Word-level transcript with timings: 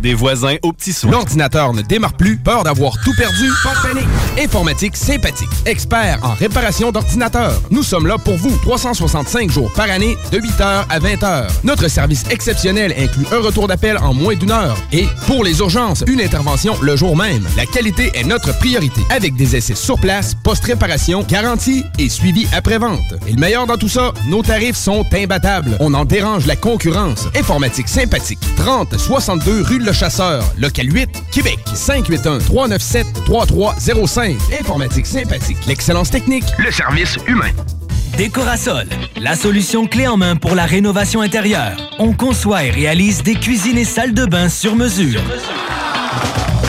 Des 0.00 0.14
voisins 0.14 0.56
aux 0.62 0.72
petits 0.72 0.92
soins. 0.92 1.10
L'ordinateur 1.10 1.72
ne 1.72 1.82
démarre 1.82 2.12
plus, 2.12 2.36
peur 2.36 2.62
d'avoir 2.62 2.92
tout 3.02 3.12
perdu? 3.16 3.50
Pas 3.64 3.74
de 3.74 3.94
panique! 3.94 4.08
Informatique 4.38 4.96
sympathique, 4.96 5.48
expert 5.66 6.20
en 6.22 6.34
réparation 6.34 6.92
d'ordinateurs. 6.92 7.60
Nous 7.70 7.82
sommes 7.82 8.06
là 8.06 8.16
pour 8.16 8.36
vous 8.36 8.56
365 8.58 9.50
jours 9.50 9.72
par 9.72 9.90
année 9.90 10.16
de 10.30 10.38
8h 10.38 10.84
à 10.88 10.98
20h. 11.00 11.48
Notre 11.64 11.88
service 11.88 12.22
exceptionnel 12.30 12.94
inclut 12.96 13.26
un 13.32 13.40
retour 13.40 13.66
d'appel 13.66 13.98
en 13.98 14.14
moins 14.14 14.36
d'une 14.36 14.52
heure 14.52 14.76
et, 14.92 15.06
pour 15.26 15.42
les 15.42 15.58
urgences, 15.58 16.04
une 16.06 16.20
intervention 16.20 16.76
le 16.80 16.94
jour 16.94 17.16
même. 17.16 17.44
La 17.56 17.66
qualité 17.66 18.12
est 18.14 18.24
notre 18.24 18.56
priorité 18.58 19.00
avec 19.10 19.34
des 19.34 19.56
essais 19.56 19.74
sur 19.74 19.98
place, 19.98 20.34
post-réparation, 20.34 21.22
garantie 21.22 21.82
et 21.98 22.08
suivi 22.08 22.46
après-vente. 22.52 23.14
Et 23.26 23.32
le 23.32 23.40
meilleur 23.40 23.66
dans 23.66 23.78
tout 23.78 23.88
ça, 23.88 24.12
nos 24.28 24.42
tarifs 24.42 24.76
sont 24.76 25.04
imbattables. 25.12 25.76
On 25.80 25.92
en 25.94 26.04
dérange 26.04 26.46
la 26.46 26.56
concurrence. 26.56 27.26
Informatique 27.36 27.88
sympathique, 27.88 28.38
30 28.56 28.96
60 28.96 29.23
62 29.24 29.62
rue 29.62 29.78
Le 29.78 29.90
Chasseur, 29.90 30.44
local 30.58 30.92
8, 30.92 31.08
Québec. 31.32 31.58
581-397-3305. 31.74 34.36
Informatique 34.60 35.06
sympathique. 35.06 35.56
L'excellence 35.66 36.10
technique. 36.10 36.44
Le 36.58 36.70
service 36.70 37.16
humain. 37.26 37.48
Décorasol, 38.18 38.86
la 39.16 39.34
solution 39.34 39.86
clé 39.86 40.06
en 40.06 40.18
main 40.18 40.36
pour 40.36 40.54
la 40.54 40.66
rénovation 40.66 41.22
intérieure. 41.22 41.78
On 41.98 42.12
conçoit 42.12 42.64
et 42.64 42.70
réalise 42.70 43.22
des 43.22 43.36
cuisines 43.36 43.78
et 43.78 43.86
salles 43.86 44.12
de 44.12 44.26
bain 44.26 44.50
sur 44.50 44.76
mesure. 44.76 45.22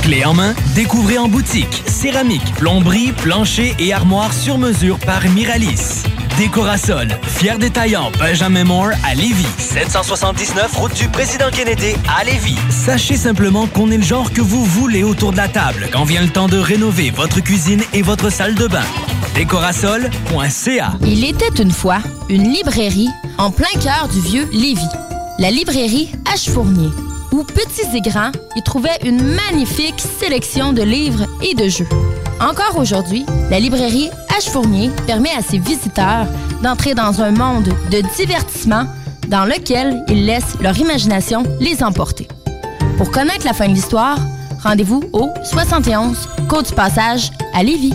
Clé 0.01 0.23
en 0.25 0.33
main, 0.33 0.53
découvrez 0.75 1.17
en 1.17 1.27
boutique, 1.27 1.83
céramique, 1.87 2.53
plomberie, 2.55 3.11
plancher 3.11 3.75
et 3.79 3.93
armoire 3.93 4.33
sur 4.33 4.57
mesure 4.57 4.99
par 4.99 5.23
Miralis. 5.29 6.03
Décorasol, 6.37 7.07
fier 7.23 7.57
détaillant 7.57 8.11
Benjamin 8.19 8.65
Moore 8.65 8.91
à 9.05 9.15
Lévis. 9.15 9.47
779 9.57 10.75
route 10.75 10.93
du 10.93 11.07
Président 11.07 11.49
Kennedy 11.49 11.95
à 12.19 12.25
Lévis. 12.25 12.57
Sachez 12.69 13.15
simplement 13.15 13.67
qu'on 13.67 13.89
est 13.89 13.97
le 13.97 14.03
genre 14.03 14.31
que 14.31 14.41
vous 14.41 14.65
voulez 14.65 15.03
autour 15.03 15.31
de 15.31 15.37
la 15.37 15.47
table 15.47 15.87
quand 15.93 16.03
vient 16.03 16.21
le 16.21 16.29
temps 16.29 16.47
de 16.47 16.57
rénover 16.57 17.09
votre 17.09 17.39
cuisine 17.39 17.81
et 17.93 18.01
votre 18.01 18.29
salle 18.29 18.55
de 18.55 18.67
bain. 18.67 18.83
Décorasol.ca 19.33 20.93
Il 21.03 21.23
était 21.23 21.61
une 21.61 21.71
fois 21.71 21.99
une 22.29 22.49
librairie 22.51 23.09
en 23.37 23.49
plein 23.49 23.79
cœur 23.81 24.09
du 24.09 24.19
vieux 24.19 24.47
Lévis. 24.51 24.81
La 25.39 25.51
librairie 25.51 26.11
H. 26.25 26.49
Fournier, 26.49 26.89
où 27.31 27.43
petits 27.43 27.95
et 27.95 28.01
grands 28.01 28.31
y 28.55 28.63
trouvaient 28.63 28.99
une 29.03 29.21
magnifique 29.21 29.99
sélection 29.99 30.73
de 30.73 30.81
livres 30.81 31.25
et 31.41 31.53
de 31.53 31.67
jeux. 31.67 31.87
Encore 32.39 32.77
aujourd'hui, 32.77 33.25
la 33.49 33.59
librairie 33.59 34.09
H. 34.29 34.49
Fournier 34.49 34.89
permet 35.07 35.31
à 35.31 35.41
ses 35.41 35.57
visiteurs 35.57 36.27
d'entrer 36.61 36.93
dans 36.93 37.21
un 37.21 37.31
monde 37.31 37.69
de 37.91 38.01
divertissement 38.17 38.85
dans 39.27 39.45
lequel 39.45 40.03
ils 40.09 40.25
laissent 40.25 40.57
leur 40.61 40.77
imagination 40.77 41.43
les 41.59 41.83
emporter. 41.83 42.27
Pour 42.97 43.11
connaître 43.11 43.45
la 43.45 43.53
fin 43.53 43.67
de 43.67 43.73
l'histoire, 43.73 44.17
rendez-vous 44.63 45.03
au 45.13 45.29
71 45.43 46.29
Côte 46.47 46.69
du 46.69 46.73
Passage 46.73 47.31
à 47.53 47.63
Lévis. 47.63 47.93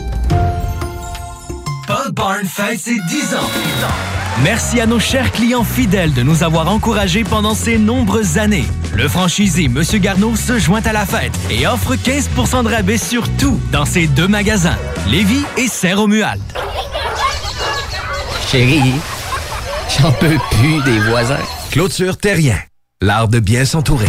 Barn 2.13 2.45
fête 2.47 2.79
ses 2.79 2.99
10 3.09 3.35
ans. 3.35 4.20
Merci 4.43 4.81
à 4.81 4.87
nos 4.87 4.99
chers 4.99 5.33
clients 5.33 5.65
fidèles 5.65 6.15
de 6.15 6.23
nous 6.23 6.43
avoir 6.43 6.69
encouragés 6.69 7.25
pendant 7.25 7.55
ces 7.55 7.79
nombreuses 7.79 8.39
années. 8.39 8.65
Le 8.95 9.07
franchisé 9.07 9.69
Monsieur 9.69 9.99
Garneau 9.99 10.35
se 10.35 10.59
joint 10.59 10.81
à 10.85 10.93
la 10.93 11.05
fête 11.05 11.39
et 11.51 11.67
offre 11.67 11.95
15% 11.95 12.65
de 12.65 12.69
rabais 12.69 12.97
sur 12.97 13.29
tout 13.37 13.61
dans 13.71 13.85
ses 13.85 14.07
deux 14.07 14.29
magasins, 14.29 14.79
Lévis 15.09 15.45
et 15.59 15.69
Saint-Romuald. 15.69 16.41
Chérie, 18.51 18.95
j'en 19.99 20.13
peux 20.13 20.39
plus 20.51 20.83
des 20.85 20.99
voisins. 21.01 21.37
Clôture 21.71 22.17
Terrien, 22.17 22.59
l'art 23.01 23.29
de 23.29 23.41
bien 23.41 23.65
s'entourer. 23.65 24.09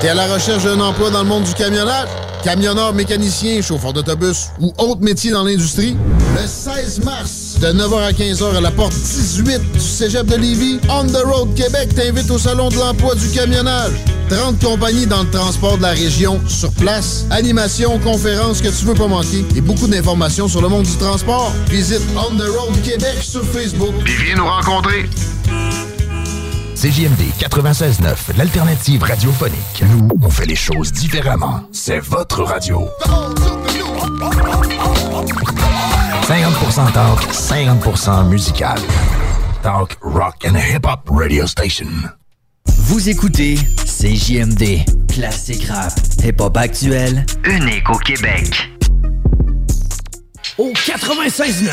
T'es 0.00 0.08
à 0.08 0.14
la 0.14 0.26
recherche 0.32 0.64
d'un 0.64 0.78
emploi 0.80 1.10
dans 1.10 1.22
le 1.22 1.28
monde 1.28 1.44
du 1.44 1.54
camionnage? 1.54 2.08
Camionneur, 2.44 2.92
mécanicien, 2.92 3.62
chauffeur 3.62 3.92
d'autobus 3.92 4.50
ou 4.60 4.72
autre 4.78 5.00
métier 5.00 5.30
dans 5.30 5.42
l'industrie? 5.42 5.96
Le 6.34 6.46
16 6.46 7.02
mars, 7.02 7.56
de 7.60 7.68
9h 7.68 8.02
à 8.02 8.12
15h 8.12 8.56
à 8.56 8.60
la 8.60 8.70
porte 8.70 8.92
18 8.92 9.72
du 9.72 9.80
Cégep 9.80 10.26
de 10.26 10.36
Lévis, 10.36 10.78
On 10.90 11.06
the 11.06 11.22
Road 11.24 11.54
Québec 11.54 11.94
t'invite 11.94 12.30
au 12.30 12.38
Salon 12.38 12.68
de 12.68 12.76
l'emploi 12.76 13.14
du 13.14 13.28
camionnage. 13.30 13.92
30 14.28 14.62
compagnies 14.62 15.06
dans 15.06 15.22
le 15.22 15.30
transport 15.30 15.78
de 15.78 15.82
la 15.82 15.92
région 15.92 16.40
sur 16.46 16.70
place, 16.72 17.24
animation, 17.30 17.98
conférences 17.98 18.60
que 18.60 18.68
tu 18.68 18.84
veux 18.84 18.94
pas 18.94 19.08
manquer 19.08 19.44
et 19.56 19.60
beaucoup 19.62 19.86
d'informations 19.86 20.46
sur 20.46 20.60
le 20.60 20.68
monde 20.68 20.84
du 20.84 20.96
transport. 20.96 21.52
Visite 21.70 22.02
On 22.16 22.36
the 22.36 22.48
Road 22.48 22.80
Québec 22.82 23.16
sur 23.22 23.44
Facebook. 23.44 23.94
Puis 24.04 24.14
viens 24.24 24.36
nous 24.36 24.46
rencontrer. 24.46 25.08
CJMD 26.86 27.32
96.9, 27.40 28.36
l'alternative 28.38 29.02
radiophonique. 29.02 29.82
Nous, 29.90 30.08
on 30.22 30.30
fait 30.30 30.46
les 30.46 30.54
choses 30.54 30.92
différemment. 30.92 31.62
C'est 31.72 31.98
votre 31.98 32.44
radio. 32.44 32.88
50% 36.22 36.92
talk, 36.92 37.20
50% 37.32 38.28
musical. 38.28 38.78
Talk, 39.64 39.98
rock 40.00 40.46
and 40.46 40.54
hip-hop 40.54 41.00
radio 41.10 41.44
station. 41.48 41.88
Vous 42.68 43.08
écoutez 43.08 43.56
CJMD, 43.84 44.84
classique 45.12 45.64
rap, 45.64 45.92
hip-hop 46.22 46.56
actuel, 46.56 47.26
Unique 47.44 47.90
au 47.90 47.98
Québec. 47.98 48.70
Au 50.56 50.70
96.9, 50.70 51.68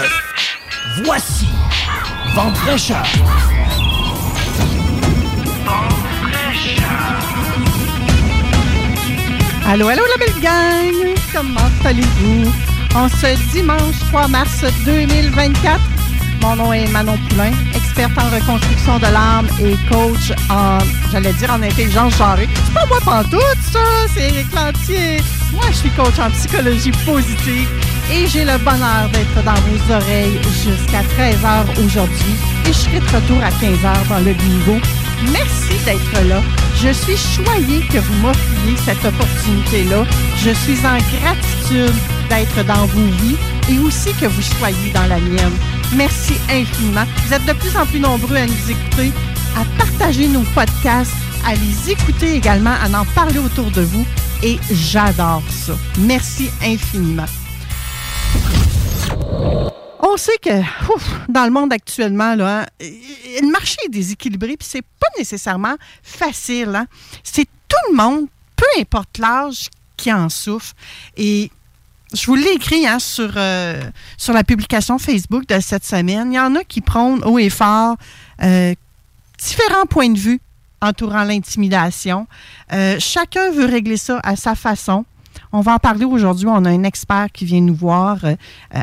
voici 1.04 1.46
Vente 2.34 2.58
fraîcheur. 2.58 3.06
Allô, 9.66 9.88
allô 9.88 10.04
la 10.06 10.18
belle 10.18 10.42
gang! 10.42 11.16
Comment 11.34 11.72
allez-vous? 11.86 12.52
En 12.96 13.08
ce 13.08 13.28
dimanche 13.52 13.98
3 14.10 14.28
mars 14.28 14.64
2024, 14.86 15.80
mon 16.42 16.56
nom 16.58 16.74
est 16.74 16.88
Manon 16.90 17.18
Poulain, 17.30 17.54
experte 17.74 18.12
en 18.18 18.30
reconstruction 18.30 18.98
de 19.00 19.06
l'âme 19.06 19.48
et 19.62 19.76
coach 19.90 20.32
en, 20.50 20.78
j'allais 21.12 21.34
dire, 21.34 21.50
en 21.50 21.64
intelligence 21.64 22.16
genrée. 22.18 22.50
C'est 22.66 22.74
pas 22.74 22.86
moi 22.86 23.00
pantoute, 23.04 23.42
ça! 23.72 23.80
C'est 24.14 24.30
Eric 24.30 24.54
Lantier! 24.54 25.22
Moi, 25.54 25.64
je 25.72 25.78
suis 25.78 25.90
coach 25.92 26.20
en 26.20 26.30
psychologie 26.32 26.92
positive 27.06 27.70
et 28.12 28.28
j'ai 28.28 28.44
le 28.44 28.58
bonheur 28.60 29.10
d'être 29.14 29.44
dans 29.46 29.54
vos 29.54 29.94
oreilles 29.94 30.40
jusqu'à 30.44 31.02
13h 31.18 31.86
aujourd'hui 31.86 32.36
et 32.66 32.68
je 32.68 32.74
serai 32.74 33.00
de 33.00 33.06
retour 33.06 33.42
à 33.42 33.50
15h 33.50 34.08
dans 34.10 34.20
le 34.20 34.34
bingo. 34.34 34.80
Merci 35.32 35.78
d'être 35.86 36.28
là. 36.28 36.42
Je 36.76 36.90
suis 36.92 37.18
choyée 37.18 37.82
que 37.88 38.00
vous 38.00 38.14
m'offriez 38.16 38.78
cette 38.84 39.04
opportunité-là. 39.06 40.06
Je 40.38 40.50
suis 40.52 40.80
en 40.86 40.98
gratitude 40.98 41.96
d'être 42.30 42.66
dans 42.66 42.86
vos 42.88 43.12
vies 43.22 43.38
et 43.70 43.80
aussi 43.80 44.14
que 44.14 44.26
vous 44.26 44.42
soyez 44.42 44.92
dans 44.94 45.06
la 45.08 45.20
mienne. 45.20 45.54
Merci 45.96 46.34
infiniment. 46.50 47.06
Vous 47.26 47.34
êtes 47.34 47.46
de 47.46 47.54
plus 47.54 47.76
en 47.78 47.86
plus 47.86 48.00
nombreux 48.00 48.36
à 48.36 48.46
nous 48.46 48.72
écouter, 48.72 49.12
à 49.56 49.64
partager 49.78 50.28
nos 50.28 50.44
podcasts, 50.56 51.14
à 51.46 51.54
les 51.56 51.92
écouter 51.92 52.36
également, 52.36 52.72
à 52.72 53.00
en 53.00 53.06
parler 53.14 53.40
autour 53.40 53.70
de 53.72 53.82
vous 53.82 54.06
et 54.42 54.60
j'adore 54.72 55.44
ça. 55.50 55.74
Merci 56.00 56.50
infiniment. 56.62 57.26
On 60.06 60.18
sait 60.18 60.38
que 60.42 60.50
dans 61.32 61.46
le 61.46 61.52
monde 61.52 61.72
actuellement, 61.72 62.36
le 62.36 63.52
marché 63.52 63.78
est 63.86 63.90
déséquilibré, 63.90 64.58
puis 64.58 64.68
c'est 64.70 64.82
pas 64.82 65.08
nécessairement 65.18 65.76
facile. 66.04 66.76
Hein. 66.76 66.88
C'est 67.24 67.46
tout 67.46 67.92
le 67.92 67.96
monde, 67.96 68.28
peu 68.58 68.66
importe 68.82 69.18
l'âge, 69.18 69.70
qui 69.96 70.12
en 70.12 70.28
souffre. 70.28 70.74
Et 71.16 71.50
je 72.14 72.26
vous 72.26 72.36
l'ai 72.36 72.52
écrit 72.52 72.86
hein, 72.86 73.00
sur, 73.00 73.32
euh, 73.38 73.82
sur 74.18 74.34
la 74.34 74.44
publication 74.44 75.00
Facebook 75.00 75.48
de 75.48 75.62
cette 75.62 75.86
semaine. 75.86 76.34
Il 76.34 76.36
y 76.36 76.40
en 76.40 76.54
a 76.56 76.66
qui 76.66 76.82
prônent 76.82 77.24
haut 77.24 77.40
et 77.40 77.50
fort 77.50 77.96
euh, 78.42 78.76
différents 79.38 79.86
points 79.86 80.10
de 80.10 80.20
vue 80.20 80.42
entourant 80.82 81.24
l'intimidation. 81.24 82.28
Euh, 82.74 82.98
chacun 83.00 83.52
veut 83.52 83.66
régler 83.66 83.96
ça 83.96 84.20
à 84.22 84.36
sa 84.36 84.54
façon. 84.54 85.06
On 85.56 85.62
va 85.62 85.76
en 85.76 85.78
parler 85.78 86.04
aujourd'hui. 86.04 86.48
On 86.48 86.66
a 86.66 86.70
un 86.70 86.84
expert 86.84 87.28
qui 87.32 87.46
vient 87.46 87.62
nous 87.62 87.76
voir. 87.76 88.18
Euh, 88.24 88.36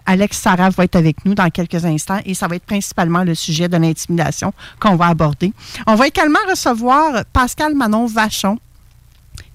Alex 0.07 0.39
Sarah 0.39 0.71
va 0.71 0.85
être 0.85 0.95
avec 0.95 1.25
nous 1.25 1.35
dans 1.35 1.51
quelques 1.51 1.85
instants 1.85 2.21
et 2.25 2.33
ça 2.35 2.47
va 2.47 2.55
être 2.57 2.65
principalement 2.65 3.25
le 3.25 3.35
sujet 3.35 3.69
de 3.69 3.77
l'intimidation 3.77 4.55
qu'on 4.79 4.95
va 4.95 5.07
aborder. 5.07 5.53
On 5.89 5.97
va 5.97 6.07
également 6.07 6.39
recevoir 6.49 7.25
Pascal 7.33 7.75
Manon 7.75 8.07
Vachon 8.07 8.59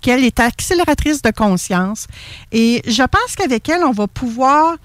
qu'elle 0.01 0.25
est 0.25 0.41
accélératrice 0.41 1.21
de 1.21 1.31
conscience. 1.31 2.07
Et 2.51 2.81
je 2.85 3.03
pense 3.03 3.35
qu'avec 3.38 3.69
elle, 3.69 3.85
on 3.85 3.91
va 3.91 4.07
pouvoir 4.07 4.75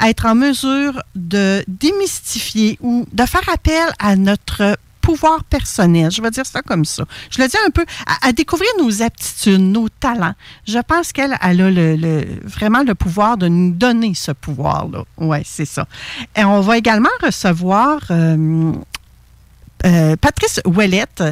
être 0.00 0.26
en 0.26 0.36
mesure 0.36 1.02
de 1.16 1.64
démystifier 1.66 2.78
ou 2.80 3.06
de 3.12 3.26
faire 3.26 3.48
appel 3.52 3.92
à 3.98 4.14
notre 4.14 4.76
pouvoir 5.02 5.44
personnel. 5.44 6.10
Je 6.10 6.22
vais 6.22 6.30
dire 6.30 6.46
ça 6.46 6.62
comme 6.62 6.84
ça. 6.84 7.04
Je 7.30 7.42
le 7.42 7.48
dis 7.48 7.56
un 7.66 7.70
peu, 7.70 7.84
à, 8.22 8.32
découvrir 8.32 8.70
nos 8.78 9.02
aptitudes, 9.02 9.60
nos 9.60 9.88
talents. 9.88 10.34
Je 10.66 10.78
pense 10.78 11.12
qu'elle 11.12 11.34
a 11.34 11.52
vraiment 12.44 12.82
le 12.82 12.94
pouvoir 12.94 13.36
de 13.36 13.48
nous 13.48 13.72
donner 13.72 14.14
ce 14.14 14.32
pouvoir-là. 14.32 15.04
Oui, 15.18 15.38
c'est 15.44 15.66
ça. 15.66 15.86
Et 16.36 16.44
on 16.44 16.60
va 16.60 16.78
également 16.78 17.10
recevoir 17.22 18.00
euh, 18.10 18.72
euh, 19.84 20.16
Patrice 20.16 20.60
Ouellette, 20.64 21.24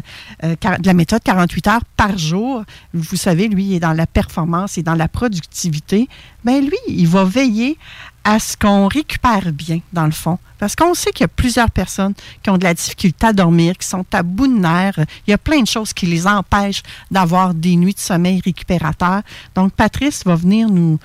euh, 0.42 0.56
de 0.56 0.86
la 0.86 0.94
méthode 0.94 1.22
48 1.22 1.66
heures 1.68 1.84
par 1.96 2.18
jour, 2.18 2.64
vous 2.92 3.16
savez, 3.16 3.48
lui, 3.48 3.64
il 3.64 3.74
est 3.74 3.80
dans 3.80 3.92
la 3.92 4.06
performance 4.06 4.76
et 4.76 4.82
dans 4.82 4.96
la 4.96 5.06
productivité. 5.06 6.08
Bien, 6.44 6.60
lui, 6.60 6.76
il 6.88 7.06
va 7.06 7.24
veiller 7.24 7.78
à 8.24 8.38
ce 8.38 8.56
qu'on 8.56 8.86
récupère 8.88 9.52
bien, 9.52 9.80
dans 9.92 10.04
le 10.04 10.12
fond. 10.12 10.38
Parce 10.58 10.76
qu'on 10.76 10.94
sait 10.94 11.10
qu'il 11.10 11.22
y 11.22 11.24
a 11.24 11.28
plusieurs 11.28 11.70
personnes 11.70 12.14
qui 12.42 12.50
ont 12.50 12.58
de 12.58 12.64
la 12.64 12.74
difficulté 12.74 13.26
à 13.26 13.32
dormir, 13.32 13.78
qui 13.78 13.88
sont 13.88 14.04
à 14.12 14.22
bout 14.22 14.46
de 14.46 14.58
nerfs. 14.58 14.98
Il 15.26 15.30
y 15.30 15.32
a 15.32 15.38
plein 15.38 15.62
de 15.62 15.66
choses 15.66 15.92
qui 15.92 16.06
les 16.06 16.26
empêchent 16.26 16.82
d'avoir 17.10 17.54
des 17.54 17.76
nuits 17.76 17.94
de 17.94 17.98
sommeil 17.98 18.42
récupérateurs. 18.44 19.22
Donc, 19.54 19.72
Patrice 19.72 20.22
va 20.24 20.34
venir 20.34 20.68
nous, 20.68 20.98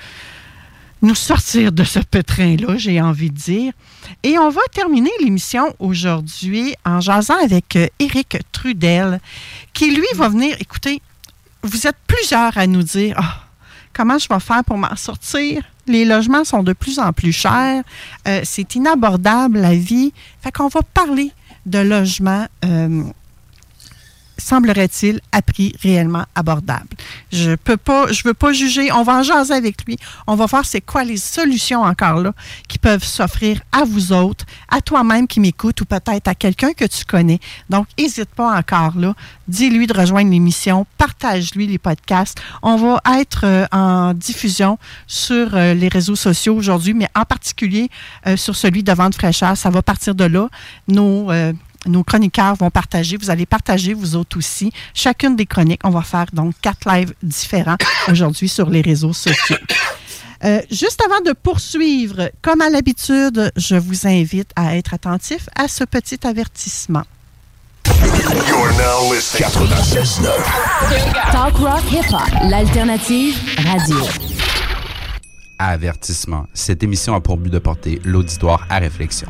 nous 1.02 1.16
sortir 1.16 1.72
de 1.72 1.84
ce 1.86 2.00
pétrin-là, 2.00 2.78
j'ai 2.78 3.00
envie 3.00 3.30
de 3.30 3.38
dire. 3.38 3.74
Et 4.24 4.38
on 4.38 4.50
va 4.50 4.62
terminer 4.74 5.12
l'émission 5.22 5.74
aujourd'hui 5.80 6.76
en 6.86 7.00
jasant 7.00 7.42
avec 7.42 7.76
euh, 7.78 7.88
Éric 8.00 8.38
Trudel, 8.52 9.22
qui 9.74 9.96
lui 9.96 10.08
va 10.16 10.28
venir, 10.28 10.58
écoutez, 10.60 11.02
vous 11.64 11.88
êtes 11.88 11.98
plusieurs 12.08 12.58
à 12.58 12.68
nous 12.68 12.84
dire, 12.84 13.16
ah, 13.18 13.46
comment 13.94 14.18
je 14.18 14.28
vais 14.28 14.40
faire 14.40 14.64
pour 14.64 14.78
m'en 14.78 14.96
sortir? 14.96 15.64
Les 15.88 16.06
logements 16.06 16.44
sont 16.44 16.64
de 16.64 16.74
plus 16.74 17.00
en 17.00 17.14
plus 17.14 17.32
chers. 17.32 17.84
Euh, 18.28 18.42
c'est 18.44 18.76
inabordable, 18.76 19.60
la 19.60 19.76
vie. 19.76 20.14
Fait 20.42 20.52
qu'on 20.52 20.68
va 20.68 20.82
parler 20.82 21.32
de 21.66 21.80
logement. 21.80 22.48
Euh, 22.64 23.04
semblerait-il, 24.38 25.22
à 25.32 25.42
prix 25.42 25.76
réellement 25.82 26.26
abordable. 26.36 26.90
Je 27.32 27.56
peux 27.56 27.78
pas, 27.78 28.12
je 28.12 28.24
veux 28.24 28.34
pas 28.34 28.54
juger. 28.54 28.92
On 28.92 29.04
va 29.04 29.20
en 29.20 29.24
jaser 29.24 29.54
avec 29.54 29.86
lui. 29.86 29.98
On 30.28 30.36
va 30.36 30.46
voir 30.46 30.66
c'est 30.66 30.82
quoi 30.82 31.04
les 31.04 31.18
solutions 31.18 31.82
encore 31.82 32.20
là 32.20 32.34
qui 32.68 32.78
peuvent 32.78 33.04
s'offrir 33.04 33.62
à 33.72 33.84
vous 33.84 34.14
autres, 34.14 34.46
à 34.70 34.82
toi-même 34.82 35.28
qui 35.28 35.40
m'écoute 35.40 35.82
ou 35.82 35.86
peut-être 35.86 36.28
à 36.28 36.36
quelqu'un 36.36 36.74
que 36.74 36.86
tu 36.86 37.06
connais. 37.06 37.40
Donc, 37.70 37.88
n'hésite 37.98 38.30
pas 38.30 38.58
encore 38.58 38.98
là. 38.98 39.14
Dis-lui 39.48 39.88
de 39.88 39.94
rejoindre 39.94 40.32
l'émission. 40.32 40.86
Partage-lui 40.98 41.68
les 41.68 41.78
podcasts. 41.78 42.38
On 42.62 42.76
va 42.78 43.02
être 43.20 43.42
euh, 43.44 43.66
en 43.72 44.14
diffusion 44.14 44.78
sur 45.08 45.56
euh, 45.56 45.74
les 45.74 45.88
réseaux 45.88 46.16
sociaux 46.16 46.56
aujourd'hui, 46.56 46.94
mais 46.94 47.08
en 47.16 47.24
particulier 47.24 47.90
euh, 48.28 48.38
sur 48.38 48.56
celui 48.56 48.84
de 48.84 48.92
Vente 48.92 49.16
fraîcheur. 49.16 49.58
Ça 49.58 49.70
va 49.70 49.81
partir 49.81 50.16
de 50.16 50.24
là. 50.24 50.50
Nos 50.88 51.30
nos 51.86 52.04
chroniqueurs 52.04 52.56
vont 52.56 52.70
partager. 52.70 53.18
Vous 53.18 53.30
allez 53.30 53.46
partager, 53.46 53.94
vous 53.94 54.16
autres 54.16 54.38
aussi, 54.38 54.72
chacune 54.94 55.36
des 55.36 55.46
chroniques. 55.46 55.82
On 55.84 55.90
va 55.90 56.02
faire 56.02 56.28
donc 56.34 56.54
quatre 56.62 56.90
lives 56.90 57.14
différents 57.24 57.78
aujourd'hui 58.10 58.50
sur 58.50 58.70
les 58.70 58.82
réseaux 58.82 59.14
sociaux. 59.14 59.58
Euh, 60.44 60.62
juste 60.70 61.02
avant 61.04 61.22
de 61.22 61.34
poursuivre, 61.34 62.30
comme 62.42 62.62
à 62.62 62.70
l'habitude, 62.70 63.52
je 63.56 63.76
vous 63.76 64.06
invite 64.06 64.52
à 64.56 64.76
être 64.76 64.94
attentif 64.94 65.48
à 65.56 65.68
ce 65.68 65.84
petit 65.84 66.20
avertissement. 66.28 67.04
Talk 71.31 71.56
rock 71.58 71.84
hip 71.92 72.12
hop, 72.12 72.50
l'alternative 72.50 73.38
radio. 73.66 73.98
Avertissement. 75.58 76.48
Cette 76.54 76.84
émission 76.84 77.16
a 77.16 77.22
pour 77.22 77.38
but 77.38 77.50
de 77.50 77.60
porter 77.60 78.02
l'auditoire 78.04 78.66
à 78.70 78.80
réflexion. 78.80 79.30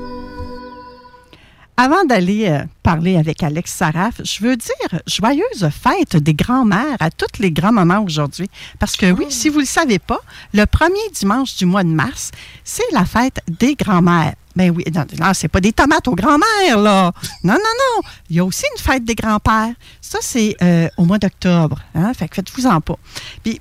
Avant 1.83 2.03
d'aller 2.03 2.47
euh, 2.47 2.63
parler 2.83 3.17
avec 3.17 3.41
Alex 3.41 3.73
Saraf, 3.73 4.21
je 4.23 4.43
veux 4.43 4.55
dire 4.55 5.01
joyeuse 5.07 5.67
fête 5.71 6.15
des 6.15 6.35
grands-mères 6.35 6.97
à 6.99 7.09
toutes 7.09 7.39
les 7.39 7.49
grands-mamans 7.49 8.03
aujourd'hui. 8.03 8.47
Parce 8.77 8.95
que 8.95 9.11
oui, 9.11 9.25
si 9.29 9.49
vous 9.49 9.55
ne 9.55 9.61
le 9.61 9.67
savez 9.67 9.97
pas, 9.97 10.19
le 10.53 10.65
premier 10.65 11.09
dimanche 11.11 11.55
du 11.55 11.65
mois 11.65 11.83
de 11.83 11.89
mars, 11.89 12.29
c'est 12.63 12.83
la 12.91 13.03
fête 13.03 13.41
des 13.47 13.73
grands-mères. 13.73 14.35
Ben 14.55 14.69
oui, 14.69 14.83
non, 14.93 15.05
non 15.17 15.33
c'est 15.33 15.47
pas 15.47 15.59
des 15.59 15.73
tomates 15.73 16.07
aux 16.07 16.13
grands-mères, 16.13 16.77
là. 16.77 17.11
Non, 17.43 17.53
non, 17.53 17.57
non. 17.57 18.07
Il 18.29 18.35
y 18.35 18.39
a 18.41 18.45
aussi 18.45 18.65
une 18.77 18.83
fête 18.83 19.03
des 19.03 19.15
grands-pères. 19.15 19.73
Ça, 20.01 20.19
c'est 20.21 20.55
euh, 20.61 20.87
au 20.97 21.05
mois 21.05 21.17
d'octobre. 21.17 21.81
Hein? 21.95 22.13
Fait 22.13 22.29
faites-vous-en 22.31 22.79
pas. 22.81 22.99
Puis, 23.43 23.59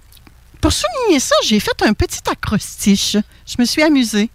pour 0.61 0.73
souligner 0.73 1.21
ça, 1.21 1.37
j'ai 1.43 1.59
fait 1.59 1.83
un 1.87 1.95
petit 1.95 2.21
acrostiche. 2.31 3.17
Je 3.47 3.57
me 3.59 3.65
suis 3.65 3.83
amusée. 3.83 4.29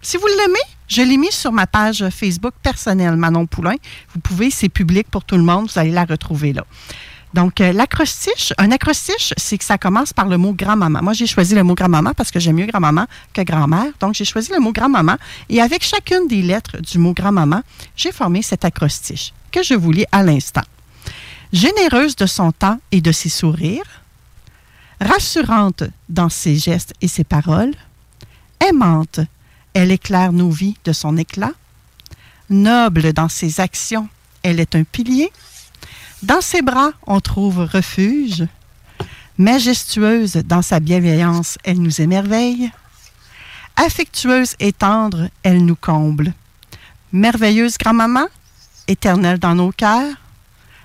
Si 0.00 0.16
vous 0.16 0.28
l'aimez, 0.28 0.75
je 0.88 1.02
l'ai 1.02 1.16
mis 1.16 1.32
sur 1.32 1.52
ma 1.52 1.66
page 1.66 2.08
Facebook 2.10 2.54
personnelle, 2.62 3.16
Manon 3.16 3.46
Poulain. 3.46 3.76
Vous 4.14 4.20
pouvez, 4.20 4.50
c'est 4.50 4.68
public 4.68 5.08
pour 5.10 5.24
tout 5.24 5.36
le 5.36 5.42
monde, 5.42 5.70
vous 5.70 5.78
allez 5.78 5.90
la 5.90 6.04
retrouver 6.04 6.52
là. 6.52 6.64
Donc, 7.34 7.60
euh, 7.60 7.72
l'acrostiche, 7.72 8.54
un 8.56 8.70
acrostiche, 8.70 9.34
c'est 9.36 9.58
que 9.58 9.64
ça 9.64 9.76
commence 9.76 10.12
par 10.12 10.26
le 10.26 10.38
mot 10.38 10.54
grand-maman. 10.54 11.00
Moi, 11.02 11.12
j'ai 11.12 11.26
choisi 11.26 11.54
le 11.54 11.62
mot 11.64 11.74
grand-maman 11.74 12.12
parce 12.16 12.30
que 12.30 12.40
j'aime 12.40 12.56
mieux 12.56 12.66
grand-maman 12.66 13.06
que 13.34 13.42
grand-mère. 13.42 13.92
Donc, 14.00 14.14
j'ai 14.14 14.24
choisi 14.24 14.52
le 14.52 14.58
mot 14.58 14.72
grand-maman. 14.72 15.16
Et 15.50 15.60
avec 15.60 15.84
chacune 15.84 16.28
des 16.28 16.40
lettres 16.40 16.80
du 16.80 16.98
mot 16.98 17.12
grand-maman, 17.12 17.62
j'ai 17.94 18.10
formé 18.10 18.40
cet 18.40 18.64
acrostiche 18.64 19.34
que 19.52 19.62
je 19.62 19.74
vous 19.74 19.92
lis 19.92 20.06
à 20.12 20.22
l'instant. 20.22 20.62
Généreuse 21.52 22.16
de 22.16 22.26
son 22.26 22.52
temps 22.52 22.78
et 22.90 23.00
de 23.00 23.12
ses 23.12 23.28
sourires, 23.28 24.02
rassurante 25.00 25.84
dans 26.08 26.30
ses 26.30 26.56
gestes 26.56 26.94
et 27.02 27.08
ses 27.08 27.24
paroles, 27.24 27.74
aimante 28.66 29.20
elle 29.76 29.92
éclaire 29.92 30.32
nos 30.32 30.48
vies 30.48 30.78
de 30.86 30.92
son 30.94 31.18
éclat. 31.18 31.52
Noble 32.48 33.12
dans 33.12 33.28
ses 33.28 33.60
actions, 33.60 34.08
elle 34.42 34.58
est 34.58 34.74
un 34.74 34.84
pilier. 34.84 35.30
Dans 36.22 36.40
ses 36.40 36.62
bras, 36.62 36.92
on 37.06 37.20
trouve 37.20 37.58
refuge. 37.58 38.46
Majestueuse 39.36 40.36
dans 40.36 40.62
sa 40.62 40.80
bienveillance, 40.80 41.58
elle 41.62 41.82
nous 41.82 42.00
émerveille. 42.00 42.72
Affectueuse 43.76 44.54
et 44.60 44.72
tendre, 44.72 45.28
elle 45.42 45.62
nous 45.66 45.76
comble. 45.76 46.32
Merveilleuse 47.12 47.76
grand-maman, 47.76 48.28
éternelle 48.88 49.38
dans 49.38 49.56
nos 49.56 49.72
cœurs. 49.72 50.14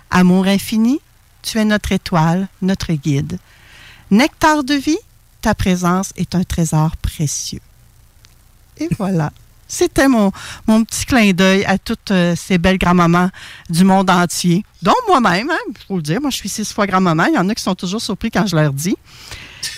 Amour 0.09 0.47
infini, 0.47 0.99
tu 1.43 1.59
es 1.59 1.65
notre 1.65 1.93
étoile, 1.93 2.49
notre 2.61 2.91
guide. 2.91 3.39
Nectar 4.09 4.65
de 4.65 4.73
vie, 4.73 4.99
ta 5.39 5.55
présence 5.55 6.11
est 6.17 6.35
un 6.35 6.43
trésor 6.43 6.97
précieux. 6.97 7.61
Voilà. 8.97 9.31
C'était 9.67 10.09
mon, 10.09 10.33
mon 10.67 10.83
petit 10.83 11.05
clin 11.05 11.31
d'œil 11.31 11.63
à 11.63 11.77
toutes 11.77 12.11
euh, 12.11 12.35
ces 12.35 12.57
belles 12.57 12.77
grand-mamans 12.77 13.29
du 13.69 13.85
monde 13.85 14.09
entier, 14.09 14.65
dont 14.81 14.91
moi-même, 15.07 15.47
il 15.47 15.51
hein, 15.51 15.73
faut 15.87 15.95
le 15.95 16.01
dire. 16.01 16.19
Moi, 16.19 16.29
je 16.29 16.35
suis 16.35 16.49
six 16.49 16.73
fois 16.73 16.85
grand-maman. 16.85 17.27
Il 17.27 17.35
y 17.35 17.37
en 17.37 17.47
a 17.47 17.55
qui 17.55 17.63
sont 17.63 17.73
toujours 17.73 18.01
surpris 18.01 18.29
quand 18.29 18.45
je 18.45 18.55
leur 18.57 18.73
dis. 18.73 18.97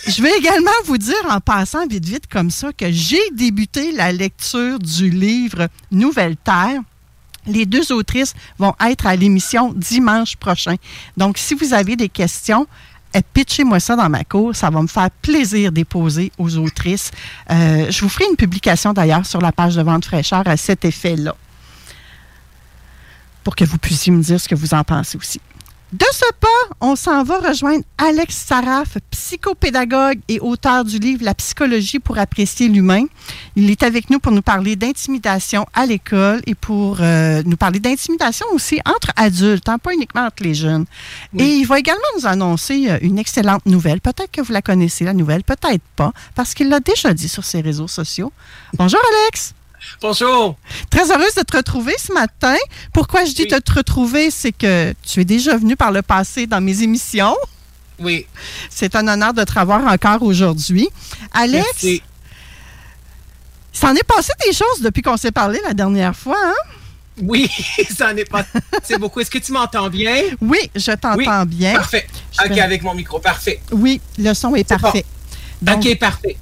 Je 0.07 0.21
vais 0.23 0.35
également 0.35 0.71
vous 0.85 0.97
dire, 0.97 1.15
en 1.29 1.39
passant 1.39 1.85
vite, 1.85 2.05
vite 2.05 2.27
comme 2.27 2.49
ça, 2.49 2.73
que 2.73 2.91
j'ai 2.91 3.21
débuté 3.33 3.91
la 3.91 4.11
lecture 4.11 4.79
du 4.79 5.11
livre 5.11 5.67
Nouvelle 5.91 6.37
Terre. 6.37 6.81
Les 7.45 7.65
deux 7.67 7.91
autrices 7.91 8.33
vont 8.57 8.73
être 8.83 9.05
à 9.05 9.15
l'émission 9.15 9.73
dimanche 9.73 10.37
prochain. 10.37 10.75
Donc, 11.17 11.37
si 11.37 11.53
vous 11.53 11.73
avez 11.73 11.95
des 11.95 12.09
questions, 12.09 12.67
pitchez-moi 13.21 13.79
ça 13.79 13.95
dans 13.95 14.09
ma 14.09 14.23
cour. 14.23 14.55
Ça 14.55 14.69
va 14.69 14.81
me 14.81 14.87
faire 14.87 15.09
plaisir 15.21 15.71
d'époser 15.71 16.31
aux 16.37 16.57
autrices. 16.57 17.11
Euh, 17.51 17.91
je 17.91 18.01
vous 18.01 18.09
ferai 18.09 18.25
une 18.29 18.35
publication 18.35 18.93
d'ailleurs 18.93 19.25
sur 19.25 19.41
la 19.41 19.51
page 19.51 19.75
de 19.75 19.81
Vente 19.81 20.05
fraîcheur 20.05 20.43
à 20.47 20.57
cet 20.57 20.85
effet-là. 20.85 21.35
Pour 23.43 23.55
que 23.55 23.65
vous 23.65 23.77
puissiez 23.77 24.11
me 24.11 24.21
dire 24.21 24.39
ce 24.39 24.47
que 24.47 24.55
vous 24.55 24.73
en 24.73 24.83
pensez 24.83 25.17
aussi. 25.17 25.41
De 25.93 26.05
ce 26.11 26.25
pas, 26.39 26.75
on 26.81 26.95
s'en 26.95 27.23
va 27.23 27.37
rejoindre 27.37 27.83
Alex 27.99 28.35
Saraf, 28.35 28.97
psychopédagogue 29.11 30.19
et 30.27 30.39
auteur 30.39 30.85
du 30.85 30.97
livre 30.97 31.23
La 31.23 31.35
psychologie 31.35 31.99
pour 31.99 32.17
apprécier 32.17 32.67
l'humain. 32.67 33.05
Il 33.55 33.69
est 33.69 33.83
avec 33.83 34.09
nous 34.09 34.17
pour 34.17 34.31
nous 34.31 34.41
parler 34.41 34.75
d'intimidation 34.75 35.67
à 35.71 35.85
l'école 35.85 36.41
et 36.47 36.55
pour 36.55 36.97
euh, 36.99 37.43
nous 37.45 37.57
parler 37.57 37.79
d'intimidation 37.79 38.47
aussi 38.53 38.79
entre 38.87 39.11
adultes, 39.15 39.69
hein, 39.69 39.77
pas 39.77 39.93
uniquement 39.93 40.25
entre 40.25 40.41
les 40.41 40.55
jeunes. 40.55 40.85
Et 41.37 41.57
il 41.57 41.67
va 41.67 41.77
également 41.77 42.01
nous 42.17 42.25
annoncer 42.25 42.89
euh, 42.89 42.97
une 43.03 43.19
excellente 43.19 43.67
nouvelle. 43.67 44.01
Peut-être 44.01 44.31
que 44.31 44.41
vous 44.41 44.51
la 44.51 44.63
connaissez, 44.63 45.05
la 45.05 45.13
nouvelle, 45.13 45.43
peut-être 45.43 45.83
pas, 45.95 46.11
parce 46.33 46.55
qu'il 46.55 46.69
l'a 46.69 46.79
déjà 46.79 47.13
dit 47.13 47.29
sur 47.29 47.43
ses 47.43 47.61
réseaux 47.61 47.87
sociaux. 47.87 48.33
Bonjour 48.73 48.99
Alex. 49.25 49.53
Bonjour. 50.01 50.55
Très 50.89 51.11
heureuse 51.11 51.33
de 51.35 51.41
te 51.43 51.55
retrouver 51.57 51.93
ce 51.97 52.11
matin. 52.13 52.55
Pourquoi 52.93 53.25
je 53.25 53.33
dis 53.33 53.45
de 53.47 53.57
te 53.57 53.73
retrouver, 53.73 54.31
c'est 54.31 54.51
que 54.51 54.93
tu 55.05 55.21
es 55.21 55.25
déjà 55.25 55.57
venu 55.57 55.75
par 55.75 55.91
le 55.91 56.01
passé 56.01 56.47
dans 56.47 56.61
mes 56.61 56.81
émissions. 56.81 57.35
Oui. 57.99 58.25
C'est 58.69 58.95
un 58.95 59.07
honneur 59.07 59.33
de 59.33 59.43
te 59.43 59.57
revoir 59.59 59.85
encore 59.85 60.23
aujourd'hui. 60.23 60.89
Alex, 61.33 61.65
Merci. 61.65 62.01
s'en 63.71 63.93
est 63.95 64.03
passé 64.03 64.31
des 64.45 64.53
choses 64.53 64.81
depuis 64.81 65.01
qu'on 65.01 65.17
s'est 65.17 65.31
parlé 65.31 65.59
la 65.65 65.73
dernière 65.73 66.15
fois, 66.15 66.37
hein? 66.43 66.69
Oui, 67.21 67.47
ça 67.95 68.11
en 68.11 68.17
est 68.17 68.25
pas. 68.29 68.43
C'est 68.83 68.97
beaucoup. 68.97 69.19
Est-ce 69.19 69.29
que 69.29 69.37
tu 69.37 69.51
m'entends 69.51 69.87
bien? 69.89 70.15
Oui, 70.41 70.57
je 70.75 70.91
t'entends 70.93 71.45
bien. 71.45 71.73
Parfait. 71.75 72.07
Je 72.31 72.45
OK, 72.47 72.53
vais- 72.55 72.61
avec 72.61 72.81
mon 72.81 72.95
micro. 72.95 73.19
Parfait. 73.19 73.61
Oui, 73.71 74.01
le 74.17 74.33
son 74.33 74.55
est, 74.55 74.67
parfait. 74.67 75.05
Donc, 75.61 75.85
OK, 75.85 75.99
parfait. 75.99 76.35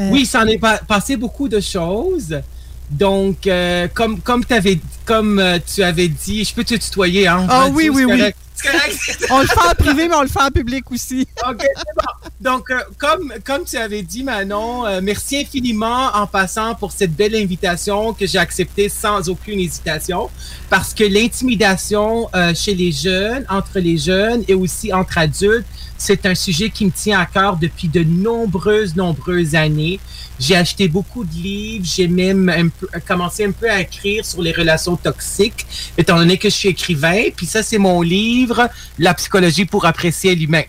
Euh, 0.00 0.10
Oui, 0.10 0.26
ça 0.26 0.40
en 0.42 0.46
est 0.46 0.58
pas- 0.58 0.78
passé 0.78 1.16
beaucoup 1.16 1.48
de 1.48 1.60
choses. 1.60 2.40
Donc, 2.90 3.46
euh, 3.46 3.88
comme, 3.92 4.20
comme, 4.20 4.44
t'avais- 4.44 4.80
comme 5.04 5.38
euh, 5.38 5.58
tu 5.74 5.82
avais 5.82 6.08
dit, 6.08 6.44
je 6.44 6.54
peux 6.54 6.64
te 6.64 6.74
tutoyer, 6.74 7.26
hein? 7.26 7.46
Ah 7.48 7.60
Radio, 7.62 7.74
oui, 7.74 7.88
oui, 7.90 8.04
oui. 8.04 8.22
on 9.30 9.40
le 9.40 9.46
fait 9.46 9.58
en 9.58 9.74
privé, 9.74 10.08
mais 10.08 10.14
on 10.14 10.22
le 10.22 10.28
fait 10.28 10.40
en 10.42 10.50
public 10.50 10.90
aussi. 10.90 11.28
OK, 11.48 11.60
c'est 11.60 11.94
bon. 11.94 12.30
Donc, 12.40 12.70
euh, 12.70 12.78
comme, 12.98 13.32
comme 13.44 13.64
tu 13.64 13.76
avais 13.76 14.02
dit, 14.02 14.22
Manon, 14.24 14.86
euh, 14.86 15.00
merci 15.02 15.36
infiniment 15.38 16.10
en 16.14 16.26
passant 16.26 16.74
pour 16.74 16.90
cette 16.92 17.12
belle 17.14 17.34
invitation 17.34 18.12
que 18.14 18.26
j'ai 18.26 18.38
acceptée 18.38 18.88
sans 18.88 19.28
aucune 19.28 19.60
hésitation. 19.60 20.30
Parce 20.70 20.94
que 20.94 21.04
l'intimidation 21.04 22.28
euh, 22.34 22.54
chez 22.54 22.74
les 22.74 22.92
jeunes, 22.92 23.44
entre 23.50 23.78
les 23.78 23.98
jeunes 23.98 24.42
et 24.48 24.54
aussi 24.54 24.92
entre 24.92 25.18
adultes, 25.18 25.66
c'est 25.98 26.26
un 26.26 26.34
sujet 26.34 26.70
qui 26.70 26.86
me 26.86 26.90
tient 26.90 27.20
à 27.20 27.26
cœur 27.26 27.56
depuis 27.56 27.88
de 27.88 28.02
nombreuses, 28.02 28.96
nombreuses 28.96 29.54
années. 29.54 29.98
J'ai 30.38 30.56
acheté 30.56 30.88
beaucoup 30.88 31.24
de 31.24 31.32
livres, 31.32 31.86
j'ai 31.86 32.08
même 32.08 32.70
commencé 33.06 33.44
un 33.44 33.52
peu 33.52 33.70
à 33.70 33.80
écrire 33.80 34.24
sur 34.24 34.42
les 34.42 34.52
relations 34.52 34.96
toxiques, 34.96 35.66
étant 35.96 36.16
donné 36.16 36.36
que 36.36 36.48
je 36.48 36.54
suis 36.54 36.68
écrivain. 36.68 37.24
Puis 37.34 37.46
ça, 37.46 37.62
c'est 37.62 37.78
mon 37.78 38.02
livre, 38.02 38.68
La 38.98 39.14
psychologie 39.14 39.64
pour 39.64 39.86
apprécier 39.86 40.34
l'humain. 40.34 40.62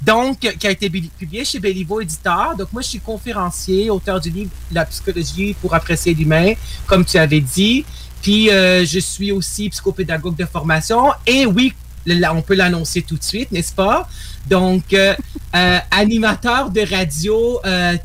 Donc, 0.00 0.40
qui 0.40 0.66
a 0.66 0.70
été 0.70 0.90
publié 0.90 1.44
chez 1.44 1.60
Béliveau 1.60 2.00
Éditeur. 2.00 2.56
Donc, 2.56 2.72
moi, 2.72 2.82
je 2.82 2.88
suis 2.88 3.00
conférencier, 3.00 3.90
auteur 3.90 4.20
du 4.20 4.30
livre 4.30 4.50
La 4.72 4.84
psychologie 4.84 5.54
pour 5.60 5.74
apprécier 5.74 6.14
l'humain, 6.14 6.54
comme 6.86 7.04
tu 7.04 7.18
avais 7.18 7.40
dit. 7.40 7.84
Puis, 8.20 8.50
euh, 8.50 8.84
je 8.84 8.98
suis 8.98 9.32
aussi 9.32 9.68
psychopédagogue 9.68 10.36
de 10.36 10.44
formation. 10.44 11.12
Et 11.26 11.46
oui, 11.46 11.72
on 12.06 12.42
peut 12.42 12.54
l'annoncer 12.54 13.02
tout 13.02 13.16
de 13.16 13.22
suite, 13.22 13.52
n'est-ce 13.52 13.72
pas? 13.72 14.08
Donc, 14.48 14.92
euh, 14.92 15.14
euh, 15.54 15.78
animateur 15.90 16.70
de 16.70 16.80
radio, 16.80 17.60
euh, 17.64 17.96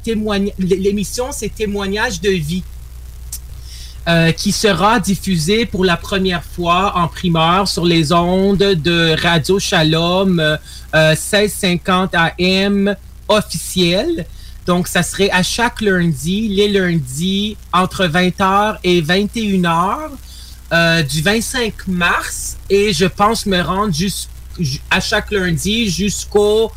l'émission, 0.60 1.28
c'est 1.32 1.54
Témoignage 1.54 2.22
de 2.22 2.30
vie. 2.30 2.64
qui 4.38 4.54
sera 4.54 5.02
diffusée 5.02 5.66
pour 5.66 5.84
la 5.84 5.98
première 5.98 6.42
fois 6.42 6.94
en 6.96 7.10
primeur 7.10 7.68
sur 7.68 7.84
les 7.84 8.14
ondes 8.14 8.58
de 8.58 9.22
Radio 9.22 9.60
Shalom 9.60 10.40
euh, 10.40 10.56
euh, 10.96 11.10
1650 11.10 12.16
AM 12.16 12.96
officiel. 13.28 14.26
Donc, 14.66 14.88
ça 14.88 15.04
serait 15.04 15.30
à 15.32 15.44
chaque 15.44 15.82
lundi, 15.82 16.48
les 16.48 16.70
lundis, 16.70 17.58
entre 17.74 18.06
20h 18.06 18.78
et 18.84 19.02
21h 19.02 20.12
euh, 20.74 21.04
du 21.04 21.22
25 21.22 21.88
mars. 21.88 22.58
Et 22.70 22.94
je 22.94 23.06
pense 23.06 23.46
me 23.46 23.62
rendre 23.62 23.94
à 24.90 25.00
chaque 25.00 25.32
lundi 25.32 25.90
jusqu'au 25.90 26.72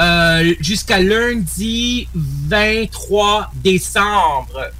euh, 0.00 0.54
jusqu'à 0.60 1.00
lundi 1.00 2.08
23 2.14 3.50
décembre. 3.54 4.70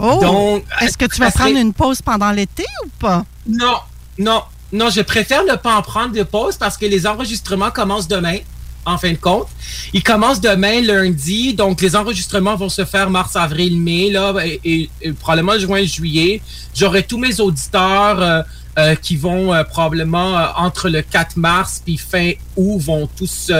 Oh! 0.00 0.18
Donc, 0.20 0.64
Est-ce 0.80 0.98
que 0.98 1.04
tu 1.04 1.20
vas 1.20 1.30
prendre 1.30 1.56
une 1.56 1.72
pause 1.72 2.02
pendant 2.02 2.32
l'été 2.32 2.64
ou 2.84 2.88
pas? 2.98 3.24
Non, 3.46 3.78
non, 4.18 4.42
non, 4.72 4.90
je 4.90 5.02
préfère 5.02 5.44
ne 5.44 5.54
pas 5.54 5.76
en 5.76 5.82
prendre 5.82 6.12
de 6.12 6.24
pause 6.24 6.56
parce 6.56 6.76
que 6.76 6.86
les 6.86 7.06
enregistrements 7.06 7.70
commencent 7.70 8.08
demain, 8.08 8.38
en 8.86 8.98
fin 8.98 9.12
de 9.12 9.16
compte. 9.16 9.48
Ils 9.92 10.02
commencent 10.02 10.40
demain, 10.40 10.80
lundi, 10.80 11.54
donc 11.54 11.80
les 11.80 11.96
enregistrements 11.96 12.56
vont 12.56 12.68
se 12.68 12.84
faire 12.84 13.10
mars, 13.10 13.36
avril, 13.36 13.80
mai, 13.80 14.10
là, 14.10 14.34
et, 14.64 14.90
probablement 15.20 15.58
juin, 15.58 15.84
juillet. 15.84 16.40
J'aurai 16.74 17.02
tous 17.02 17.18
mes 17.18 17.40
auditeurs 17.40 18.20
euh, 18.20 18.42
euh, 18.78 18.94
qui 18.96 19.16
vont 19.16 19.54
euh, 19.54 19.62
probablement 19.64 20.48
entre 20.56 20.88
le 20.88 21.02
4 21.02 21.36
mars 21.36 21.80
puis 21.84 21.96
fin 21.96 22.32
août 22.56 22.78
vont 22.80 23.08
tous 23.16 23.52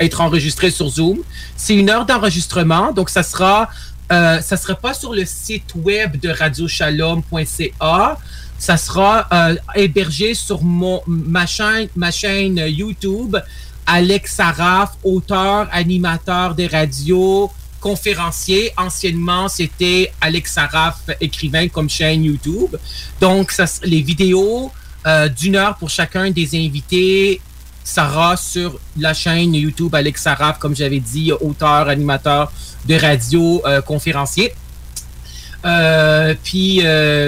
être 0.00 0.20
enregistrés 0.20 0.70
sur 0.70 0.88
Zoom. 0.88 1.18
C'est 1.56 1.74
une 1.74 1.90
heure 1.90 2.06
d'enregistrement, 2.06 2.92
donc 2.92 3.10
ça 3.10 3.22
sera 3.22 3.68
sera 4.10 4.74
pas 4.80 4.94
sur 4.94 5.12
le 5.12 5.24
site 5.24 5.74
web 5.74 6.20
de 6.20 6.28
radioshalom.ca. 6.28 8.18
Ça 8.58 8.76
sera 8.76 9.28
hébergé 9.74 10.34
sur 10.34 10.62
mon, 10.62 11.02
ma, 11.06 11.44
ma 11.96 12.10
chaîne 12.10 12.56
YouTube. 12.68 13.36
Alex 13.86 14.34
Saraf, 14.36 14.92
auteur, 15.02 15.68
animateur 15.72 16.54
des 16.54 16.66
radios, 16.66 17.50
conférencier. 17.80 18.72
Anciennement, 18.78 19.48
c'était 19.48 20.10
Alex 20.20 20.54
Saraf, 20.54 20.96
écrivain 21.20 21.68
comme 21.68 21.90
chaîne 21.90 22.24
YouTube. 22.24 22.76
Donc, 23.20 23.52
les 23.82 24.00
vidéos 24.00 24.72
euh, 25.06 25.28
d'une 25.28 25.56
heure 25.56 25.76
pour 25.76 25.90
chacun 25.90 26.30
des 26.30 26.56
invités 26.56 27.42
sera 27.84 28.38
sur 28.38 28.80
la 28.96 29.12
chaîne 29.12 29.52
YouTube 29.54 29.94
Alex 29.94 30.22
Saraf, 30.22 30.58
comme 30.58 30.74
j'avais 30.74 31.00
dit, 31.00 31.30
auteur, 31.32 31.88
animateur 31.88 32.50
de 32.86 32.94
radio, 32.94 33.60
euh, 33.66 33.82
conférencier. 33.82 34.54
Euh, 35.66 36.34
puis 36.42 36.80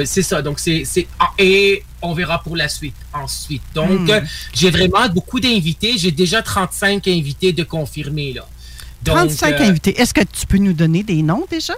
c'est 0.06 0.22
ça. 0.22 0.40
Donc 0.40 0.58
c'est 0.58 0.84
c'est 0.84 1.06
ah, 1.18 1.30
et 1.38 1.84
on 2.02 2.12
verra 2.14 2.42
pour 2.42 2.56
la 2.56 2.68
suite 2.68 2.94
ensuite. 3.12 3.62
Donc 3.74 3.90
Hmm. 4.08 4.20
j'ai 4.54 4.70
vraiment 4.70 5.08
beaucoup 5.08 5.40
d'invités. 5.40 5.96
J'ai 5.98 6.10
déjà 6.12 6.42
35 6.42 7.06
invités 7.08 7.52
de 7.52 7.62
confirmés 7.64 8.32
là. 8.32 8.46
Donc, 9.02 9.16
35 9.16 9.60
euh, 9.60 9.68
invités. 9.68 10.00
Est-ce 10.00 10.12
que 10.14 10.22
tu 10.22 10.46
peux 10.46 10.58
nous 10.58 10.72
donner 10.72 11.02
des 11.02 11.22
noms 11.22 11.46
déjà? 11.50 11.74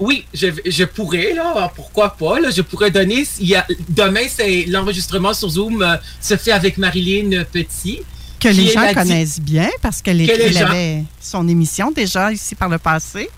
oui, 0.00 0.24
je, 0.34 0.48
je 0.66 0.82
pourrais, 0.84 1.32
là, 1.32 1.70
pourquoi 1.76 2.16
pas, 2.16 2.40
là, 2.40 2.50
je 2.50 2.60
pourrais 2.62 2.90
donner, 2.90 3.24
il 3.38 3.46
y 3.46 3.54
a, 3.54 3.64
demain, 3.88 4.24
c'est 4.28 4.64
l'enregistrement 4.64 5.32
sur 5.32 5.48
Zoom 5.50 5.80
euh, 5.80 5.96
se 6.20 6.36
fait 6.36 6.50
avec 6.50 6.76
Marilyn 6.76 7.44
Petit. 7.44 8.00
Que 8.40 8.48
les 8.48 8.66
gens 8.72 8.92
connaissent 8.94 9.38
bien 9.40 9.70
parce 9.80 10.02
qu'elle 10.02 10.26
gens- 10.52 10.66
avait 10.66 11.04
son 11.20 11.46
émission 11.46 11.92
déjà 11.92 12.32
ici 12.32 12.56
par 12.56 12.68
le 12.68 12.78
passé. 12.78 13.30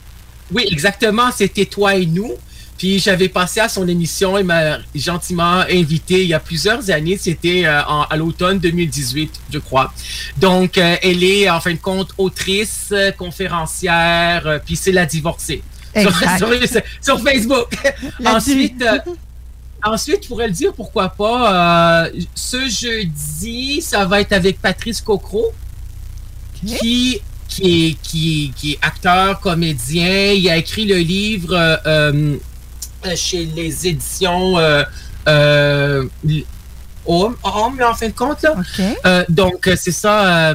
Oui, 0.53 0.65
exactement, 0.71 1.31
c'était 1.37 1.67
toi 1.67 1.97
et 1.97 2.07
nous. 2.07 2.33
Puis 2.77 2.99
j'avais 2.99 3.29
passé 3.29 3.61
à 3.61 3.69
son 3.69 3.87
émission, 3.87 4.37
il 4.37 4.45
m'a 4.45 4.79
gentiment 4.95 5.61
invité 5.71 6.23
il 6.23 6.29
y 6.29 6.35
a 6.35 6.41
plusieurs 6.41 6.91
années, 6.91 7.17
c'était 7.17 7.65
euh, 7.67 7.81
à 7.83 8.17
l'automne 8.17 8.59
2018, 8.59 9.33
je 9.53 9.59
crois. 9.59 9.93
Donc, 10.39 10.77
euh, 10.77 10.97
elle 11.03 11.23
est 11.23 11.49
en 11.49 11.61
fin 11.61 11.73
de 11.73 11.79
compte 11.79 12.11
autrice, 12.19 12.89
euh, 12.93 13.13
conférencière, 13.13 14.43
euh, 14.47 14.59
puis 14.65 14.75
c'est 14.77 14.93
la 14.93 15.07
divorcée. 15.07 15.63
Sur, 15.97 16.13
sur- 16.39 16.83
sur 17.01 17.21
Facebook. 17.23 17.69
Ensuite, 18.27 18.85
ensuite, 19.85 20.25
je 20.25 20.29
pourrais 20.29 20.47
le 20.49 20.53
dire, 20.53 20.73
pourquoi 20.75 21.11
pas, 21.11 22.09
ce 22.35 22.69
jeudi, 22.69 23.81
ça 23.83 24.05
va 24.05 24.21
être 24.21 24.33
avec 24.33 24.61
Patrice 24.61 25.01
Cocro, 25.01 25.53
qui, 26.81 27.21
qui, 27.49 27.87
est, 27.89 27.97
qui, 28.03 28.45
est- 28.47 28.55
qui 28.55 28.73
est 28.73 28.79
acteur, 28.83 29.39
comédien. 29.41 30.33
Il 30.33 30.49
a 30.49 30.57
écrit 30.57 30.87
le 30.87 30.97
livre 30.97 31.55
euh, 31.87 32.37
chez 33.17 33.45
les 33.45 33.87
éditions 33.87 34.59
euh, 34.59 34.83
euh, 35.29 36.05
là, 37.07 37.91
en 37.91 37.95
fin 37.95 38.09
de 38.09 38.15
compte. 38.15 38.43
Là. 38.43 38.55
Euh, 39.05 39.25
donc, 39.29 39.67
euh, 39.67 39.77
c'est 39.79 39.93
ça, 39.93 40.55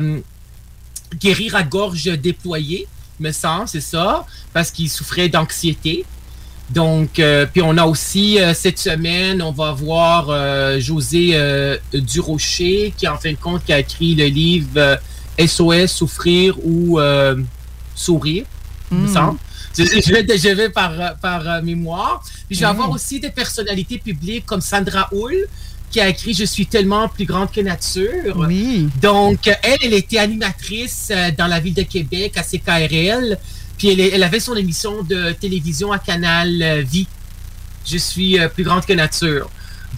guérir 1.19 1.55
à 1.55 1.63
gorge 1.63 2.05
déployée, 2.05 2.87
me 3.19 3.31
semble, 3.31 3.67
c'est 3.67 3.81
ça, 3.81 4.25
parce 4.53 4.71
qu'il 4.71 4.89
souffrait 4.89 5.29
d'anxiété. 5.29 6.05
Donc, 6.69 7.19
euh, 7.19 7.47
puis 7.51 7.61
on 7.63 7.77
a 7.77 7.85
aussi 7.85 8.39
euh, 8.39 8.53
cette 8.53 8.77
semaine, 8.77 9.41
on 9.41 9.51
va 9.51 9.71
voir 9.71 10.27
euh, 10.29 10.79
José 10.79 11.35
Durocher, 11.93 12.93
qui 12.95 13.07
en 13.07 13.17
fin 13.17 13.31
de 13.31 13.37
compte 13.37 13.65
qui 13.65 13.73
a 13.73 13.79
écrit 13.79 14.15
le 14.15 14.25
livre 14.25 14.99
SOS, 15.39 15.87
souffrir 15.87 16.55
ou 16.63 16.99
sourire, 17.95 18.45
me 18.95 19.07
Mm. 19.07 19.13
semble. 19.13 19.39
Je, 19.77 19.83
je 19.83 20.11
vais, 20.13 20.25
je 20.37 20.49
vais 20.49 20.69
par, 20.69 21.15
par 21.17 21.47
euh, 21.47 21.61
mémoire. 21.61 22.23
Puis 22.47 22.55
je 22.55 22.61
vais 22.61 22.65
Mm. 22.67 22.69
avoir 22.69 22.89
aussi 22.91 23.19
des 23.19 23.29
personnalités 23.29 23.97
publiques 23.99 24.45
comme 24.45 24.61
Sandra 24.61 25.07
Hull, 25.11 25.47
qui 25.91 25.99
a 25.99 26.07
écrit 26.07 26.33
Je 26.33 26.43
suis 26.45 26.65
tellement 26.67 27.07
plus 27.07 27.25
grande 27.25 27.51
que 27.51 27.61
nature. 27.61 28.35
Oui. 28.35 28.89
Donc, 29.01 29.47
elle, 29.47 29.77
elle 29.83 29.93
était 29.93 30.17
animatrice 30.19 31.09
euh, 31.11 31.31
dans 31.37 31.47
la 31.47 31.59
ville 31.59 31.73
de 31.73 31.83
Québec 31.83 32.33
à 32.37 32.43
CKRL. 32.43 33.37
Puis 33.77 33.89
elle, 33.89 33.99
elle 34.01 34.23
avait 34.23 34.39
son 34.39 34.55
émission 34.55 35.03
de 35.03 35.31
télévision 35.31 35.91
à 35.91 35.99
Canal 35.99 36.61
euh, 36.61 36.81
Vie. 36.81 37.07
Je 37.85 37.97
suis 37.97 38.37
plus 38.53 38.63
grande 38.63 38.85
que 38.85 38.93
nature. 38.93 39.49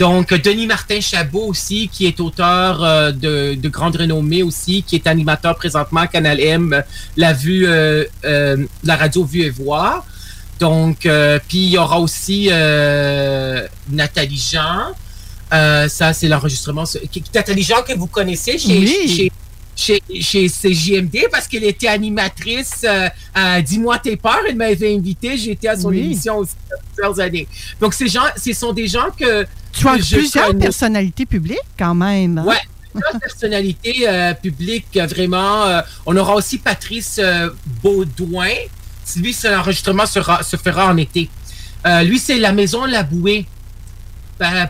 Donc, 0.02 0.34
Denis 0.34 0.66
Martin 0.66 1.00
Chabot 1.00 1.46
aussi, 1.46 1.88
qui 1.88 2.08
est 2.08 2.20
auteur 2.20 2.84
euh, 2.84 3.12
de, 3.12 3.54
de 3.54 3.70
grande 3.70 3.98
renommée 3.98 4.42
aussi, 4.42 4.82
qui 4.82 4.96
est 4.96 5.06
animateur 5.06 5.56
présentement 5.56 6.00
à 6.00 6.08
Canal 6.08 6.40
M, 6.40 6.74
euh, 6.74 6.82
la 7.18 7.34
vue, 7.34 7.68
euh, 7.68 8.04
euh, 8.26 8.58
la 8.84 8.96
radio 8.96 9.24
Vue 9.24 9.44
et 9.44 9.52
Voir. 9.52 10.04
Donc, 10.60 11.08
puis 11.48 11.58
il 11.66 11.70
y 11.70 11.78
aura 11.78 12.00
aussi 12.00 12.50
Nathalie 13.92 14.44
Jean. 14.52 14.90
Ça, 15.52 16.14
c'est 16.14 16.28
l'enregistrement. 16.28 16.86
Nathalie 17.36 17.64
Jean 17.64 17.84
que 17.84 17.94
vous 17.94 18.08
connaissez 18.08 18.58
chez, 18.58 18.78
Oui. 18.80 19.08
chez, 19.08 19.32
chez, 19.76 20.02
chez 20.20 20.48
CJMD 20.48 21.28
parce 21.32 21.48
qu'elle 21.48 21.64
était 21.64 21.88
animatrice 21.88 22.82
euh, 22.84 23.08
à 23.34 23.62
Dis-moi 23.62 23.98
tes 24.00 24.16
peurs. 24.18 24.42
Elle 24.48 24.56
m'avait 24.56 24.96
invité. 24.96 25.38
J'étais 25.38 25.68
à 25.70 25.78
son 25.78 25.90
Oui. 25.90 26.00
émission 26.00 26.38
aussi 26.38 26.54
il 26.66 26.70
y 26.70 26.74
a 26.74 26.78
plusieurs 26.94 27.20
années. 27.20 27.48
Donc, 27.80 27.94
ces 27.94 28.08
gens, 28.08 28.24
ce 28.38 28.54
sont 28.54 28.74
des 28.74 28.88
gens 28.88 29.08
que. 29.18 29.46
Tu 29.74 29.88
as 29.88 29.94
plusieurs 29.94 30.48
connais. 30.48 30.60
personnalités 30.60 31.26
publiques 31.26 31.58
quand 31.80 31.96
même. 31.96 32.38
hein? 32.40 32.46
Ouais, 32.46 32.58
plusieurs 32.92 33.20
personnalités 33.22 34.06
euh, 34.08 34.34
publiques, 34.34 34.98
euh, 34.98 35.06
vraiment. 35.08 35.64
euh, 35.66 35.82
on 36.06 36.16
aura 36.18 36.36
aussi 36.36 36.58
Patrice 36.58 37.18
euh, 37.20 37.50
Baudouin. 37.82 38.50
Lui, 39.18 39.34
c'est 39.34 39.50
l'enregistrement 39.52 40.06
sera- 40.06 40.44
se 40.44 40.58
fera 40.58 40.88
en 40.92 40.98
été. 40.98 41.30
Euh, 41.86 42.04
lui, 42.04 42.20
c'est 42.20 42.38
la 42.38 42.52
maison 42.54 42.86
La 42.86 43.04
Bouée 43.04 43.46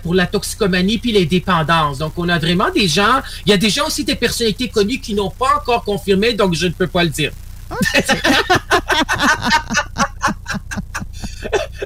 pour 0.02 0.14
la 0.14 0.28
toxicomanie 0.28 0.98
puis 0.98 1.12
les 1.12 1.26
dépendances. 1.26 1.98
Donc, 1.98 2.14
on 2.18 2.30
a 2.30 2.40
vraiment 2.40 2.70
des 2.72 2.88
gens. 2.88 3.22
Il 3.46 3.52
y 3.52 3.54
a 3.54 3.58
des 3.58 3.70
gens 3.70 3.88
aussi, 3.88 4.04
des 4.04 4.16
personnalités 4.16 4.70
connues 4.70 5.00
qui 5.00 5.14
n'ont 5.14 5.30
pas 5.30 5.58
encore 5.58 5.84
confirmé, 5.84 6.34
donc 6.34 6.54
je 6.56 6.68
ne 6.68 6.74
peux 6.74 6.88
pas 6.88 7.04
le 7.04 7.10
dire. 7.10 7.32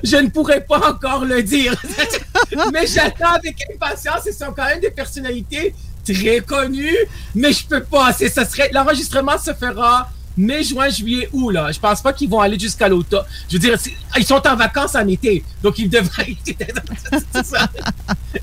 je 0.04 0.18
ne 0.18 0.30
pourrais 0.30 0.62
pas 0.62 0.92
encore 0.92 1.26
le 1.26 1.44
dire. 1.44 1.76
mais 2.74 2.88
j'attends 2.88 3.34
avec 3.34 3.58
impatience. 3.74 4.22
Ce 4.26 4.32
sont 4.32 4.52
quand 4.56 4.66
même 4.66 4.80
des 4.80 4.92
personnalités 4.92 5.76
très 6.04 6.40
connues, 6.42 6.98
mais 7.34 7.54
je 7.54 7.66
peux 7.66 7.84
pas. 7.84 8.14
Ça 8.14 8.46
serait, 8.46 8.70
l'enregistrement 8.74 9.38
se 9.38 9.54
fera 9.54 10.10
mai, 10.38 10.64
juin, 10.64 10.90
juillet, 10.90 11.30
août, 11.34 11.52
là. 11.52 11.72
Je 11.72 11.80
pense 11.80 12.02
pas 12.02 12.14
qu'ils 12.14 12.30
vont 12.30 12.40
aller 12.42 12.60
jusqu'à 12.60 12.88
l'automne. 12.88 13.24
Je 13.50 13.54
veux 13.54 13.60
dire, 13.60 13.80
c'est- 13.80 13.94
ils 14.18 14.26
sont 14.26 14.46
en 14.48 14.56
vacances 14.56 14.96
en 14.96 15.08
été, 15.08 15.44
donc 15.64 15.78
ils 15.80 15.90
devraient. 15.90 16.36
Ça. 17.44 17.68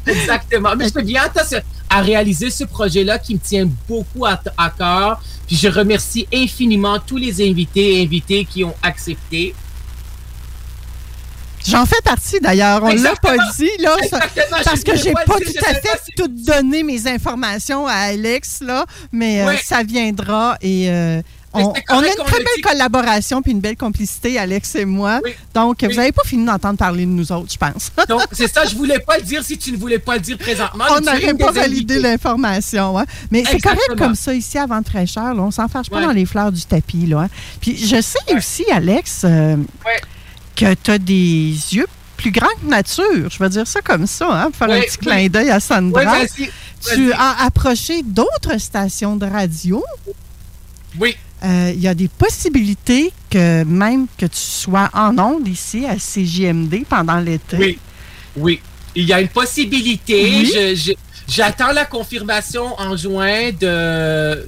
Exactement. 0.07 0.75
Mais 0.77 0.89
je 0.89 0.93
peux 0.93 1.03
bien 1.03 1.23
à, 1.91 2.01
réaliser 2.01 2.51
ce 2.51 2.65
projet-là 2.65 3.19
qui 3.19 3.35
me 3.35 3.41
tient 3.41 3.69
beaucoup 3.89 4.25
à, 4.27 4.41
à 4.57 4.71
cœur. 4.71 5.21
Puis 5.47 5.57
je 5.57 5.69
remercie 5.69 6.27
infiniment 6.33 6.99
tous 6.99 7.17
les 7.19 7.47
invités 7.49 7.99
et 7.99 8.03
invitées 8.05 8.45
qui 8.45 8.65
ont 8.65 8.75
accepté. 8.83 9.55
J'en 11.65 11.87
fais 11.87 12.01
partie 12.05 12.41
d'ailleurs, 12.41 12.83
on 12.83 12.87
l'a 12.87 12.93
Exactement. 12.95 13.37
pas 13.37 13.53
dit 13.57 13.71
là, 13.79 13.97
ça- 14.11 14.19
parce 14.65 14.83
que 14.83 14.97
j'ai 14.97 15.13
pas 15.13 15.23
pas 15.25 15.37
tout 15.39 15.65
à 15.65 15.75
fait 15.75 15.99
tout 16.17 16.27
donné 16.29 16.83
mes 16.83 17.07
informations 17.07 17.87
à 17.87 17.93
Alex 17.93 18.63
là, 18.63 18.85
mais 19.13 19.43
euh, 19.43 19.55
ça 19.63 19.85
viendra 19.85 20.57
et 20.61 20.91
euh, 20.91 21.23
on, 21.55 21.73
a 21.73 22.07
une 22.07 22.25
très 22.25 22.39
le 22.39 22.45
belle 22.45 22.63
collaboration 22.63 23.43
puis 23.43 23.53
une 23.53 23.61
belle 23.61 23.77
complicité 23.77 24.39
Alex 24.39 24.75
et 24.77 24.85
moi. 24.85 25.21
Donc 25.55 25.83
vous 25.85 25.95
n'avez 25.97 26.13
pas 26.13 26.23
fini 26.25 26.45
d'entendre 26.45 26.79
parler 26.79 27.05
de 27.05 27.11
nous 27.11 27.31
autres, 27.33 27.53
je 27.53 27.59
pense. 27.59 27.93
Donc, 28.09 28.23
c'est 28.33 28.53
ça, 28.53 28.65
je 28.65 28.75
voulais 28.75 28.99
pas 28.99 29.19
le 29.19 29.23
dire 29.25 29.45
si 29.45 29.59
tu 29.59 29.73
ne 29.73 29.77
voulais 29.77 29.99
pas 29.99 30.15
le 30.15 30.21
dire 30.21 30.39
présentement. 30.39 30.85
on 30.91 31.01
n'aurait 31.01 31.31
une 31.31 31.39
pas 31.39 31.53
validé 31.53 31.99
l'information. 31.99 32.99
hein. 32.99 33.05
Mais 33.31 33.45
c'est 33.49 33.61
correct 33.61 33.97
comme 33.99 34.15
ça 34.15 34.35
ici 34.35 34.59
avant 34.59 34.81
de 34.81 34.87
fraîcheur. 34.87 35.35
Là. 35.35 35.43
On 35.43 35.51
s'en 35.51 35.69
fâche 35.69 35.91
pas 35.91 35.97
Ouais. 35.99 36.07
dans 36.07 36.13
les 36.13 36.27
fleurs 36.27 36.51
du 36.53 36.63
tapis. 36.63 37.07
Là, 37.07 37.23
hein. 37.23 37.29
Puis 37.61 37.77
je 37.77 38.01
sais 38.01 38.35
aussi, 38.37 38.65
Alex, 38.71 39.23
euh, 39.25 39.57
que 40.57 40.75
tu 40.75 40.91
as 40.91 40.99
des 40.99 41.15
yeux 41.73 41.87
plus 42.17 42.31
grands 42.31 42.47
que 42.63 42.67
nature. 42.69 43.29
Je 43.31 43.39
vais 43.39 43.49
dire 43.49 43.67
ça 43.67 43.81
comme 43.81 44.07
ça, 44.07 44.29
hein, 44.31 44.51
pour 44.51 44.57
faire 44.57 44.71
un 44.71 44.81
petit 44.81 44.99
oui. 45.01 45.07
clin 45.07 45.27
d'œil 45.29 45.51
à 45.51 45.61
Sandra. 45.61 46.03
Tu 46.95 47.13
as 47.13 47.45
approché 47.45 48.03
d'autres 48.03 48.59
stations 48.59 49.17
de 49.17 49.27
radio? 49.27 49.83
Oui. 50.99 51.17
Euh, 51.45 51.73
Il 51.75 51.81
y 51.81 51.89
a 51.89 51.95
des 51.95 52.09
possibilités 52.09 53.13
que 53.31 53.65
même 53.65 54.07
que 54.17 54.27
tu 54.27 54.37
sois 54.39 54.89
en 54.95 55.19
ondes 55.19 55.49
ici 55.49 55.85
à 55.87 55.97
CJMD 55.97 56.85
pendant 56.89 57.19
l'été. 57.19 57.57
Oui, 57.59 57.79
oui. 58.37 58.61
Il 58.95 59.05
y 59.05 59.13
a 59.13 59.21
une 59.21 59.29
possibilité. 59.29 60.23
Oui. 60.25 60.53
Je- 60.55 60.75
je- 60.75 60.93
J'attends 61.29 61.73
la 61.73 61.85
confirmation 61.87 62.79
en 62.79 62.97
juin 62.97 63.51
de, 63.59 64.45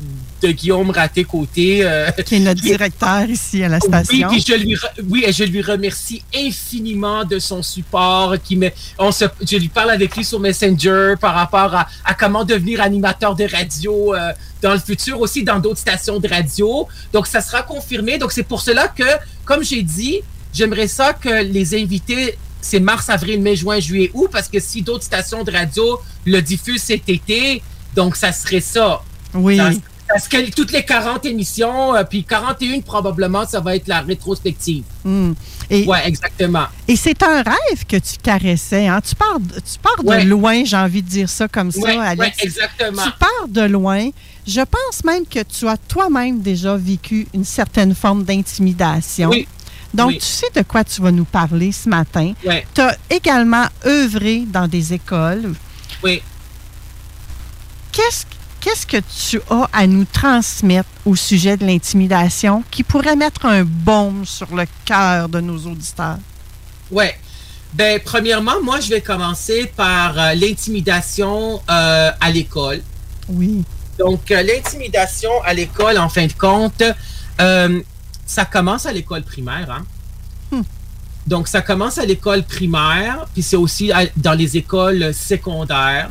de 0.47 0.53
Guillaume 0.53 0.91
Raté-Côté. 0.91 1.81
euh, 1.85 2.11
Qui 2.27 2.37
est 2.37 2.41
notre 2.41 2.61
directeur 2.61 3.25
ici 3.29 3.63
à 3.65 3.69
la 3.69 3.81
station. 3.81 4.29
Oui, 4.31 4.45
je 4.47 4.55
lui, 4.55 4.75
re- 4.75 5.01
oui, 5.09 5.25
et 5.27 5.33
je 5.33 5.45
lui 5.45 5.63
remercie 5.63 6.23
infiniment 6.35 7.25
de 7.25 7.39
son 7.39 7.63
support. 7.63 8.35
Qui 8.43 8.57
me, 8.57 8.71
on 8.99 9.11
se, 9.13 9.25
je 9.51 9.57
lui 9.57 9.69
parle 9.69 9.91
avec 9.91 10.15
lui 10.17 10.25
sur 10.25 10.41
Messenger 10.41 11.15
par 11.21 11.35
rapport 11.35 11.75
à, 11.75 11.89
à 12.05 12.15
comment 12.15 12.45
devenir 12.45 12.81
animateur 12.81 13.35
de 13.35 13.45
radio 13.51 14.15
euh, 14.15 14.33
dans 14.63 14.73
le 14.75 14.79
futur, 14.81 15.21
aussi 15.21 15.43
dans 15.45 15.59
d'autres 15.59 15.81
stations 15.81 16.19
de 16.21 16.29
radio. 16.29 16.87
Donc, 17.13 17.27
ça 17.27 17.41
sera 17.41 17.63
confirmé. 17.63 18.19
Donc, 18.19 18.33
c'est 18.33 18.43
pour 18.43 18.61
cela 18.61 18.89
que, 18.89 19.05
comme 19.45 19.63
j'ai 19.65 19.83
dit, 19.83 20.21
j'aimerais 20.53 20.89
ça 20.89 21.13
que 21.15 21.43
les 21.43 21.75
invités, 21.75 22.37
c'est 22.61 22.81
mars, 22.81 23.09
avril, 23.09 23.41
mai, 23.41 23.57
juin, 23.57 23.81
juillet, 23.81 24.11
août, 24.15 24.29
parce 24.31 24.49
que 24.49 24.61
si 24.61 24.83
d'autres 24.83 25.05
stations 25.05 25.43
de 25.45 25.51
radio 25.51 25.99
le 26.25 26.41
diffusent 26.41 26.83
cet 26.83 27.09
été, 27.09 27.63
donc 27.95 28.17
ça 28.17 28.33
serait 28.33 28.61
ça. 28.61 29.01
Oui. 29.35 29.57
Ça- 29.57 29.71
parce 30.09 30.29
que 30.29 30.51
toutes 30.51 30.71
les 30.73 30.85
40 30.85 31.25
émissions, 31.27 31.95
euh, 31.95 32.05
puis 32.05 32.25
41 32.25 32.81
probablement, 32.81 33.47
ça 33.47 33.61
va 33.61 33.75
être 33.77 33.89
la 33.89 34.01
rétrospective. 34.01 34.85
Hmm. 35.05 35.33
Et, 35.71 35.87
Ouais, 35.87 36.07
exactement. 36.07 36.67
et 36.87 36.95
c'est 36.97 37.23
un 37.23 37.43
rêve 37.43 37.85
que 37.89 37.97
tu 37.97 38.17
caressais. 38.23 38.87
Hein? 38.87 39.01
Tu 39.01 39.15
pars, 39.15 39.41
de- 39.41 39.55
tu 39.55 39.79
pars 39.83 40.05
Ouais. 40.05 40.25
de 40.25 40.29
loin, 40.29 40.65
j'ai 40.65 40.77
envie 40.77 41.03
de 41.03 41.09
dire 41.09 41.29
ça 41.29 41.49
comme 41.49 41.71
ça, 41.73 42.03
Alex. 42.03 42.21
ouais, 42.21 42.33
exactement. 42.45 43.03
Tu 43.03 43.11
pars 43.19 43.49
de 43.49 43.63
loin. 43.63 44.11
Je 44.47 44.61
pense 44.61 45.03
même 45.05 45.25
que 45.27 45.43
tu 45.43 45.67
as 45.69 45.77
toi-même 45.79 46.41
déjà 46.43 46.77
vécu 46.77 47.27
une 47.33 47.45
certaine 47.45 47.95
forme 47.95 48.25
d'intimidation. 48.25 49.31
Oui. 49.31 49.49
Donc, 49.95 50.09
Oui. 50.09 50.19
tu 50.19 50.27
sais 50.27 50.49
de 50.55 50.63
quoi 50.63 50.85
tu 50.85 51.01
vas 51.01 51.13
nous 51.13 51.25
parler 51.25 51.73
ce 51.73 51.89
matin. 51.89 52.33
Tu 52.75 52.81
as 52.81 52.97
également 53.09 53.65
œuvré 53.87 54.41
dans 54.47 54.69
des 54.69 54.93
écoles. 54.93 55.55
Oui. 56.03 56.21
Qu'est-ce 57.93 58.27
qu'est-ce 58.65 58.87
que 58.87 58.97
tu 58.97 59.41
as 59.51 59.69
à 59.75 59.87
nous 59.87 60.07
transmettre 60.07 60.89
au 61.05 61.15
sujet 61.15 61.59
de 61.59 61.67
l'intimidation 61.67 62.65
qui 62.71 62.83
pourrait 62.83 63.15
mettre 63.15 63.45
un 63.45 63.63
baume 63.63 64.25
sur 64.25 64.55
le 64.55 64.65
cœur 64.87 65.29
de 65.29 65.41
nos 65.41 65.59
auditeurs? 65.67 66.17
Ouais. 66.91 67.15
Ben, 67.75 68.01
premièrement, 68.03 68.63
moi, 68.63 68.81
je 68.81 68.89
vais 68.89 69.01
commencer 69.03 69.71
par 69.77 70.19
euh, 70.19 70.35
l'intimidation 70.35 71.61
euh, 71.69 72.11
à 72.19 72.31
l'école. 72.31 72.81
Oui. 73.29 73.65
Donc, 73.99 74.31
euh, 74.31 74.43
l'intimidation 74.43 75.31
à 75.45 75.53
l'école, 75.53 75.99
en 75.99 76.09
fin 76.09 76.27
de 76.27 76.33
compte, 76.33 76.83
ça 78.27 78.45
commence 78.47 78.87
à 78.87 78.93
l'école 78.93 79.23
primaire. 79.25 79.71
Hein? 79.71 79.85
Hmm. 80.51 80.63
Donc, 81.27 81.49
ça 81.49 81.61
commence 81.61 81.99
à 81.99 82.07
l'école 82.07 82.45
primaire, 82.45 83.27
puis 83.35 83.43
c'est 83.43 83.57
aussi 83.57 83.93
à- 83.93 84.07
dans 84.17 84.35
les 84.35 84.57
écoles 84.57 85.13
secondaires. 85.13 86.11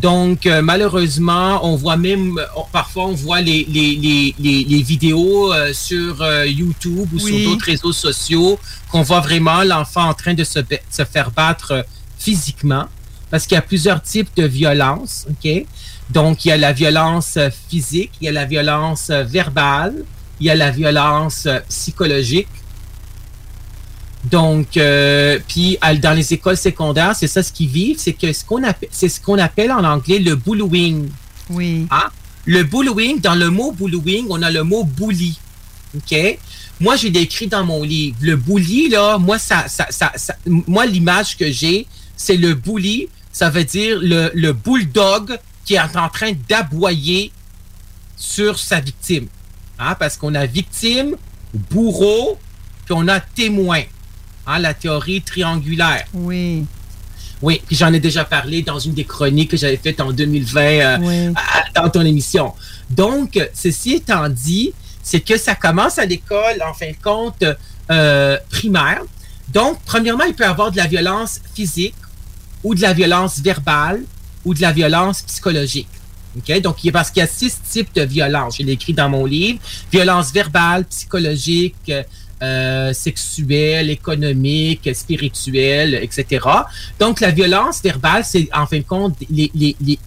Donc, 0.00 0.46
euh, 0.46 0.62
malheureusement, 0.62 1.60
on 1.66 1.74
voit 1.76 1.96
même, 1.96 2.38
on- 2.56 2.62
parfois, 2.72 3.06
on 3.06 3.14
voit 3.14 3.40
les, 3.40 3.64
les, 3.68 3.96
les, 3.96 4.34
les, 4.38 4.64
les 4.64 4.82
vidéos 4.82 5.52
euh, 5.52 5.72
sur 5.72 6.22
euh, 6.22 6.46
YouTube 6.46 7.08
ou 7.12 7.16
Oui. 7.16 7.42
sur 7.42 7.50
d'autres 7.50 7.64
réseaux 7.64 7.92
sociaux 7.92 8.58
qu'on 8.90 9.02
voit 9.02 9.20
vraiment 9.20 9.62
l'enfant 9.64 10.08
en 10.08 10.14
train 10.14 10.34
de 10.34 10.44
se, 10.44 10.60
se 10.90 11.04
faire 11.04 11.30
battre 11.32 11.84
physiquement. 12.18 12.84
Parce 13.30 13.46
qu'il 13.46 13.56
y 13.56 13.58
a 13.58 13.62
plusieurs 13.62 14.00
types 14.00 14.30
de 14.36 14.44
violence, 14.44 15.26
OK? 15.28 15.66
Donc, 16.10 16.44
il 16.44 16.48
y 16.48 16.52
a 16.52 16.56
la 16.56 16.72
violence 16.72 17.36
physique, 17.68 18.12
il 18.20 18.24
y 18.26 18.28
a 18.28 18.32
la 18.32 18.44
violence 18.46 19.10
verbale, 19.10 20.04
il 20.40 20.46
y 20.46 20.50
a 20.50 20.54
la 20.54 20.70
violence 20.70 21.46
psychologique. 21.68 22.48
Donc, 24.24 24.76
euh, 24.76 25.38
puis 25.46 25.78
dans 26.02 26.12
les 26.12 26.32
écoles 26.34 26.56
secondaires, 26.56 27.14
c'est 27.16 27.28
ça 27.28 27.42
ce 27.42 27.52
qu'ils 27.52 27.68
vivent, 27.68 27.98
c'est 27.98 28.12
que 28.12 28.32
ce 28.32 28.44
qu'on 28.44 28.62
appelle, 28.64 28.88
c'est 28.92 29.08
ce 29.08 29.20
qu'on 29.20 29.38
appelle 29.38 29.70
en 29.72 29.84
anglais 29.84 30.18
le 30.18 30.34
bullying. 30.34 31.08
Oui. 31.50 31.86
Hein? 31.90 32.08
Le 32.44 32.64
bullying, 32.64 33.20
dans 33.20 33.34
le 33.36 33.48
mot 33.50 33.72
bullying, 33.72 34.26
on 34.28 34.42
a 34.42 34.50
le 34.50 34.64
mot 34.64 34.84
bully. 34.84 35.38
OK? 35.96 36.38
Moi, 36.80 36.96
j'ai 36.96 37.10
décrit 37.10 37.46
dans 37.46 37.64
mon 37.64 37.82
livre. 37.82 38.16
Le 38.20 38.36
bully, 38.36 38.88
là, 38.88 39.18
moi, 39.18 39.38
ça, 39.38 39.66
ça, 39.68 39.86
ça, 39.90 40.12
ça- 40.16 40.36
moi, 40.46 40.84
l'image 40.86 41.36
que 41.36 41.50
j'ai, 41.50 41.86
c'est 42.16 42.36
le 42.36 42.54
bully, 42.54 43.08
ça 43.32 43.50
veut 43.50 43.64
dire 43.64 43.98
le, 44.00 44.30
le 44.34 44.52
bulldog 44.52 45.38
qui 45.64 45.74
est 45.74 45.80
en 45.96 46.08
train 46.08 46.32
d'aboyer 46.48 47.30
sur 48.16 48.58
sa 48.58 48.80
victime. 48.80 49.26
Hein, 49.78 49.94
parce 49.98 50.16
qu'on 50.16 50.34
a 50.34 50.44
victime, 50.44 51.14
bourreau, 51.70 52.38
puis 52.84 52.94
on 52.96 53.06
a 53.08 53.20
témoin. 53.20 53.82
Hein, 54.48 54.60
la 54.60 54.72
théorie 54.72 55.20
triangulaire. 55.20 56.04
Oui. 56.14 56.64
Oui, 57.42 57.60
puis 57.66 57.76
j'en 57.76 57.92
ai 57.92 58.00
déjà 58.00 58.24
parlé 58.24 58.62
dans 58.62 58.78
une 58.78 58.94
des 58.94 59.04
chroniques 59.04 59.50
que 59.50 59.56
j'avais 59.58 59.76
faites 59.76 60.00
en 60.00 60.10
2020 60.10 60.60
euh, 60.62 61.32
à- 61.36 61.82
dans 61.82 61.88
ton 61.90 62.00
émission. 62.00 62.54
Donc, 62.90 63.38
ceci 63.54 63.94
étant 63.96 64.28
dit, 64.28 64.72
c'est 65.02 65.20
que 65.20 65.36
ça 65.36 65.54
commence 65.54 65.98
à 65.98 66.06
l'école, 66.06 66.62
en 66.68 66.72
fin 66.74 66.90
de 66.90 66.96
compte, 67.02 67.44
euh, 67.90 68.36
primaire. 68.50 69.02
Donc, 69.52 69.78
premièrement, 69.84 70.24
il 70.24 70.34
peut 70.34 70.44
y 70.44 70.46
avoir 70.46 70.70
de 70.72 70.78
la 70.78 70.86
violence 70.86 71.40
physique 71.54 71.94
ou 72.64 72.74
de 72.74 72.80
la 72.80 72.92
violence 72.94 73.38
verbale 73.40 74.02
ou 74.44 74.54
de 74.54 74.60
la 74.62 74.72
violence 74.72 75.22
psychologique. 75.22 75.88
OK? 76.36 76.60
Donc, 76.60 76.82
il 76.84 76.90
parce 76.92 77.10
qu'il 77.10 77.20
y 77.20 77.24
a 77.24 77.28
six 77.28 77.56
types 77.70 77.94
de 77.94 78.02
violence. 78.02 78.56
Je 78.58 78.62
l'ai 78.64 78.72
écrit 78.72 78.94
dans 78.94 79.08
mon 79.10 79.24
livre. 79.26 79.60
Violence 79.92 80.32
verbale, 80.32 80.84
psychologique, 80.86 81.92
euh, 82.42 82.92
sexuelle, 82.92 83.90
économique, 83.90 84.88
spirituelle, 84.94 85.94
etc. 85.94 86.46
Donc, 86.98 87.20
la 87.20 87.30
violence 87.30 87.82
verbale, 87.82 88.24
c'est 88.24 88.48
en 88.54 88.66
fin 88.66 88.78
de 88.78 88.84
compte 88.84 89.16
les, 89.30 89.50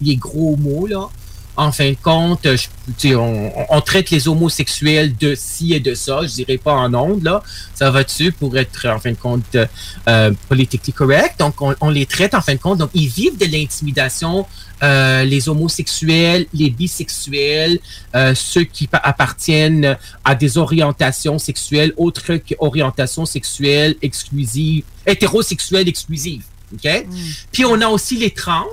les, 0.00 0.16
gros 0.16 0.56
mots, 0.56 0.86
là. 0.86 1.08
En 1.54 1.70
fin 1.70 1.90
de 1.90 1.96
compte, 2.02 2.46
je- 2.46 3.14
on, 3.14 3.52
on- 3.68 3.80
traite 3.82 4.08
les 4.10 4.26
homosexuels 4.26 5.14
de 5.18 5.34
ci 5.34 5.74
et 5.74 5.80
de 5.80 5.94
ça, 5.94 6.20
je 6.22 6.28
dirais 6.32 6.56
pas 6.56 6.72
en 6.72 6.94
ondes, 6.94 7.22
là. 7.24 7.42
Ça 7.74 7.90
va 7.90 8.04
dessus 8.04 8.32
pour 8.32 8.56
être, 8.56 8.88
en 8.88 8.98
fin 8.98 9.10
de 9.10 9.16
compte, 9.16 9.56
euh, 10.08 10.30
politically 10.48 10.94
correct? 10.94 11.38
Donc, 11.38 11.60
on, 11.60 11.74
on 11.82 11.90
les 11.90 12.06
traite, 12.06 12.34
en 12.34 12.40
fin 12.40 12.54
de 12.54 12.58
compte. 12.58 12.78
Donc, 12.78 12.90
ils 12.94 13.06
vivent 13.08 13.36
de 13.36 13.44
l'intimidation, 13.44 14.46
euh, 14.82 15.24
les 15.24 15.48
homosexuels, 15.50 16.46
les 16.54 16.70
bisexuels, 16.70 17.78
euh, 18.14 18.34
ceux 18.34 18.64
qui 18.64 18.86
pa- 18.86 19.02
appartiennent 19.04 19.98
à 20.24 20.34
des 20.34 20.56
orientations 20.56 21.38
sexuelles 21.38 21.92
autres 21.98 22.36
qu'orientations 22.36 23.26
sexuelles 23.26 23.94
exclusives, 24.00 24.84
hétérosexuelles 25.06 25.88
exclusives. 25.88 26.44
OK? 26.74 27.06
Puis 27.52 27.66
on 27.66 27.78
a 27.82 27.88
aussi 27.88 28.16
les 28.16 28.30
trans, 28.30 28.64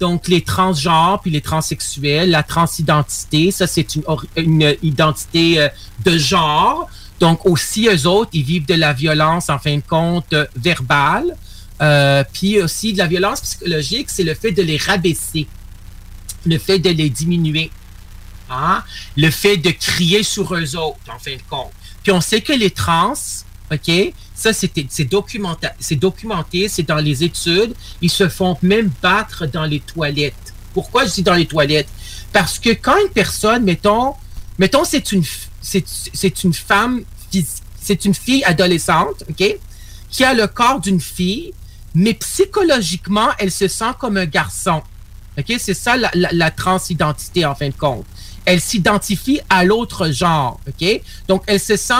donc 0.00 0.28
les 0.28 0.42
transgenres, 0.42 1.20
puis 1.22 1.30
les 1.30 1.40
transsexuels, 1.40 2.30
la 2.30 2.42
transidentité, 2.42 3.50
ça 3.50 3.66
c'est 3.66 3.96
une, 4.36 4.76
identité 4.82 5.60
euh, 5.60 5.68
de 6.04 6.18
genre. 6.18 6.88
Donc 7.18 7.46
aussi, 7.46 7.88
eux 7.88 8.06
autres, 8.06 8.30
ils 8.34 8.42
vivent 8.42 8.66
de 8.66 8.74
la 8.74 8.92
violence, 8.92 9.48
en 9.48 9.58
fin 9.58 9.76
de 9.76 9.82
compte, 9.82 10.32
euh, 10.32 10.46
verbale. 10.56 11.36
Euh, 11.80 12.24
puis 12.32 12.60
aussi 12.60 12.92
de 12.92 12.98
la 12.98 13.06
violence 13.06 13.40
psychologique, 13.40 14.08
c'est 14.10 14.22
le 14.22 14.34
fait 14.34 14.52
de 14.52 14.62
les 14.62 14.78
rabaisser, 14.78 15.46
le 16.46 16.58
fait 16.58 16.78
de 16.78 16.90
les 16.90 17.10
diminuer, 17.10 17.70
hein? 18.50 18.82
le 19.16 19.30
fait 19.30 19.58
de 19.58 19.70
crier 19.70 20.22
sur 20.22 20.54
eux 20.54 20.76
autres, 20.76 20.98
en 21.14 21.18
fin 21.18 21.34
de 21.34 21.42
compte. 21.48 21.72
Puis 22.02 22.12
on 22.12 22.20
sait 22.20 22.40
que 22.40 22.52
les 22.52 22.70
trans, 22.70 23.14
OK, 23.70 23.90
ça 24.36 24.52
c'est 24.52 25.04
documenté, 25.04 26.68
c'est 26.68 26.86
dans 26.86 26.96
les 26.96 27.24
études, 27.24 27.74
ils 28.02 28.10
se 28.10 28.28
font 28.28 28.56
même 28.62 28.90
battre 29.02 29.46
dans 29.46 29.64
les 29.64 29.80
toilettes. 29.80 30.54
Pourquoi 30.74 31.06
je 31.06 31.14
dis 31.14 31.22
dans 31.22 31.34
les 31.34 31.46
toilettes? 31.46 31.88
Parce 32.32 32.58
que 32.58 32.70
quand 32.70 32.96
une 33.02 33.10
personne, 33.12 33.64
mettons, 33.64 34.14
mettons 34.58 34.84
c'est 34.84 35.10
une, 35.10 35.24
c'est 35.62 36.44
une 36.44 36.52
femme, 36.52 37.02
c'est 37.80 38.04
une 38.04 38.14
fille 38.14 38.44
adolescente, 38.44 39.24
OK, 39.28 39.58
qui 40.10 40.24
a 40.24 40.34
le 40.34 40.46
corps 40.46 40.80
d'une 40.80 41.00
fille, 41.00 41.52
mais 41.94 42.14
psychologiquement, 42.14 43.28
elle 43.38 43.50
se 43.50 43.68
sent 43.68 43.92
comme 43.98 44.18
un 44.18 44.26
garçon. 44.26 44.82
OK? 45.38 45.54
C'est 45.58 45.74
ça 45.74 45.96
la, 45.96 46.10
la, 46.14 46.28
la 46.32 46.50
transidentité 46.50 47.44
en 47.46 47.54
fin 47.54 47.68
de 47.68 47.74
compte. 47.74 48.04
Elle 48.44 48.60
s'identifie 48.60 49.40
à 49.48 49.64
l'autre 49.64 50.10
genre. 50.10 50.60
OK? 50.68 51.00
Donc, 51.26 51.42
elle 51.46 51.60
se 51.60 51.76
sent 51.76 51.94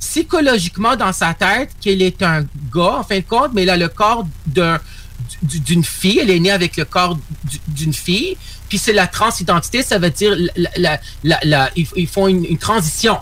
psychologiquement 0.00 0.96
dans 0.96 1.12
sa 1.12 1.34
tête 1.34 1.70
qu'elle 1.80 2.02
est 2.02 2.22
un 2.22 2.42
gars 2.74 2.98
en 2.98 3.02
fin 3.04 3.18
de 3.18 3.24
compte, 3.24 3.50
mais 3.54 3.62
elle 3.62 3.70
a 3.70 3.76
le 3.76 3.88
corps 3.88 4.26
d'un 4.46 4.78
du- 5.42 5.60
d'une 5.60 5.84
fille, 5.84 6.18
elle 6.20 6.30
est 6.30 6.38
née 6.40 6.50
avec 6.50 6.76
le 6.76 6.84
corps 6.84 7.16
du- 7.44 7.60
d'une 7.68 7.92
fille, 7.94 8.36
puis 8.68 8.78
c'est 8.78 8.92
la 8.92 9.06
transidentité, 9.06 9.82
ça 9.82 9.98
veut 9.98 10.10
dire 10.10 10.36
la, 10.76 11.00
la, 11.24 11.40
la, 11.44 11.70
ils, 11.76 11.86
font 12.06 12.28
une, 12.28 12.44
transition. 12.58 13.16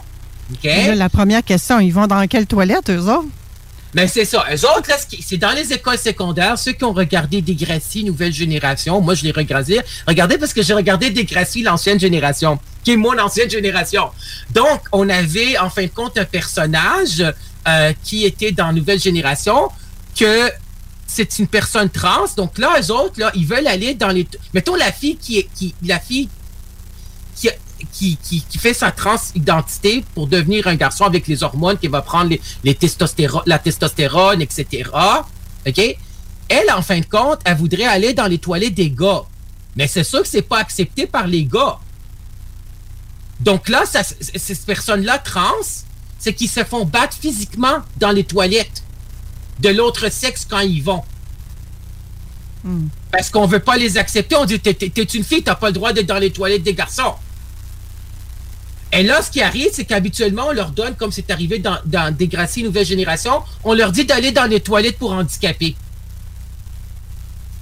OK? 0.53 0.65
Et 0.65 0.87
là, 0.89 0.95
la 0.95 1.09
première 1.09 1.43
question, 1.43 1.81
ils 1.81 1.91
vont 1.93 2.07
dans 2.07 2.27
quelle 2.27 2.47
toilette, 2.47 2.91
eux 2.91 3.01
autres? 3.11 3.29
Mais 3.95 4.09
c'est 4.09 4.25
ça. 4.25 4.45
Eux 4.53 4.65
autres, 4.65 4.89
là, 4.89 4.97
c'est 5.25 5.37
dans 5.37 5.53
les 5.53 5.73
écoles 5.73 5.99
secondaires, 5.99 6.59
ceux 6.59 6.73
qui 6.73 6.85
ont 6.85 6.93
regardé 6.93 7.41
Degrassi, 7.41 8.03
Nouvelle 8.03 8.33
Génération. 8.33 9.01
Moi, 9.01 9.15
je 9.15 9.23
l'ai 9.23 9.31
regardé. 9.31 9.81
Regardez 10.07 10.37
parce 10.37 10.53
que 10.53 10.63
j'ai 10.63 10.75
regardé 10.75 11.11
Degrassi, 11.11 11.63
l'ancienne 11.63 12.01
génération, 12.01 12.59
qui 12.83 12.93
est 12.93 12.97
mon 12.97 13.17
ancienne 13.19 13.49
génération. 13.49 14.11
Donc, 14.53 14.81
on 14.91 15.09
avait, 15.09 15.57
en 15.59 15.71
fin 15.71 15.85
de 15.85 15.91
compte, 15.91 16.19
un 16.19 16.25
personnage 16.25 17.25
euh, 17.69 17.93
qui 18.03 18.25
était 18.25 18.51
dans 18.51 18.73
Nouvelle 18.73 19.01
Génération, 19.01 19.71
que 20.19 20.51
c'est 21.07 21.39
une 21.39 21.47
personne 21.47 21.89
trans. 21.89 22.27
Donc 22.37 22.59
là, 22.59 22.75
eux 22.81 22.91
autres, 22.91 23.21
là, 23.21 23.31
ils 23.35 23.47
veulent 23.47 23.67
aller 23.69 23.95
dans 23.95 24.09
les... 24.09 24.27
Mettons 24.53 24.75
la 24.75 24.91
fille 24.91 25.17
qui 25.17 25.39
est... 25.39 25.49
Qui, 25.55 25.75
la 25.85 26.01
fille 26.01 26.29
qui, 27.93 28.17
qui, 28.17 28.59
fait 28.59 28.75
sa 28.75 28.91
transidentité 28.91 30.05
pour 30.15 30.27
devenir 30.27 30.67
un 30.67 30.75
garçon 30.75 31.05
avec 31.05 31.27
les 31.27 31.43
hormones, 31.43 31.79
qui 31.79 31.89
va 31.89 32.03
prendre 32.03 32.31
les, 32.31 32.41
les 32.63 32.79
la 33.47 33.59
testostérone, 33.59 34.43
etc. 34.43 34.91
OK? 35.67 35.97
Elle, 36.49 36.71
en 36.75 36.83
fin 36.83 37.01
de 37.01 37.07
compte, 37.07 37.41
elle 37.45 37.57
voudrait 37.57 37.85
aller 37.85 38.13
dans 38.13 38.27
les 38.27 38.39
toilettes 38.39 38.75
des 38.75 38.91
gars. 38.91 39.23
Mais 39.77 39.87
c'est 39.87 40.05
sûr 40.05 40.23
que 40.23 40.29
c'est 40.29 40.43
pas 40.43 40.59
accepté 40.59 41.07
par 41.07 41.27
les 41.27 41.45
gars. 41.45 41.79
Donc 43.41 43.69
là, 43.69 43.85
ça, 43.87 44.03
ces 44.03 44.55
personnes-là 44.55 45.19
trans, 45.19 45.43
c'est 46.19 46.33
qu'ils 46.33 46.51
se 46.51 46.65
font 46.65 46.85
battre 46.85 47.17
physiquement 47.17 47.79
dans 47.97 48.11
les 48.11 48.25
toilettes 48.25 48.83
de 49.61 49.69
l'autre 49.71 50.11
sexe 50.11 50.47
quand 50.49 50.61
ils 50.61 50.83
vont. 50.83 51.03
Parce 53.13 53.31
qu'on 53.31 53.47
veut 53.47 53.61
pas 53.61 53.77
les 53.77 53.99
accepter. 53.99 54.37
On 54.37 54.45
dit, 54.45 54.59
t'es 54.59 54.73
une 54.75 55.25
fille, 55.25 55.43
t'as 55.43 55.55
pas 55.55 55.69
le 55.69 55.75
droit 55.75 55.93
d'être 55.93 56.07
dans 56.07 56.19
les 56.19 56.31
toilettes 56.31 56.63
des 56.63 56.75
garçons. 56.75 57.15
Et 58.95 59.03
là, 59.03 59.21
ce 59.23 59.31
qui 59.31 59.43
arrive, 59.43 59.69
c'est 59.73 59.85
qu'habituellement, 59.85 60.45
on 60.49 60.53
leur 60.53 60.71
donne, 60.71 60.95
comme 60.95 61.11
c'est 61.13 61.31
arrivé 61.31 61.59
dans, 61.59 61.79
dans 61.85 62.15
Degrassi 62.17 62.63
Nouvelle 62.63 62.87
Génération, 62.87 63.43
on 63.65 63.75
leur 63.75 63.91
dit 63.93 64.05
d'aller 64.05 64.31
dans 64.31 64.45
les 64.49 64.61
toilettes 64.61 64.99
pour 64.99 65.13
handicapés. 65.13 65.75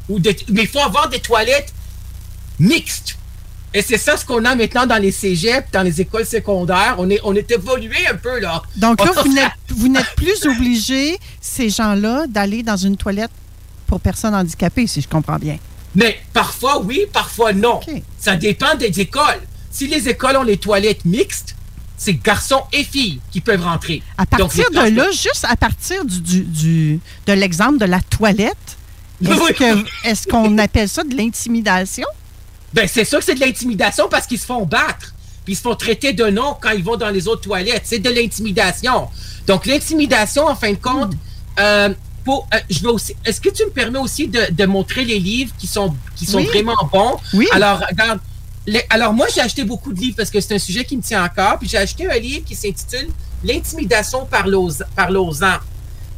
Ou 0.08 0.18
de- 0.18 0.34
mais 0.48 0.62
il 0.62 0.68
faut 0.68 0.80
avoir 0.80 1.08
des 1.08 1.20
toilettes 1.20 1.72
mixtes. 2.58 3.16
Et 3.74 3.80
c'est 3.80 3.96
ça 3.96 4.18
ce 4.18 4.26
qu'on 4.26 4.44
a 4.44 4.54
maintenant 4.54 4.84
dans 4.84 5.00
les 5.00 5.12
cégeps, 5.12 5.70
dans 5.72 5.80
les 5.82 6.02
écoles 6.02 6.26
secondaires. 6.26 6.96
On 6.98 7.08
est, 7.08 7.20
on 7.24 7.34
est 7.34 7.50
évolué 7.50 8.06
un 8.06 8.16
peu, 8.16 8.38
là. 8.38 8.62
Donc 8.76 9.02
là, 9.02 9.12
vous 9.70 9.88
n'êtes, 9.88 10.14
plus 10.16 10.44
obligés, 10.46 11.18
ces 11.40 11.70
gens-là, 11.70 12.26
d'aller 12.28 12.62
dans 12.62 12.76
une 12.76 12.98
toilette 12.98 13.30
pour 13.86 14.00
personnes 14.00 14.34
handicapées, 14.34 14.86
si 14.86 15.00
je 15.00 15.08
comprends 15.08 15.38
bien. 15.38 15.56
Mais 15.94 16.18
parfois 16.34 16.82
oui, 16.82 17.06
parfois 17.10 17.52
non. 17.54 17.80
Ça 18.18 18.36
dépend 18.36 18.74
des 18.76 19.00
écoles. 19.00 19.40
Si 19.72 19.88
les 19.88 20.08
écoles 20.08 20.36
ont 20.36 20.42
les 20.44 20.58
toilettes 20.58 21.04
mixtes, 21.04 21.56
c'est 21.96 22.14
garçons 22.14 22.62
et 22.72 22.84
filles 22.84 23.20
qui 23.32 23.40
peuvent 23.40 23.62
rentrer. 23.64 24.02
À 24.18 24.26
partir 24.26 24.70
de 24.70 24.94
là, 24.96 25.10
juste 25.10 25.44
à 25.48 25.56
partir 25.56 26.04
du, 26.04 26.20
du- 26.20 26.42
du- 26.42 27.00
de 27.26 27.32
l'exemple 27.32 27.78
de 27.78 27.84
la 27.86 28.00
toilette, 28.00 28.56
est-ce, 30.04 30.26
qu'on 30.28 30.58
appelle 30.58 30.88
ça 30.88 31.04
de 31.04 31.14
l'intimidation? 31.16 32.06
Ben, 32.72 32.88
c'est 32.88 33.04
sûr 33.04 33.18
que 33.20 33.24
c'est 33.24 33.34
de 33.34 33.40
l'intimidation 33.40 34.08
parce 34.10 34.26
qu'ils 34.26 34.38
se 34.40 34.46
font 34.46 34.64
battre. 34.66 35.14
Puis 35.44 35.54
ils 35.54 35.56
se 35.56 35.62
font 35.62 35.74
traiter 35.74 36.12
de 36.12 36.24
nom 36.26 36.56
quand 36.60 36.70
ils 36.70 36.82
vont 36.84 36.96
dans 36.96 37.10
les 37.10 37.26
autres 37.28 37.42
toilettes. 37.42 37.82
C'est 37.84 37.98
de 37.98 38.10
l'intimidation. 38.10 39.08
Donc, 39.46 39.66
l'intimidation, 39.66 40.46
en 40.46 40.54
fin 40.54 40.70
de 40.70 40.76
compte, 40.76 41.12
euh, 41.60 41.90
pour, 42.24 42.48
euh, 42.54 42.58
je 42.70 42.80
veux 42.80 42.90
aussi. 42.90 43.14
Est-ce 43.24 43.40
que 43.40 43.48
tu 43.50 43.64
me 43.64 43.70
permets 43.70 43.98
aussi 43.98 44.28
de, 44.28 44.40
de 44.50 44.64
montrer 44.66 45.04
les 45.04 45.18
livres 45.18 45.52
qui 45.58 45.66
sont, 45.66 45.94
qui 46.16 46.26
sont 46.26 46.38
Oui. 46.38 46.46
vraiment 46.46 46.76
bons? 46.92 47.16
Oui. 47.34 47.46
Alors, 47.52 47.80
regarde. 47.88 48.20
Alors, 48.90 49.12
moi, 49.12 49.26
j'ai 49.34 49.40
acheté 49.40 49.64
beaucoup 49.64 49.92
de 49.92 49.98
livres 49.98 50.16
parce 50.16 50.30
que 50.30 50.40
c'est 50.40 50.54
un 50.54 50.58
sujet 50.58 50.84
qui 50.84 50.96
me 50.96 51.02
tient 51.02 51.28
cœur. 51.28 51.58
Puis 51.58 51.68
j'ai 51.68 51.78
acheté 51.78 52.08
un 52.10 52.18
livre 52.18 52.44
qui 52.44 52.54
s'intitule 52.54 53.08
L'intimidation 53.44 54.24
par 54.24 54.46
l'os- 54.46 54.84
par 54.94 55.10
l'osant 55.10 55.56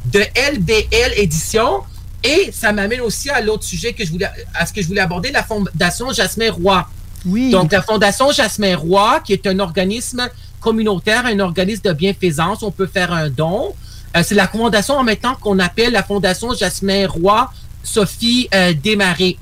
de 0.05 0.19
LBL 0.19 1.13
Édition. 1.17 1.81
Et 2.23 2.51
ça 2.53 2.71
m'amène 2.71 3.01
aussi 3.01 3.29
à 3.31 3.41
l'autre 3.41 3.63
sujet 3.63 3.93
que 3.93 4.05
je 4.05 4.11
voulais, 4.11 4.29
à 4.53 4.65
ce 4.67 4.73
que 4.73 4.81
je 4.81 4.87
voulais 4.87 5.01
aborder, 5.01 5.31
la 5.31 5.43
Fondation 5.43 6.11
Jasmin 6.13 6.51
Roy. 6.51 6.87
Oui. 7.25 7.49
Donc, 7.49 7.71
la 7.71 7.81
Fondation 7.81 8.31
Jasmin 8.31 8.75
Roy, 8.77 9.21
qui 9.25 9.33
est 9.33 9.47
un 9.47 9.57
organisme 9.59 10.27
communautaire, 10.59 11.25
un 11.25 11.39
organisme 11.39 11.81
de 11.83 11.93
bienfaisance, 11.93 12.61
on 12.61 12.71
peut 12.71 12.85
faire 12.87 13.11
un 13.11 13.29
don. 13.29 13.73
Euh, 14.15 14.21
c'est 14.23 14.35
la 14.35 14.47
fondation 14.47 14.95
en 14.95 15.03
même 15.03 15.17
temps 15.17 15.35
qu'on 15.35 15.57
appelle 15.59 15.93
la 15.93 16.03
Fondation 16.03 16.53
Jasmin 16.53 17.07
Roy 17.07 17.51
Sophie 17.83 18.47
euh, 18.53 18.73
Desmarais. 18.73 19.37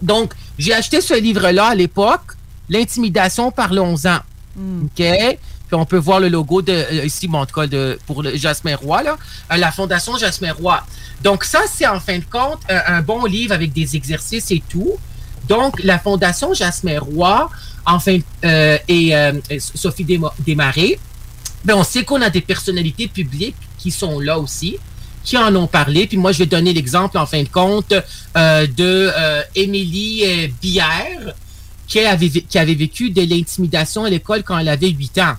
Donc, 0.00 0.32
j'ai 0.58 0.74
acheté 0.74 1.00
ce 1.00 1.14
livre-là 1.14 1.66
à 1.68 1.74
l'époque, 1.74 2.22
L'intimidation 2.68 3.50
par 3.50 3.70
11 3.72 4.06
ans. 4.06 4.20
OK? 4.56 4.96
Puis 4.96 5.36
on 5.72 5.84
peut 5.84 5.98
voir 5.98 6.20
le 6.20 6.28
logo 6.28 6.62
de, 6.62 6.72
euh, 6.72 7.04
ici, 7.04 7.28
bon, 7.28 7.40
en 7.40 7.46
tout 7.46 7.54
cas, 7.54 7.66
de, 7.66 7.98
pour 8.06 8.22
le 8.22 8.34
Jasmin 8.36 8.76
Roy, 8.76 9.02
là, 9.02 9.16
euh, 9.52 9.56
la 9.56 9.72
Fondation 9.72 10.16
Jasmin 10.16 10.52
Roy. 10.52 10.82
Donc, 11.22 11.44
ça, 11.44 11.60
c'est 11.70 11.86
en 11.86 12.00
fin 12.00 12.18
de 12.18 12.24
compte 12.24 12.60
un, 12.70 12.94
un 12.96 13.02
bon 13.02 13.24
livre 13.26 13.52
avec 13.52 13.72
des 13.72 13.94
exercices 13.96 14.50
et 14.50 14.62
tout. 14.68 14.92
Donc, 15.48 15.82
la 15.82 15.98
Fondation 15.98 16.54
Jasmin 16.54 16.98
Roy 17.00 17.50
enfin, 17.84 18.18
euh, 18.44 18.78
et 18.88 19.14
euh, 19.16 19.32
Sophie 19.58 20.04
Desma- 20.04 20.32
Desmarais, 20.38 20.98
ben, 21.64 21.74
on 21.74 21.84
sait 21.84 22.04
qu'on 22.04 22.22
a 22.22 22.30
des 22.30 22.40
personnalités 22.42 23.08
publiques 23.08 23.56
qui 23.78 23.90
sont 23.90 24.18
là 24.20 24.38
aussi, 24.38 24.78
qui 25.24 25.36
en 25.38 25.54
ont 25.56 25.66
parlé. 25.66 26.06
Puis 26.06 26.16
moi, 26.16 26.32
je 26.32 26.38
vais 26.38 26.46
donner 26.46 26.72
l'exemple, 26.72 27.18
en 27.18 27.26
fin 27.26 27.42
de 27.42 27.48
compte, 27.48 27.92
euh, 28.36 28.66
de 28.66 29.10
euh, 29.16 29.42
Émilie 29.54 30.22
euh, 30.24 30.48
Bière, 30.60 31.34
qui 31.86 32.00
avait, 32.00 32.28
qui 32.28 32.58
avait 32.58 32.74
vécu 32.74 33.10
de 33.10 33.22
l'intimidation 33.22 34.04
à 34.04 34.10
l'école 34.10 34.42
quand 34.42 34.58
elle 34.58 34.68
avait 34.68 34.88
8 34.90 35.18
ans. 35.18 35.34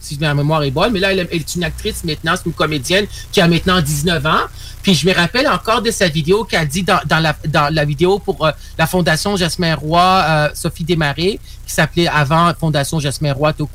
Si 0.00 0.16
ma 0.18 0.32
mémoire 0.32 0.62
est 0.62 0.70
bonne. 0.70 0.92
Mais 0.92 1.00
là, 1.00 1.12
elle, 1.12 1.28
est 1.30 1.54
une 1.54 1.64
actrice 1.64 2.04
maintenant, 2.04 2.34
c'est 2.36 2.46
une 2.46 2.52
comédienne 2.52 3.06
qui 3.32 3.40
a 3.40 3.48
maintenant 3.48 3.80
19 3.80 4.24
ans. 4.26 4.46
Puis 4.82 4.94
je 4.94 5.06
me 5.06 5.12
rappelle 5.12 5.48
encore 5.48 5.82
de 5.82 5.90
sa 5.90 6.08
vidéo 6.08 6.44
qu'elle 6.44 6.68
dit 6.68 6.82
dans, 6.82 7.00
dans 7.04 7.18
la, 7.18 7.36
dans 7.46 7.72
la 7.74 7.84
vidéo 7.84 8.18
pour 8.18 8.46
euh, 8.46 8.52
la 8.78 8.86
Fondation 8.86 9.36
Jasmin 9.36 9.74
Roy, 9.74 10.24
euh, 10.28 10.48
Sophie 10.54 10.84
Desmarais, 10.84 11.38
qui 11.66 11.74
s'appelait 11.74 12.08
avant 12.08 12.52
Fondation 12.58 13.00
Jasmin 13.00 13.32
Roy 13.32 13.52
tout. 13.52 13.68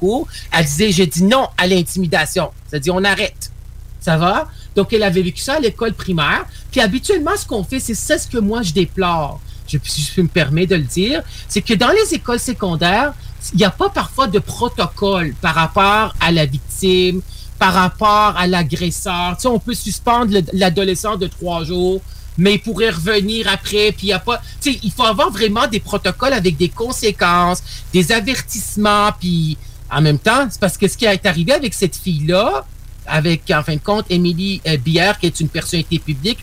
Elle 0.51 0.65
disait, 0.65 0.91
j'ai 0.91 1.07
dit 1.07 1.23
non 1.23 1.49
à 1.57 1.67
l'intimidation. 1.67 2.51
C'est-à-dire, 2.67 2.95
on 2.95 3.03
arrête. 3.03 3.51
Ça 3.99 4.17
va? 4.17 4.47
Donc, 4.75 4.93
elle 4.93 5.03
avait 5.03 5.21
vécu 5.21 5.41
ça 5.41 5.55
à 5.55 5.59
l'école 5.59 5.93
primaire. 5.93 6.45
Puis 6.71 6.81
habituellement, 6.81 7.31
ce 7.37 7.45
qu'on 7.45 7.63
fait, 7.63 7.79
c'est 7.79 7.93
ça 7.93 8.17
ce 8.17 8.27
que 8.27 8.37
moi, 8.37 8.61
je 8.61 8.73
déplore. 8.73 9.39
Je, 9.67 9.77
me 10.21 10.27
permets 10.27 10.67
de 10.67 10.75
le 10.75 10.83
dire, 10.83 11.21
c'est 11.47 11.61
que 11.61 11.73
dans 11.73 11.89
les 11.89 12.13
écoles 12.13 12.39
secondaires, 12.39 13.13
il 13.53 13.57
n'y 13.57 13.65
a 13.65 13.69
pas 13.71 13.89
parfois 13.89 14.27
de 14.27 14.39
protocole 14.39 15.33
par 15.41 15.55
rapport 15.55 16.13
à 16.19 16.31
la 16.31 16.45
victime, 16.45 17.21
par 17.59 17.73
rapport 17.73 18.35
à 18.37 18.45
l'agresseur. 18.47 19.35
Tu 19.37 19.43
sais, 19.43 19.47
on 19.47 19.59
peut 19.59 19.73
suspendre 19.73 20.33
le- 20.33 20.43
l'adolescent 20.53 21.15
de 21.15 21.27
trois 21.27 21.63
jours, 21.63 22.01
mais 22.37 22.55
il 22.55 22.59
pourrait 22.59 22.89
revenir 22.89 23.47
après, 23.47 23.91
puis 23.91 24.07
il 24.07 24.09
y 24.09 24.13
a 24.13 24.19
pas... 24.19 24.41
Tu 24.61 24.73
sais, 24.73 24.79
il 24.83 24.91
faut 24.91 25.03
avoir 25.03 25.31
vraiment 25.31 25.67
des 25.67 25.79
protocoles 25.79 26.33
avec 26.33 26.57
des 26.57 26.69
conséquences, 26.69 27.63
des 27.93 28.11
avertissements, 28.11 29.11
puis 29.19 29.57
en 29.91 30.01
même 30.01 30.19
temps, 30.19 30.47
c'est 30.49 30.59
parce 30.59 30.77
que 30.77 30.87
ce 30.87 30.97
qui 30.97 31.05
est 31.05 31.25
arrivé 31.25 31.53
avec 31.53 31.73
cette 31.73 31.95
fille-là, 31.95 32.65
avec, 33.07 33.49
en 33.51 33.63
fin 33.63 33.75
de 33.75 33.79
compte, 33.81 34.05
Émilie 34.09 34.61
euh, 34.67 34.77
Bière, 34.77 35.17
qui 35.19 35.25
est 35.27 35.39
une 35.39 35.49
personnalité 35.49 35.99
publique, 35.99 36.39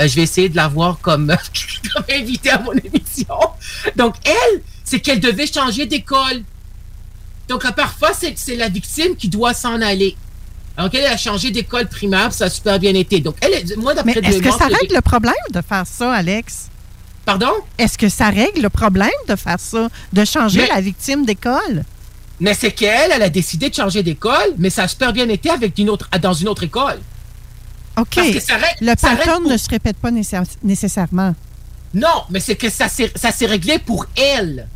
euh, 0.00 0.08
je 0.08 0.14
vais 0.16 0.22
essayer 0.22 0.48
de 0.48 0.56
la 0.56 0.68
voir 0.68 0.98
comme, 1.00 1.26
comme 1.94 2.04
invitée 2.10 2.50
à 2.50 2.58
mon 2.60 2.72
émission. 2.72 3.26
Donc, 3.96 4.14
elle, 4.24 4.62
c'est 4.84 5.00
qu'elle 5.00 5.20
devait 5.20 5.46
changer 5.46 5.86
d'école. 5.86 6.42
Donc, 7.48 7.70
parfois, 7.74 8.12
c'est 8.18 8.34
c'est 8.36 8.56
la 8.56 8.68
victime 8.68 9.16
qui 9.16 9.28
doit 9.28 9.54
s'en 9.54 9.80
aller. 9.80 10.16
Donc, 10.78 10.94
elle 10.94 11.04
a 11.06 11.16
changé 11.18 11.50
d'école 11.50 11.86
primaire, 11.86 12.32
ça 12.32 12.46
a 12.46 12.50
super 12.50 12.78
bien 12.78 12.94
été. 12.94 13.20
Donc, 13.20 13.36
elle, 13.42 13.52
est- 13.52 13.76
moi, 13.76 13.92
d'après 13.94 14.12
est-ce 14.20 14.40
que 14.40 14.50
ça 14.50 14.66
règle 14.66 14.94
le 14.94 15.00
problème 15.02 15.34
de 15.52 15.60
faire 15.60 15.86
ça, 15.86 16.12
Alex? 16.12 16.68
Pardon? 17.26 17.52
Est-ce 17.78 17.98
que 17.98 18.08
ça 18.08 18.30
règle 18.30 18.62
le 18.62 18.70
problème 18.70 19.10
de 19.28 19.36
faire 19.36 19.60
ça, 19.60 19.88
de 20.12 20.24
changer 20.24 20.62
Mais- 20.62 20.68
la 20.68 20.80
victime 20.80 21.24
d'école? 21.26 21.84
Mais 22.42 22.54
c'est 22.54 22.72
qu'elle, 22.72 23.12
elle 23.14 23.22
a 23.22 23.28
décidé 23.30 23.70
de 23.70 23.74
changer 23.74 24.02
d'école, 24.02 24.54
mais 24.58 24.68
ça 24.68 24.82
a 24.82 24.88
super 24.88 25.12
bien 25.12 25.28
été 25.28 25.48
avec 25.48 25.78
une 25.78 25.88
autre, 25.88 26.08
dans 26.20 26.32
une 26.32 26.48
autre 26.48 26.64
école. 26.64 26.98
OK. 27.96 28.08
Parce 28.16 28.30
que 28.30 28.40
ça 28.40 28.54
règle- 28.54 28.78
le 28.80 28.88
ça 28.98 29.10
pattern 29.16 29.42
pour- 29.42 29.52
ne 29.52 29.56
se 29.56 29.68
répète 29.68 29.96
pas 29.96 30.10
nécessaire- 30.10 30.42
nécessairement. 30.64 31.34
Non, 31.94 32.24
mais 32.30 32.40
c'est 32.40 32.56
que 32.56 32.68
ça 32.68 32.88
s'est 32.88 33.46
réglé 33.46 33.78
pour 33.78 34.06
elle. 34.16 34.66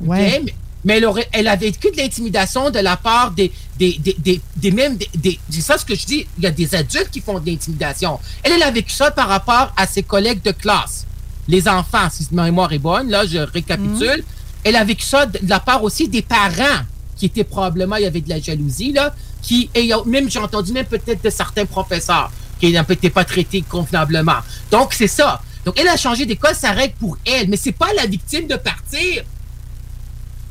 Ouais. 0.00 0.40
Mais, 0.44 0.52
mais 0.84 0.96
elle, 0.96 1.04
aurait, 1.04 1.28
elle 1.32 1.46
a 1.46 1.54
vécu 1.54 1.90
de 1.92 1.96
l'intimidation 1.98 2.70
de 2.70 2.80
la 2.80 2.96
part 2.96 3.30
des, 3.30 3.52
des, 3.78 3.96
des, 3.98 4.16
des, 4.18 4.40
des 4.56 4.70
mêmes. 4.72 4.96
Des, 4.96 5.08
des- 5.14 5.38
c'est 5.50 5.60
ça 5.60 5.78
ce 5.78 5.84
que 5.84 5.94
je 5.94 6.04
dis. 6.06 6.26
Il 6.38 6.42
y 6.44 6.46
a 6.48 6.50
des 6.50 6.74
adultes 6.74 7.10
qui 7.12 7.20
font 7.20 7.38
de 7.38 7.46
l'intimidation. 7.46 8.18
Elle, 8.42 8.52
elle 8.52 8.62
a 8.64 8.70
vécu 8.72 8.90
ça 8.92 9.12
par 9.12 9.28
rapport 9.28 9.72
à 9.76 9.86
ses 9.86 10.02
collègues 10.02 10.42
de 10.42 10.50
classe. 10.52 11.06
Les 11.46 11.68
enfants, 11.68 12.08
si 12.10 12.26
ma 12.32 12.44
mémoire 12.44 12.72
est 12.72 12.78
bonne, 12.78 13.08
là, 13.08 13.24
je 13.24 13.38
récapitule. 13.38 14.24
Elle 14.64 14.74
a 14.76 14.82
vécu 14.84 15.04
ça 15.04 15.26
de 15.26 15.38
la 15.46 15.60
part 15.60 15.84
aussi 15.84 16.08
des 16.08 16.22
parents 16.22 16.80
qui 17.16 17.26
étaient 17.26 17.44
probablement, 17.44 17.96
il 17.96 18.02
y 18.02 18.06
avait 18.06 18.20
de 18.20 18.28
la 18.28 18.40
jalousie, 18.40 18.92
là, 18.92 19.14
qui, 19.42 19.70
et 19.74 19.92
a 19.92 20.02
même, 20.04 20.30
j'ai 20.30 20.38
entendu 20.38 20.72
même 20.72 20.86
peut-être 20.86 21.22
de 21.22 21.30
certains 21.30 21.66
professeurs 21.66 22.30
qui 22.58 22.72
n'étaient 22.72 23.10
pas 23.10 23.24
traités 23.24 23.62
convenablement. 23.62 24.38
Donc, 24.70 24.94
c'est 24.94 25.08
ça. 25.08 25.40
Donc, 25.64 25.78
elle 25.78 25.88
a 25.88 25.96
changé 25.96 26.26
d'école, 26.26 26.54
ça 26.54 26.72
règle 26.72 26.94
pour 26.98 27.16
elle, 27.26 27.48
mais 27.48 27.56
c'est 27.56 27.72
pas 27.72 27.92
la 27.96 28.06
victime 28.06 28.46
de 28.46 28.56
partir. 28.56 29.24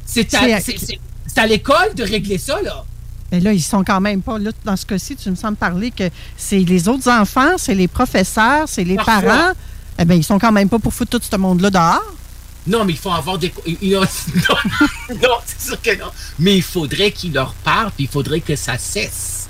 C'est 0.05 0.33
à, 0.35 1.47
l'école 1.47 1.95
de 1.95 2.03
régler 2.03 2.37
ça, 2.37 2.61
là. 2.61 2.83
Mais 3.31 3.39
là, 3.39 3.51
ils 3.51 3.61
sont 3.61 3.83
quand 3.83 3.99
même 3.99 4.21
pas. 4.21 4.37
Là, 4.37 4.51
dans 4.63 4.75
ce 4.75 4.85
cas-ci, 4.85 5.15
tu 5.15 5.29
me 5.31 5.35
sembles 5.35 5.57
parler 5.57 5.89
que 5.89 6.09
c'est 6.37 6.59
les 6.59 6.87
autres 6.87 7.09
enfants, 7.09 7.57
c'est 7.57 7.73
les 7.73 7.87
professeurs, 7.87 8.65
c'est 8.67 8.83
les 8.83 8.95
Parfois. 8.95 9.21
parents. 9.21 9.51
Eh 9.97 10.05
bien, 10.05 10.15
ils 10.15 10.23
sont 10.23 10.37
quand 10.37 10.51
même 10.51 10.69
pas 10.69 10.77
pour 10.77 10.93
foutre 10.93 11.19
tout 11.19 11.21
ce 11.29 11.35
monde-là 11.35 11.71
dehors. 11.71 12.13
Non, 12.65 12.85
mais 12.85 12.93
il 12.93 12.99
faut 12.99 13.11
avoir 13.11 13.37
des. 13.37 13.53
Non, 13.83 14.01
non, 15.21 15.37
c'est 15.45 15.61
sûr 15.61 15.81
que 15.81 15.97
non. 15.99 16.11
Mais 16.39 16.55
il 16.57 16.63
faudrait 16.63 17.11
qu'il 17.11 17.33
leur 17.33 17.53
parle, 17.55 17.91
puis 17.91 18.05
il 18.05 18.09
faudrait 18.09 18.41
que 18.41 18.55
ça 18.55 18.77
cesse. 18.77 19.47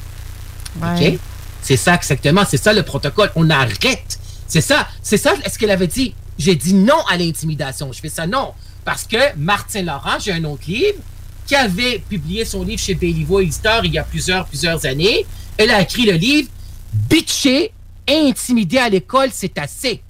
Ouais. 0.82 1.14
OK? 1.14 1.20
C'est 1.62 1.78
ça 1.78 1.96
exactement, 1.96 2.44
c'est 2.50 2.62
ça 2.62 2.74
le 2.74 2.84
protocole. 2.84 3.32
On 3.36 3.50
arrête. 3.50 4.20
C'est 4.48 4.62
ça, 4.62 4.88
c'est 5.02 5.18
ça 5.18 5.34
ce 5.50 5.58
qu'elle 5.58 5.72
avait 5.72 5.88
dit. 5.88 6.14
J'ai 6.38 6.56
dit 6.56 6.74
non 6.74 7.00
à 7.10 7.18
l'intimidation? 7.18 7.92
Je 7.94 8.00
fais 8.00 8.10
ça 8.10 8.28
non. 8.28 8.54
Parce 8.84 9.04
que 9.04 9.36
Martin 9.38 9.84
Laurent, 9.84 10.20
j'ai 10.20 10.34
un 10.34 10.44
autre 10.44 10.64
livre, 10.68 11.00
qui 11.46 11.56
avait 11.56 12.00
publié 12.00 12.46
son 12.46 12.64
livre 12.64 12.82
chez 12.82 12.96
Béliveau 12.96 13.40
Éditeur 13.40 13.86
il 13.86 13.94
y 13.94 13.98
a 13.98 14.04
plusieurs, 14.04 14.46
plusieurs 14.46 14.86
années. 14.86 15.26
Elle 15.58 15.72
a 15.72 15.82
écrit 15.82 16.06
le 16.06 16.14
livre 16.14 16.50
Bitcher, 16.94 17.72
intimider 18.08 18.78
à 18.78 18.90
l'école, 18.90 19.30
c'est 19.32 19.58
assez. 19.58 20.02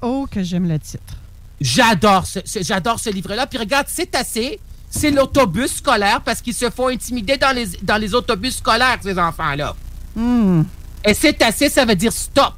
Oh, 0.00 0.26
que 0.30 0.42
j'aime 0.42 0.68
le 0.68 0.78
titre. 0.78 1.16
J'adore 1.64 2.26
ce, 2.26 2.40
ce- 2.44 2.62
j'adore 2.62 2.98
ce 3.00 3.10
livre-là. 3.10 3.46
Puis 3.46 3.58
regarde, 3.58 3.86
c'est 3.88 4.14
assez. 4.14 4.58
C'est 4.90 5.10
l'autobus 5.10 5.76
scolaire 5.76 6.20
parce 6.22 6.42
qu'ils 6.42 6.54
se 6.54 6.68
font 6.68 6.88
intimider 6.88 7.38
dans 7.38 7.54
les, 7.54 7.66
dans 7.82 7.96
les 7.96 8.14
autobus 8.14 8.56
scolaires, 8.58 8.98
ces 9.02 9.18
enfants-là. 9.18 9.74
Hmm. 10.14 10.62
Et 11.04 11.14
c'est 11.14 11.40
assez, 11.42 11.70
ça 11.70 11.84
veut 11.86 11.94
dire 11.96 12.12
stop. 12.12 12.52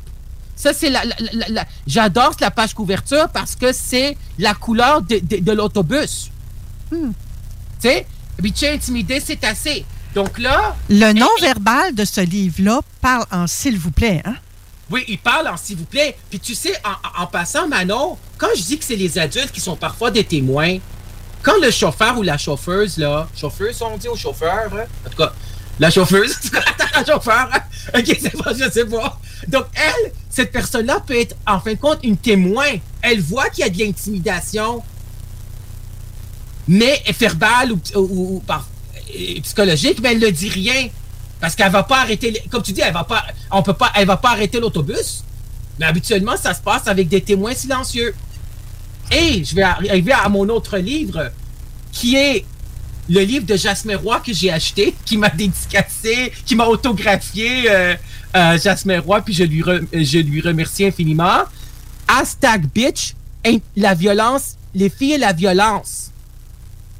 Ça, 0.57 0.73
c'est 0.73 0.90
la, 0.90 1.05
la- 1.05 1.14
la- 1.33 1.49
la- 1.49 1.67
j'adore 1.87 2.35
la 2.40 2.51
page 2.51 2.75
couverture 2.75 3.29
parce 3.29 3.55
que 3.55 3.73
c'est 3.73 4.17
la 4.38 4.55
couleur 4.55 5.03
de, 5.03 5.19
de- 5.21 5.38
de 5.45 5.53
l'autobus. 5.53 6.31
Hmm. 6.90 7.11
Tu 7.81 7.88
sais? 7.88 8.07
Puis 8.38 8.53
tu 8.53 8.64
es 8.64 8.73
intimidé, 8.75 9.21
c'est 9.25 9.45
assez. 9.45 9.85
Donc 10.14 10.38
là, 10.38 10.77
Le 10.88 11.12
non-verbal 11.12 11.95
de 11.95 12.05
ce 12.05 12.21
livre-là 12.21 12.81
parle 13.01 13.25
en 13.31 13.47
s'il 13.47 13.79
vous 13.79 13.90
plaît. 13.93 14.23
Hein? 14.25 14.35
Oui, 14.90 15.05
il 15.09 15.18
parle 15.18 15.49
en 15.49 15.57
s'il 15.57 15.77
vous 15.79 15.85
plaît. 15.85 16.16
Puis 16.31 16.38
tu 16.40 16.55
sais, 16.55 16.75
en, 17.18 17.27
passant, 17.27 17.68
Manon, 17.68 18.18
quand 18.38 18.49
je 18.57 18.62
dis 18.62 18.79
que 18.79 18.85
c'est 18.85 18.97
les 18.97 19.18
adultes 19.18 19.51
qui 19.53 19.61
sont 19.61 19.77
parfois 19.77 20.11
des 20.11 20.25
témoins, 20.25 20.79
quand 21.42 21.59
le 21.61 21.70
chauffeur 21.70 22.18
ou 22.18 22.23
la 22.23 22.38
chauffeuse, 22.38 22.99
là, 22.99 23.29
chauffeuse, 23.37 23.81
on 23.83 23.97
dit 23.97 24.09
au 24.09 24.16
chauffeur, 24.16 24.70
hein? 24.75 24.85
en 25.07 25.11
tout 25.11 25.16
cas, 25.16 25.33
la 25.79 25.90
chauffeuse, 25.90 26.37
la 26.94 27.05
chauffeur, 27.05 27.49
hein? 27.53 27.61
ok, 27.99 28.18
c'est 28.20 28.42
pas, 28.42 28.53
je 28.55 28.70
sais 28.70 28.85
pas. 28.87 29.18
Donc, 29.49 29.66
elle, 29.75 30.12
cette 30.31 30.53
personne-là 30.53 31.01
peut 31.01 31.18
être, 31.18 31.37
en 31.47 31.61
fin 31.61 31.73
de 31.75 31.79
compte, 31.79 31.99
une 32.03 32.16
témoin. 32.16 32.68
Elle 33.03 33.20
voit 33.20 33.51
qu'il 33.51 33.64
y 33.64 33.68
a 33.68 33.70
de 33.70 33.79
l'intimidation, 33.79 34.83
mais 36.66 37.03
verbale 37.18 37.73
ou, 37.73 37.81
ou- 37.97 38.37
ou 38.37 38.42
psychologique, 39.42 39.99
mais 40.03 40.12
elle 40.12 40.18
ne 40.20 40.31
dit 40.31 40.49
rien. 40.49 40.88
Parce 41.44 41.54
qu'elle 41.54 41.70
va 41.70 41.83
pas 41.83 41.98
arrêter, 42.00 42.30
les- 42.30 42.40
comme 42.50 42.62
tu 42.62 42.72
dis, 42.72 42.80
elle 42.80 42.94
va 42.94 43.04
pas, 43.04 43.22
on 43.50 43.62
peut 43.62 43.74
pas, 43.74 43.92
elle 43.96 44.07
va 44.07 44.16
pas 44.16 44.30
arrêter 44.30 44.59
l'autobus. 44.59 45.22
Mais 45.78 45.85
habituellement, 45.85 46.38
ça 46.38 46.54
se 46.54 46.62
passe 46.62 46.88
avec 46.88 47.07
des 47.07 47.20
témoins 47.20 47.52
silencieux. 47.54 48.14
Et 49.12 49.44
je 49.44 49.54
vais 49.54 49.61
arri- 49.61 49.90
arriver 49.90 50.12
à 50.12 50.26
mon 50.30 50.48
autre 50.48 50.78
livre, 50.78 51.30
qui 51.92 52.16
est 52.16 52.46
le 53.11 53.20
livre 53.20 53.44
de 53.44 53.57
Jasmin 53.57 53.98
Roy 53.98 54.20
que 54.20 54.33
j'ai 54.33 54.50
acheté, 54.50 54.94
qui 55.04 55.18
m'a 55.18 55.28
dédicacé, 55.28 56.33
qui 56.46 56.54
m'a 56.57 56.64
autographié 56.64 57.70
euh, 57.70 57.94
euh, 58.37 58.59
Jasmin 58.59 59.00
Roy, 59.00 59.20
puis 59.20 59.35
je 59.35 59.44
lui, 59.44 59.61
re- 59.61 59.87
je 59.92 60.18
lui 60.20 60.40
remercie 60.40 60.87
infiniment. 60.87 61.40
Hashtag 62.09 62.68
bitch, 62.74 63.12
la 63.76 63.92
violence, 63.92 64.54
les 64.74 64.88
filles 64.88 65.12
et 65.12 65.18
la 65.18 65.35
violence. 65.35 66.11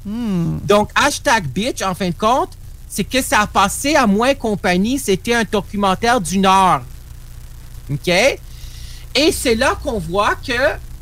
Donc, 0.05 0.91
hashtag 0.93 1.47
bitch, 1.47 1.81
en 1.81 1.95
fin 1.95 2.09
de 2.09 2.15
compte, 2.15 2.51
c'est 2.95 3.03
que 3.03 3.21
ça 3.21 3.41
a 3.41 3.47
passé 3.47 3.95
à 3.95 4.07
moins 4.07 4.33
compagnie. 4.35 4.97
C'était 4.97 5.33
un 5.35 5.43
documentaire 5.43 6.21
d'une 6.21 6.45
heure. 6.45 6.81
OK? 7.91 8.07
Et 8.07 9.31
c'est 9.31 9.55
là 9.55 9.77
qu'on 9.83 9.99
voit 9.99 10.35
que, 10.35 10.53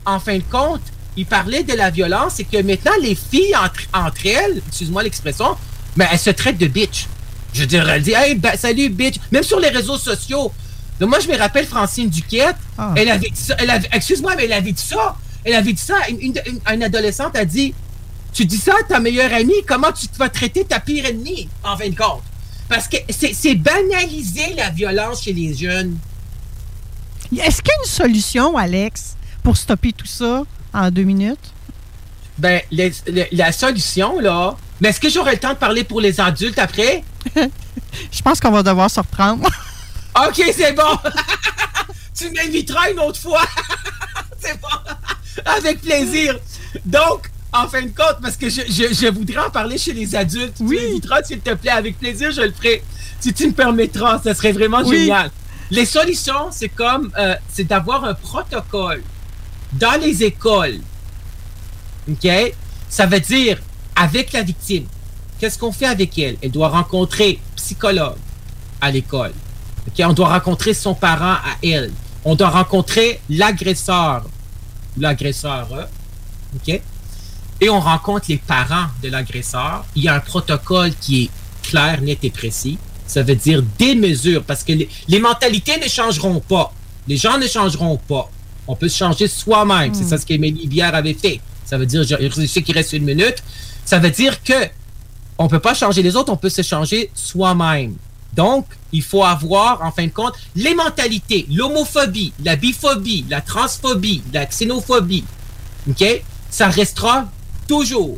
en 0.06 0.20
fin 0.20 0.38
de 0.38 0.44
compte, 0.52 0.82
il 1.16 1.26
parlait 1.26 1.64
de 1.64 1.74
la 1.74 1.90
violence 1.92 2.40
et 2.40 2.44
que 2.46 2.62
maintenant, 2.62 2.92
les 3.02 3.16
filles 3.16 3.56
entre, 3.56 3.82
entre 3.94 4.26
elles, 4.26 4.62
excuse-moi 4.68 5.04
l'expression, 5.04 5.56
mais 5.96 6.08
elles 6.12 6.20
se 6.20 6.32
traitent 6.32 6.58
de 6.58 6.68
bitch. 6.68 7.06
Je 7.54 7.62
veux 7.62 7.68
dire, 7.68 7.88
elle 7.88 8.02
dit, 8.02 8.14
hey, 8.14 8.34
ben, 8.36 8.58
salut, 8.58 8.90
bitch. 8.90 9.18
Même 9.32 9.44
sur 9.44 9.60
les 9.60 9.70
réseaux 9.70 9.98
sociaux. 10.00 10.52
Donc, 11.00 11.10
moi, 11.10 11.20
je 11.20 11.28
me 11.28 11.38
rappelle 11.38 11.68
Francine 11.68 12.10
Duquette. 12.10 12.56
Ah. 12.78 12.94
Elle 12.96 13.10
avait 13.10 13.30
dit 13.30 13.40
ça. 13.42 13.56
Elle 13.60 13.70
avait, 13.70 13.90
excuse-moi, 13.94 14.34
mais 14.36 14.46
elle 14.46 14.54
avait 14.54 14.72
dit 14.72 14.82
ça. 14.84 15.16
Elle 15.46 15.54
avait 15.54 15.74
dit 15.74 15.82
ça. 15.82 15.96
Une, 16.10 16.20
une- 16.20 16.42
une- 16.48 16.62
une 16.74 16.84
adolescente 16.84 17.36
a 17.36 17.46
dit, 17.46 17.76
tu 18.34 18.46
dis 18.46 18.58
ça 18.58 18.74
à 18.80 18.84
ta 18.84 19.00
meilleure 19.00 19.34
amie, 19.34 19.64
comment 19.68 19.92
tu 19.92 20.08
te 20.08 20.18
vas 20.18 20.30
traiter 20.30 20.66
ta 20.66 20.80
pire 20.80 21.06
ennemie, 21.06 21.50
en 21.64 21.78
fin 21.78 21.90
de 21.90 21.96
compte? 21.96 22.24
Parce 22.70 22.88
que 22.88 22.98
c'est 23.10 23.56
banaliser 23.56 24.54
la 24.56 24.70
violence 24.70 25.24
chez 25.24 25.34
les 25.34 25.54
jeunes. 25.56 25.98
Est-ce 27.38 27.62
qu'il 27.62 27.70
y 27.70 27.72
a 27.72 27.84
une 27.84 27.90
solution, 27.90 28.58
Alex, 28.58 29.16
pour 29.44 29.58
stopper 29.58 29.92
tout 29.94 30.06
ça 30.08 30.44
en 30.74 30.90
deux 30.92 31.04
minutes? 31.04 31.52
Ben, 32.38 32.62
les- 32.72 32.92
les- 33.08 33.28
la 33.32 33.52
solution, 33.52 34.20
là, 34.20 34.56
Mais 34.82 34.90
est-ce 34.90 35.00
que 35.00 35.08
j'aurai 35.10 35.34
le 35.34 35.38
temps 35.40 35.54
de 35.54 35.58
parler 35.58 35.84
pour 35.86 36.02
les 36.02 36.20
adultes 36.20 36.60
après? 36.60 37.04
Je 38.12 38.22
pense 38.22 38.40
qu'on 38.42 38.52
va 38.52 38.64
devoir 38.64 38.90
se 38.90 39.00
reprendre. 39.00 39.48
OK, 40.28 40.44
c'est 40.54 40.74
bon. 40.74 40.98
tu 42.18 42.30
m'inviteras 42.32 42.92
une 42.92 43.00
autre 43.00 43.20
fois. 43.20 43.44
c'est 44.42 44.60
bon. 44.60 44.68
Avec 45.46 45.80
plaisir. 45.82 46.38
Donc, 46.86 47.30
en 47.54 47.68
fin 47.68 47.82
de 47.82 47.88
compte, 47.88 48.18
parce 48.22 48.36
que 48.38 48.50
je, 48.50 48.62
je- 48.68 48.94
je 48.94 49.08
voudrais 49.12 49.46
en 49.46 49.50
parler 49.50 49.78
chez 49.78 49.94
les 49.94 50.16
adultes, 50.16 50.56
tu 50.58 50.64
m'inviteras, 50.64 51.24
s'il 51.24 51.40
te 51.40 51.54
plaît, 51.54 51.72
avec 51.72 52.00
plaisir, 52.00 52.32
je 52.32 52.42
le 52.42 52.52
ferai. 52.52 52.84
Si 53.20 53.34
tu 53.34 53.48
me 53.48 53.54
permettras, 53.54 54.20
ça 54.22 54.34
serait 54.34 54.52
vraiment 54.52 54.82
Oui. 54.86 54.98
génial. 55.02 55.32
Les 55.72 55.86
solutions, 55.86 56.52
c'est 56.52 56.70
comme, 56.70 57.12
euh, 57.18 57.36
c'est 57.52 57.64
d'avoir 57.64 58.04
un 58.06 58.14
protocole 58.14 59.04
dans 59.74 60.00
les 60.00 60.24
écoles. 60.24 60.80
OK? 62.10 62.28
Ça 62.90 63.06
veut 63.06 63.20
dire, 63.20 63.60
avec 63.96 64.34
la 64.34 64.42
victime, 64.44 64.86
qu'est-ce 65.40 65.58
qu'on 65.58 65.72
fait 65.72 65.86
avec 65.88 66.18
elle? 66.20 66.38
Elle 66.42 66.52
doit 66.52 66.70
rencontrer 66.70 67.40
psychologue 67.56 68.18
à 68.82 68.92
l'école. 68.92 69.32
OK? 69.88 70.04
On 70.06 70.14
doit 70.14 70.30
rencontrer 70.30 70.74
son 70.74 70.94
parent 70.96 71.34
à 71.36 71.56
elle. 71.64 71.92
On 72.26 72.36
doit 72.36 72.50
rencontrer 72.50 73.20
l'agresseur 73.30 74.26
ou 74.98 75.02
l'agresseur. 75.02 75.68
OK? 76.56 76.82
Et 77.64 77.70
on 77.70 77.80
rencontre 77.80 78.26
les 78.28 78.36
parents 78.36 78.88
de 79.02 79.08
l'agresseur. 79.08 79.86
Il 79.96 80.04
y 80.04 80.10
a 80.10 80.16
un 80.16 80.20
protocole 80.20 80.92
qui 81.00 81.24
est 81.24 81.30
clair, 81.62 82.02
net 82.02 82.20
et 82.24 82.30
précis. 82.30 82.78
Ça 83.08 83.24
veut 83.24 83.36
dire 83.38 83.64
des 83.80 83.96
mesures 83.96 84.44
parce 84.44 84.66
que 84.66 84.74
les, 84.74 84.90
les 85.08 85.20
mentalités 85.20 85.78
ne 85.78 85.88
changeront 85.88 86.42
pas. 86.42 86.74
Les 87.08 87.16
gens 87.16 87.38
ne 87.38 87.48
changeront 87.48 87.96
pas. 87.96 88.30
On 88.68 88.76
peut 88.76 88.90
se 88.90 88.98
changer 88.98 89.30
soi-même. 89.30 89.94
C'est 89.94 90.04
ça 90.04 90.18
ce 90.18 90.26
qu'Émilie 90.26 90.68
Bière 90.68 90.94
avait 90.94 91.14
fait. 91.14 91.40
Ça 91.64 91.78
veut 91.78 91.86
dire, 91.86 92.04
je, 92.04 92.16
je 92.20 92.46
sais 92.46 92.62
qu'il 92.62 92.76
reste 92.76 92.92
une 92.92 93.06
minute. 93.06 93.42
Ça 93.86 93.98
veut 93.98 94.12
dire 94.12 94.44
que 94.44 94.68
on 95.38 95.48
peut 95.48 95.60
pas 95.60 95.74
changer 95.74 96.02
les 96.02 96.18
autres, 96.18 96.34
on 96.34 96.38
peut 96.38 96.50
se 96.50 96.64
changer 96.64 97.12
soi-même. 97.14 97.96
Donc, 98.34 98.66
il 98.92 99.04
faut 99.04 99.24
avoir, 99.24 99.82
en 99.84 99.92
fin 99.94 100.06
de 100.06 100.12
compte, 100.12 100.34
les 100.58 100.76
mentalités, 100.76 101.48
l'homophobie, 101.50 102.34
la 102.44 102.58
biphobie, 102.58 103.26
la 103.30 103.40
transphobie, 103.40 104.22
la 104.34 104.48
xénophobie. 104.48 105.24
OK? 105.90 106.04
Ça 106.50 106.68
restera 106.68 107.30
toujours. 107.68 108.18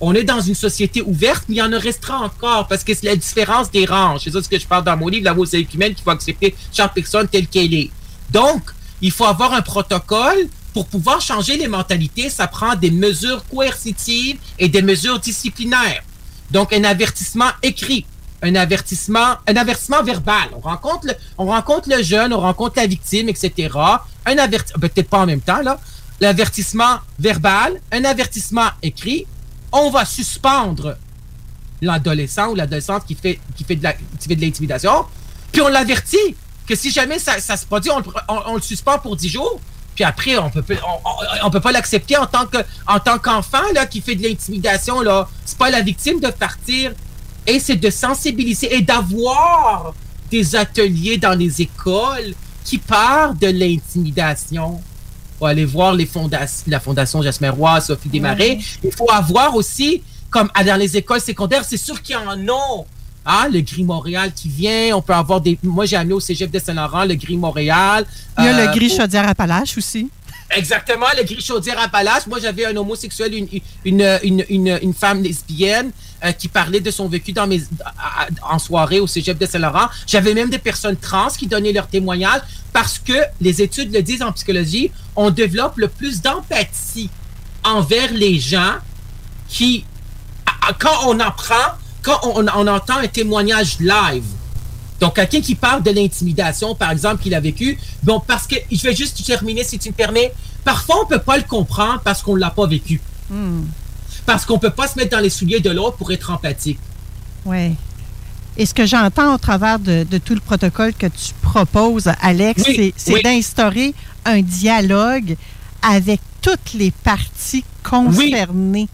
On 0.00 0.14
est 0.14 0.24
dans 0.24 0.40
une 0.40 0.54
société 0.54 1.00
ouverte, 1.00 1.44
mais 1.48 1.56
il 1.56 1.58
y 1.58 1.62
en 1.62 1.70
restera 1.78 2.18
encore 2.20 2.66
parce 2.68 2.84
que 2.84 2.92
c'est 2.92 3.06
la 3.06 3.16
différence 3.16 3.70
des 3.70 3.86
ranges. 3.86 4.22
C'est 4.24 4.30
ça 4.30 4.42
ce 4.42 4.48
que 4.48 4.58
je 4.58 4.66
parle 4.66 4.84
dans 4.84 4.96
mon 4.96 5.08
livre, 5.08 5.24
La 5.24 5.34
mosaïque 5.34 5.72
humaine, 5.72 5.94
qu'il 5.94 6.04
faut 6.04 6.10
accepter 6.10 6.54
chaque 6.72 6.92
personne 6.92 7.28
telle 7.28 7.46
qu'elle 7.46 7.72
est. 7.72 7.90
Donc, 8.30 8.62
il 9.00 9.10
faut 9.10 9.24
avoir 9.24 9.54
un 9.54 9.62
protocole 9.62 10.48
pour 10.74 10.86
pouvoir 10.86 11.22
changer 11.22 11.56
les 11.56 11.68
mentalités. 11.68 12.28
Ça 12.28 12.46
prend 12.46 12.74
des 12.74 12.90
mesures 12.90 13.42
coercitives 13.46 14.38
et 14.58 14.68
des 14.68 14.82
mesures 14.82 15.18
disciplinaires. 15.18 16.02
Donc, 16.50 16.74
un 16.74 16.84
avertissement 16.84 17.50
écrit, 17.62 18.04
un 18.42 18.54
avertissement, 18.54 19.36
un 19.46 19.56
avertissement 19.56 20.02
verbal. 20.02 20.50
On 20.54 20.60
rencontre 20.60 21.06
le, 21.06 21.14
on 21.38 21.46
rencontre 21.46 21.88
le 21.88 22.02
jeune, 22.02 22.34
on 22.34 22.40
rencontre 22.40 22.74
la 22.76 22.86
victime, 22.86 23.30
etc. 23.30 23.70
Un 24.26 24.38
avertissement, 24.38 24.80
peut-être 24.80 25.08
pas 25.08 25.20
en 25.20 25.26
même 25.26 25.40
temps, 25.40 25.62
là. 25.62 25.80
L'avertissement 26.20 26.98
verbal, 27.18 27.80
un 27.92 28.04
avertissement 28.04 28.68
écrit. 28.82 29.26
On 29.72 29.90
va 29.90 30.04
suspendre 30.04 30.96
l'adolescent 31.82 32.48
ou 32.48 32.54
l'adolescente 32.54 33.04
qui 33.06 33.14
fait, 33.14 33.38
qui 33.54 33.64
fait 33.64 33.76
de 33.76 34.40
l'intimidation. 34.40 35.04
Puis 35.52 35.60
on 35.60 35.68
l'avertit 35.68 36.36
que 36.66 36.74
si 36.74 36.90
jamais 36.90 37.18
ça, 37.18 37.38
se 37.38 37.66
produit, 37.66 37.90
on, 38.28 38.54
le 38.54 38.60
suspend 38.60 38.98
pour 38.98 39.16
10 39.16 39.28
jours. 39.28 39.60
Puis 39.94 40.04
après, 40.04 40.36
on 40.36 40.50
peut, 40.50 40.62
on 41.42 41.50
peut 41.50 41.60
pas 41.60 41.72
l'accepter 41.72 42.16
en 42.16 42.26
tant 42.26 42.46
que, 42.46 42.58
en 42.86 43.00
tant 43.00 43.18
qu'enfant 43.18 43.62
là 43.74 43.86
qui 43.86 44.02
fait 44.02 44.14
de 44.14 44.22
l'intimidation 44.22 45.00
là. 45.00 45.28
C'est 45.46 45.56
pas 45.56 45.70
la 45.70 45.80
victime 45.80 46.20
de 46.20 46.28
partir. 46.28 46.92
Et 47.46 47.60
c'est 47.60 47.76
de 47.76 47.90
sensibiliser 47.90 48.74
et 48.74 48.82
d'avoir 48.82 49.94
des 50.30 50.56
ateliers 50.56 51.16
dans 51.16 51.38
les 51.38 51.62
écoles 51.62 52.34
qui 52.64 52.78
parlent 52.78 53.38
de 53.38 53.46
l'intimidation. 53.46 54.80
Faut 55.38 55.46
aller 55.46 55.64
voir 55.64 55.92
les 55.94 56.06
fondations, 56.06 56.64
la 56.66 56.80
fondation 56.80 57.22
Jasmin 57.22 57.50
Roy, 57.50 57.80
Sophie 57.80 58.08
Desmarais. 58.08 58.58
Il 58.82 58.90
faut 58.92 59.10
avoir 59.10 59.54
aussi, 59.54 60.02
comme 60.30 60.48
à- 60.54 60.64
dans 60.64 60.76
les 60.78 60.96
écoles 60.96 61.20
secondaires, 61.20 61.64
c'est 61.68 61.76
sûr 61.76 62.00
qu'il 62.00 62.14
y 62.14 62.18
en 62.18 62.30
a. 62.48 62.84
Ah, 63.28 63.48
le 63.52 63.60
Gris 63.60 63.82
Montréal 63.84 64.30
qui 64.34 64.48
vient. 64.48 64.96
On 64.96 65.02
peut 65.02 65.12
avoir 65.12 65.40
des. 65.40 65.58
Moi, 65.62 65.84
j'ai 65.84 65.96
amené 65.96 66.14
au 66.14 66.20
cégep 66.20 66.48
de 66.50 66.58
Saint-Laurent 66.60 67.04
le 67.04 67.14
Gris 67.16 67.36
Montréal. 67.36 68.06
Il 68.38 68.44
y 68.44 68.48
a 68.48 68.56
Euh, 68.56 68.66
le 68.66 68.72
gris 68.72 68.90
au- 68.92 68.96
Chaudière-Appalaches 68.98 69.76
aussi. 69.76 70.08
Exactement, 70.50 71.06
le 71.16 71.24
gris 71.24 71.40
chaudière 71.42 71.78
à 71.80 71.88
Palace. 71.88 72.26
Moi, 72.28 72.38
j'avais 72.40 72.66
un 72.66 72.76
homosexuel, 72.76 73.34
une, 73.34 73.48
une, 73.84 74.18
une, 74.22 74.44
une, 74.48 74.78
une 74.80 74.94
femme 74.94 75.22
lesbienne 75.22 75.90
euh, 76.24 76.30
qui 76.32 76.46
parlait 76.48 76.78
de 76.80 76.90
son 76.92 77.08
vécu 77.08 77.32
dans 77.32 77.46
mes, 77.48 77.60
à- 77.84 78.28
en 78.54 78.58
soirée 78.60 79.00
au 79.00 79.08
cégep 79.08 79.36
de 79.38 79.44
Saint-Laurent. 79.44 79.88
J'avais 80.06 80.34
même 80.34 80.48
des 80.48 80.58
personnes 80.60 80.96
trans 80.96 81.28
qui 81.28 81.48
donnaient 81.48 81.72
leur 81.72 81.88
témoignage 81.88 82.42
parce 82.72 82.98
que 82.98 83.12
les 83.40 83.60
études 83.60 83.92
le 83.92 84.02
disent 84.02 84.22
en 84.22 84.30
psychologie, 84.32 84.92
on 85.16 85.30
développe 85.30 85.78
le 85.78 85.88
plus 85.88 86.22
d'empathie 86.22 87.10
envers 87.64 88.12
les 88.12 88.38
gens 88.38 88.74
qui, 89.48 89.84
quand 90.78 91.08
on 91.08 91.18
apprend, 91.18 91.72
quand 92.02 92.20
on, 92.22 92.46
on 92.46 92.66
entend 92.68 92.98
un 92.98 93.08
témoignage 93.08 93.78
live, 93.80 94.24
donc, 95.00 95.14
quelqu'un 95.14 95.40
qui 95.40 95.54
parle 95.54 95.82
de 95.82 95.90
l'intimidation, 95.90 96.74
par 96.74 96.90
exemple, 96.90 97.22
qu'il 97.22 97.34
a 97.34 97.40
vécu, 97.40 97.78
bon, 98.02 98.20
parce 98.26 98.46
que, 98.46 98.56
je 98.70 98.82
vais 98.82 98.94
juste 98.94 99.24
terminer, 99.24 99.62
si 99.64 99.78
tu 99.78 99.90
me 99.90 99.94
permets, 99.94 100.32
parfois, 100.64 100.96
on 101.02 101.06
peut 101.06 101.18
pas 101.20 101.36
le 101.36 101.44
comprendre 101.44 102.00
parce 102.02 102.22
qu'on 102.22 102.34
l'a 102.34 102.50
pas 102.50 102.66
vécu. 102.66 103.00
Parce 104.24 104.44
qu'on 104.44 104.58
peut 104.58 104.70
pas 104.70 104.88
se 104.88 104.98
mettre 104.98 105.10
dans 105.10 105.22
les 105.22 105.30
souliers 105.30 105.60
de 105.60 105.70
l'autre 105.70 105.96
pour 105.96 106.10
être 106.12 106.30
empathique. 106.30 106.78
Oui. 107.44 107.74
Et 108.56 108.64
ce 108.66 108.72
que 108.74 108.86
j'entends 108.86 109.34
au 109.34 109.38
travers 109.38 109.78
de, 109.78 110.04
de 110.04 110.18
tout 110.18 110.34
le 110.34 110.40
protocole 110.40 110.94
que 110.94 111.06
tu 111.06 111.34
proposes, 111.42 112.10
Alex, 112.22 112.62
Oui, 112.66 112.94
c'est- 112.96 113.12
oui. 113.12 113.22
d'instaurer 113.22 113.94
un 114.24 114.40
dialogue 114.40 115.36
avec 115.82 116.20
toutes 116.40 116.72
les 116.74 116.90
parties 116.90 117.64
concernées. 117.84 118.46
Donc, 118.46 118.88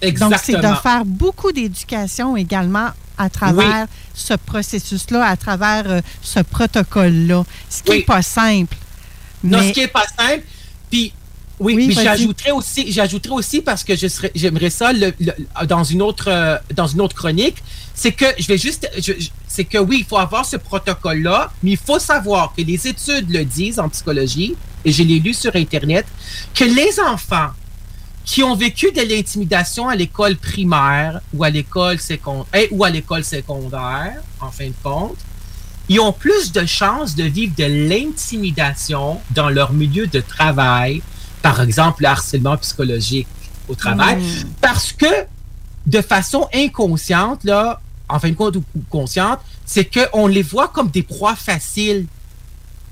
de 0.00 0.06
Exactement. 0.06 0.76
faire 0.76 1.04
beaucoup 1.04 1.50
d'éducation 1.52 2.36
également 2.36 2.90
à 3.18 3.28
travers 3.28 3.86
ce 4.14 4.34
processus-là, 4.34 5.24
à 5.26 5.36
travers 5.36 5.84
euh, 5.90 6.00
ce 6.22 6.40
protocole-là. 6.40 7.44
Ce 7.68 7.82
qui 7.82 7.90
n'est 7.90 7.96
Oui. 7.98 8.02
pas 8.04 8.22
simple. 8.22 8.76
Non, 9.44 9.58
mais- 9.60 9.68
ce 9.68 9.72
qui 9.72 9.80
est 9.80 9.88
pas 9.88 10.06
simple. 10.18 10.44
Puis, 10.90 11.12
oui, 11.60 11.74
Oui, 11.76 11.92
j'ajouterais 11.92 12.52
aussi, 12.52 12.92
j'ajouterais 12.92 13.34
aussi 13.34 13.60
parce 13.60 13.82
que 13.82 13.96
je 13.96 14.06
serais, 14.06 14.30
j'aimerais 14.34 14.70
ça 14.70 14.92
le- 14.92 15.12
le- 15.18 15.66
dans 15.66 15.82
une 15.84 16.02
autre, 16.02 16.28
euh, 16.28 16.56
dans 16.74 16.86
une 16.86 17.00
autre 17.00 17.16
chronique, 17.16 17.56
c'est 17.94 18.12
que 18.12 18.26
je 18.38 18.46
vais 18.46 18.58
juste, 18.58 18.88
c'est 19.48 19.64
que 19.64 19.78
oui, 19.78 19.98
il 20.00 20.04
faut 20.04 20.18
avoir 20.18 20.44
ce 20.46 20.56
protocole-là, 20.56 21.50
mais 21.64 21.72
il 21.72 21.76
faut 21.76 21.98
savoir 21.98 22.52
que 22.56 22.62
les 22.62 22.86
études 22.86 23.28
le 23.30 23.44
disent 23.44 23.80
en 23.80 23.88
psychologie, 23.88 24.54
et 24.84 24.92
je 24.92 25.02
l'ai 25.02 25.18
lu 25.18 25.34
sur 25.34 25.54
Internet, 25.56 26.06
que 26.54 26.62
les 26.64 27.00
enfants 27.00 27.50
qui 28.28 28.42
ont 28.42 28.54
vécu 28.54 28.92
de 28.92 29.00
l'intimidation 29.00 29.88
à 29.88 29.96
l'école 29.96 30.36
primaire 30.36 31.22
ou 31.32 31.44
à 31.44 31.48
l'école 31.48 31.98
secondaire 31.98 32.68
ou 32.70 32.84
à 32.84 32.90
l'école 32.90 33.24
secondaire, 33.24 34.20
en 34.38 34.50
fin 34.50 34.66
de 34.66 34.74
compte, 34.82 35.16
ils 35.88 35.98
ont 35.98 36.12
plus 36.12 36.52
de 36.52 36.66
chances 36.66 37.14
de 37.16 37.24
vivre 37.24 37.54
de 37.56 37.64
l'intimidation 37.64 39.18
dans 39.30 39.48
leur 39.48 39.72
milieu 39.72 40.06
de 40.06 40.20
travail, 40.20 41.00
par 41.40 41.62
exemple 41.62 42.02
le 42.02 42.08
harcèlement 42.10 42.58
psychologique 42.58 43.26
au 43.66 43.74
travail, 43.74 44.16
Mm. 44.16 44.44
parce 44.60 44.92
que 44.92 45.06
de 45.86 46.02
façon 46.02 46.48
inconsciente, 46.52 47.44
là, 47.44 47.80
en 48.10 48.18
fin 48.18 48.28
de 48.28 48.34
compte 48.34 48.56
ou 48.56 48.64
consciente, 48.90 49.40
c'est 49.64 49.86
qu'on 49.86 50.26
les 50.26 50.42
voit 50.42 50.68
comme 50.68 50.90
des 50.90 51.02
proies 51.02 51.34
faciles. 51.34 52.04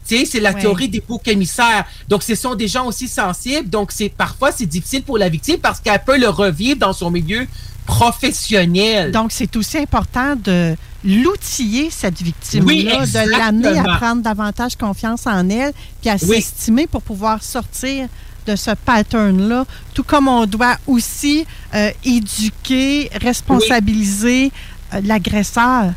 C'est 0.07 0.40
la 0.40 0.53
Ouais. 0.53 0.61
théorie 0.61 0.88
des 0.88 1.01
boucs 1.01 1.27
émissaires. 1.29 1.85
Donc, 2.09 2.23
ce 2.23 2.35
sont 2.35 2.55
des 2.55 2.69
gens 2.69 2.87
aussi 2.87 3.09
sensibles. 3.09 3.69
Donc, 3.69 3.90
c'est 3.92 4.09
parfois, 4.09 4.53
c'est 4.53 4.66
difficile 4.66 5.03
pour 5.03 5.18
la 5.18 5.28
victime 5.28 5.59
parce 5.59 5.80
qu'elle 5.80 6.03
peut 6.05 6.18
le 6.18 6.28
revivre 6.28 6.78
dans 6.78 6.93
son 6.93 7.11
milieu 7.11 7.47
professionnel. 7.87 9.12
Donc, 9.12 9.33
c'est 9.33 9.55
aussi 9.57 9.78
important 9.78 10.35
de 10.37 10.76
l'outiller, 11.05 11.89
cette 11.91 12.20
victime-là, 12.22 12.66
Oui, 12.66 12.85
de 12.85 13.30
l'amener 13.30 13.78
à 13.78 13.97
prendre 13.97 14.22
davantage 14.22 14.76
confiance 14.76 15.26
en 15.26 15.49
elle, 15.49 15.72
puis 16.01 16.11
à 16.11 16.16
Oui. 16.22 16.41
s'estimer 16.43 16.87
pour 16.87 17.03
pouvoir 17.03 17.43
sortir 17.43 18.09
de 18.47 18.55
ce 18.57 18.70
pattern-là, 18.72 19.64
tout 19.93 20.05
comme 20.05 20.28
on 20.28 20.47
doit 20.47 20.76
aussi 20.87 21.45
euh, 21.74 21.91
éduquer, 22.05 23.11
responsabiliser 23.20 24.53
euh, 24.95 25.01
l'agresseur. 25.05 25.93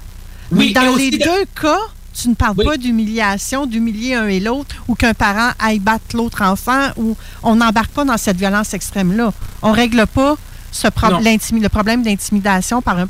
Oui, 0.52 0.68
Mais 0.68 0.72
dans 0.74 0.96
les 0.96 1.12
de- 1.12 1.18
deux 1.18 1.46
cas, 1.62 1.78
tu 2.14 2.30
ne 2.30 2.36
parles 2.36 2.56
pas 2.56 2.78
d'humiliation, 2.78 3.66
d'humilier 3.66 4.16
un 4.16 4.28
et 4.28 4.40
l'autre, 4.40 4.76
ou 4.88 4.96
qu'un 4.96 5.14
parent 5.14 5.52
aille 5.60 5.80
battre 5.80 6.16
l'autre 6.16 6.42
enfant, 6.42 6.90
ou 6.98 7.16
on 7.44 7.56
n'embarque 7.56 7.92
pas 7.92 8.06
dans 8.06 8.18
cette 8.18 8.38
violence 8.38 8.74
extrême-là. 8.74 9.32
On 9.62 9.72
règle 9.72 10.06
pas 10.08 10.36
ce 10.72 10.88
pro- 10.88 11.08
le 11.20 11.68
problème 11.68 12.04
d'intimidation 12.04 12.82
par, 12.82 13.00
un- 13.00 13.08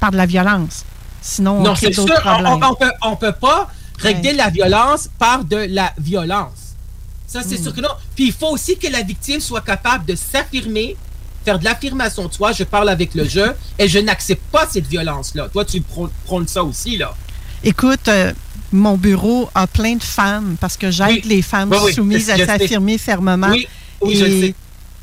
par 0.00 0.10
de 0.10 0.16
la 0.16 0.26
violence. 0.26 0.84
Sinon, 1.20 1.58
on 1.58 1.62
Non, 1.62 1.74
crée 1.74 1.90
d'autres 1.90 2.14
on, 2.18 2.20
problèmes. 2.20 2.52
on, 2.62 2.70
on 2.70 2.74
peut, 2.74 2.92
on 3.02 3.16
peut 3.16 3.32
pas 3.32 3.70
régler 3.98 4.32
la 4.32 4.50
violence 4.50 5.08
par 5.18 5.44
de 5.44 5.56
la 5.70 5.92
violence. 5.98 6.74
Ça, 7.26 7.40
c'est 7.46 7.58
Mm. 7.58 7.62
sûr 7.62 7.74
que 7.74 7.80
non. 7.80 7.88
Puis 8.14 8.26
il 8.26 8.32
faut 8.32 8.48
aussi 8.48 8.76
que 8.76 8.88
la 8.88 9.02
victime 9.02 9.40
soit 9.40 9.60
capable 9.60 10.04
de 10.04 10.14
s'affirmer 10.16 10.96
faire 11.44 11.58
de 11.58 11.64
l'affirmation 11.64 12.30
soi, 12.30 12.52
je 12.52 12.62
parle 12.62 12.88
avec 12.88 13.14
le 13.16 13.24
jeu 13.28 13.52
et 13.78 13.88
je 13.88 13.98
n'accepte 13.98 14.42
pas 14.52 14.64
cette 14.70 14.86
violence-là. 14.86 15.48
Toi, 15.48 15.64
tu 15.64 15.80
prônes 15.80 16.46
ça 16.46 16.62
aussi, 16.62 16.96
là. 16.96 17.14
Écoute, 17.64 18.08
euh, 18.08 18.32
mon 18.72 18.96
bureau 18.96 19.48
a 19.54 19.66
plein 19.66 19.94
de 19.94 20.02
femmes 20.02 20.56
parce 20.60 20.76
que 20.76 20.90
j'aide 20.90 21.24
les 21.24 21.42
femmes 21.42 21.72
soumises 21.94 22.30
à 22.30 22.44
s'affirmer 22.44 22.98
fermement. 22.98 23.50
Oui, 23.50 23.68
oui 24.00 24.16
je 24.16 24.24
sais. 24.24 24.54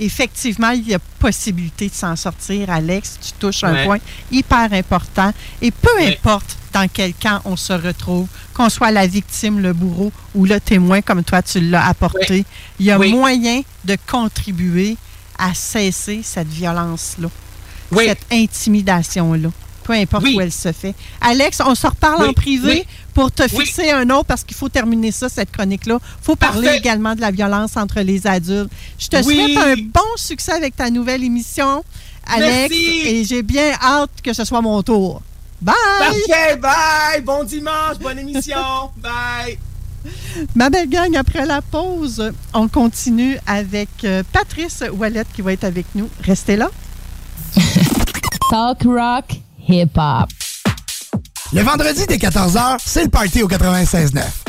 Effectivement, 0.01 0.69
il 0.69 0.87
y 0.87 0.93
a 0.93 0.99
possibilité 1.19 1.89
de 1.89 1.93
s'en 1.93 2.15
sortir, 2.15 2.69
Alex. 2.69 3.17
Tu 3.21 3.31
touches 3.33 3.65
un 3.65 3.83
point 3.85 3.97
hyper 4.31 4.71
important. 4.71 5.33
Et 5.61 5.71
peu 5.71 5.89
importe 6.01 6.57
dans 6.71 6.87
quel 6.87 7.13
camp 7.13 7.41
on 7.43 7.57
se 7.57 7.73
retrouve, 7.73 8.27
qu'on 8.53 8.69
soit 8.69 8.91
la 8.91 9.07
victime, 9.07 9.59
le 9.59 9.73
bourreau 9.73 10.11
ou 10.35 10.45
le 10.45 10.59
témoin, 10.59 11.01
comme 11.01 11.23
toi 11.23 11.41
tu 11.41 11.59
l'as 11.59 11.87
apporté, 11.87 12.45
il 12.79 12.85
y 12.85 12.91
a 12.91 12.97
moyen 12.97 13.61
de 13.83 13.97
contribuer 14.07 14.95
à 15.37 15.53
cesser 15.53 16.21
cette 16.23 16.47
violence-là, 16.47 17.29
cette 17.93 18.25
intimidation-là 18.31 19.49
peu 19.89 19.95
importe 19.95 20.25
où 20.35 20.39
elle 20.39 20.51
se 20.51 20.71
fait. 20.71 20.93
Alex, 21.19 21.59
on 21.65 21.73
se 21.73 21.87
reparle 21.87 22.29
en 22.29 22.33
privé 22.33 22.85
pour 23.15 23.31
te 23.31 23.47
fixer 23.47 23.89
un 23.89 24.07
autre 24.11 24.25
parce 24.25 24.43
qu'il 24.43 24.55
faut 24.55 24.69
terminer 24.69 25.11
ça, 25.11 25.29
cette 25.29 25.51
chronique-là. 25.51 25.97
Il 25.99 26.23
faut 26.23 26.35
parler 26.35 26.69
également 26.75 27.15
de 27.15 27.21
la 27.21 27.31
violence 27.31 27.75
entre 27.75 28.01
les 28.01 28.27
adultes. 28.27 28.69
Je 28.99 29.07
te 29.07 29.23
souhaite 29.23 29.57
un 29.57 29.73
bon 29.77 30.11
succès 30.15 30.51
avec 30.51 30.75
ta 30.75 30.91
nouvelle 30.91 31.23
émission, 31.23 31.83
Alex. 32.27 32.71
Et 32.71 33.23
j'ai 33.23 33.41
bien 33.41 33.71
hâte 33.81 34.11
que 34.23 34.31
ce 34.31 34.45
soit 34.45 34.61
mon 34.61 34.83
tour. 34.83 35.23
Bye! 35.59 35.73
Parfait, 35.97 36.55
bye! 36.57 37.21
Bon 37.23 37.43
dimanche, 37.43 37.97
bonne 37.99 38.19
émission. 38.19 38.91
bye! 38.97 39.57
Ma 40.55 40.69
belle 40.69 40.87
gang, 40.87 41.15
après 41.15 41.47
la 41.47 41.63
pause, 41.63 42.31
on 42.53 42.67
continue 42.67 43.39
avec 43.47 43.89
euh, 44.03 44.21
Patrice 44.31 44.83
Wallet 44.93 45.25
qui 45.33 45.41
va 45.41 45.53
être 45.53 45.63
avec 45.63 45.87
nous. 45.95 46.09
Restez 46.23 46.57
là. 46.57 46.69
Talk 48.51 48.83
rock 48.83 49.41
Le 51.53 51.61
vendredi 51.61 52.05
dès 52.07 52.17
14h, 52.17 52.77
c'est 52.83 53.03
le 53.03 53.09
party 53.09 53.43
au 53.43 53.47
96.9. 53.47 54.48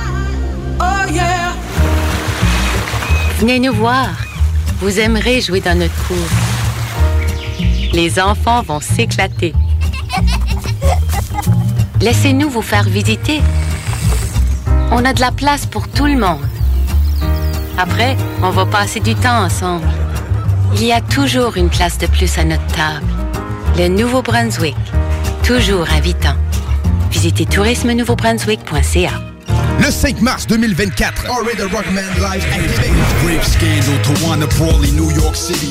Venez 3.41 3.59
nous 3.59 3.73
voir. 3.73 4.09
Vous 4.81 4.99
aimerez 4.99 5.41
jouer 5.41 5.61
dans 5.61 5.75
notre 5.75 5.95
cour. 6.05 6.27
Les 7.91 8.19
enfants 8.19 8.61
vont 8.61 8.79
s'éclater. 8.79 9.53
Laissez-nous 12.01 12.51
vous 12.51 12.61
faire 12.61 12.83
visiter. 12.83 13.41
On 14.91 15.03
a 15.05 15.13
de 15.13 15.21
la 15.21 15.31
place 15.31 15.65
pour 15.65 15.87
tout 15.87 16.05
le 16.05 16.17
monde. 16.17 16.45
Après, 17.79 18.15
on 18.43 18.51
va 18.51 18.67
passer 18.67 18.99
du 18.99 19.15
temps 19.15 19.45
ensemble. 19.45 19.89
Il 20.75 20.83
y 20.83 20.91
a 20.91 21.01
toujours 21.01 21.57
une 21.57 21.69
place 21.69 21.97
de 21.97 22.05
plus 22.05 22.37
à 22.37 22.43
notre 22.43 22.67
table. 22.67 23.07
Le 23.75 23.87
Nouveau-Brunswick, 23.87 24.77
toujours 25.43 25.87
invitant. 25.91 26.35
Visitez 27.09 27.47
tourisme-nouveau-brunswick.ca. 27.47 29.30
Le 29.79 29.89
5 29.91 30.21
mars 30.21 30.47
2024, 30.47 31.25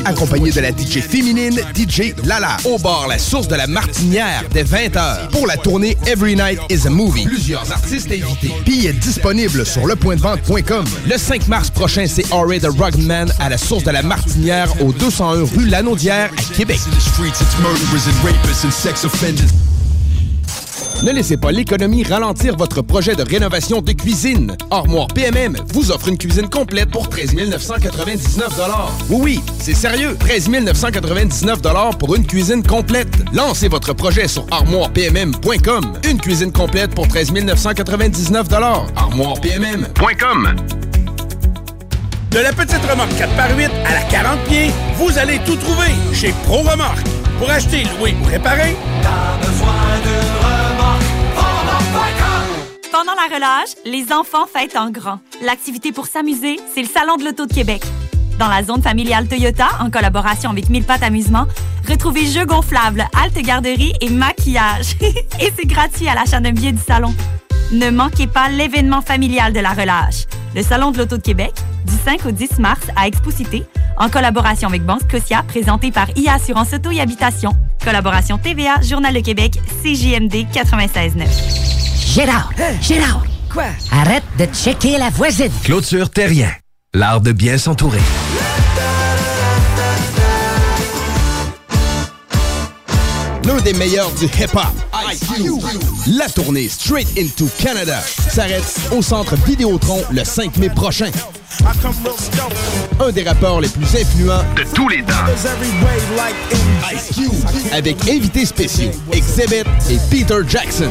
accompagné 0.05 0.51
de 0.51 0.61
la 0.61 0.71
DJ 0.71 1.01
féminine 1.01 1.61
DJ 1.75 2.15
Lala, 2.25 2.57
au 2.65 2.79
bar 2.79 3.07
La 3.09 3.19
Source 3.19 3.49
de 3.49 3.55
la 3.55 3.67
Martinière 3.67 4.45
dès 4.53 4.65
20h 4.65 5.29
pour 5.31 5.47
la 5.47 5.57
tournée 5.57 5.97
Every 6.07 6.35
Night 6.35 6.59
is 6.71 6.87
a 6.87 6.91
Movie. 6.91 7.25
Plusieurs 7.25 7.71
artistes 7.71 8.11
invités. 8.11 8.53
Billets 8.65 8.93
disponibles 8.93 9.65
sur 9.65 9.87
lepointdevente.com. 9.87 10.85
Le 11.09 11.17
5 11.19 11.49
mars 11.49 11.71
prochain, 11.71 12.07
c'est 12.09 12.25
Ray 12.33 12.61
the 12.61 12.67
Rugman 12.67 13.27
à 13.39 13.49
la 13.49 13.59
Source 13.59 13.85
de 13.85 13.91
la 13.91 14.03
Martinière 14.03 14.69
au 14.83 14.93
201 14.93 15.45
rue 15.45 15.67
Lanaudière 15.67 16.31
à 16.37 16.55
Québec. 16.55 16.81
Ne 21.03 21.13
laissez 21.13 21.39
pas 21.39 21.51
l'économie 21.51 22.03
ralentir 22.03 22.57
votre 22.57 22.83
projet 22.83 23.15
de 23.15 23.23
rénovation 23.23 23.81
de 23.81 23.93
cuisine. 23.93 24.55
Armoire 24.71 25.07
PMM 25.09 25.57
vous 25.73 25.91
offre 25.91 26.09
une 26.09 26.19
cuisine 26.19 26.49
complète 26.49 26.91
pour 26.91 27.09
13 27.09 27.35
999 27.35 28.61
Oui, 29.09 29.19
oui, 29.23 29.41
c'est 29.59 29.75
sérieux. 29.75 30.15
13 30.21 30.51
999 30.51 31.61
pour 31.99 32.15
une 32.17 32.27
cuisine 32.27 32.63
complète. 32.63 33.09
Lancez 33.33 33.69
votre 33.69 33.95
projet 33.95 34.29
sur 34.29 34.45
armoirepmm.com. 34.51 35.93
Une 36.05 36.21
cuisine 36.21 36.53
complète 36.53 36.95
pour 36.95 37.09
13 37.09 37.33
999 37.33 38.53
armoirepmm.com. 38.95 40.57
De 42.31 42.39
la 42.39 42.53
petite 42.53 42.85
remorque 42.89 43.13
4x8 43.13 43.71
à 43.87 43.95
la 43.95 44.03
40 44.03 44.39
pieds, 44.45 44.71
vous 44.99 45.19
allez 45.19 45.41
tout 45.47 45.57
trouver 45.57 45.93
chez 46.13 46.35
Pro 46.45 46.59
Remorque. 46.59 47.07
Pour 47.39 47.51
acheter, 47.51 47.85
louer 47.99 48.15
ou 48.23 48.27
réparer, 48.29 48.77
t'as 49.03 49.39
besoin 49.47 49.73
de 50.05 50.40
pendant 53.03 53.15
la 53.15 53.35
relâche, 53.35 53.71
les 53.87 54.13
enfants 54.13 54.47
fêtent 54.47 54.77
en 54.77 54.91
grand. 54.91 55.21
L'activité 55.43 55.91
pour 55.91 56.07
s'amuser, 56.07 56.61
c'est 56.75 56.83
le 56.83 56.89
Salon 56.89 57.17
de 57.17 57.25
l'Auto 57.25 57.47
de 57.47 57.53
Québec. 57.55 57.83
Dans 58.39 58.49
la 58.49 58.63
zone 58.63 58.83
familiale 58.83 59.27
Toyota, 59.27 59.69
en 59.81 59.91
collaboration 59.91 60.51
avec 60.51 60.69
Mille 60.69 60.85
Pattes 60.85 61.03
Amusement, 61.03 61.47
retrouvez 61.89 62.27
jeux 62.27 62.45
gonflables, 62.45 63.07
halte 63.19 63.39
garderie 63.39 63.95
et 64.03 64.11
maquillage. 64.11 64.97
et 65.41 65.51
c'est 65.57 65.67
gratuit 65.67 66.09
à 66.09 66.15
l'achat 66.15 66.41
d'un 66.41 66.53
billet 66.53 66.73
du 66.73 66.83
salon. 66.83 67.15
Ne 67.73 67.89
manquez 67.89 68.27
pas 68.27 68.51
l'événement 68.51 69.01
familial 69.01 69.55
de 69.55 69.61
la 69.61 69.71
relâche. 69.71 70.27
Le 70.55 70.63
Salon 70.63 70.91
de 70.91 70.99
l'Auto 70.99 71.17
de 71.17 71.23
Québec, 71.23 71.55
du 71.87 71.95
5 72.05 72.27
au 72.27 72.33
10 72.33 72.59
mars 72.59 72.87
à 72.97 73.07
Exposité, 73.07 73.65
en 73.97 74.11
collaboration 74.11 74.69
avec 74.69 74.85
Banque 74.85 75.03
Scotia, 75.09 75.43
présenté 75.45 75.91
par 75.91 76.09
IA 76.19 76.35
Assurance 76.35 76.75
Auto 76.75 76.91
et 76.91 77.01
Habitation. 77.01 77.53
Collaboration 77.83 78.37
TVA, 78.37 78.83
Journal 78.83 79.15
de 79.15 79.21
Québec, 79.21 79.55
CJMD 79.83 80.35
96.9. 80.53 81.80
Gérard! 82.13 82.51
Gérard! 82.83 83.23
Quoi? 83.53 83.67
Arrête 83.93 84.25
de 84.37 84.45
checker 84.47 84.99
la 84.99 85.11
voisine! 85.11 85.53
Clôture 85.63 86.11
Terrien. 86.11 86.51
L'art 86.93 87.21
de 87.21 87.31
bien 87.31 87.57
s'entourer. 87.57 88.01
L'un 93.45 93.61
des 93.61 93.75
meilleurs 93.75 94.11
du 94.13 94.25
hip-hop, 94.25 94.67
Ice 95.13 95.21
Cube. 95.37 95.63
La 96.09 96.29
tournée 96.29 96.69
Straight 96.69 97.07
Into 97.17 97.49
Canada 97.63 98.01
s'arrête 98.29 98.81
au 98.91 99.03
centre 99.03 99.37
Vidéotron 99.47 100.03
le 100.11 100.25
5 100.25 100.57
mai 100.57 100.69
prochain. 100.69 101.13
Un 102.99 103.13
des 103.13 103.23
rappeurs 103.23 103.61
les 103.61 103.69
plus 103.69 103.87
influents 103.97 104.43
de 104.57 104.65
tous 104.75 104.89
les 104.89 105.05
temps. 105.05 105.15
Ice 106.93 107.15
Cube. 107.15 107.73
Avec 107.73 108.09
invités 108.09 108.47
spéciaux, 108.47 108.91
Exhibit 109.13 109.63
et 109.89 109.99
Peter 110.11 110.41
Jackson. 110.49 110.91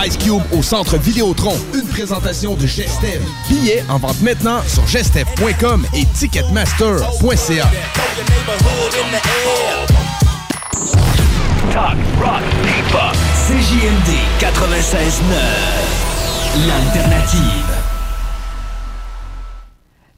Ice 0.00 0.16
Cube 0.16 0.40
au 0.52 0.62
centre 0.62 0.96
Vidéotron. 0.96 1.54
Une 1.74 1.86
présentation 1.86 2.54
de 2.54 2.66
Gestev. 2.66 3.20
Billets 3.48 3.84
en 3.88 3.98
vente 3.98 4.20
maintenant 4.22 4.62
sur 4.66 4.86
gestev.com 4.86 5.86
et 5.94 6.06
ticketmaster.ca. 6.06 7.70
Talk, 11.72 11.96
rock, 12.20 12.42
hip-hop. 12.64 13.16
CJMD 13.46 14.10
96.9. 14.40 16.66
L'alternative. 16.66 17.70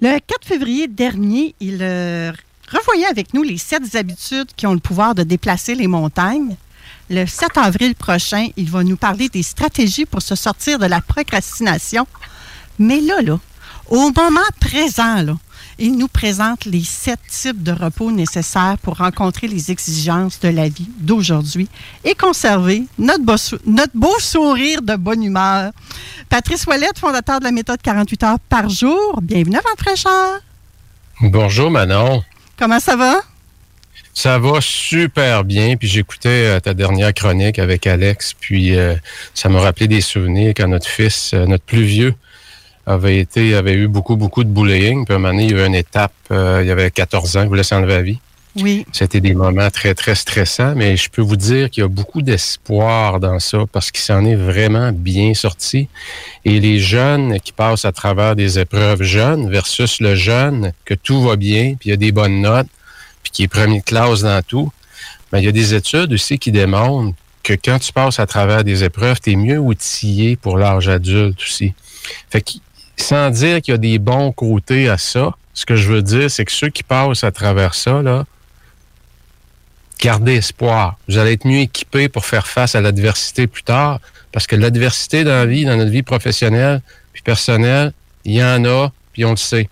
Le 0.01 0.19
4 0.19 0.47
février 0.47 0.89
dernier, 0.89 1.55
il 1.61 1.81
euh, 1.83 2.33
revoyait 2.71 3.07
avec 3.07 3.35
nous 3.35 3.43
les 3.43 3.59
sept 3.59 3.95
habitudes 3.95 4.49
qui 4.57 4.67
ont 4.67 4.73
le 4.73 4.81
pouvoir 4.81 5.15
de 5.15 5.23
déplacer 5.23 5.75
les 5.75 5.87
montagnes. 5.87 6.57
Le 7.11 7.27
7 7.27 7.59
avril 7.59 7.95
prochain, 7.95 8.49
il 8.57 8.71
va 8.71 8.83
nous 8.83 8.97
parler 8.97 9.29
des 9.29 9.43
stratégies 9.43 10.07
pour 10.07 10.23
se 10.23 10.35
sortir 10.35 10.79
de 10.79 10.87
la 10.87 11.03
procrastination. 11.03 12.07
Mais 12.79 13.01
là, 13.01 13.21
là, 13.21 13.39
au 13.89 14.11
moment 14.11 14.41
présent, 14.61 15.23
là, 15.23 15.37
il 15.79 15.99
nous 15.99 16.09
présente 16.09 16.65
les 16.65 16.83
sept 16.85 17.19
types 17.29 17.63
de 17.63 17.73
repos 17.73 18.11
nécessaires 18.11 18.77
pour 18.81 18.99
rencontrer 18.99 19.49
les 19.49 19.71
exigences 19.71 20.41
de 20.41 20.49
la 20.49 20.69
vie 20.69 20.89
d'aujourd'hui 20.99 21.69
et 22.05 22.15
conserver 22.15 22.85
notre 22.99 23.25
beau, 23.25 23.35
notre 23.67 23.93
beau 23.95 24.19
sourire 24.19 24.81
de 24.83 24.97
bonne 24.97 25.23
humeur. 25.23 25.73
Patrice 26.31 26.65
Ouellette, 26.67 26.99
fondateur 26.99 27.41
de 27.41 27.45
la 27.45 27.53
méthode 27.53 27.83
48 27.83 28.23
heures 28.23 28.41
par 28.49 28.69
jour. 28.69 29.21
Bienvenue 29.21 29.57
à 29.57 29.63
Votre 29.69 29.83
Fraîcheur. 29.83 30.41
Bonjour 31.21 31.71
Manon. 31.71 32.23
Comment 32.57 32.81
ça 32.81 32.97
va? 32.97 33.21
Ça 34.15 34.39
va 34.39 34.61
super 34.61 35.45
bien. 35.45 35.77
Puis 35.77 35.89
j'écoutais 35.89 36.47
euh, 36.47 36.61
ta 36.61 36.73
dernière 36.73 37.13
chronique 37.13 37.59
avec 37.59 37.87
Alex. 37.87 38.33
Puis 38.33 38.77
euh, 38.77 38.95
ça 39.35 39.49
m'a 39.49 39.61
rappelé 39.61 39.89
des 39.89 40.01
souvenirs 40.01 40.55
quand 40.57 40.69
notre 40.69 40.89
fils, 40.89 41.33
euh, 41.35 41.47
notre 41.47 41.65
plus 41.65 41.83
vieux, 41.83 42.15
avait 42.87 43.19
été, 43.19 43.55
avait 43.55 43.75
eu 43.75 43.89
beaucoup, 43.89 44.17
beaucoup 44.17 44.45
de 44.45 44.51
bullying. 44.51 45.05
Puis 45.05 45.15
à 45.15 45.17
un 45.17 45.21
moment 45.21 45.35
donné, 45.35 45.45
il 45.45 45.57
y 45.57 45.61
a 45.61 45.65
eu 45.65 45.67
une 45.67 45.75
étape, 45.75 46.13
euh, 46.31 46.61
il 46.63 46.69
y 46.69 46.71
avait 46.71 46.91
14 46.91 47.37
ans, 47.37 47.43
il 47.43 47.49
voulait 47.49 47.63
s'enlever 47.63 47.95
la 47.95 48.03
vie. 48.03 48.19
Oui. 48.57 48.87
C'était 48.93 49.21
des 49.21 49.35
moments 49.35 49.69
très, 49.71 49.95
très 49.95 50.15
stressants, 50.15 50.75
mais 50.77 50.97
je 50.97 51.11
peux 51.11 51.23
vous 51.23 51.37
dire 51.37 51.71
qu'il 51.71 51.81
y 51.81 51.85
a 51.85 51.89
beaucoup 51.89 52.23
d'espoir 52.23 53.19
dans 53.19 53.41
ça 53.41 53.65
parce 53.73 53.91
qu'il 53.91 54.03
s'en 54.03 54.25
est 54.25 54.37
vraiment 54.37 54.93
bien 54.93 55.35
sorti. 55.35 55.89
Et 56.45 56.61
les 56.61 56.79
jeunes 56.79 57.41
qui 57.41 57.53
passent 57.53 57.85
à 57.85 57.91
travers 57.91 58.37
des 58.37 58.61
épreuves 58.61 59.03
jeunes 59.03 59.51
versus 59.51 60.01
le 60.01 60.15
jeune 60.15 60.73
que 60.85 60.95
tout 60.95 61.21
va 61.23 61.35
bien, 61.35 61.75
puis 61.75 61.89
il 61.89 61.91
y 61.91 61.95
a 61.95 61.97
des 61.97 62.13
bonnes 62.13 62.43
notes, 62.43 62.69
puis 63.25 63.33
qui 63.33 63.43
est 63.43 63.49
premier 63.49 63.81
de 63.81 63.85
classe 63.85 64.21
dans 64.21 64.41
tout, 64.43 64.71
ben, 65.33 65.41
il 65.41 65.47
y 65.47 65.49
a 65.49 65.53
des 65.53 65.75
études 65.75 66.13
aussi 66.13 66.39
qui 66.39 66.53
démontrent 66.53 67.17
que 67.43 67.55
quand 67.55 67.81
tu 67.81 67.93
passes 67.93 68.21
à 68.21 68.27
travers 68.27 68.63
des 68.63 68.85
épreuves, 68.85 69.19
tu 69.21 69.33
es 69.33 69.37
mieux 69.37 69.59
outillé 69.59 70.37
pour 70.37 70.57
l'âge 70.57 70.89
adulte 70.89 71.41
aussi. 71.43 71.75
Fait 72.31 72.41
que, 72.41 72.53
sans 72.97 73.31
dire 73.31 73.61
qu'il 73.61 73.73
y 73.73 73.75
a 73.75 73.79
des 73.79 73.99
bons 73.99 74.31
côtés 74.31 74.89
à 74.89 74.97
ça, 74.97 75.35
ce 75.53 75.67
que 75.67 75.75
je 75.75 75.89
veux 75.89 76.03
dire, 76.03 76.31
c'est 76.31 76.45
que 76.45 76.53
ceux 76.53 76.69
qui 76.69 76.83
passent 76.83 77.25
à 77.25 77.33
travers 77.33 77.75
ça, 77.75 78.01
là, 78.03 78.25
gardez 80.01 80.37
espoir. 80.37 80.97
Vous 81.09 81.19
allez 81.19 81.33
être 81.33 81.47
mieux 81.47 81.61
équipé 81.61 82.09
pour 82.09 82.25
faire 82.25 82.47
face 82.47 82.75
à 82.75 82.81
l'adversité 82.81 83.47
plus 83.47 83.63
tard, 83.63 84.01
parce 84.33 84.47
que 84.47 84.57
l'adversité 84.57 85.25
dans 85.25 85.31
la 85.31 85.47
vie, 85.47 85.65
dans 85.65 85.77
notre 85.77 85.91
vie 85.91 86.03
professionnelle 86.03 86.81
puis 87.13 87.23
personnelle, 87.23 87.93
il 88.25 88.35
y 88.35 88.45
en 88.45 88.65
a, 88.65 88.93
puis 89.13 89.25
on 89.25 89.31
le 89.31 89.37
sait. 89.37 89.69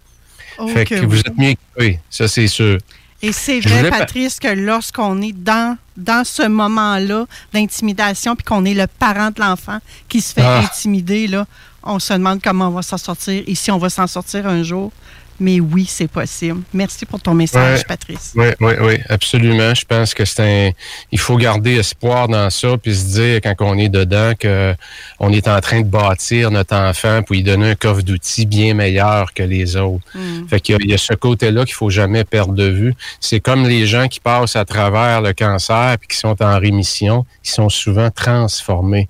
Oh 0.59 0.69
fait 0.69 0.85
que 0.85 1.05
vous 1.05 1.19
êtes 1.21 1.37
mieux 1.37 1.51
équipé, 1.51 1.99
ça 2.11 2.29
c'est 2.29 2.47
sûr. 2.47 2.79
Et 3.23 3.31
c'est 3.33 3.61
vrai, 3.61 3.89
Patrice, 3.91 4.41
que 4.41 4.49
lorsqu'on 4.49 5.23
est 5.23 5.33
dans, 5.33 5.77
dans 5.97 6.25
ce 6.25 6.47
moment-là 6.49 7.27
d'intimidation, 7.53 8.35
puis 8.35 8.45
qu'on 8.45 8.65
est 8.65 8.75
le 8.75 8.87
parent 8.89 9.31
de 9.31 9.41
l'enfant 9.41 9.79
qui 10.09 10.21
se 10.21 10.33
fait 10.33 10.43
Ah. 10.45 10.59
intimider, 10.65 11.29
là, 11.29 11.47
on 11.85 11.99
se 12.01 12.13
demande 12.13 12.41
comment 12.43 12.67
on 12.69 12.73
va 12.73 12.83
s'en 12.83 12.99
sortir 12.99 13.43
et 13.47 13.55
si 13.55 13.71
on 13.71 13.79
va 13.79 13.91
s'en 13.91 14.07
sortir 14.09 14.47
un 14.47 14.63
jour. 14.63 14.93
Mais 15.41 15.61
oui, 15.61 15.87
c'est 15.89 16.09
possible. 16.09 16.63
Merci 16.73 17.07
pour 17.07 17.21
ton 17.21 17.35
message, 17.35 17.79
Ouais. 17.79 17.85
Patrice. 17.87 18.33
Oui, 18.37 18.47
oui, 18.61 18.73
oui, 18.81 18.99
absolument. 19.09 19.75
Je 19.75 19.85
pense 19.85 20.15
que 20.15 20.25
c'est 20.25 20.43
un. 20.43 20.71
Il 21.11 21.19
faut 21.19 21.37
garder 21.37 21.77
espoir 21.77 22.29
dans 22.29 22.49
ça, 22.51 22.77
puis 22.79 22.95
se 22.95 23.05
dire 23.07 23.41
quand 23.41 23.55
on 23.61 23.79
est 23.79 23.89
dedans 23.89 24.33
que 24.39 24.75
on 25.19 25.33
est 25.33 25.49
en 25.49 25.61
train 25.61 25.81
de 25.81 25.89
bâtir 25.89 26.51
notre 26.51 26.77
enfant, 26.77 27.23
puis 27.23 27.39
lui 27.39 27.43
donner 27.43 27.71
un 27.71 27.75
coffre 27.75 28.03
d'outils 28.03 28.47
bien 28.47 28.75
meilleur 28.75 29.33
que 29.35 29.43
les 29.43 29.77
autres. 29.77 30.05
Fait 30.49 30.61
qu'il 30.61 30.75
y 30.75 30.77
a, 30.77 30.79
il 30.83 30.91
y 30.91 30.95
a 30.95 30.99
ce 30.99 31.15
côté-là 31.15 31.65
qu'il 31.65 31.75
faut 31.75 31.91
jamais 31.91 32.25
perdre 32.25 32.55
de 32.55 32.69
vue. 32.69 32.95
C'est 33.21 33.41
comme 33.41 33.67
les 33.67 33.87
gens 33.87 34.09
qui 34.09 34.21
passent 34.21 34.57
à 34.57 34.65
travers 34.65 35.21
le 35.23 35.33
cancer 35.33 35.97
puis 35.99 36.09
qui 36.09 36.17
sont 36.17 36.41
en 36.43 36.59
rémission, 36.59 37.25
ils 37.45 37.51
sont 37.51 37.69
souvent 37.69 38.11
transformés. 38.11 39.09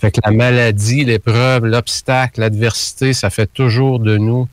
Fait 0.00 0.10
que 0.10 0.20
la 0.24 0.30
maladie, 0.30 1.04
l'épreuve, 1.04 1.66
l'obstacle, 1.66 2.40
l'adversité, 2.40 3.12
ça 3.12 3.28
fait 3.28 3.52
toujours 3.52 3.98
de 4.00 4.16
nous 4.16 4.48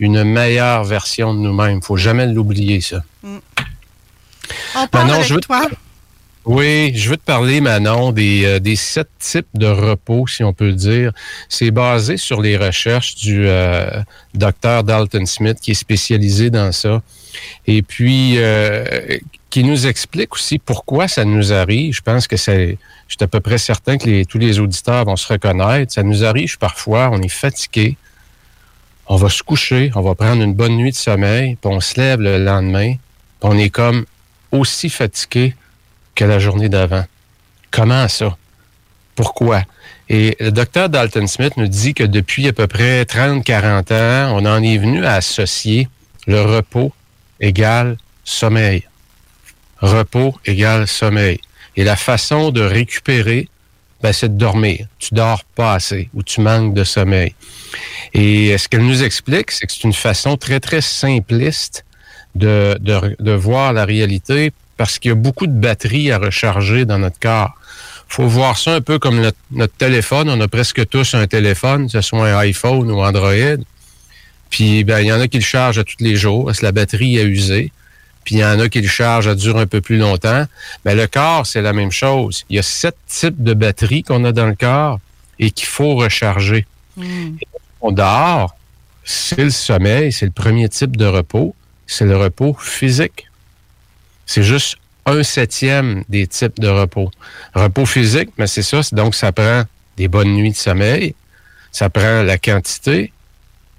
une 0.00 0.24
meilleure 0.24 0.82
version 0.84 1.32
de 1.34 1.38
nous-mêmes. 1.38 1.80
faut 1.82 1.96
jamais 1.96 2.26
l'oublier, 2.26 2.80
ça. 2.80 3.02
On 3.22 4.86
parle 4.88 5.06
Manon, 5.06 5.14
avec 5.18 5.26
je 5.28 5.34
veux 5.34 5.40
te 5.40 5.46
toi. 5.46 5.62
Oui, 6.46 6.92
je 6.96 7.10
veux 7.10 7.18
te 7.18 7.22
parler, 7.24 7.60
Manon, 7.60 8.12
des, 8.12 8.44
euh, 8.46 8.58
des 8.60 8.74
sept 8.76 9.08
types 9.18 9.46
de 9.54 9.66
repos, 9.66 10.26
si 10.26 10.42
on 10.42 10.54
peut 10.54 10.68
le 10.68 10.72
dire. 10.74 11.12
C'est 11.50 11.70
basé 11.70 12.16
sur 12.16 12.40
les 12.40 12.56
recherches 12.56 13.14
du 13.16 13.46
euh, 13.46 14.00
docteur 14.34 14.82
Dalton 14.82 15.26
Smith, 15.26 15.58
qui 15.60 15.72
est 15.72 15.74
spécialisé 15.74 16.48
dans 16.48 16.72
ça. 16.72 17.02
Et 17.66 17.82
puis, 17.82 18.38
euh, 18.38 19.18
qui 19.50 19.64
nous 19.64 19.86
explique 19.86 20.32
aussi 20.34 20.58
pourquoi 20.58 21.08
ça 21.08 21.26
nous 21.26 21.52
arrive. 21.52 21.92
Je 21.94 22.00
pense 22.00 22.26
que 22.26 22.38
c'est, 22.38 22.78
je 23.06 23.14
suis 23.16 23.22
à 23.24 23.26
peu 23.28 23.40
près 23.40 23.58
certain 23.58 23.98
que 23.98 24.06
les- 24.06 24.24
tous 24.24 24.38
les 24.38 24.58
auditeurs 24.60 25.04
vont 25.04 25.16
se 25.16 25.28
reconnaître. 25.28 25.92
Ça 25.92 26.02
nous 26.02 26.24
arrive 26.24 26.56
parfois, 26.56 27.10
on 27.12 27.20
est 27.20 27.28
fatigué, 27.28 27.96
on 29.10 29.16
va 29.16 29.28
se 29.28 29.42
coucher, 29.42 29.90
on 29.96 30.02
va 30.02 30.14
prendre 30.14 30.40
une 30.40 30.54
bonne 30.54 30.76
nuit 30.76 30.92
de 30.92 30.96
sommeil, 30.96 31.56
puis 31.56 31.68
on 31.70 31.80
se 31.80 31.98
lève 32.00 32.20
le 32.20 32.38
lendemain, 32.38 32.92
puis 32.94 33.00
on 33.42 33.58
est 33.58 33.68
comme 33.68 34.06
aussi 34.52 34.88
fatigué 34.88 35.56
que 36.14 36.24
la 36.24 36.38
journée 36.38 36.68
d'avant. 36.68 37.04
Comment 37.72 38.06
ça? 38.06 38.36
Pourquoi? 39.16 39.64
Et 40.08 40.36
le 40.38 40.52
docteur 40.52 40.88
Dalton 40.88 41.26
Smith 41.26 41.56
nous 41.56 41.66
dit 41.66 41.92
que 41.92 42.04
depuis 42.04 42.46
à 42.46 42.52
peu 42.52 42.68
près 42.68 43.02
30-40 43.02 43.92
ans, 43.92 44.38
on 44.38 44.46
en 44.46 44.62
est 44.62 44.78
venu 44.78 45.04
à 45.04 45.14
associer 45.14 45.88
le 46.28 46.42
repos 46.42 46.92
égale 47.40 47.96
sommeil. 48.22 48.84
Repos 49.80 50.36
égale 50.46 50.86
sommeil. 50.86 51.40
Et 51.74 51.82
la 51.82 51.96
façon 51.96 52.52
de 52.52 52.60
récupérer, 52.60 53.48
ben, 54.02 54.12
c'est 54.12 54.28
de 54.28 54.38
dormir. 54.38 54.86
Tu 54.98 55.14
dors 55.14 55.44
pas 55.44 55.74
assez 55.74 56.08
ou 56.14 56.22
tu 56.22 56.40
manques 56.40 56.74
de 56.74 56.84
sommeil. 56.84 57.34
Et 58.14 58.56
ce 58.56 58.68
qu'elle 58.68 58.86
nous 58.86 59.02
explique, 59.02 59.50
c'est 59.50 59.66
que 59.66 59.72
c'est 59.72 59.84
une 59.84 59.92
façon 59.92 60.36
très, 60.36 60.60
très 60.60 60.80
simpliste 60.80 61.84
de, 62.34 62.76
de, 62.80 63.16
de 63.18 63.32
voir 63.32 63.72
la 63.72 63.84
réalité 63.84 64.52
parce 64.76 64.98
qu'il 64.98 65.10
y 65.10 65.12
a 65.12 65.14
beaucoup 65.14 65.46
de 65.46 65.52
batteries 65.52 66.10
à 66.10 66.18
recharger 66.18 66.86
dans 66.86 66.98
notre 66.98 67.18
corps. 67.18 67.52
faut 68.08 68.26
voir 68.26 68.56
ça 68.56 68.74
un 68.74 68.80
peu 68.80 68.98
comme 68.98 69.20
notre, 69.20 69.36
notre 69.50 69.74
téléphone. 69.74 70.30
On 70.30 70.40
a 70.40 70.48
presque 70.48 70.88
tous 70.88 71.14
un 71.14 71.26
téléphone, 71.26 71.84
que 71.86 71.92
ce 71.92 72.00
soit 72.00 72.26
un 72.26 72.38
iPhone 72.38 72.90
ou 72.90 73.00
Android. 73.02 73.58
Puis, 74.48 74.82
ben, 74.84 75.00
il 75.00 75.08
y 75.08 75.12
en 75.12 75.20
a 75.20 75.28
qui 75.28 75.38
le 75.38 75.44
chargent 75.44 75.78
à 75.78 75.84
tous 75.84 76.00
les 76.00 76.16
jours 76.16 76.46
parce 76.46 76.60
que 76.60 76.64
la 76.64 76.72
batterie 76.72 77.18
est 77.18 77.24
usée. 77.24 77.72
Puis, 78.24 78.36
il 78.36 78.38
y 78.38 78.44
en 78.44 78.58
a 78.60 78.68
qui 78.68 78.80
le 78.80 78.88
chargent 78.88 79.28
à 79.28 79.34
durer 79.34 79.60
un 79.60 79.66
peu 79.66 79.80
plus 79.80 79.98
longtemps. 79.98 80.46
Mais 80.84 80.94
le 80.94 81.06
corps, 81.06 81.46
c'est 81.46 81.62
la 81.62 81.72
même 81.72 81.90
chose. 81.90 82.44
Il 82.50 82.56
y 82.56 82.58
a 82.58 82.62
sept 82.62 82.96
types 83.06 83.42
de 83.42 83.54
batteries 83.54 84.02
qu'on 84.02 84.24
a 84.24 84.32
dans 84.32 84.46
le 84.46 84.54
corps 84.54 85.00
et 85.38 85.50
qu'il 85.50 85.66
faut 85.66 85.94
recharger. 85.94 86.66
Et 87.00 87.46
on 87.80 87.92
dort, 87.92 88.54
c'est 89.04 89.44
le 89.44 89.50
sommeil, 89.50 90.12
c'est 90.12 90.26
le 90.26 90.32
premier 90.32 90.68
type 90.68 90.96
de 90.96 91.06
repos, 91.06 91.54
c'est 91.86 92.04
le 92.04 92.16
repos 92.16 92.54
physique. 92.60 93.26
C'est 94.26 94.42
juste 94.42 94.76
un 95.06 95.22
septième 95.22 96.04
des 96.08 96.26
types 96.26 96.60
de 96.60 96.68
repos. 96.68 97.10
Repos 97.54 97.86
physique, 97.86 98.30
mais 98.38 98.46
c'est 98.46 98.62
ça, 98.62 98.80
donc 98.92 99.14
ça 99.14 99.32
prend 99.32 99.64
des 99.96 100.08
bonnes 100.08 100.34
nuits 100.34 100.52
de 100.52 100.56
sommeil, 100.56 101.14
ça 101.72 101.90
prend 101.90 102.22
la 102.22 102.38
quantité, 102.38 103.12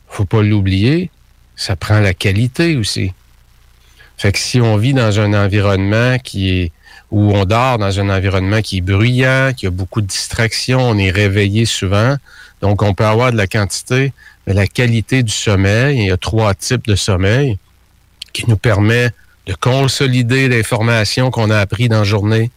faut 0.09 0.25
pas 0.25 0.41
l'oublier, 0.41 1.09
ça 1.55 1.75
prend 1.75 1.99
la 1.99 2.13
qualité 2.13 2.75
aussi. 2.75 3.13
Fait 4.21 4.31
que 4.31 4.37
si 4.37 4.61
on 4.61 4.77
vit 4.77 4.93
dans 4.93 5.19
un 5.19 5.33
environnement 5.33 6.19
qui 6.19 6.51
est 6.51 6.71
où 7.09 7.35
on 7.35 7.43
dort 7.43 7.79
dans 7.79 7.99
un 7.99 8.07
environnement 8.07 8.61
qui 8.61 8.77
est 8.77 8.81
bruyant, 8.81 9.51
qui 9.57 9.65
a 9.65 9.71
beaucoup 9.71 9.99
de 9.99 10.05
distractions, 10.05 10.79
on 10.79 10.95
est 10.99 11.09
réveillé 11.09 11.65
souvent, 11.65 12.17
donc 12.61 12.83
on 12.83 12.93
peut 12.93 13.03
avoir 13.03 13.31
de 13.31 13.37
la 13.37 13.47
quantité, 13.47 14.13
mais 14.45 14.53
la 14.53 14.67
qualité 14.67 15.23
du 15.23 15.31
sommeil, 15.31 15.97
il 15.97 16.05
y 16.05 16.11
a 16.11 16.17
trois 16.17 16.53
types 16.53 16.85
de 16.85 16.93
sommeil 16.93 17.57
qui 18.31 18.47
nous 18.47 18.57
permet 18.57 19.09
de 19.47 19.55
consolider 19.55 20.47
l'information 20.49 21.31
qu'on 21.31 21.49
a 21.49 21.57
appris 21.57 21.89
dans 21.89 21.97
la 21.97 22.03
journée, 22.03 22.51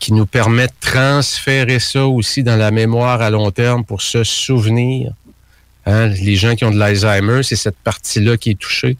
qui 0.00 0.12
nous 0.12 0.26
permet 0.26 0.66
de 0.66 0.72
transférer 0.80 1.78
ça 1.78 2.04
aussi 2.04 2.42
dans 2.42 2.56
la 2.56 2.72
mémoire 2.72 3.22
à 3.22 3.30
long 3.30 3.52
terme 3.52 3.84
pour 3.84 4.02
se 4.02 4.24
souvenir. 4.24 5.12
Hein, 5.86 6.08
les 6.08 6.34
gens 6.34 6.56
qui 6.56 6.64
ont 6.64 6.72
de 6.72 6.78
l'Alzheimer, 6.80 7.44
c'est 7.44 7.54
cette 7.54 7.78
partie-là 7.78 8.36
qui 8.36 8.50
est 8.50 8.58
touchée. 8.58 8.96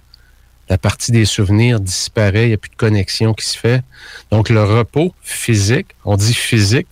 La 0.70 0.78
partie 0.78 1.10
des 1.10 1.24
souvenirs 1.24 1.80
disparaît, 1.80 2.44
il 2.44 2.48
n'y 2.48 2.54
a 2.54 2.56
plus 2.56 2.70
de 2.70 2.76
connexion 2.76 3.34
qui 3.34 3.44
se 3.44 3.58
fait. 3.58 3.82
Donc 4.30 4.48
le 4.48 4.62
repos 4.62 5.12
physique, 5.20 5.88
on 6.04 6.16
dit 6.16 6.32
physique, 6.32 6.86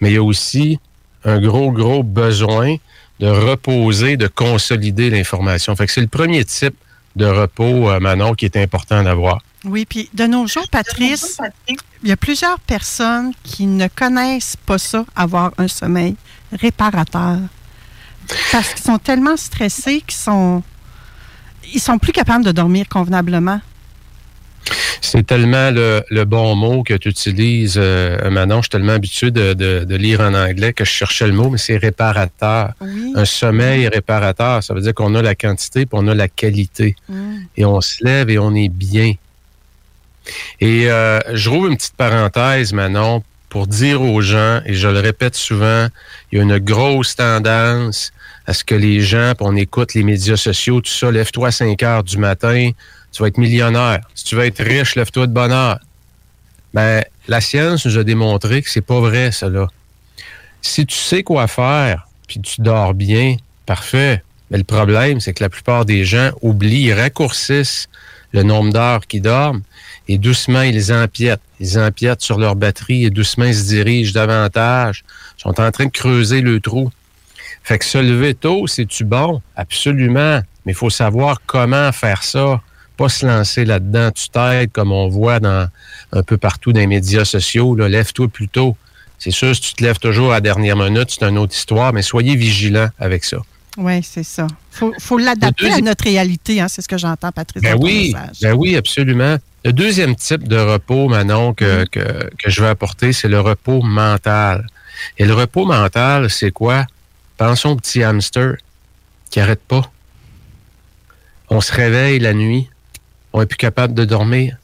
mais 0.00 0.10
il 0.10 0.14
y 0.14 0.18
a 0.18 0.22
aussi 0.22 0.78
un 1.24 1.40
gros, 1.40 1.72
gros 1.72 2.02
besoin 2.02 2.76
de 3.20 3.26
reposer, 3.26 4.16
de 4.16 4.28
consolider 4.28 5.10
l'information. 5.10 5.74
Fait 5.74 5.86
que 5.86 5.92
c'est 5.92 6.00
le 6.00 6.06
premier 6.06 6.44
type 6.44 6.76
de 7.16 7.26
repos, 7.26 7.90
euh, 7.90 7.98
Manon, 7.98 8.34
qui 8.34 8.44
est 8.44 8.56
important 8.56 9.02
d'avoir. 9.02 9.40
Oui, 9.64 9.84
puis 9.84 10.08
de 10.14 10.24
nos 10.24 10.46
jours, 10.46 10.68
Patrice, 10.70 11.38
il 11.68 12.08
y 12.08 12.12
a 12.12 12.16
plusieurs 12.16 12.60
personnes 12.60 13.32
qui 13.42 13.66
ne 13.66 13.88
connaissent 13.88 14.56
pas 14.64 14.78
ça, 14.78 15.04
avoir 15.16 15.52
un 15.58 15.66
sommeil 15.66 16.14
réparateur. 16.52 17.38
Parce 18.52 18.74
qu'ils 18.74 18.84
sont 18.84 18.98
tellement 18.98 19.36
stressés 19.36 20.02
qu'ils 20.06 20.18
sont, 20.18 20.62
ils 21.74 21.80
sont 21.80 21.98
plus 21.98 22.12
capables 22.12 22.44
de 22.44 22.52
dormir 22.52 22.86
convenablement. 22.88 23.60
C'est 25.00 25.24
tellement 25.26 25.70
le, 25.70 26.02
le 26.10 26.24
bon 26.24 26.54
mot 26.56 26.82
que 26.82 26.92
tu 26.94 27.08
utilises, 27.08 27.76
euh, 27.78 28.28
Manon. 28.30 28.56
Je 28.56 28.62
suis 28.62 28.68
tellement 28.70 28.92
habitué 28.92 29.30
de, 29.30 29.54
de- 29.54 29.84
de 29.84 29.96
lire 29.96 30.20
en 30.20 30.34
anglais 30.34 30.72
que 30.74 30.84
je 30.84 30.90
cherchais 30.90 31.26
le 31.26 31.32
mot, 31.32 31.48
mais 31.48 31.56
c'est 31.58 31.78
réparateur. 31.78 32.72
Un 33.14 33.24
sommeil 33.24 33.88
réparateur, 33.88 34.62
ça 34.62 34.74
veut 34.74 34.80
dire 34.82 34.92
qu'on 34.94 35.14
a 35.14 35.22
la 35.22 35.34
quantité 35.34 35.86
puis 35.86 35.98
on 35.98 36.06
a 36.08 36.14
la 36.14 36.28
qualité. 36.28 36.96
Et 37.56 37.64
on 37.64 37.80
se 37.80 38.04
lève 38.04 38.28
et 38.28 38.38
on 38.38 38.54
est 38.54 38.68
bien. 38.68 39.14
Et 40.60 40.90
euh, 40.90 41.20
je 41.32 41.48
rouvre 41.48 41.68
une 41.68 41.76
petite 41.76 41.94
parenthèse, 41.96 42.72
Manon, 42.74 43.22
pour 43.48 43.66
dire 43.66 44.02
aux 44.02 44.20
gens, 44.20 44.60
et 44.66 44.74
je 44.74 44.88
le 44.88 45.00
répète 45.00 45.34
souvent, 45.36 45.86
il 46.30 46.38
y 46.38 46.40
a 46.40 46.44
une 46.44 46.58
grosse 46.58 47.16
tendance 47.16 48.12
à 48.48 48.54
ce 48.54 48.64
que 48.64 48.74
les 48.74 49.02
gens, 49.02 49.34
on 49.40 49.54
écoute 49.56 49.92
les 49.92 50.02
médias 50.02 50.38
sociaux, 50.38 50.80
tout 50.80 50.90
ça, 50.90 51.10
lève-toi 51.10 51.48
à 51.48 51.50
5 51.50 51.82
heures 51.82 52.02
du 52.02 52.16
matin, 52.16 52.70
tu 53.12 53.22
vas 53.22 53.28
être 53.28 53.36
millionnaire. 53.36 54.00
Si 54.14 54.24
tu 54.24 54.36
veux 54.36 54.44
être 54.46 54.64
riche, 54.64 54.96
lève-toi 54.96 55.26
de 55.26 55.32
bonne 55.32 55.52
heure. 55.52 55.78
Ben, 56.72 57.04
la 57.28 57.42
science 57.42 57.84
nous 57.84 57.98
a 57.98 58.04
démontré 58.04 58.62
que 58.62 58.70
c'est 58.70 58.80
pas 58.80 59.00
vrai, 59.00 59.32
cela. 59.32 59.68
Si 60.62 60.86
tu 60.86 60.96
sais 60.96 61.22
quoi 61.22 61.46
faire, 61.46 62.08
puis 62.26 62.40
tu 62.40 62.62
dors 62.62 62.94
bien, 62.94 63.36
parfait. 63.66 64.22
Mais 64.50 64.56
le 64.56 64.64
problème, 64.64 65.20
c'est 65.20 65.34
que 65.34 65.44
la 65.44 65.50
plupart 65.50 65.84
des 65.84 66.06
gens 66.06 66.30
oublient, 66.40 66.94
raccourcissent 66.94 67.90
le 68.32 68.44
nombre 68.44 68.72
d'heures 68.72 69.06
qu'ils 69.06 69.20
dorment 69.20 69.60
et 70.08 70.16
doucement, 70.16 70.62
ils 70.62 70.90
empiètent. 70.90 71.42
Ils 71.60 71.78
empiètent 71.78 72.22
sur 72.22 72.38
leur 72.38 72.56
batterie 72.56 73.04
et 73.04 73.10
doucement, 73.10 73.44
ils 73.44 73.54
se 73.54 73.66
dirigent 73.66 74.14
davantage. 74.14 75.04
Ils 75.38 75.42
sont 75.42 75.60
en 75.60 75.70
train 75.70 75.84
de 75.84 75.90
creuser 75.90 76.40
le 76.40 76.60
trou. 76.60 76.90
Fait 77.68 77.78
que 77.78 77.84
se 77.84 77.98
lever 77.98 78.32
tôt, 78.32 78.66
c'est-tu 78.66 79.04
bon? 79.04 79.42
Absolument. 79.54 80.40
Mais 80.64 80.72
il 80.72 80.74
faut 80.74 80.88
savoir 80.88 81.42
comment 81.44 81.92
faire 81.92 82.22
ça. 82.22 82.62
Pas 82.96 83.10
se 83.10 83.26
lancer 83.26 83.66
là-dedans. 83.66 84.10
Tu 84.10 84.30
t'aides, 84.30 84.72
comme 84.72 84.90
on 84.90 85.06
voit 85.08 85.38
dans, 85.38 85.68
un 86.12 86.22
peu 86.22 86.38
partout 86.38 86.72
dans 86.72 86.80
les 86.80 86.86
médias 86.86 87.26
sociaux. 87.26 87.74
Lève-toi 87.76 88.28
plus 88.28 88.48
tôt. 88.48 88.74
C'est 89.18 89.32
sûr, 89.32 89.54
si 89.54 89.60
tu 89.60 89.74
te 89.74 89.84
lèves 89.84 89.98
toujours 89.98 90.30
à 90.30 90.36
la 90.36 90.40
dernière 90.40 90.76
minute, 90.76 91.10
c'est 91.10 91.22
une 91.28 91.36
autre 91.36 91.54
histoire, 91.54 91.92
mais 91.92 92.00
soyez 92.00 92.36
vigilants 92.36 92.88
avec 92.98 93.22
ça. 93.22 93.36
Oui, 93.76 94.00
c'est 94.02 94.22
ça. 94.22 94.46
Il 94.80 94.90
faut, 94.98 95.18
l'adapter 95.18 95.70
à 95.70 95.82
notre 95.82 96.04
réalité, 96.04 96.62
hein, 96.62 96.68
c'est 96.68 96.80
ce 96.80 96.88
que 96.88 96.96
j'entends, 96.96 97.32
Patrice. 97.32 97.62
Ben 97.62 97.76
oui, 97.78 98.14
ben 98.40 98.54
oui, 98.54 98.76
absolument. 98.78 99.36
Le 99.66 99.74
deuxième 99.74 100.16
type 100.16 100.48
de 100.48 100.56
repos, 100.56 101.08
Manon, 101.08 101.52
que, 101.52 101.84
Mm-hmm. 101.84 101.88
que, 101.90 102.30
que 102.44 102.50
je 102.50 102.62
vais 102.62 102.68
apporter, 102.68 103.12
c'est 103.12 103.28
le 103.28 103.40
repos 103.40 103.82
mental. 103.82 104.66
Et 105.18 105.26
le 105.26 105.34
repos 105.34 105.66
mental, 105.66 106.30
c'est 106.30 106.50
quoi? 106.50 106.86
Pensons 107.38 107.70
au 107.70 107.76
petit 107.76 108.02
hamster 108.02 108.56
qui 109.30 109.38
arrête 109.38 109.62
pas. 109.62 109.90
On 111.48 111.60
se 111.60 111.72
réveille 111.72 112.18
la 112.18 112.34
nuit, 112.34 112.68
on 113.32 113.40
est 113.40 113.46
plus 113.46 113.56
capable 113.56 113.94
de 113.94 114.04
dormir. 114.04 114.56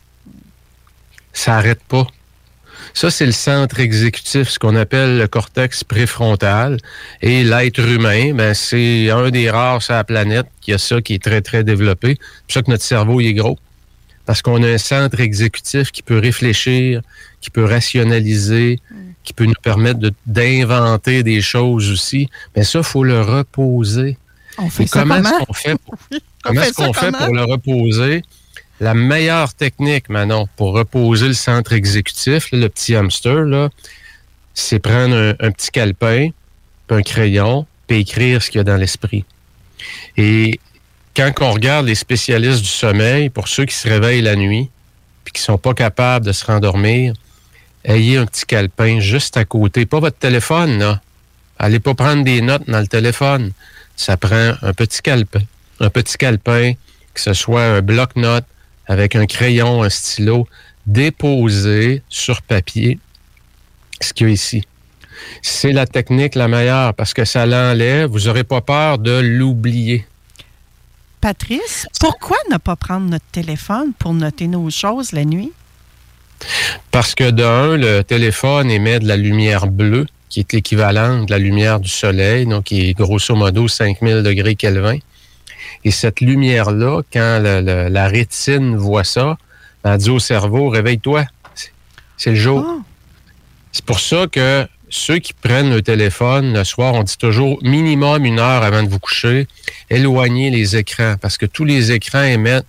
Ça 1.33 1.57
arrête 1.57 1.83
pas. 1.85 2.07
Ça, 2.93 3.11
c'est 3.11 3.27
le 3.27 3.33
centre 3.33 3.81
exécutif, 3.81 4.49
ce 4.49 4.59
qu'on 4.59 4.77
appelle 4.77 5.18
le 5.18 5.29
cortex 5.29 5.85
préfrontal. 5.85 6.79
Et 7.22 7.45
l'être 7.45 7.81
humain, 7.81 8.35
ben, 8.35 8.55
c'est 8.55 9.09
un 9.09 9.31
des 9.31 9.51
rares 9.51 9.83
sur 9.83 9.95
la 9.95 10.05
planète 10.05 10.47
qui 10.61 10.72
a 10.72 10.79
ça, 10.79 11.01
qui 11.01 11.14
est 11.14 11.22
très, 11.22 11.41
très 11.43 11.64
développé. 11.64 12.18
C'est 12.18 12.43
pour 12.47 12.53
ça 12.55 12.62
que 12.62 12.70
notre 12.70 12.85
cerveau 12.85 13.20
il 13.20 13.29
est 13.29 13.35
gros. 13.35 13.59
Parce 14.27 14.41
qu'on 14.43 14.62
a 14.62 14.68
un 14.68 14.79
centre 14.79 15.20
exécutif 15.20 15.91
qui 15.93 16.03
peut 16.03 16.18
réfléchir, 16.18 17.03
qui 17.41 17.51
peut 17.51 17.64
rationaliser, 17.64 18.79
qui 19.22 19.33
peut 19.33 19.45
nous 19.45 19.53
permettre 19.62 19.99
de- 20.01 20.12
d'inventer 20.27 21.22
des 21.22 21.41
choses 21.43 21.91
aussi. 21.91 22.29
Mais 22.57 22.64
ça, 22.64 22.79
il 22.79 22.85
faut 22.85 23.05
le 23.05 23.20
reposer. 23.20 24.16
On 24.59 24.70
fait 24.70 24.87
ça 24.87 25.01
comment 25.03 25.16
comment? 25.16 25.29
est-ce 25.39 25.45
qu'on 25.47 25.53
fait, 25.53 25.77
pour- 25.85 25.95
On 26.12 26.18
comment 26.43 26.61
fait 26.61 26.66
est-ce 26.68 26.75
ça 26.75 26.87
qu'on 26.87 26.93
fait 26.93 27.07
comment? 27.12 27.27
pour 27.27 27.35
le 27.35 27.45
reposer? 27.45 28.22
La 28.81 28.95
meilleure 28.95 29.55
technique, 29.55 30.09
Manon, 30.09 30.49
pour 30.57 30.72
reposer 30.75 31.29
le 31.29 31.35
centre 31.35 31.72
exécutif, 31.72 32.51
là, 32.51 32.59
le 32.59 32.68
petit 32.68 32.95
hamster, 32.97 33.70
c'est 34.53 34.79
prendre 34.79 35.14
un, 35.16 35.31
un 35.41 35.51
petit 35.51 35.70
calepin, 35.70 36.31
puis 36.87 36.97
un 36.97 37.03
crayon, 37.03 37.66
puis 37.87 37.99
écrire 38.01 38.43
ce 38.43 38.51
qu'il 38.51 38.59
y 38.59 38.61
a 38.61 38.64
dans 38.64 38.77
l'esprit. 38.77 39.25
Et 40.16 40.59
quand 41.15 41.33
on 41.41 41.53
regarde 41.53 41.87
les 41.87 41.95
spécialistes 41.95 42.62
du 42.62 42.69
sommeil, 42.69 43.31
pour 43.31 43.49
ceux 43.49 43.65
qui 43.65 43.75
se 43.75 43.89
réveillent 43.89 44.23
la 44.23 44.37
nuit, 44.37 44.71
puis 45.25 45.33
qui 45.33 45.43
sont 45.43 45.59
pas 45.59 45.75
capables 45.75 46.27
de 46.27 46.33
se 46.33 46.45
rendormir, 46.45 47.15
ayez 47.85 48.17
un 48.17 48.27
petit 48.27 48.47
calepin 48.47 49.01
juste 49.01 49.37
à 49.37 49.45
côté. 49.45 49.87
Pas 49.87 50.01
votre 50.01 50.19
téléphone, 50.19 50.79
là. 50.79 51.01
Allez 51.59 51.79
pas 51.79 51.95
prendre 51.95 52.25
des 52.25 52.41
notes 52.41 52.69
dans 52.69 52.81
le 52.81 52.87
téléphone. 52.87 53.53
Ça 53.97 54.17
prend 54.17 54.55
un 54.61 54.73
petit 54.73 55.03
calepin. 55.03 55.43
Un 55.81 55.91
petit 55.91 56.17
calepin, 56.17 56.73
que 57.15 57.21
ce 57.21 57.33
soit 57.33 57.62
un 57.62 57.81
bloc-notes 57.81 58.47
avec 58.87 59.15
un 59.15 59.27
crayon, 59.27 59.83
un 59.83 59.91
stylo, 59.91 60.49
déposé 60.87 62.03
sur 62.09 62.43
papier 62.43 62.99
ce 64.01 64.12
qu'il 64.12 64.27
y 64.27 64.31
a 64.31 64.33
ici. 64.33 64.67
C'est 65.43 65.73
la 65.73 65.87
technique 65.87 66.35
la 66.35 66.49
meilleure 66.49 66.93
parce 66.95 67.15
que 67.15 67.25
ça 67.25 67.47
l'enlève. 67.47 68.11
Vous 68.11 68.27
n'aurez 68.27 68.45
pas 68.45 68.61
peur 68.61 68.99
de 68.99 69.21
l'oublier. 69.21 70.05
Patrice, 71.25 71.87
pourquoi 72.01 72.37
ne 72.53 72.59
pas 72.59 72.77
prendre 72.77 73.09
notre 73.09 73.25
téléphone 73.33 73.95
pour 73.99 74.12
noter 74.12 74.47
nos 74.47 74.68
choses 74.68 75.12
la 75.12 75.25
nuit? 75.25 75.53
Parce 76.91 77.14
que 77.14 77.31
d'un, 77.31 77.79
le 77.79 78.03
téléphone 78.03 78.70
émet 78.70 78.99
de 78.99 79.09
la 79.09 79.16
lumière 79.16 79.66
bleue, 79.66 80.05
qui 80.29 80.41
est 80.41 80.53
l'équivalent 80.53 81.25
de 81.25 81.31
la 81.31 81.39
lumière 81.39 81.81
du 81.81 81.89
soleil, 81.89 82.45
donc 82.45 82.64
qui 82.64 82.91
est 82.91 82.93
grosso 82.93 83.35
modo 83.35 83.66
5000 83.68 84.22
degrés 84.22 84.55
Kelvin. 84.55 84.99
Et 85.83 85.91
cette 85.91 86.20
lumière-là, 86.20 87.01
quand 87.11 87.41
le- 87.43 87.62
le- 87.62 87.89
la 87.89 88.07
rétine 88.07 88.77
voit 88.77 89.05
ça, 89.05 89.39
elle 89.83 89.97
dit 89.97 90.11
au 90.11 90.18
cerveau, 90.18 90.68
réveille-toi, 90.68 91.25
c'est- 91.55 91.72
c'est 92.18 92.31
le 92.33 92.37
jour. 92.37 92.66
C'est 93.72 93.87
pour 93.87 93.99
ça 94.01 94.27
que 94.31 94.68
ceux 94.95 95.18
qui 95.18 95.32
prennent 95.32 95.70
le 95.70 95.82
téléphone 95.82 96.53
le 96.53 96.62
soir, 96.62 96.95
on 96.95 97.03
dit 97.03 97.18
toujours 97.18 97.59
minimum 97.62 98.24
une 98.24 98.38
heure 98.38 98.62
avant 98.62 98.82
de 98.84 98.88
vous 98.88 99.01
coucher, 99.01 99.49
éloignez 99.90 100.51
les 100.51 100.76
écrans, 100.76 101.16
parce 101.20 101.36
que 101.36 101.47
tous 101.47 101.64
les 101.64 101.90
écrans 101.90 102.22
émettent 102.22 102.64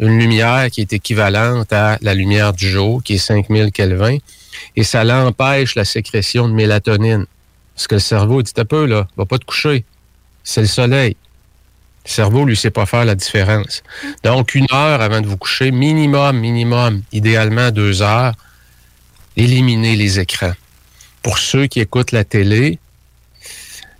une 0.00 0.18
lumière 0.18 0.70
qui 0.70 0.80
est 0.80 0.92
équivalente 0.94 1.70
à 1.72 1.98
la 2.00 2.14
lumière 2.14 2.54
du 2.54 2.68
jour, 2.68 3.02
qui 3.02 3.14
est 3.14 3.18
5000 3.18 3.70
Kelvin, 3.70 4.16
et 4.76 4.82
ça 4.82 5.04
l'empêche 5.04 5.74
la 5.74 5.84
sécrétion 5.84 6.48
de 6.48 6.54
mélatonine. 6.54 7.26
Parce 7.74 7.86
que 7.86 7.96
le 7.96 8.00
cerveau 8.00 8.42
dit 8.42 8.52
un 8.56 8.64
peu, 8.64 8.86
là, 8.86 9.06
va 9.18 9.26
pas 9.26 9.38
te 9.38 9.44
coucher. 9.44 9.84
C'est 10.44 10.62
le 10.62 10.66
soleil. 10.66 11.16
Le 12.06 12.10
cerveau, 12.10 12.46
lui, 12.46 12.56
sait 12.56 12.70
pas 12.70 12.86
faire 12.86 13.04
la 13.04 13.14
différence. 13.14 13.82
Donc, 14.24 14.54
une 14.54 14.66
heure 14.72 15.02
avant 15.02 15.20
de 15.20 15.26
vous 15.26 15.36
coucher, 15.36 15.70
minimum, 15.70 16.38
minimum, 16.38 17.02
idéalement 17.12 17.70
deux 17.70 18.00
heures, 18.00 18.32
éliminez 19.36 19.96
les 19.96 20.18
écrans. 20.18 20.54
Pour 21.22 21.38
ceux 21.38 21.66
qui 21.66 21.80
écoutent 21.80 22.12
la 22.12 22.24
télé, 22.24 22.78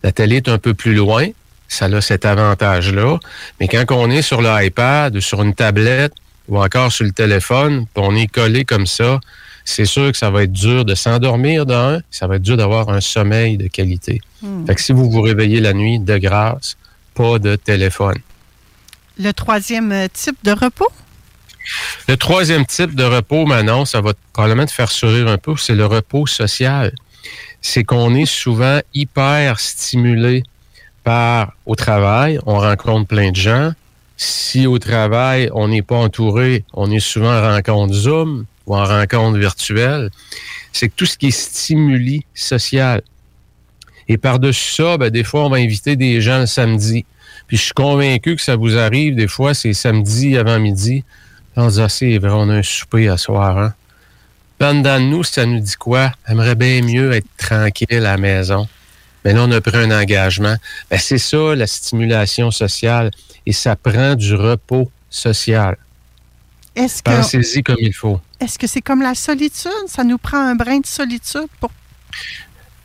la 0.02 0.12
télé 0.12 0.36
est 0.36 0.48
un 0.48 0.58
peu 0.58 0.74
plus 0.74 0.94
loin, 0.94 1.26
ça 1.68 1.86
a 1.86 2.00
cet 2.00 2.24
avantage-là. 2.24 3.18
Mais 3.60 3.68
quand 3.68 3.84
on 3.90 4.10
est 4.10 4.22
sur 4.22 4.40
l'iPad 4.40 5.16
ou 5.16 5.20
sur 5.20 5.42
une 5.42 5.54
tablette 5.54 6.12
ou 6.48 6.58
encore 6.62 6.92
sur 6.92 7.04
le 7.04 7.12
téléphone, 7.12 7.86
puis 7.92 8.04
on 8.06 8.14
est 8.14 8.26
collé 8.26 8.64
comme 8.64 8.86
ça, 8.86 9.20
c'est 9.64 9.84
sûr 9.84 10.10
que 10.10 10.16
ça 10.16 10.30
va 10.30 10.44
être 10.44 10.52
dur 10.52 10.86
de 10.86 10.94
s'endormir 10.94 11.66
d'un, 11.66 12.00
ça 12.10 12.26
va 12.26 12.36
être 12.36 12.42
dur 12.42 12.56
d'avoir 12.56 12.88
un 12.88 13.02
sommeil 13.02 13.58
de 13.58 13.68
qualité. 13.68 14.20
Hmm. 14.40 14.64
Fait 14.66 14.74
que 14.74 14.80
si 14.80 14.92
vous 14.92 15.10
vous 15.10 15.20
réveillez 15.20 15.60
la 15.60 15.74
nuit, 15.74 15.98
de 15.98 16.16
grâce, 16.16 16.78
pas 17.14 17.38
de 17.38 17.54
téléphone. 17.56 18.18
Le 19.18 19.32
troisième 19.32 19.92
euh, 19.92 20.08
type 20.10 20.38
de 20.42 20.52
repos? 20.52 20.90
Le 22.08 22.16
troisième 22.16 22.64
type 22.64 22.94
de 22.94 23.04
repos, 23.04 23.44
Manon, 23.44 23.84
ça 23.84 24.00
va 24.00 24.12
probablement 24.32 24.64
te 24.64 24.72
faire 24.72 24.90
sourire 24.90 25.28
un 25.28 25.36
peu, 25.36 25.54
c'est 25.58 25.74
le 25.74 25.84
repos 25.84 26.26
social. 26.26 26.92
C'est 27.60 27.84
qu'on 27.84 28.14
est 28.14 28.26
souvent 28.26 28.80
hyper 28.94 29.60
stimulé 29.60 30.44
par 31.04 31.54
au 31.66 31.74
travail, 31.74 32.38
on 32.46 32.58
rencontre 32.58 33.06
plein 33.06 33.30
de 33.30 33.36
gens. 33.36 33.72
Si 34.16 34.66
au 34.66 34.78
travail, 34.78 35.48
on 35.54 35.68
n'est 35.68 35.82
pas 35.82 35.96
entouré, 35.96 36.64
on 36.74 36.90
est 36.90 37.00
souvent 37.00 37.32
en 37.32 37.40
rencontre 37.40 37.94
Zoom 37.94 38.46
ou 38.66 38.76
en 38.76 38.84
rencontre 38.84 39.38
virtuelle. 39.38 40.10
C'est 40.72 40.94
tout 40.94 41.06
ce 41.06 41.16
qui 41.16 41.28
est 41.28 41.30
stimuli 41.30 42.24
social. 42.34 43.02
Et 44.08 44.18
par-dessus 44.18 44.74
ça, 44.74 44.96
ben, 44.96 45.10
des 45.10 45.24
fois, 45.24 45.44
on 45.44 45.50
va 45.50 45.58
inviter 45.58 45.96
des 45.96 46.20
gens 46.20 46.40
le 46.40 46.46
samedi. 46.46 47.04
Puis 47.46 47.56
je 47.56 47.62
suis 47.62 47.72
convaincu 47.72 48.36
que 48.36 48.42
ça 48.42 48.56
vous 48.56 48.76
arrive, 48.76 49.14
des 49.14 49.28
fois, 49.28 49.54
c'est 49.54 49.72
samedi 49.72 50.36
avant 50.36 50.58
midi. 50.58 51.04
On 51.56 51.70
se 51.70 51.76
dit, 51.76 52.14
ah, 52.14 52.18
vrai, 52.18 52.30
on 52.32 52.48
a 52.50 52.54
un 52.56 52.62
souper 52.62 53.08
à 53.08 53.16
soir. 53.16 53.58
Hein? 53.58 53.74
De 54.60 54.98
nous, 54.98 55.22
ça 55.22 55.46
nous 55.46 55.60
dit 55.60 55.76
quoi? 55.76 56.12
Aimerait 56.26 56.56
bien 56.56 56.82
mieux 56.82 57.12
être 57.12 57.28
tranquille 57.36 57.86
à 57.90 58.00
la 58.00 58.16
maison. 58.16 58.66
Mais 59.24 59.32
là, 59.32 59.44
on 59.44 59.52
a 59.52 59.60
pris 59.60 59.76
un 59.76 59.90
engagement. 59.90 60.56
Ben, 60.90 60.98
c'est 60.98 61.18
ça, 61.18 61.54
la 61.54 61.66
stimulation 61.66 62.50
sociale. 62.50 63.10
Et 63.46 63.52
ça 63.52 63.76
prend 63.76 64.14
du 64.14 64.34
repos 64.34 64.90
social. 65.10 65.76
Est-ce 66.74 67.02
que 67.02 67.10
Pensez-y 67.10 67.62
comme 67.62 67.76
il 67.80 67.94
faut. 67.94 68.20
est-ce 68.40 68.58
que 68.58 68.66
c'est 68.66 68.82
comme 68.82 69.02
la 69.02 69.14
solitude? 69.14 69.70
Ça 69.86 70.04
nous 70.04 70.18
prend 70.18 70.38
un 70.38 70.54
brin 70.54 70.78
de 70.80 70.86
solitude 70.86 71.46
pour. 71.60 71.70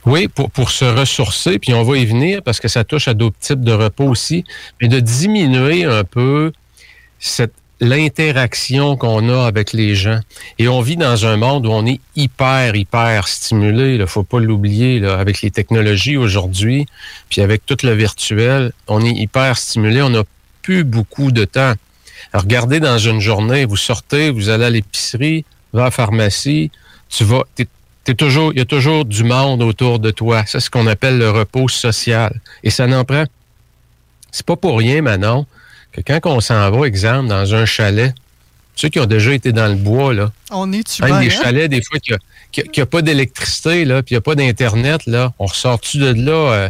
Oui, 0.05 0.27
pour, 0.27 0.51
pour 0.51 0.69
se 0.69 0.85
ressourcer, 0.85 1.59
puis 1.59 1.73
on 1.73 1.83
va 1.83 1.97
y 1.97 2.05
venir 2.05 2.41
parce 2.43 2.59
que 2.59 2.67
ça 2.67 2.83
touche 2.83 3.07
à 3.07 3.13
d'autres 3.13 3.37
types 3.39 3.61
de 3.61 3.71
repos 3.71 4.05
aussi, 4.05 4.43
mais 4.81 4.87
de 4.89 4.99
diminuer 4.99 5.85
un 5.85 6.03
peu 6.03 6.51
cette 7.19 7.53
l'interaction 7.83 8.97
qu'on 8.97 9.29
a 9.29 9.45
avec 9.45 9.73
les 9.73 9.95
gens. 9.95 10.19
Et 10.57 10.67
on 10.67 10.81
vit 10.81 10.97
dans 10.97 11.25
un 11.25 11.37
monde 11.37 11.65
où 11.67 11.69
on 11.71 11.85
est 11.85 11.99
hyper, 12.15 12.75
hyper 12.75 13.27
stimulé. 13.27 13.95
Il 13.95 14.07
faut 14.07 14.23
pas 14.23 14.39
l'oublier, 14.39 15.05
avec 15.05 15.41
les 15.41 15.51
technologies 15.51 16.17
aujourd'hui, 16.17 16.85
puis 17.29 17.41
avec 17.41 17.65
tout 17.65 17.77
le 17.83 17.93
virtuel, 17.93 18.71
on 18.87 19.03
est 19.03 19.11
hyper 19.11 19.57
stimulé. 19.57 20.01
On 20.01 20.09
n'a 20.09 20.23
plus 20.61 20.83
beaucoup 20.83 21.31
de 21.31 21.45
temps. 21.45 21.73
Regardez 22.33 22.79
dans 22.79 22.97
une 22.97 23.19
journée, 23.19 23.65
vous 23.65 23.77
sortez, 23.77 24.31
vous 24.31 24.49
allez 24.49 24.65
à 24.65 24.69
l'épicerie, 24.69 25.45
vous 25.71 25.79
à 25.79 25.85
la 25.85 25.91
pharmacie, 25.91 26.71
tu 27.09 27.25
vas, 27.25 27.43
t'es 27.55 28.13
toujours, 28.15 28.51
il 28.53 28.59
y 28.59 28.61
a 28.61 28.65
toujours 28.65 29.05
du 29.05 29.23
monde 29.23 29.61
autour 29.61 29.99
de 29.99 30.09
toi. 30.09 30.43
C'est 30.47 30.59
ce 30.59 30.69
qu'on 30.69 30.87
appelle 30.87 31.17
le 31.17 31.29
repos 31.29 31.67
social. 31.67 32.39
Et 32.63 32.69
ça 32.69 32.87
n'en 32.87 33.03
prend. 33.03 33.25
C'est 34.31 34.45
pas 34.45 34.55
pour 34.55 34.79
rien, 34.79 35.01
Manon, 35.01 35.45
que 35.93 36.01
quand 36.01 36.19
on 36.25 36.41
s'en 36.41 36.69
va, 36.71 36.87
exemple, 36.87 37.29
dans 37.29 37.55
un 37.55 37.65
chalet, 37.65 38.13
ceux 38.75 38.89
qui 38.89 38.99
ont 38.99 39.05
déjà 39.05 39.33
été 39.33 39.51
dans 39.51 39.67
le 39.67 39.75
bois, 39.75 40.13
là. 40.13 40.31
On 40.51 40.71
est 40.73 40.99
Même 40.99 41.19
des 41.19 41.29
chalets, 41.29 41.69
des 41.69 41.81
fois, 41.81 41.99
qu'il 41.99 42.17
n'y 42.75 42.81
a, 42.81 42.85
pas 42.85 43.01
d'électricité, 43.01 43.85
là, 43.85 44.01
puis 44.01 44.13
il 44.13 44.15
n'y 44.15 44.17
a 44.17 44.21
pas 44.21 44.35
d'Internet, 44.35 45.05
là. 45.05 45.33
On 45.39 45.45
ressort-tu 45.45 45.99
de 45.99 46.13
là 46.13 46.31
euh, 46.33 46.69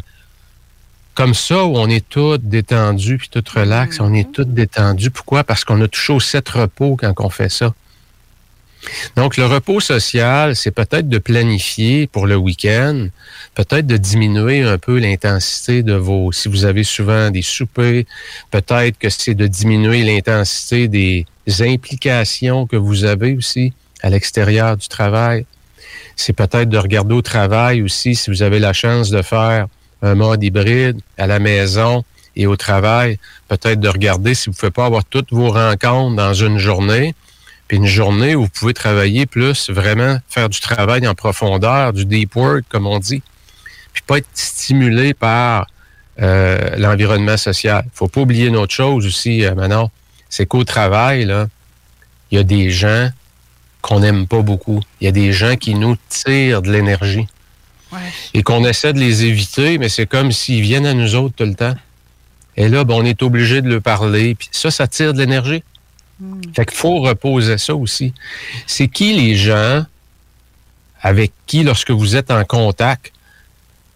comme 1.13 1.33
ça, 1.33 1.63
où 1.63 1.77
on 1.77 1.87
est 1.89 2.07
tout 2.07 2.37
détendu, 2.37 3.17
puis 3.17 3.29
tout 3.29 3.43
relax, 3.55 3.99
on 3.99 4.13
est 4.13 4.31
tout 4.31 4.43
détendu. 4.43 5.11
Pourquoi? 5.11 5.43
Parce 5.43 5.63
qu'on 5.63 5.79
a 5.81 5.87
touché 5.87 6.13
au 6.13 6.19
sept 6.19 6.49
repos 6.49 6.97
quand 6.97 7.13
on 7.19 7.29
fait 7.29 7.49
ça. 7.49 7.73
Donc, 9.15 9.37
le 9.37 9.45
repos 9.45 9.79
social, 9.79 10.55
c'est 10.55 10.71
peut-être 10.71 11.07
de 11.07 11.17
planifier 11.17 12.07
pour 12.07 12.27
le 12.27 12.35
week-end, 12.35 13.07
peut-être 13.55 13.87
de 13.87 13.97
diminuer 13.97 14.63
un 14.63 14.77
peu 14.77 14.99
l'intensité 14.99 15.83
de 15.83 15.93
vos, 15.93 16.31
si 16.31 16.49
vous 16.49 16.65
avez 16.65 16.83
souvent 16.83 17.29
des 17.29 17.41
soupers, 17.41 18.05
peut-être 18.51 18.97
que 18.97 19.09
c'est 19.09 19.35
de 19.35 19.47
diminuer 19.47 20.03
l'intensité 20.03 20.87
des 20.87 21.25
implications 21.61 22.67
que 22.67 22.75
vous 22.75 23.03
avez 23.03 23.33
aussi 23.35 23.73
à 24.01 24.09
l'extérieur 24.09 24.77
du 24.77 24.87
travail. 24.87 25.45
C'est 26.15 26.33
peut-être 26.33 26.69
de 26.69 26.77
regarder 26.77 27.15
au 27.15 27.21
travail 27.21 27.81
aussi, 27.81 28.15
si 28.15 28.29
vous 28.29 28.43
avez 28.43 28.59
la 28.59 28.73
chance 28.73 29.09
de 29.09 29.21
faire 29.21 29.67
un 30.01 30.15
mode 30.15 30.43
hybride 30.43 30.99
à 31.17 31.27
la 31.27 31.39
maison 31.39 32.03
et 32.35 32.47
au 32.47 32.55
travail, 32.55 33.19
peut-être 33.47 33.79
de 33.79 33.87
regarder 33.87 34.33
si 34.33 34.45
vous 34.45 34.51
ne 34.51 34.57
pouvez 34.57 34.71
pas 34.71 34.85
avoir 34.85 35.05
toutes 35.05 35.31
vos 35.31 35.49
rencontres 35.49 36.15
dans 36.15 36.33
une 36.33 36.57
journée, 36.57 37.15
puis 37.67 37.77
une 37.77 37.85
journée 37.85 38.35
où 38.35 38.43
vous 38.43 38.49
pouvez 38.49 38.73
travailler 38.73 39.25
plus, 39.25 39.69
vraiment 39.69 40.17
faire 40.29 40.49
du 40.49 40.59
travail 40.59 41.07
en 41.07 41.15
profondeur, 41.15 41.93
du 41.93 42.05
deep 42.05 42.35
work, 42.35 42.65
comme 42.69 42.87
on 42.87 42.99
dit, 42.99 43.21
puis 43.93 44.03
pas 44.05 44.17
être 44.17 44.27
stimulé 44.33 45.13
par 45.13 45.67
euh, 46.21 46.75
l'environnement 46.77 47.37
social. 47.37 47.85
faut 47.93 48.07
pas 48.07 48.21
oublier 48.21 48.47
une 48.47 48.57
autre 48.57 48.73
chose 48.73 49.05
aussi, 49.05 49.45
euh, 49.45 49.55
Manon, 49.55 49.89
c'est 50.29 50.45
qu'au 50.45 50.63
travail, 50.63 51.25
là, 51.25 51.47
il 52.31 52.37
y 52.37 52.39
a 52.39 52.43
des 52.43 52.69
gens 52.69 53.09
qu'on 53.81 53.99
n'aime 53.99 54.27
pas 54.27 54.41
beaucoup. 54.41 54.81
Il 55.01 55.05
y 55.05 55.07
a 55.07 55.11
des 55.11 55.33
gens 55.33 55.55
qui 55.55 55.75
nous 55.75 55.97
tirent 56.09 56.61
de 56.61 56.71
l'énergie. 56.71 57.27
Et 58.33 58.41
qu'on 58.41 58.65
essaie 58.65 58.91
de 58.91 58.99
les 58.99 59.25
éviter, 59.25 59.77
mais 59.77 59.87
c'est 59.87 60.07
comme 60.07 60.31
s'ils 60.31 60.61
viennent 60.61 60.87
à 60.87 60.95
nous 60.95 61.13
autres 61.13 61.35
tout 61.35 61.43
le 61.43 61.53
temps. 61.53 61.75
Et 62.57 62.67
là, 62.67 62.83
ben, 62.83 62.95
on 62.95 63.05
est 63.05 63.21
obligé 63.21 63.61
de 63.61 63.69
leur 63.69 63.83
parler. 63.83 64.33
Puis 64.33 64.49
ça, 64.51 64.71
ça 64.71 64.87
tire 64.87 65.13
de 65.13 65.19
l'énergie. 65.19 65.63
Fait 66.55 66.65
qu'il 66.65 66.77
faut 66.77 66.99
reposer 67.01 67.57
ça 67.57 67.75
aussi. 67.75 68.13
C'est 68.67 68.87
qui 68.87 69.13
les 69.13 69.35
gens 69.35 69.85
avec 71.01 71.33
qui, 71.45 71.63
lorsque 71.63 71.91
vous 71.91 72.15
êtes 72.15 72.31
en 72.31 72.43
contact, 72.45 73.11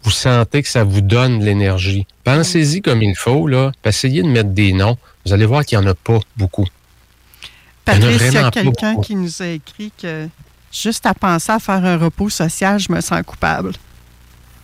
vous 0.03 0.11
sentez 0.11 0.61
que 0.61 0.69
ça 0.69 0.83
vous 0.83 1.01
donne 1.01 1.39
de 1.39 1.45
l'énergie? 1.45 2.05
Pensez-y 2.23 2.81
comme 2.81 3.01
il 3.01 3.15
faut, 3.15 3.47
là. 3.47 3.71
Essayez 3.83 4.23
de 4.23 4.27
mettre 4.27 4.49
des 4.49 4.73
noms. 4.73 4.97
Vous 5.25 5.33
allez 5.33 5.45
voir 5.45 5.65
qu'il 5.65 5.79
n'y 5.79 5.85
en 5.85 5.89
a 5.89 5.95
pas 5.95 6.19
beaucoup. 6.35 6.67
Patrice, 7.85 8.21
il 8.21 8.33
y 8.33 8.37
a 8.37 8.51
quelqu'un 8.51 8.99
qui 9.01 9.15
nous 9.15 9.41
a 9.41 9.47
écrit 9.47 9.91
que 10.01 10.27
juste 10.71 11.05
à 11.05 11.13
penser 11.13 11.51
à 11.51 11.59
faire 11.59 11.83
un 11.83 11.97
repos 11.97 12.29
social, 12.29 12.79
je 12.79 12.91
me 12.91 12.99
sens 12.99 13.21
coupable. 13.25 13.73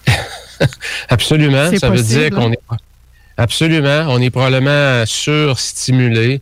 Absolument. 1.09 1.69
Ça 1.77 1.89
veut 1.89 2.03
dire 2.03 2.29
possible, 2.29 2.35
qu'on 2.35 2.51
hein? 2.51 2.75
est. 2.75 2.77
Absolument. 3.37 4.05
On 4.09 4.21
est 4.21 4.29
probablement 4.29 5.05
surstimulé. 5.05 6.41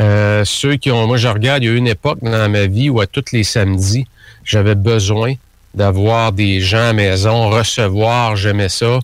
Euh, 0.00 0.44
ceux 0.44 0.76
qui 0.76 0.90
ont. 0.90 1.06
Moi, 1.06 1.18
je 1.18 1.28
regarde, 1.28 1.62
il 1.62 1.66
y 1.66 1.68
a 1.68 1.72
eu 1.72 1.76
une 1.76 1.86
époque 1.86 2.20
dans 2.22 2.48
ma 2.50 2.66
vie 2.66 2.88
où 2.88 3.00
à 3.00 3.06
tous 3.06 3.32
les 3.32 3.44
samedis, 3.44 4.06
j'avais 4.44 4.74
besoin 4.74 5.34
d'avoir 5.74 6.32
des 6.32 6.60
gens 6.60 6.88
à 6.88 6.92
maison, 6.92 7.50
recevoir, 7.50 8.34
j'aimais 8.36 8.70
ça, 8.70 8.98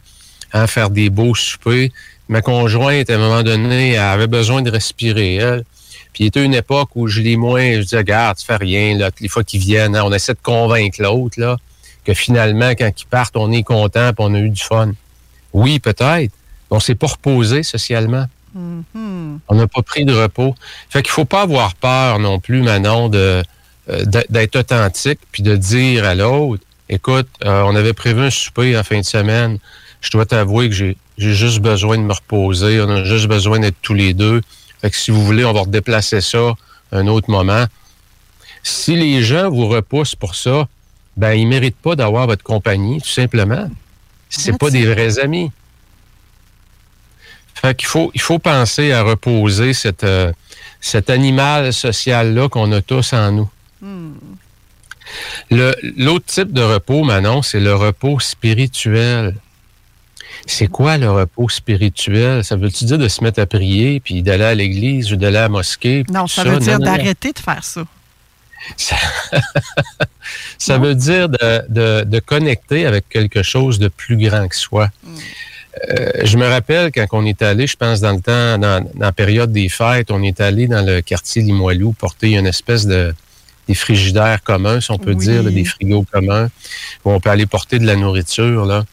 hein, 0.52 0.66
faire 0.66 0.90
des 0.90 1.10
beaux 1.10 1.34
soupers. 1.34 1.90
Ma 2.28 2.40
conjointe, 2.40 3.08
à 3.10 3.14
un 3.14 3.18
moment 3.18 3.42
donné, 3.42 3.98
avait 3.98 4.26
besoin 4.26 4.62
de 4.62 4.70
respirer, 4.70 5.36
elle. 5.36 5.64
Puis 6.12 6.24
il 6.24 6.26
était 6.28 6.42
une 6.42 6.54
époque 6.54 6.88
où 6.94 7.06
je 7.08 7.20
l'ai 7.20 7.36
moins, 7.36 7.74
je 7.74 7.80
disais, 7.80 7.98
regarde, 7.98 8.38
tu 8.38 8.46
fais 8.46 8.56
rien, 8.56 8.98
les 9.20 9.28
fois 9.28 9.44
qu'ils 9.44 9.60
viennent, 9.60 9.94
hein, 9.94 10.02
on 10.04 10.12
essaie 10.12 10.32
de 10.32 10.38
convaincre 10.42 11.00
l'autre, 11.02 11.38
là, 11.38 11.56
que 12.04 12.14
finalement, 12.14 12.70
quand 12.70 12.90
ils 12.98 13.06
partent, 13.06 13.36
on 13.36 13.52
est 13.52 13.62
content 13.62 14.08
et 14.08 14.14
on 14.18 14.34
a 14.34 14.38
eu 14.38 14.48
du 14.48 14.62
fun. 14.62 14.92
Oui, 15.52 15.78
peut-être. 15.78 16.32
On 16.70 16.80
s'est 16.80 16.94
pas 16.94 17.06
reposé 17.06 17.62
socialement. 17.62 18.26
Mhm. 18.56 19.40
On 19.48 19.54
n'a 19.54 19.66
pas 19.66 19.82
pris 19.82 20.04
de 20.04 20.14
repos. 20.14 20.54
Fait 20.88 21.02
qu'il 21.02 21.10
faut 21.10 21.24
pas 21.24 21.42
avoir 21.42 21.74
peur 21.74 22.18
non 22.18 22.40
plus, 22.40 22.62
Manon, 22.62 23.08
de 23.08 23.42
euh, 23.88 24.04
d'être 24.30 24.56
authentique 24.56 25.20
puis 25.30 25.42
de 25.42 25.54
dire 25.54 26.04
à 26.04 26.14
l'autre, 26.14 26.64
écoute, 26.88 27.28
euh, 27.44 27.62
on 27.66 27.76
avait 27.76 27.92
prévu 27.92 28.22
un 28.22 28.30
souper 28.30 28.76
en 28.76 28.82
fin 28.82 28.98
de 28.98 29.04
semaine. 29.04 29.58
Je 30.00 30.10
dois 30.10 30.26
t'avouer 30.26 30.68
que 30.68 30.74
j'ai 30.74 30.96
j'ai 31.18 31.32
juste 31.32 31.60
besoin 31.60 31.96
de 31.96 32.02
me 32.02 32.12
reposer. 32.12 32.80
On 32.80 32.90
a 32.90 33.04
juste 33.04 33.26
besoin 33.26 33.60
d'être 33.60 33.76
tous 33.80 33.94
les 33.94 34.12
deux. 34.12 34.42
Fait 34.80 34.90
que 34.90 34.96
si 34.96 35.10
vous 35.10 35.24
voulez, 35.24 35.44
on 35.44 35.52
va 35.52 35.60
redéplacer 35.60 36.20
ça 36.20 36.54
à 36.92 36.98
un 36.98 37.06
autre 37.06 37.30
moment. 37.30 37.64
Si 38.62 38.96
les 38.96 39.22
gens 39.22 39.50
vous 39.50 39.68
repoussent 39.68 40.14
pour 40.14 40.34
ça, 40.34 40.68
ben 41.16 41.32
ils 41.32 41.46
méritent 41.46 41.76
pas 41.76 41.96
d'avoir 41.96 42.26
votre 42.26 42.42
compagnie, 42.42 43.00
tout 43.00 43.08
simplement. 43.08 43.70
C'est 44.28 44.58
pas 44.58 44.70
des 44.70 44.84
vrais 44.84 45.18
amis. 45.18 45.50
Fait 47.60 47.74
qu'il 47.74 47.88
faut, 47.88 48.10
il 48.14 48.20
faut 48.20 48.38
penser 48.38 48.92
à 48.92 49.02
reposer 49.02 49.72
cette, 49.72 50.04
euh, 50.04 50.32
cet 50.80 51.10
animal 51.10 51.72
social-là 51.72 52.48
qu'on 52.48 52.70
a 52.72 52.82
tous 52.82 53.12
en 53.12 53.32
nous. 53.32 53.50
Le- 55.50 55.74
L'autre 55.96 56.26
type 56.26 56.52
de 56.52 56.62
repos, 56.62 57.02
Manon, 57.04 57.42
c'est 57.42 57.60
le 57.60 57.74
repos 57.74 58.20
spirituel. 58.20 59.34
C'est 60.46 60.66
quoi 60.68 60.96
le 60.98 61.10
repos 61.10 61.48
spirituel? 61.48 62.44
Ça 62.44 62.56
veut-tu 62.56 62.84
dire 62.84 62.98
de 62.98 63.08
se 63.08 63.22
mettre 63.24 63.40
à 63.40 63.46
prier, 63.46 64.00
puis 64.00 64.22
d'aller 64.22 64.44
à 64.44 64.54
l'église 64.54 65.12
ou 65.12 65.16
d'aller 65.16 65.38
à 65.38 65.42
la 65.42 65.48
mosquée? 65.48 66.04
Non, 66.10 66.26
ça 66.26 66.42
veut 66.44 66.58
dire 66.60 66.78
d'arrêter 66.84 67.32
de 67.32 67.38
faire 67.38 67.64
ça. 67.64 67.82
Ça 70.58 70.78
veut 70.78 70.94
dire 70.94 71.28
de, 71.28 71.62
de- 71.68 72.04
de 72.04 72.18
connecter 72.18 72.86
avec 72.86 73.08
quelque 73.08 73.42
chose 73.42 73.78
de 73.78 73.88
plus 73.88 74.16
grand 74.16 74.48
que 74.48 74.56
soi. 74.56 74.88
Euh, 75.90 76.10
je 76.24 76.36
me 76.38 76.46
rappelle 76.46 76.90
quand 76.90 77.06
on 77.12 77.26
est 77.26 77.42
allé, 77.42 77.66
je 77.66 77.76
pense 77.76 78.00
dans 78.00 78.12
le 78.12 78.20
temps, 78.20 78.58
dans, 78.58 78.82
dans 78.82 78.90
la 78.98 79.12
période 79.12 79.52
des 79.52 79.68
fêtes, 79.68 80.10
on 80.10 80.22
est 80.22 80.40
allé 80.40 80.66
dans 80.68 80.84
le 80.84 81.02
quartier 81.02 81.42
Limoilou 81.42 81.92
porter 81.92 82.32
une 82.32 82.46
espèce 82.46 82.86
de 82.86 83.14
des 83.68 83.74
frigidaires 83.74 84.42
communs, 84.44 84.80
si 84.80 84.92
on 84.92 84.98
peut 84.98 85.10
Oui. 85.10 85.16
dire, 85.16 85.42
là, 85.42 85.50
des 85.50 85.64
frigos 85.64 86.06
communs, 86.12 86.48
où 87.04 87.10
on 87.10 87.18
peut 87.18 87.30
aller 87.30 87.46
porter 87.46 87.80
de 87.80 87.84
la 87.84 87.96
nourriture. 87.96 88.64
Là. 88.64 88.84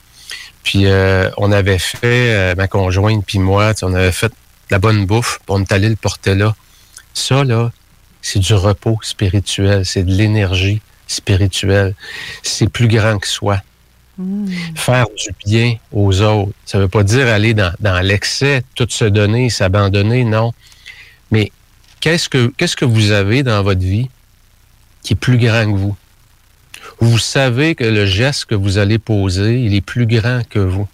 Puis 0.64 0.88
euh, 0.88 1.30
on 1.38 1.52
avait 1.52 1.78
fait, 1.78 2.34
euh, 2.34 2.56
ma 2.56 2.68
conjointe 2.68 3.24
puis 3.24 3.38
moi, 3.38 3.74
on 3.84 3.94
avait 3.94 4.12
fait 4.12 4.30
de 4.30 4.34
la 4.72 4.80
bonne 4.80 5.06
bouffe, 5.06 5.38
puis 5.46 5.50
on 5.50 5.62
est 5.62 5.72
allé 5.72 5.90
le 5.90 5.96
porter 5.96 6.34
là. 6.34 6.56
Ça, 7.14 7.44
là, 7.44 7.72
c'est 8.24 8.40
du 8.40 8.54
repos 8.56 8.98
spirituel, 9.04 9.86
c'est 9.86 10.04
de 10.04 10.12
l'énergie 10.12 10.82
spirituelle. 11.06 11.94
C'est 12.42 12.68
plus 12.68 12.88
grand 12.88 13.20
que 13.20 13.28
soi. 13.28 13.62
Faire 14.76 15.08
du 15.18 15.30
bien 15.46 15.76
aux 15.92 16.22
autres. 16.22 16.52
Ça 16.66 16.78
ne 16.78 16.84
veut 16.84 16.90
pas 16.90 17.04
dire 17.04 17.28
aller 17.28 17.54
dans, 17.54 17.74
dans 17.80 18.00
l'excès, 18.00 18.64
tout 18.76 18.88
se 18.90 19.06
donner, 19.06 19.50
s'abandonner, 19.50 20.24
non. 20.24 20.54
Mais 21.32 21.52
qu'est-ce 22.00 22.30
que, 22.30 22.54
qu'est-ce 22.58 22.76
que 22.76 22.86
vous 22.86 23.12
avez 23.12 23.42
dans 23.44 23.64
votre 23.64 23.82
vie 23.82 24.10
qui 25.02 25.14
est 25.14 25.18
plus 25.18 25.38
grand 25.38 25.66
que 25.66 25.78
vous? 25.78 25.96
Vous 27.00 27.18
savez 27.18 27.76
que 27.76 27.84
le 27.84 28.06
geste 28.06 28.46
que 28.46 28.56
vous 28.56 28.78
allez 28.78 29.00
poser, 29.00 29.62
il 29.62 29.74
est 29.74 29.82
plus 29.82 30.06
grand 30.06 30.42
que 30.48 30.60
vous. 30.60 30.88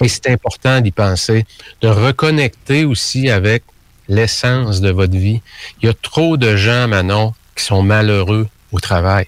Et 0.00 0.08
c'est 0.08 0.28
important 0.28 0.80
d'y 0.80 0.90
penser, 0.90 1.44
de 1.82 1.88
reconnecter 1.88 2.84
aussi 2.84 3.30
avec 3.30 3.62
l'essence 4.08 4.80
de 4.80 4.90
votre 4.90 5.16
vie. 5.16 5.40
Il 5.80 5.86
y 5.86 5.88
a 5.88 5.94
trop 5.94 6.36
de 6.36 6.56
gens, 6.56 6.88
Manon, 6.88 7.34
qui 7.54 7.64
sont 7.64 7.82
malheureux 7.82 8.48
au 8.72 8.80
travail. 8.80 9.26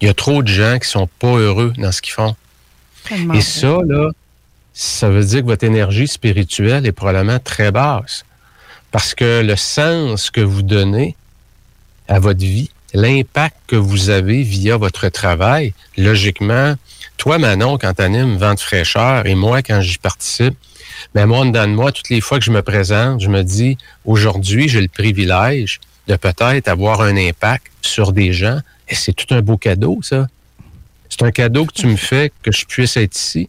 Il 0.00 0.06
y 0.06 0.10
a 0.10 0.14
trop 0.14 0.42
de 0.42 0.48
gens 0.48 0.78
qui 0.78 0.88
sont 0.88 1.08
pas 1.18 1.36
heureux 1.36 1.72
dans 1.76 1.92
ce 1.92 2.02
qu'ils 2.02 2.14
font. 2.14 2.36
Tellement 3.04 3.34
Et 3.34 3.40
ça, 3.40 3.78
là, 3.86 4.10
ça 4.72 5.08
veut 5.08 5.24
dire 5.24 5.40
que 5.40 5.46
votre 5.46 5.64
énergie 5.64 6.06
spirituelle 6.06 6.86
est 6.86 6.92
probablement 6.92 7.38
très 7.38 7.72
basse. 7.72 8.24
Parce 8.90 9.14
que 9.14 9.42
le 9.42 9.56
sens 9.56 10.30
que 10.30 10.40
vous 10.40 10.62
donnez 10.62 11.16
à 12.06 12.18
votre 12.20 12.40
vie, 12.40 12.70
l'impact 12.94 13.56
que 13.66 13.76
vous 13.76 14.08
avez 14.08 14.42
via 14.42 14.76
votre 14.76 15.08
travail, 15.08 15.74
logiquement, 15.96 16.74
toi, 17.16 17.38
Manon, 17.38 17.76
quand 17.76 17.94
tu 17.94 18.02
animes 18.02 18.36
Vente 18.36 18.60
fraîcheur, 18.60 19.26
et 19.26 19.34
moi, 19.34 19.62
quand 19.62 19.80
j'y 19.80 19.98
participe, 19.98 20.54
mais 21.14 21.26
moi, 21.26 21.38
en 21.38 21.46
dedans 21.46 21.66
de 21.66 21.72
moi, 21.72 21.92
toutes 21.92 22.08
les 22.08 22.20
fois 22.20 22.38
que 22.38 22.44
je 22.44 22.50
me 22.50 22.62
présente, 22.62 23.20
je 23.20 23.28
me 23.28 23.42
dis, 23.42 23.76
aujourd'hui, 24.04 24.68
j'ai 24.68 24.80
le 24.80 24.88
privilège 24.88 25.80
de 26.06 26.16
peut-être 26.16 26.68
avoir 26.68 27.02
un 27.02 27.16
impact 27.16 27.66
sur 27.82 28.12
des 28.12 28.32
gens. 28.32 28.60
Et 28.88 28.94
c'est 28.94 29.12
tout 29.12 29.32
un 29.34 29.40
beau 29.42 29.56
cadeau, 29.56 29.98
ça. 30.02 30.26
C'est 31.08 31.22
un 31.22 31.30
cadeau 31.30 31.64
que 31.66 31.72
tu 31.72 31.86
me 31.86 31.96
fais 31.96 32.32
que 32.42 32.52
je 32.52 32.64
puisse 32.66 32.96
être 32.96 33.16
ici. 33.16 33.48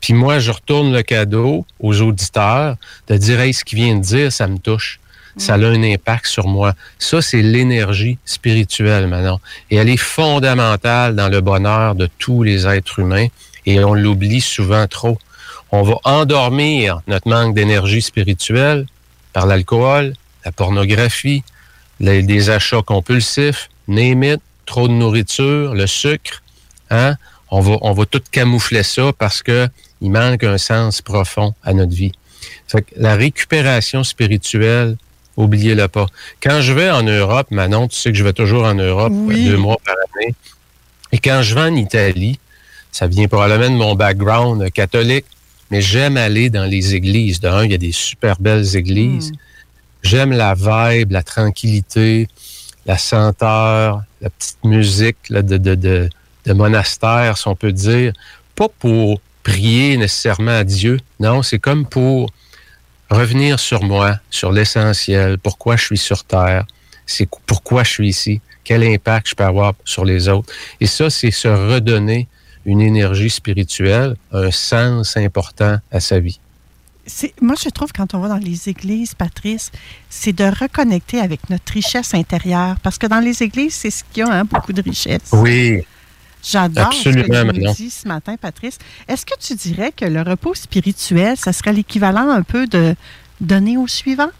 Puis 0.00 0.12
moi, 0.12 0.38
je 0.38 0.50
retourne 0.50 0.92
le 0.92 1.02
cadeau 1.02 1.66
aux 1.80 2.00
auditeurs 2.00 2.76
de 3.08 3.16
dire, 3.16 3.40
hey, 3.40 3.52
ce 3.52 3.64
qu'il 3.64 3.78
vient 3.78 3.96
de 3.96 4.02
dire, 4.02 4.32
ça 4.32 4.46
me 4.46 4.58
touche. 4.58 5.00
Ça 5.38 5.54
a 5.54 5.58
un 5.58 5.82
impact 5.82 6.26
sur 6.26 6.46
moi. 6.48 6.74
Ça, 6.98 7.20
c'est 7.20 7.42
l'énergie 7.42 8.16
spirituelle, 8.24 9.06
Manon. 9.06 9.38
Et 9.70 9.76
elle 9.76 9.90
est 9.90 9.98
fondamentale 9.98 11.14
dans 11.14 11.28
le 11.28 11.40
bonheur 11.42 11.94
de 11.94 12.08
tous 12.18 12.42
les 12.42 12.66
êtres 12.66 13.00
humains. 13.00 13.26
Et 13.66 13.82
on 13.84 13.92
l'oublie 13.94 14.40
souvent 14.40 14.86
trop. 14.86 15.18
On 15.72 15.82
va 15.82 15.96
endormir 16.04 17.00
notre 17.06 17.28
manque 17.28 17.54
d'énergie 17.54 18.00
spirituelle 18.00 18.86
par 19.34 19.44
l'alcool, 19.46 20.14
la 20.44 20.52
pornographie, 20.52 21.42
les- 22.00 22.22
des 22.22 22.48
achats 22.48 22.82
compulsifs, 22.82 23.68
name 23.88 24.22
it, 24.22 24.40
trop 24.66 24.88
de 24.88 24.92
nourriture, 24.92 25.74
le 25.74 25.86
sucre, 25.86 26.42
hein? 26.90 27.16
On 27.50 27.60
va, 27.60 27.76
on 27.82 27.92
va 27.92 28.04
tout 28.06 28.20
camoufler 28.30 28.82
ça 28.82 29.12
parce 29.16 29.42
que 29.42 29.68
il 30.00 30.10
manque 30.10 30.42
un 30.44 30.58
sens 30.58 31.00
profond 31.00 31.54
à 31.62 31.72
notre 31.72 31.94
vie. 31.94 32.12
Fait 32.66 32.82
que 32.82 32.92
la 32.96 33.14
récupération 33.14 34.02
spirituelle, 34.04 34.96
oubliez-le 35.36 35.86
pas. 35.88 36.06
Quand 36.42 36.60
je 36.60 36.72
vais 36.72 36.90
en 36.90 37.02
Europe, 37.04 37.50
Manon, 37.50 37.86
tu 37.88 37.96
sais 37.96 38.10
que 38.10 38.18
je 38.18 38.24
vais 38.24 38.32
toujours 38.32 38.64
en 38.64 38.74
Europe 38.74 39.12
Oui. 39.14 39.44
deux 39.44 39.56
mois 39.56 39.78
par 39.84 39.94
année. 39.94 40.34
Et 41.12 41.18
quand 41.18 41.40
je 41.42 41.54
vais 41.54 41.62
en 41.62 41.76
Italie, 41.76 42.38
ça 42.90 43.06
vient 43.06 43.28
probablement 43.28 43.70
de 43.70 43.76
mon 43.76 43.94
background 43.94 44.70
catholique, 44.72 45.26
mais 45.70 45.80
j'aime 45.80 46.16
aller 46.16 46.50
dans 46.50 46.64
les 46.64 46.94
églises. 46.94 47.40
D'un, 47.40 47.64
il 47.64 47.70
y 47.70 47.74
a 47.74 47.78
des 47.78 47.92
super 47.92 48.36
belles 48.40 48.76
églises. 48.76 49.32
J'aime 50.02 50.32
la 50.32 50.54
vibe, 50.54 51.12
la 51.12 51.22
tranquillité, 51.22 52.28
la 52.86 52.98
senteur, 52.98 54.02
la 54.20 54.30
petite 54.30 54.64
musique 54.64 55.16
là, 55.28 55.42
de, 55.42 55.56
de, 55.56 55.74
de, 55.74 56.08
de 56.46 56.52
monastère, 56.52 57.36
si 57.36 57.46
on 57.48 57.56
peut 57.56 57.72
dire. 57.72 58.12
Pas 58.54 58.68
pour 58.68 59.20
prier 59.42 59.96
nécessairement 59.96 60.58
à 60.58 60.64
Dieu. 60.64 60.98
Non, 61.20 61.42
c'est 61.42 61.58
comme 61.58 61.84
pour 61.86 62.30
revenir 63.10 63.60
sur 63.60 63.82
moi, 63.82 64.18
sur 64.30 64.50
l'essentiel, 64.52 65.38
pourquoi 65.38 65.76
je 65.76 65.84
suis 65.84 65.98
sur 65.98 66.24
Terre, 66.24 66.64
c'est 67.06 67.26
qu- 67.26 67.40
pourquoi 67.46 67.84
je 67.84 67.90
suis 67.90 68.08
ici, 68.08 68.40
quel 68.64 68.82
impact 68.82 69.28
je 69.28 69.34
peux 69.34 69.44
avoir 69.44 69.74
sur 69.84 70.04
les 70.04 70.28
autres. 70.28 70.52
Et 70.80 70.86
ça, 70.86 71.10
c'est 71.10 71.30
se 71.30 71.46
redonner 71.46 72.26
une 72.64 72.80
énergie 72.80 73.30
spirituelle, 73.30 74.16
un 74.32 74.50
sens 74.50 75.16
important 75.16 75.78
à 75.92 76.00
sa 76.00 76.18
vie. 76.18 76.40
Moi, 77.40 77.54
je 77.62 77.68
trouve 77.68 77.92
quand 77.92 78.14
on 78.14 78.18
va 78.18 78.28
dans 78.28 78.36
les 78.36 78.68
églises, 78.68 79.14
Patrice, 79.14 79.70
c'est 80.10 80.32
de 80.32 80.44
reconnecter 80.44 81.20
avec 81.20 81.48
notre 81.50 81.72
richesse 81.72 82.14
intérieure. 82.14 82.76
Parce 82.82 82.98
que 82.98 83.06
dans 83.06 83.20
les 83.20 83.42
églises, 83.42 83.74
c'est 83.74 83.90
ce 83.90 84.02
qu'il 84.04 84.24
y 84.24 84.28
a, 84.28 84.32
hein, 84.32 84.44
beaucoup 84.44 84.72
de 84.72 84.82
richesse. 84.82 85.30
Oui, 85.32 85.84
J'adore 86.48 86.92
ce 86.92 87.08
que 87.08 87.22
tu 87.22 87.60
nous 87.60 87.74
dis 87.74 87.90
ce 87.90 88.06
matin, 88.06 88.36
Patrice. 88.36 88.78
Est-ce 89.08 89.26
que 89.26 89.34
tu 89.40 89.54
dirais 89.54 89.90
que 89.90 90.04
le 90.04 90.22
repos 90.22 90.54
spirituel, 90.54 91.36
ça 91.36 91.52
serait 91.52 91.72
l'équivalent 91.72 92.30
un 92.30 92.42
peu 92.42 92.68
de 92.68 92.94
donner 93.40 93.76
au 93.76 93.88
suivant? 93.88 94.30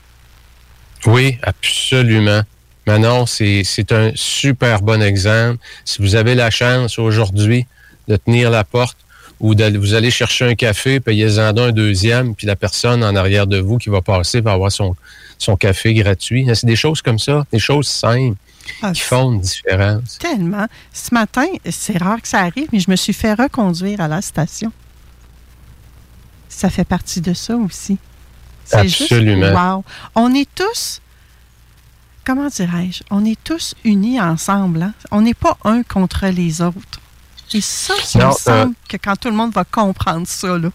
Oui, 1.06 1.38
absolument. 1.42 2.42
Manon, 2.86 3.26
c'est 3.26 3.62
c'est 3.64 3.90
un 3.90 4.12
super 4.14 4.82
bon 4.82 5.02
exemple. 5.02 5.58
Si 5.84 6.00
vous 6.00 6.14
avez 6.14 6.36
la 6.36 6.50
chance 6.50 6.98
aujourd'hui 6.98 7.66
de 8.06 8.16
tenir 8.16 8.50
la 8.50 8.62
porte 8.62 8.98
ou 9.40 9.54
vous 9.54 9.94
allez 9.94 10.10
chercher 10.10 10.46
un 10.46 10.54
café, 10.54 10.98
payez-en 11.00 11.56
un 11.58 11.72
deuxième, 11.72 12.34
puis 12.34 12.46
la 12.46 12.56
personne 12.56 13.04
en 13.04 13.14
arrière 13.14 13.46
de 13.46 13.58
vous 13.58 13.76
qui 13.78 13.90
va 13.90 14.00
passer 14.00 14.40
va 14.40 14.52
avoir 14.52 14.72
son, 14.72 14.96
son 15.38 15.56
café 15.56 15.92
gratuit. 15.94 16.46
C'est 16.54 16.66
des 16.66 16.76
choses 16.76 17.02
comme 17.02 17.18
ça, 17.18 17.44
des 17.52 17.58
choses 17.58 17.86
simples 17.86 18.36
Ah, 18.82 18.92
qui 18.92 19.00
font 19.02 19.32
une 19.34 19.40
différence. 19.40 20.18
Tellement. 20.18 20.66
Ce 20.92 21.12
matin, 21.12 21.46
c'est 21.68 21.98
rare 21.98 22.22
que 22.22 22.28
ça 22.28 22.40
arrive, 22.40 22.68
mais 22.72 22.80
je 22.80 22.90
me 22.90 22.96
suis 22.96 23.12
fait 23.12 23.34
reconduire 23.34 24.00
à 24.00 24.08
la 24.08 24.22
station. 24.22 24.72
Ça 26.48 26.70
fait 26.70 26.84
partie 26.84 27.20
de 27.20 27.34
ça 27.34 27.56
aussi. 27.56 27.98
Absolument. 28.72 29.46
Juste, 29.46 29.54
wow. 29.58 29.84
On 30.14 30.34
est 30.34 30.48
tous, 30.54 31.00
comment 32.24 32.48
dirais-je, 32.48 33.02
on 33.10 33.24
est 33.24 33.38
tous 33.44 33.74
unis 33.84 34.20
ensemble. 34.20 34.82
hein. 34.82 34.94
On 35.10 35.20
n'est 35.20 35.34
pas 35.34 35.58
un 35.64 35.82
contre 35.82 36.26
les 36.28 36.62
autres. 36.62 37.00
Et 37.54 37.60
ça, 37.60 37.94
ça 38.02 38.18
Non, 38.18 38.28
me 38.28 38.32
semble 38.32 38.70
euh, 38.70 38.74
que 38.88 38.96
quand 38.96 39.16
tout 39.16 39.30
le 39.30 39.36
monde 39.36 39.52
va 39.54 39.64
comprendre 39.64 40.26
ça, 40.26 40.58
là, 40.58 40.68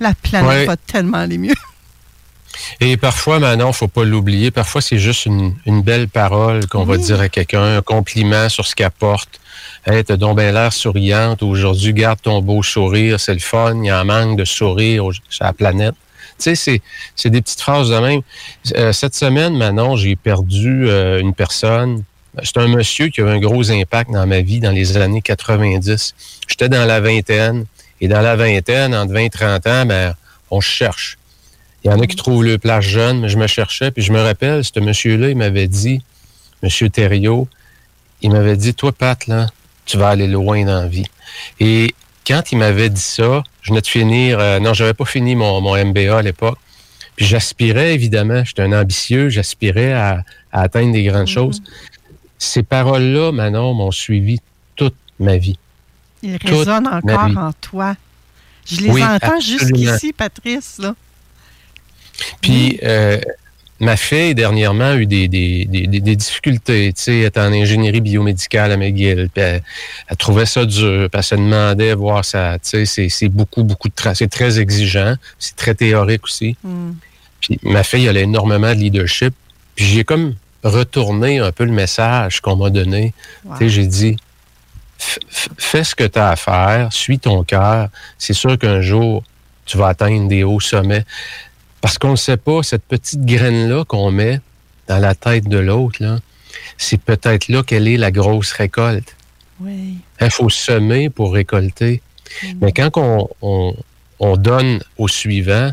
la 0.00 0.14
planète 0.14 0.48
Ouais. 0.48 0.64
va 0.66 0.76
tellement 0.76 1.18
aller 1.18 1.38
mieux. 1.38 1.54
Et 2.80 2.96
parfois, 2.96 3.38
Manon, 3.38 3.72
faut 3.72 3.88
pas 3.88 4.04
l'oublier, 4.04 4.50
parfois 4.50 4.82
c'est 4.82 4.98
juste 4.98 5.24
une, 5.26 5.54
une 5.66 5.82
belle 5.82 6.08
parole 6.08 6.66
qu'on 6.68 6.84
va 6.84 6.96
dire 6.98 7.20
à 7.20 7.28
quelqu'un, 7.28 7.78
un 7.78 7.82
compliment 7.82 8.48
sur 8.50 8.66
ce 8.66 8.74
qu'elle 8.74 8.90
porte. 8.90 9.40
Hey, 9.86 10.04
t'as 10.04 10.16
donc 10.16 10.36
bien 10.38 10.52
l'air 10.52 10.72
souriante 10.72 11.42
aujourd'hui, 11.42 11.92
garde 11.94 12.20
ton 12.20 12.40
beau 12.42 12.62
sourire, 12.62 13.18
c'est 13.18 13.32
le 13.34 13.40
fun, 13.40 13.74
il 13.82 13.86
y 13.86 13.90
a 13.90 13.98
un 13.98 14.04
manque 14.04 14.36
de 14.36 14.44
sourire 14.44 15.04
sur 15.30 15.44
la 15.44 15.52
planète. 15.52 15.94
Tu 16.38 16.44
sais, 16.44 16.54
c'est, 16.54 16.82
c'est 17.16 17.30
des 17.30 17.40
petites 17.40 17.60
phrases 17.60 17.88
de 17.88 17.98
même. 17.98 18.20
Euh, 18.76 18.92
cette 18.92 19.14
semaine, 19.14 19.56
Manon, 19.56 19.96
j'ai 19.96 20.14
perdu 20.16 20.88
euh, 20.88 21.20
une 21.20 21.34
personne. 21.34 22.04
C'est 22.42 22.56
un 22.56 22.68
monsieur 22.68 23.08
qui 23.08 23.20
a 23.20 23.24
eu 23.24 23.28
un 23.28 23.38
gros 23.38 23.70
impact 23.70 24.10
dans 24.10 24.26
ma 24.26 24.40
vie 24.40 24.60
dans 24.60 24.70
les 24.70 24.96
années 24.96 25.20
90. 25.20 26.14
J'étais 26.48 26.68
dans 26.68 26.84
la 26.86 27.00
vingtaine. 27.00 27.66
Et 28.00 28.08
dans 28.08 28.20
la 28.20 28.36
vingtaine, 28.36 28.94
entre 28.94 29.12
20 29.12 29.20
et 29.20 29.30
30 29.30 29.66
ans, 29.66 29.86
ben, 29.86 30.14
on 30.50 30.60
cherche. 30.60 31.18
Il 31.84 31.90
y 31.90 31.94
en 31.94 32.00
a 32.00 32.06
qui 32.06 32.16
trouvent 32.16 32.44
le 32.44 32.58
place 32.58 32.84
jeune, 32.84 33.20
mais 33.20 33.28
je 33.28 33.36
me 33.36 33.46
cherchais. 33.46 33.90
Puis 33.90 34.02
je 34.02 34.12
me 34.12 34.20
rappelle, 34.20 34.64
ce 34.64 34.80
monsieur-là, 34.80 35.28
il 35.28 35.36
m'avait 35.36 35.68
dit, 35.68 36.02
Monsieur 36.62 36.88
Thériault, 36.88 37.48
il 38.22 38.30
m'avait 38.30 38.56
dit, 38.56 38.74
toi, 38.74 38.92
Pat, 38.92 39.26
là, 39.26 39.48
tu 39.84 39.98
vas 39.98 40.08
aller 40.08 40.26
loin 40.26 40.64
dans 40.64 40.80
la 40.82 40.88
vie. 40.88 41.06
Et 41.60 41.94
quand 42.26 42.52
il 42.52 42.58
m'avait 42.58 42.88
dit 42.88 43.00
ça, 43.00 43.42
je 43.62 43.70
venais 43.70 43.80
de 43.80 43.86
finir, 43.86 44.38
euh, 44.38 44.58
non, 44.58 44.74
j'avais 44.74 44.94
pas 44.94 45.04
fini 45.04 45.34
mon, 45.34 45.60
mon 45.60 45.76
MBA 45.84 46.16
à 46.16 46.22
l'époque. 46.22 46.58
Puis 47.16 47.26
j'aspirais, 47.26 47.94
évidemment, 47.94 48.44
j'étais 48.44 48.62
un 48.62 48.72
ambitieux, 48.72 49.28
j'aspirais 49.28 49.92
à, 49.92 50.22
à 50.50 50.62
atteindre 50.62 50.92
des 50.92 51.02
grandes 51.02 51.26
choses. 51.26 51.62
Ces 52.44 52.64
paroles-là, 52.64 53.30
Manon, 53.30 53.72
m'ont 53.72 53.92
suivi 53.92 54.40
toute 54.74 54.96
ma 55.20 55.36
vie. 55.36 55.58
Ils 56.24 56.38
Toute 56.40 56.50
résonnent 56.50 56.88
encore 56.88 57.36
en 57.36 57.52
toi. 57.60 57.94
Je 58.66 58.80
les 58.80 58.90
Oui, 58.90 59.04
entends 59.04 59.38
jusqu'ici, 59.38 60.12
Patrice. 60.12 60.78
Là. 60.78 60.96
Puis 62.40 62.80
euh, 62.82 63.20
ma 63.78 63.96
fille, 63.96 64.34
dernièrement, 64.34 64.90
a 64.90 64.96
eu 64.96 65.06
des, 65.06 65.28
des, 65.28 65.66
des, 65.66 65.86
des- 65.86 66.16
difficultés. 66.16 66.92
Tu 66.92 67.02
sais, 67.02 67.18
elle 67.20 67.24
est 67.26 67.38
en 67.38 67.52
ingénierie 67.52 68.00
biomédicale 68.00 68.72
à 68.72 68.76
McGill. 68.76 69.28
Puis 69.32 69.42
elle, 69.42 69.62
elle 70.08 70.16
trouvait 70.16 70.46
ça 70.46 70.64
dur. 70.64 71.08
Puis 71.10 71.18
elle 71.18 71.22
se 71.22 71.34
demandait 71.36 71.94
voir 71.94 72.24
ça. 72.24 72.58
Tu 72.58 72.84
sais, 72.86 73.08
c'est- 73.08 73.28
beaucoup, 73.28 73.62
beaucoup 73.62 73.88
de 73.88 73.94
travail. 73.94 74.16
C'est 74.16 74.30
très 74.30 74.58
exigeant. 74.58 75.14
C'est 75.38 75.54
très 75.54 75.74
théorique 75.76 76.24
aussi. 76.24 76.56
Hmm. 76.64 76.92
Puis 77.40 77.58
ma 77.62 77.84
fille, 77.84 78.06
elle 78.06 78.16
a 78.16 78.20
énormément 78.20 78.74
de 78.74 78.80
leadership. 78.80 79.32
Puis 79.76 79.84
j'ai 79.86 80.02
comme 80.04 80.34
retourné 80.62 81.38
un 81.38 81.52
peu 81.52 81.64
le 81.64 81.72
message 81.72 82.40
qu'on 82.40 82.56
m'a 82.56 82.70
donné. 82.70 83.12
Wow. 83.44 83.52
Tu 83.54 83.58
sais, 83.64 83.68
j'ai 83.68 83.86
dit, 83.86 84.16
fais 84.98 85.84
ce 85.84 85.94
que 85.94 86.04
tu 86.04 86.18
as 86.18 86.30
à 86.30 86.36
faire, 86.36 86.92
suis 86.92 87.18
ton 87.18 87.42
cœur. 87.44 87.88
C'est 88.18 88.32
sûr 88.34 88.58
qu'un 88.58 88.80
jour, 88.80 89.22
tu 89.66 89.76
vas 89.78 89.88
atteindre 89.88 90.28
des 90.28 90.44
hauts 90.44 90.60
sommets. 90.60 91.04
Parce 91.80 91.98
qu'on 91.98 92.12
ne 92.12 92.16
sait 92.16 92.36
pas, 92.36 92.62
cette 92.62 92.84
petite 92.84 93.24
graine-là 93.24 93.84
qu'on 93.84 94.10
met 94.12 94.40
dans 94.88 94.98
la 94.98 95.14
tête 95.14 95.48
de 95.48 95.58
l'autre, 95.58 95.98
c'est 96.78 97.00
peut-être 97.00 97.48
là 97.48 97.62
qu'elle 97.62 97.88
est 97.88 97.96
la 97.96 98.10
grosse 98.10 98.52
récolte. 98.52 99.16
Oui. 99.60 99.96
Il 100.20 100.30
faut 100.30 100.48
semer 100.48 101.10
pour 101.10 101.32
récolter. 101.32 102.02
Mais 102.60 102.72
quand 102.72 102.96
on, 102.96 103.28
on- 103.42 103.76
on 104.20 104.36
donne 104.36 104.80
au 104.98 105.08
suivant, 105.08 105.72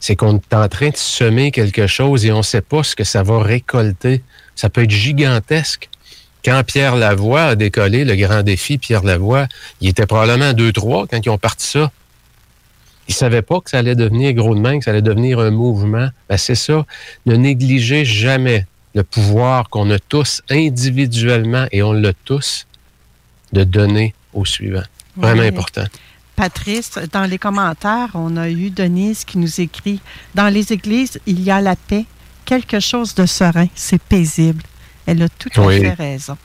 c'est 0.00 0.16
qu'on 0.16 0.36
est 0.36 0.54
en 0.54 0.68
train 0.68 0.90
de 0.90 0.96
semer 0.96 1.50
quelque 1.50 1.86
chose 1.86 2.24
et 2.26 2.32
on 2.32 2.38
ne 2.38 2.42
sait 2.42 2.60
pas 2.60 2.82
ce 2.82 2.94
que 2.94 3.04
ça 3.04 3.22
va 3.22 3.42
récolter. 3.42 4.22
Ça 4.54 4.68
peut 4.68 4.84
être 4.84 4.90
gigantesque. 4.90 5.88
Quand 6.44 6.62
Pierre 6.64 6.96
Lavoie 6.96 7.42
a 7.42 7.54
décollé 7.56 8.04
le 8.04 8.14
grand 8.14 8.42
défi, 8.42 8.78
Pierre 8.78 9.02
Lavoie, 9.02 9.48
il 9.80 9.88
était 9.88 10.06
probablement 10.06 10.52
2-3 10.52 11.08
quand 11.10 11.24
ils 11.24 11.30
ont 11.30 11.38
parti 11.38 11.66
ça. 11.66 11.90
Ils 13.08 13.12
ne 13.12 13.16
savaient 13.16 13.42
pas 13.42 13.60
que 13.60 13.70
ça 13.70 13.78
allait 13.78 13.94
devenir 13.94 14.32
gros 14.32 14.54
de 14.54 14.60
main, 14.60 14.78
que 14.78 14.84
ça 14.84 14.90
allait 14.90 15.02
devenir 15.02 15.38
un 15.38 15.50
mouvement. 15.50 16.08
Ben, 16.28 16.36
c'est 16.36 16.54
ça. 16.54 16.84
Ne 17.24 17.36
négligez 17.36 18.04
jamais 18.04 18.66
le 18.94 19.02
pouvoir 19.02 19.68
qu'on 19.68 19.90
a 19.90 19.98
tous 19.98 20.42
individuellement, 20.50 21.66
et 21.72 21.82
on 21.82 21.92
l'a 21.92 22.12
tous, 22.24 22.66
de 23.52 23.62
donner 23.64 24.14
au 24.32 24.44
suivant. 24.44 24.82
Vraiment 25.16 25.42
Ouais. 25.42 25.48
important. 25.48 25.84
Patrice, 26.36 26.92
dans 27.12 27.24
les 27.24 27.38
commentaires, 27.38 28.10
on 28.14 28.36
a 28.36 28.48
eu 28.50 28.70
Denise 28.70 29.24
qui 29.24 29.38
nous 29.38 29.60
écrit 29.60 30.00
Dans 30.34 30.48
les 30.52 30.72
églises, 30.72 31.18
il 31.26 31.42
y 31.42 31.50
a 31.50 31.60
la 31.60 31.76
paix, 31.76 32.04
quelque 32.44 32.78
chose 32.78 33.14
de 33.14 33.24
serein, 33.26 33.66
c'est 33.74 34.00
paisible. 34.00 34.62
Elle 35.06 35.22
a 35.22 35.28
tout 35.30 35.48
à 35.56 35.68
fait 35.70 35.92
raison. 35.94 36.36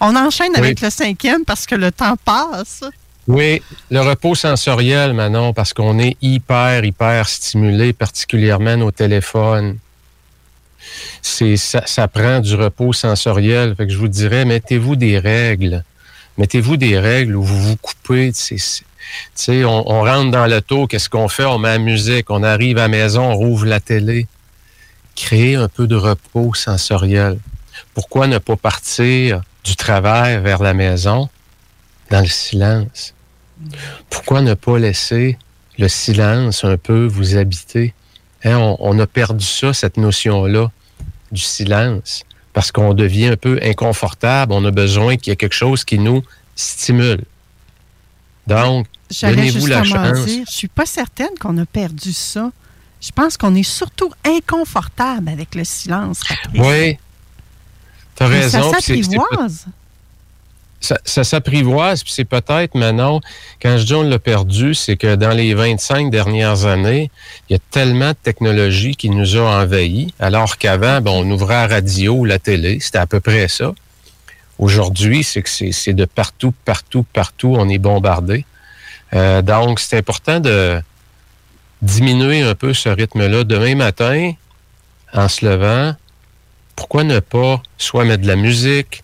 On 0.00 0.16
enchaîne 0.16 0.50
Oui. 0.54 0.58
avec 0.58 0.80
le 0.80 0.90
cinquième 0.90 1.44
parce 1.44 1.64
que 1.64 1.76
le 1.76 1.92
temps 1.92 2.16
passe. 2.24 2.82
Oui, 3.28 3.62
le 3.90 4.00
repos 4.00 4.34
sensoriel, 4.34 5.12
Manon, 5.12 5.52
parce 5.52 5.72
qu'on 5.72 6.00
est 6.00 6.16
hyper, 6.20 6.84
hyper 6.84 7.28
stimulé, 7.28 7.92
particulièrement 7.92 8.76
nos 8.76 8.90
téléphones. 8.90 9.78
C'est, 11.22 11.56
ça, 11.56 11.82
ça 11.86 12.08
prend 12.08 12.40
du 12.40 12.56
repos 12.56 12.92
sensoriel. 12.92 13.76
Fait 13.76 13.86
que 13.86 13.92
je 13.92 13.98
vous 13.98 14.08
dirais, 14.08 14.44
mettez-vous 14.44 14.96
des 14.96 15.20
règles. 15.20 15.84
Mettez-vous 16.38 16.76
des 16.76 16.98
règles 16.98 17.36
où 17.36 17.42
vous 17.42 17.60
vous 17.60 17.76
coupez. 17.76 18.32
On, 19.48 20.02
rentre 20.02 20.30
dans 20.30 20.46
l'auto, 20.46 20.86
qu'est-ce 20.86 21.08
qu'on 21.08 21.28
fait? 21.28 21.44
On 21.44 21.58
met 21.58 21.68
la 21.68 21.78
musique, 21.78 22.30
on 22.30 22.42
arrive 22.42 22.78
à 22.78 22.82
la 22.82 22.88
maison, 22.88 23.30
on 23.30 23.34
rouvre 23.34 23.66
la 23.66 23.80
télé. 23.80 24.26
Créer 25.14 25.56
un 25.56 25.68
peu 25.68 25.86
de 25.86 25.96
repos 25.96 26.54
sensoriel. 26.54 27.38
Pourquoi 27.94 28.26
ne 28.26 28.38
pas 28.38 28.56
partir 28.56 29.42
du 29.64 29.76
travail 29.76 30.40
vers 30.40 30.62
la 30.62 30.72
maison 30.72 31.28
dans 32.10 32.20
le 32.20 32.26
silence? 32.26 33.14
Pourquoi 34.08 34.40
ne 34.40 34.54
pas 34.54 34.78
laisser 34.78 35.38
le 35.78 35.88
silence 35.88 36.64
un 36.64 36.78
peu 36.78 37.06
vous 37.06 37.36
habiter? 37.36 37.92
Hein, 38.44 38.76
on 38.78 38.98
a 38.98 39.06
perdu 39.06 39.44
ça, 39.44 39.72
cette 39.72 39.98
notion-là. 39.98 40.70
du 41.30 41.40
silence 41.40 42.24
parce 42.52 42.72
qu'on 42.72 42.94
devient 42.94 43.26
un 43.26 43.36
peu 43.36 43.58
inconfortable. 43.62 44.52
On 44.52 44.64
a 44.64 44.70
besoin 44.70 45.16
qu'il 45.16 45.30
y 45.30 45.32
ait 45.32 45.36
quelque 45.36 45.54
chose 45.54 45.84
qui 45.84 45.98
nous 45.98 46.22
stimule. 46.54 47.24
Donc, 48.46 48.86
donnez-vous 49.22 49.66
la 49.66 49.84
chance. 49.84 50.24
Dire, 50.26 50.44
je 50.46 50.52
suis 50.52 50.68
pas 50.68 50.86
certaine 50.86 51.36
qu'on 51.40 51.56
a 51.58 51.66
perdu 51.66 52.12
ça. 52.12 52.50
Je 53.00 53.10
pense 53.10 53.36
qu'on 53.36 53.54
est 53.54 53.62
surtout 53.62 54.12
inconfortable 54.24 55.28
avec 55.28 55.54
le 55.54 55.64
silence. 55.64 56.20
Oui. 56.54 56.98
Tu 58.16 58.22
as 58.22 58.26
raison. 58.26 58.70
Ça 58.70 58.80
s'apprivoise. 58.80 59.66
Ça, 60.82 61.22
s'apprivoise, 61.22 62.02
puis 62.02 62.12
c'est 62.12 62.24
peut-être 62.24 62.74
maintenant, 62.74 63.20
quand 63.62 63.78
je 63.78 63.84
dis 63.84 63.94
on 63.94 64.02
l'a 64.02 64.18
perdu, 64.18 64.74
c'est 64.74 64.96
que 64.96 65.14
dans 65.14 65.30
les 65.30 65.54
25 65.54 66.10
dernières 66.10 66.66
années, 66.66 67.08
il 67.48 67.52
y 67.52 67.56
a 67.56 67.60
tellement 67.70 68.10
de 68.10 68.16
technologies 68.20 68.96
qui 68.96 69.08
nous 69.08 69.36
ont 69.36 69.46
envahis, 69.46 70.12
alors 70.18 70.58
qu'avant, 70.58 71.00
bon, 71.00 71.24
on 71.24 71.30
ouvrait 71.30 71.68
la 71.68 71.76
radio 71.76 72.14
ou 72.14 72.24
la 72.24 72.40
télé, 72.40 72.80
c'était 72.80 72.98
à 72.98 73.06
peu 73.06 73.20
près 73.20 73.46
ça. 73.46 73.72
Aujourd'hui, 74.58 75.22
c'est 75.22 75.42
que 75.42 75.48
c'est 75.48 75.92
de 75.92 76.04
partout, 76.04 76.52
partout, 76.64 77.04
partout, 77.12 77.54
on 77.56 77.68
est 77.68 77.78
bombardé. 77.78 78.44
Euh, 79.14 79.40
donc, 79.40 79.78
c'est 79.78 79.98
important 79.98 80.40
de 80.40 80.80
diminuer 81.80 82.42
un 82.42 82.54
peu 82.54 82.74
ce 82.74 82.88
rythme-là. 82.88 83.44
Demain 83.44 83.74
matin, 83.74 84.32
en 85.12 85.28
se 85.28 85.44
levant, 85.44 85.94
pourquoi 86.76 87.04
ne 87.04 87.20
pas 87.20 87.62
soit 87.78 88.04
mettre 88.04 88.22
de 88.22 88.28
la 88.28 88.36
musique 88.36 89.02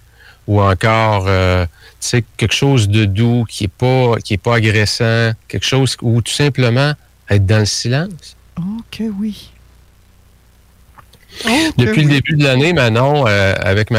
ou 0.49 0.61
encore 0.63 1.27
euh, 1.29 1.67
quelque 2.37 2.55
chose 2.55 2.89
de 2.89 3.05
doux 3.05 3.45
qui 3.49 3.65
est 3.65 3.69
pas 3.69 4.17
qui 4.25 4.35
est 4.35 4.43
pas 4.43 4.57
agressant, 4.57 5.33
quelque 5.47 5.67
chose 5.67 5.97
ou 6.03 6.21
tout 6.23 6.33
simplement 6.33 6.95
être 7.29 7.47
dans 7.47 7.61
le 7.61 7.67
silence. 7.67 8.37
Oh 8.59 8.81
que 8.91 9.05
oui. 9.05 9.51
Oh, 11.47 11.51
Depuis 11.77 12.03
le 12.03 12.11
début 12.11 12.35
de 12.37 12.43
l'année, 12.43 12.73
Manon, 12.73 13.27
euh, 13.29 13.55
avec 13.61 13.91
ma 13.91 13.99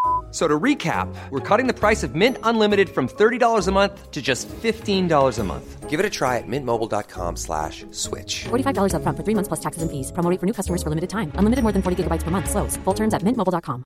So 0.31 0.47
to 0.47 0.59
recap, 0.59 1.13
we're 1.29 1.41
cutting 1.41 1.67
the 1.67 1.73
price 1.73 2.03
of 2.03 2.15
Mint 2.15 2.37
Unlimited 2.43 2.89
from 2.89 3.09
$30 3.09 3.67
a 3.67 3.71
month 3.71 4.11
to 4.11 4.21
just 4.21 4.47
$15 4.47 5.39
a 5.39 5.43
month. 5.43 5.89
Give 5.89 5.99
it 5.99 6.05
a 6.05 6.09
try 6.09 6.37
at 6.37 6.47
mintmobile.com 6.47 7.35
slash 7.35 7.85
switch. 7.91 8.45
$45 8.45 8.95
up 8.95 9.03
front 9.03 9.17
for 9.17 9.23
three 9.25 9.35
months 9.35 9.49
plus 9.49 9.59
taxes 9.59 9.83
and 9.83 9.91
fees. 9.91 10.09
Promo 10.13 10.39
for 10.39 10.45
new 10.45 10.53
customers 10.53 10.81
for 10.81 10.87
limited 10.87 11.09
time. 11.09 11.33
Unlimited 11.35 11.63
more 11.63 11.73
than 11.73 11.81
40 11.81 12.03
gigabytes 12.03 12.23
per 12.23 12.31
month. 12.31 12.49
Slows. 12.49 12.77
Full 12.85 12.93
terms 12.93 13.13
at 13.13 13.23
mintmobile.com. 13.23 13.83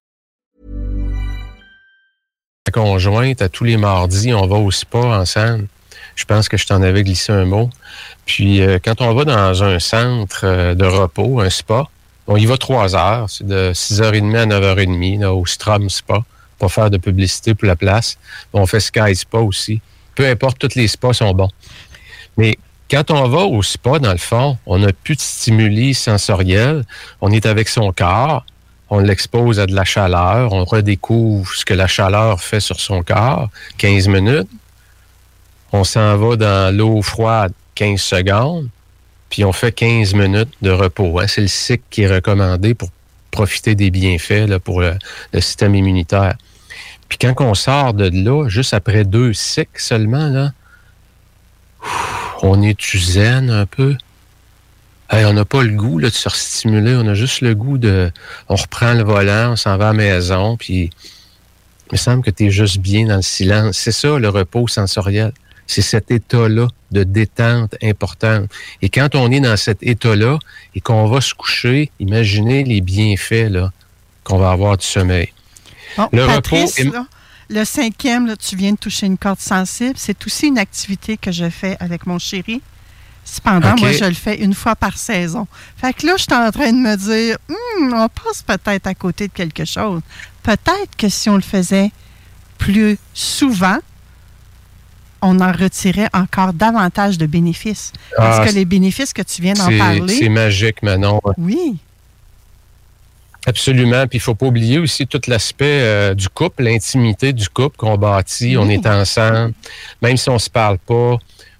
conjointe, 2.75 3.41
à 3.41 3.47
tous 3.47 3.63
les 3.63 3.77
mardis, 3.77 4.33
on 4.33 4.47
va 4.47 4.57
au 4.57 4.69
spa 4.69 4.97
ensemble. 4.97 5.67
Je 6.15 6.25
pense 6.25 6.49
que 6.49 6.57
je 6.57 6.67
t'en 6.67 6.81
avais 6.81 7.03
glissé 7.03 7.31
un 7.31 7.45
mot. 7.45 7.69
Puis 8.25 8.61
euh, 8.61 8.79
quand 8.83 9.01
on 9.01 9.13
va 9.13 9.23
dans 9.23 9.63
un 9.63 9.79
centre 9.79 10.41
euh, 10.43 10.75
de 10.75 10.85
repos, 10.85 11.39
un 11.39 11.49
spa, 11.49 11.85
on 12.27 12.35
y 12.35 12.45
va 12.45 12.57
trois 12.57 12.95
heures. 12.95 13.29
C'est 13.29 13.47
de 13.47 13.71
6h30 13.73 14.35
à 14.35 14.45
9h30 14.45 15.19
là, 15.21 15.33
au 15.33 15.45
Strom 15.45 15.89
Spa. 15.89 16.23
Pas 16.59 16.69
faire 16.69 16.89
de 16.89 16.97
publicité 16.97 17.53
pour 17.53 17.67
la 17.67 17.75
place. 17.75 18.17
On 18.53 18.65
fait 18.65 18.79
Sky 18.79 19.15
Spa 19.15 19.39
aussi. 19.39 19.81
Peu 20.15 20.25
importe, 20.27 20.59
tous 20.59 20.75
les 20.75 20.87
spas 20.87 21.13
sont 21.13 21.33
bons. 21.33 21.49
Mais 22.37 22.57
quand 22.89 23.11
on 23.11 23.27
va 23.27 23.39
au 23.39 23.61
spa, 23.63 23.99
dans 23.99 24.11
le 24.11 24.17
fond, 24.17 24.57
on 24.65 24.79
n'a 24.79 24.93
plus 24.93 25.15
de 25.15 25.21
stimuli 25.21 25.93
sensoriels. 25.93 26.83
On 27.21 27.31
est 27.31 27.45
avec 27.45 27.67
son 27.67 27.91
corps. 27.91 28.45
On 28.89 28.99
l'expose 28.99 29.59
à 29.59 29.65
de 29.65 29.75
la 29.75 29.83
chaleur. 29.83 30.53
On 30.53 30.63
redécouvre 30.63 31.51
ce 31.53 31.65
que 31.65 31.73
la 31.73 31.87
chaleur 31.87 32.39
fait 32.41 32.59
sur 32.59 32.79
son 32.79 33.03
corps. 33.03 33.49
15 33.77 34.07
minutes. 34.07 34.49
On 35.71 35.83
s'en 35.83 36.15
va 36.17 36.35
dans 36.35 36.75
l'eau 36.75 37.01
froide 37.01 37.51
15 37.75 37.99
secondes. 37.99 38.69
Puis 39.29 39.43
on 39.43 39.51
fait 39.51 39.71
15 39.71 40.13
minutes 40.13 40.53
de 40.61 40.69
repos. 40.69 41.19
Hein. 41.19 41.27
C'est 41.27 41.41
le 41.41 41.47
cycle 41.47 41.83
qui 41.89 42.03
est 42.03 42.13
recommandé 42.13 42.73
pour 42.73 42.89
profiter 43.31 43.75
des 43.75 43.91
bienfaits 43.91 44.57
pour 44.63 44.81
le, 44.81 44.97
système 45.39 45.75
immunitaire. 45.75 46.35
Puis 47.09 47.17
quand 47.17 47.33
on 47.39 47.53
sort 47.53 47.93
de 47.93 48.09
là, 48.09 48.47
juste 48.47 48.73
après 48.73 49.03
deux 49.03 49.33
cycles 49.33 49.79
seulement, 49.79 50.27
là, 50.29 50.53
on 52.41 52.61
est 52.61 52.79
zen 52.97 53.49
un 53.49 53.65
peu? 53.65 53.95
On 55.11 55.33
n'a 55.33 55.45
pas 55.45 55.63
le 55.63 55.71
goût 55.71 55.99
là, 55.99 56.09
de 56.09 56.13
se 56.13 56.29
stimuler, 56.29 56.95
on 56.95 57.07
a 57.07 57.13
juste 57.13 57.41
le 57.41 57.53
goût 57.53 57.77
de... 57.77 58.11
On 58.49 58.55
reprend 58.55 58.93
le 58.93 59.03
volant, 59.03 59.51
on 59.51 59.55
s'en 59.55 59.77
va 59.77 59.89
à 59.89 59.93
la 59.93 59.97
maison, 59.97 60.57
puis 60.57 60.89
il 61.91 61.93
me 61.93 61.97
semble 61.97 62.23
que 62.23 62.31
tu 62.31 62.47
es 62.47 62.49
juste 62.49 62.79
bien 62.79 63.05
dans 63.05 63.17
le 63.17 63.21
silence. 63.21 63.77
C'est 63.77 63.91
ça, 63.91 64.17
le 64.17 64.29
repos 64.29 64.67
sensoriel. 64.67 65.31
C'est 65.67 65.83
cet 65.83 66.11
état-là 66.11 66.67
de 66.91 67.03
détente 67.03 67.75
importante. 67.81 68.49
Et 68.81 68.89
quand 68.89 69.15
on 69.15 69.31
est 69.31 69.39
dans 69.39 69.57
cet 69.57 69.83
état-là 69.83 70.39
et 70.73 70.81
qu'on 70.81 71.07
va 71.07 71.21
se 71.21 71.33
coucher, 71.33 71.91
imaginez 71.99 72.63
les 72.63 72.81
bienfaits 72.81 73.51
qu'on 74.23 74.37
va 74.37 74.51
avoir 74.51 74.77
du 74.77 74.85
sommeil. 74.85 75.31
Le 76.11 76.25
Patrice, 76.25 76.77
repos 76.77 76.89
est... 76.89 76.93
là, 76.93 77.05
le 77.49 77.63
cinquième, 77.63 78.25
là, 78.25 78.35
tu 78.35 78.55
viens 78.55 78.71
de 78.71 78.77
toucher 78.77 79.05
une 79.05 79.17
corde 79.17 79.39
sensible. 79.39 79.95
C'est 79.97 80.25
aussi 80.25 80.47
une 80.47 80.57
activité 80.57 81.17
que 81.17 81.31
je 81.31 81.49
fais 81.49 81.77
avec 81.79 82.07
mon 82.07 82.17
chéri. 82.17 82.61
Cependant, 83.23 83.73
okay. 83.73 83.81
moi, 83.81 83.91
je 83.91 84.05
le 84.05 84.13
fais 84.13 84.37
une 84.37 84.53
fois 84.53 84.75
par 84.75 84.97
saison. 84.97 85.47
Fait 85.77 85.93
que 85.93 86.05
là, 86.05 86.13
je 86.17 86.23
suis 86.23 86.33
en 86.33 86.51
train 86.51 86.71
de 86.71 86.77
me 86.77 86.95
dire, 86.95 87.37
hm, 87.49 87.93
on 87.93 88.07
passe 88.07 88.43
peut-être 88.43 88.87
à 88.87 88.93
côté 88.93 89.27
de 89.27 89.33
quelque 89.33 89.65
chose. 89.65 90.01
Peut-être 90.43 90.95
que 90.97 91.09
si 91.09 91.29
on 91.29 91.35
le 91.35 91.41
faisait 91.41 91.91
plus 92.59 92.97
souvent, 93.13 93.79
on 95.21 95.39
en 95.39 95.51
retirait 95.51 96.09
encore 96.13 96.53
davantage 96.53 97.17
de 97.17 97.25
bénéfices. 97.25 97.91
Parce 98.15 98.39
ah, 98.41 98.47
que 98.47 98.53
les 98.53 98.65
bénéfices 98.65 99.11
que 99.11 99.23
tu 99.23 99.41
viens 99.41 99.53
d'en 99.53 99.75
parler. 99.75 100.15
C'est 100.15 100.29
magique, 100.29 100.83
Manon. 100.83 101.19
Oui. 101.37 101.77
Absolument. 103.45 104.07
Puis 104.07 104.17
il 104.17 104.21
faut 104.21 104.35
pas 104.35 104.47
oublier 104.47 104.79
aussi 104.79 105.05
tout 105.05 105.21
l'aspect 105.27 105.81
euh, 105.81 106.13
du 106.13 106.29
couple, 106.29 106.63
l'intimité 106.63 107.33
du 107.33 107.47
couple 107.49 107.77
qu'on 107.77 107.97
bâtit. 107.97 108.57
On 108.57 108.69
est 108.69 108.85
ensemble. 108.87 109.53
Même 110.01 110.17
si 110.17 110.29
on 110.29 110.39
se 110.39 110.49
parle 110.49 110.77
pas, 110.79 111.17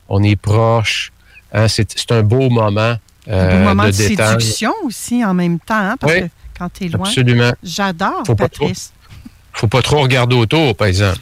on 0.10 0.24
est 0.24 0.36
proche. 0.36 1.12
Hein, 1.54 1.68
c'est 1.68 2.12
un 2.12 2.24
beau 2.24 2.50
moment. 2.50 2.96
Euh, 3.28 3.50
un 3.50 3.58
beau 3.58 3.64
moment 3.64 3.86
de, 3.86 3.92
séduction 3.92 4.74
aussi 4.84 5.24
en 5.24 5.34
même 5.34 5.60
temps. 5.60 5.76
Hein, 5.76 5.96
parce 6.00 6.14
oui, 6.14 6.22
que 6.22 6.28
quand 6.58 6.70
tu 6.74 6.86
es 6.86 6.90
loin. 6.90 7.08
Absolument. 7.08 7.52
J'adore, 7.64 8.24
faut 8.26 8.36
Patrice. 8.36 8.92
Pas 8.92 9.20
trop, 9.20 9.60
faut 9.60 9.68
pas 9.68 9.82
trop 9.82 10.02
regarder 10.02 10.36
autour, 10.36 10.76
par 10.76 10.88
exemple. 10.88 11.20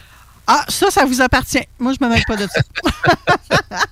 Ah, 0.47 0.65
ça, 0.67 0.89
ça 0.89 1.05
vous 1.05 1.21
appartient. 1.21 1.63
Moi, 1.79 1.93
je 1.97 2.03
me 2.05 2.09
mêle 2.11 2.23
pas 2.27 2.35
de 2.35 2.47
ça. 2.47 2.61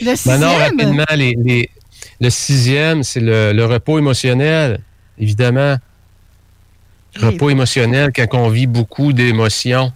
le 0.00 0.16
sixième. 0.16 0.40
Non, 0.40 0.46
non, 0.46 0.56
rapidement, 0.56 1.04
les, 1.14 1.34
les, 1.44 1.70
le 2.20 2.30
sixième, 2.30 3.02
c'est 3.02 3.20
le, 3.20 3.52
le, 3.52 3.66
repos 3.66 3.98
émotionnel, 3.98 4.80
évidemment. 5.18 5.76
Repos 7.20 7.50
émotionnel 7.50 8.12
quand 8.14 8.28
on 8.34 8.48
vit 8.48 8.66
beaucoup 8.66 9.12
d'émotions. 9.12 9.92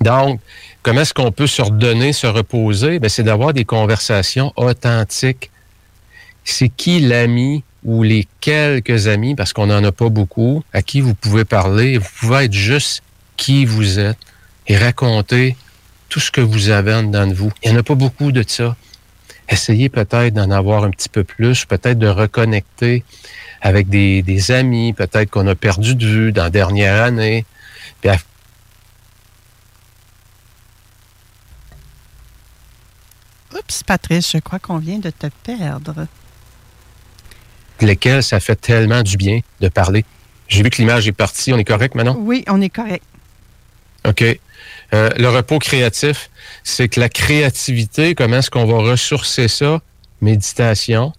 Donc, 0.00 0.40
comment 0.82 1.00
est-ce 1.00 1.14
qu'on 1.14 1.32
peut 1.32 1.46
se 1.46 1.62
redonner, 1.62 2.12
se 2.12 2.26
reposer? 2.26 3.00
C'est 3.08 3.22
d'avoir 3.22 3.52
des 3.52 3.64
conversations 3.64 4.52
authentiques. 4.56 5.50
C'est 6.44 6.68
qui 6.68 7.00
l'ami 7.00 7.64
ou 7.84 8.02
les 8.02 8.26
quelques 8.40 9.06
amis, 9.06 9.34
parce 9.34 9.52
qu'on 9.52 9.66
n'en 9.66 9.82
a 9.84 9.92
pas 9.92 10.08
beaucoup, 10.08 10.64
à 10.72 10.82
qui 10.82 11.00
vous 11.00 11.14
pouvez 11.14 11.44
parler. 11.44 11.98
Vous 11.98 12.08
pouvez 12.20 12.44
être 12.44 12.52
juste 12.52 13.02
qui 13.36 13.64
vous 13.64 13.98
êtes 13.98 14.18
et 14.66 14.76
raconter 14.76 15.56
tout 16.08 16.20
ce 16.20 16.30
que 16.30 16.40
vous 16.40 16.70
avez 16.70 16.94
en 16.94 17.02
dedans 17.04 17.26
de 17.26 17.34
vous. 17.34 17.52
Il 17.62 17.70
n'y 17.70 17.76
en 17.76 17.80
a 17.80 17.82
pas 17.82 17.94
beaucoup 17.94 18.32
de 18.32 18.44
ça. 18.46 18.76
Essayez 19.48 19.88
peut-être 19.88 20.34
d'en 20.34 20.50
avoir 20.50 20.84
un 20.84 20.90
petit 20.90 21.08
peu 21.08 21.24
plus, 21.24 21.64
peut-être 21.64 21.98
de 21.98 22.08
reconnecter 22.08 23.04
avec 23.60 23.88
des, 23.88 24.22
des 24.22 24.50
amis, 24.50 24.92
peut-être 24.92 25.30
qu'on 25.30 25.46
a 25.46 25.54
perdu 25.54 25.94
de 25.94 26.06
vue 26.06 26.32
dans 26.32 26.44
la 26.44 26.50
dernière 26.50 27.02
année. 27.02 27.44
Puis 28.00 28.10
à... 28.10 28.16
Oups, 33.54 33.82
Patrice, 33.82 34.30
je 34.32 34.38
crois 34.38 34.58
qu'on 34.58 34.78
vient 34.78 34.98
de 34.98 35.10
te 35.10 35.26
perdre. 35.42 36.06
lesquels? 37.80 38.22
Ça 38.22 38.40
fait 38.40 38.56
tellement 38.56 39.02
du 39.02 39.16
bien 39.16 39.40
de 39.60 39.68
parler. 39.68 40.04
J'ai 40.48 40.62
vu 40.62 40.70
que 40.70 40.76
l'image 40.76 41.08
est 41.08 41.12
partie. 41.12 41.52
On 41.52 41.58
est 41.58 41.64
correct 41.64 41.94
maintenant? 41.94 42.16
Oui, 42.18 42.44
on 42.48 42.60
est 42.60 42.70
correct. 42.70 43.04
OK. 44.06 44.22
Euh, 44.94 45.10
le 45.18 45.28
repos 45.28 45.58
créatif, 45.58 46.30
c'est 46.64 46.88
que 46.88 47.00
la 47.00 47.08
créativité, 47.08 48.14
comment 48.14 48.36
est-ce 48.36 48.50
qu'on 48.50 48.64
va 48.64 48.78
ressourcer 48.78 49.48
ça? 49.48 49.80
Méditation, 50.20 51.12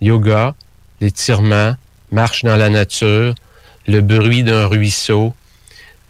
yoga, 0.00 0.54
l'étirement, 1.00 1.74
marche 2.12 2.44
dans 2.44 2.56
la 2.56 2.70
nature, 2.70 3.34
le 3.86 4.00
bruit 4.00 4.42
d'un 4.42 4.66
ruisseau, 4.66 5.34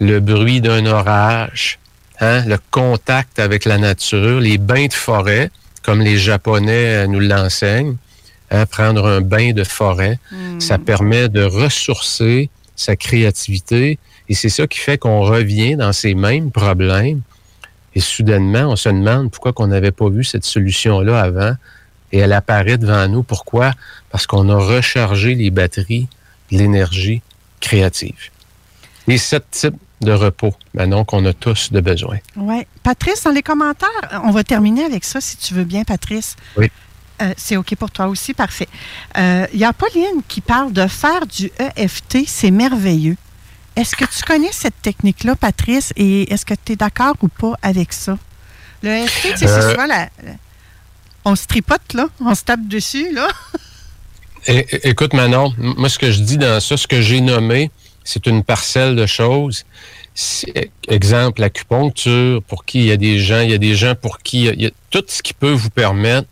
le 0.01 0.21
bruit 0.21 0.61
d'un 0.61 0.87
orage, 0.87 1.79
hein, 2.21 2.45
le 2.47 2.59
contact 2.71 3.39
avec 3.39 3.65
la 3.65 3.79
nature, 3.79 4.41
les 4.41 4.59
bains 4.59 4.87
de 4.87 4.93
forêt, 4.93 5.51
comme 5.83 6.01
les 6.01 6.17
Japonais 6.17 7.05
euh, 7.05 7.07
nous 7.07 7.21
l'enseignent. 7.21 7.97
Hein, 8.51 8.67
prendre 8.67 9.07
un 9.07 9.21
bain 9.21 9.53
de 9.53 9.65
forêt, 9.65 10.19
ça 10.59 10.79
permet 10.79 11.31
de 11.31 11.43
ressourcer 11.43 12.51
sa 12.77 12.95
créativité 12.95 13.99
et 14.29 14.35
c'est 14.35 14.51
ça 14.51 14.67
qui 14.67 14.79
fait 14.79 14.99
qu'on 14.99 15.23
revient 15.23 15.77
dans 15.77 15.93
ces 15.93 16.15
mêmes 16.15 16.51
problèmes 16.51 17.23
et 17.95 18.01
soudainement, 18.01 18.71
on 18.71 18.77
se 18.77 18.89
demande 18.89 19.31
pourquoi 19.31 19.53
qu'on 19.53 19.69
n'avait 19.69 19.93
pas 19.93 20.09
vu 20.09 20.25
cette 20.25 20.45
solution-là 20.45 21.21
avant 21.21 21.55
et 22.15 22.19
elle 22.19 22.33
apparaît 22.33 22.79
devant 22.79 23.09
nous. 23.09 23.25
Pourquoi? 23.25 23.73
Parce 24.11 24.25
qu'on 24.29 24.49
a 24.49 24.55
rechargé 24.57 25.35
les 25.35 25.51
batteries 25.51 26.07
de 26.53 26.59
l'énergie 26.59 27.23
créative. 27.61 28.31
Les 29.09 29.19
sept 29.19 29.51
types 29.51 29.75
de 30.01 30.13
repos, 30.13 30.55
maintenant 30.75 31.05
qu'on 31.05 31.25
a 31.27 31.33
tous 31.33 31.73
de 31.73 31.81
besoin. 31.81 32.19
Oui. 32.37 32.67
Patrice, 32.85 33.25
dans 33.25 33.33
les 33.33 33.43
commentaires, 33.43 33.89
on 34.25 34.31
va 34.31 34.45
terminer 34.45 34.85
avec 34.85 35.05
ça, 35.05 35.21
si 35.21 35.37
tu 35.37 35.55
veux 35.55 35.65
bien, 35.65 35.83
Patrice. 35.83 36.37
Oui. 36.57 36.71
Euh, 37.23 37.33
c'est 37.37 37.57
OK 37.57 37.75
pour 37.77 37.91
toi 37.91 38.07
aussi, 38.07 38.33
parfait. 38.33 38.69
Euh, 39.19 39.47
Il 39.53 39.59
y 39.59 39.65
a 39.65 39.73
Pauline 39.73 40.21
qui 40.29 40.41
parle 40.41 40.73
de 40.73 40.87
faire 40.87 41.27
du 41.27 41.51
EFT, 41.77 42.19
c'est 42.29 42.51
merveilleux. 42.53 43.17
Est-ce 43.77 43.97
que 43.97 44.05
tu 44.05 44.23
connais 44.25 44.53
cette 44.53 44.81
technique-là, 44.83 45.35
Patrice, 45.35 45.93
et 45.97 46.33
est-ce 46.33 46.45
que 46.47 46.55
tu 46.65 46.73
es 46.73 46.77
d'accord 46.77 47.15
ou 47.23 47.29
pas 47.29 47.55
avec 47.63 47.93
ça? 47.93 48.17
Le 48.83 48.91
EFT, 48.91 49.37
c'est 49.37 49.49
Euh, 49.49 49.71
souvent 49.71 49.87
la- 49.87 50.11
On 51.25 51.37
se 51.37 51.47
tripote, 51.47 51.95
là, 51.95 52.09
on 52.21 52.35
se 52.35 52.45
tape 52.45 52.67
dessus, 52.69 53.13
là. 53.13 53.29
Écoute, 54.47 55.15
Manon, 55.15 55.55
moi, 55.57 55.89
ce 55.89 55.99
que 55.99 56.11
je 56.11 56.21
dis 56.21 56.37
dans 56.37 56.61
ça, 56.61 56.77
ce 56.77 56.87
que 56.87 57.01
j'ai 57.01 57.23
nommé, 57.23 57.71
c'est 58.05 58.27
une 58.27 58.45
parcelle 58.45 58.95
de 58.95 59.07
choses. 59.07 59.65
Exemple, 60.87 61.41
l'acupuncture, 61.41 62.43
pour 62.43 62.65
qui 62.65 62.81
il 62.81 62.85
y 62.87 62.93
a 62.93 62.97
des 62.97 63.19
gens, 63.19 63.41
il 63.41 63.51
y 63.51 63.55
a 63.55 63.59
des 63.59 63.75
gens 63.75 63.95
pour 63.95 64.19
qui 64.19 64.45
il 64.45 64.63
y 64.63 64.67
a 64.67 64.71
tout 64.91 65.03
ce 65.09 65.23
qui 65.23 65.33
peut 65.33 65.51
vous 65.51 65.71
permettre 65.71 66.29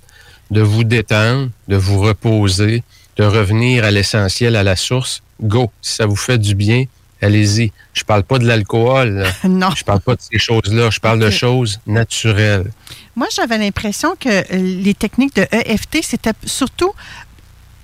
de 0.50 0.60
vous 0.60 0.84
détendre, 0.84 1.48
de 1.68 1.76
vous 1.76 2.00
reposer, 2.00 2.82
de 3.16 3.24
revenir 3.24 3.84
à 3.84 3.90
l'essentiel, 3.90 4.56
à 4.56 4.62
la 4.62 4.76
source. 4.76 5.22
Go, 5.40 5.72
si 5.80 5.94
ça 5.94 6.06
vous 6.06 6.16
fait 6.16 6.38
du 6.38 6.54
bien, 6.54 6.84
allez-y. 7.22 7.72
Je 7.94 8.04
parle 8.04 8.24
pas 8.24 8.38
de 8.38 8.46
l'alcool. 8.46 9.24
non. 9.44 9.70
Je 9.70 9.84
parle 9.84 10.00
pas 10.00 10.14
de 10.14 10.20
ces 10.20 10.38
choses-là. 10.38 10.90
Je 10.90 11.00
parle 11.00 11.18
de 11.18 11.30
choses 11.30 11.80
naturelles. 11.86 12.70
Moi, 13.16 13.28
j'avais 13.34 13.58
l'impression 13.58 14.14
que 14.18 14.28
euh, 14.28 14.44
les 14.52 14.94
techniques 14.94 15.36
de 15.36 15.46
EFT, 15.52 16.02
c'était 16.02 16.32
surtout 16.44 16.92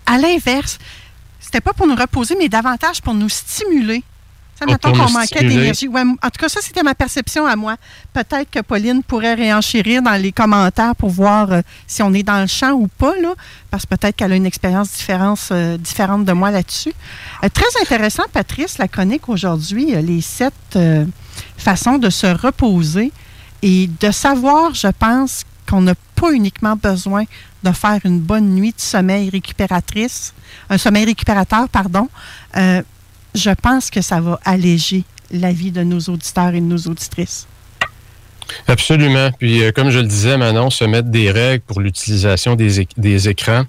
à 0.06 0.18
l'inverse. 0.18 0.78
C'était 1.40 1.60
pas 1.60 1.72
pour 1.72 1.86
nous 1.86 1.96
reposer, 1.96 2.36
mais 2.38 2.48
davantage 2.48 3.00
pour 3.02 3.14
nous 3.14 3.28
stimuler. 3.28 4.02
Ça, 4.58 4.66
mettons 4.66 4.92
qu'on 4.92 5.10
manquait 5.10 5.44
d'énergie. 5.44 5.86
Ouais, 5.86 6.00
en 6.02 6.30
tout 6.30 6.40
cas, 6.40 6.48
ça, 6.48 6.60
c'était 6.60 6.82
ma 6.82 6.94
perception 6.94 7.46
à 7.46 7.54
moi. 7.54 7.76
Peut-être 8.12 8.50
que 8.50 8.58
Pauline 8.58 9.04
pourrait 9.04 9.34
réenchérir 9.34 10.02
dans 10.02 10.20
les 10.20 10.32
commentaires 10.32 10.96
pour 10.96 11.10
voir 11.10 11.52
euh, 11.52 11.60
si 11.86 12.02
on 12.02 12.12
est 12.12 12.24
dans 12.24 12.40
le 12.40 12.48
champ 12.48 12.72
ou 12.72 12.88
pas, 12.88 13.14
là, 13.20 13.34
parce 13.70 13.86
que 13.86 13.94
peut-être 13.94 14.16
qu'elle 14.16 14.32
a 14.32 14.36
une 14.36 14.46
expérience 14.46 14.90
différente, 14.90 15.38
euh, 15.52 15.76
différente 15.76 16.24
de 16.24 16.32
moi 16.32 16.50
là-dessus. 16.50 16.92
Euh, 17.44 17.48
très 17.48 17.80
intéressant, 17.80 18.24
Patrice, 18.32 18.78
la 18.78 18.88
chronique 18.88 19.28
aujourd'hui, 19.28 19.94
les 20.02 20.20
sept 20.20 20.76
façons 21.56 21.98
de 21.98 22.10
se 22.10 22.26
reposer 22.26 23.12
et 23.62 23.88
de 24.00 24.10
savoir, 24.10 24.74
je 24.74 24.88
pense, 24.88 25.44
qu'on 25.68 25.82
n'a 25.82 25.94
pas 26.16 26.32
uniquement 26.32 26.74
besoin 26.74 27.24
de 27.62 27.70
faire 27.70 28.00
une 28.04 28.18
bonne 28.18 28.54
nuit 28.54 28.72
de 28.72 28.80
sommeil 28.80 29.30
récupératrice, 29.30 30.34
un 30.68 30.78
sommeil 30.78 31.04
récupérateur, 31.04 31.68
pardon. 31.68 32.08
Je 33.34 33.50
pense 33.50 33.90
que 33.90 34.00
ça 34.00 34.20
va 34.20 34.38
alléger 34.44 35.04
la 35.30 35.52
vie 35.52 35.70
de 35.70 35.82
nos 35.82 36.00
auditeurs 36.00 36.48
et 36.54 36.60
de 36.60 36.66
nos 36.66 36.78
auditrices. 36.78 37.46
Absolument. 38.66 39.30
Puis, 39.38 39.62
euh, 39.62 39.72
comme 39.72 39.90
je 39.90 39.98
le 39.98 40.06
disais, 40.06 40.36
Manon, 40.38 40.70
se 40.70 40.84
mettre 40.84 41.08
des 41.08 41.30
règles 41.30 41.62
pour 41.66 41.80
l'utilisation 41.80 42.54
des, 42.56 42.80
éc- 42.82 42.90
des 42.96 43.28
écrans. 43.28 43.64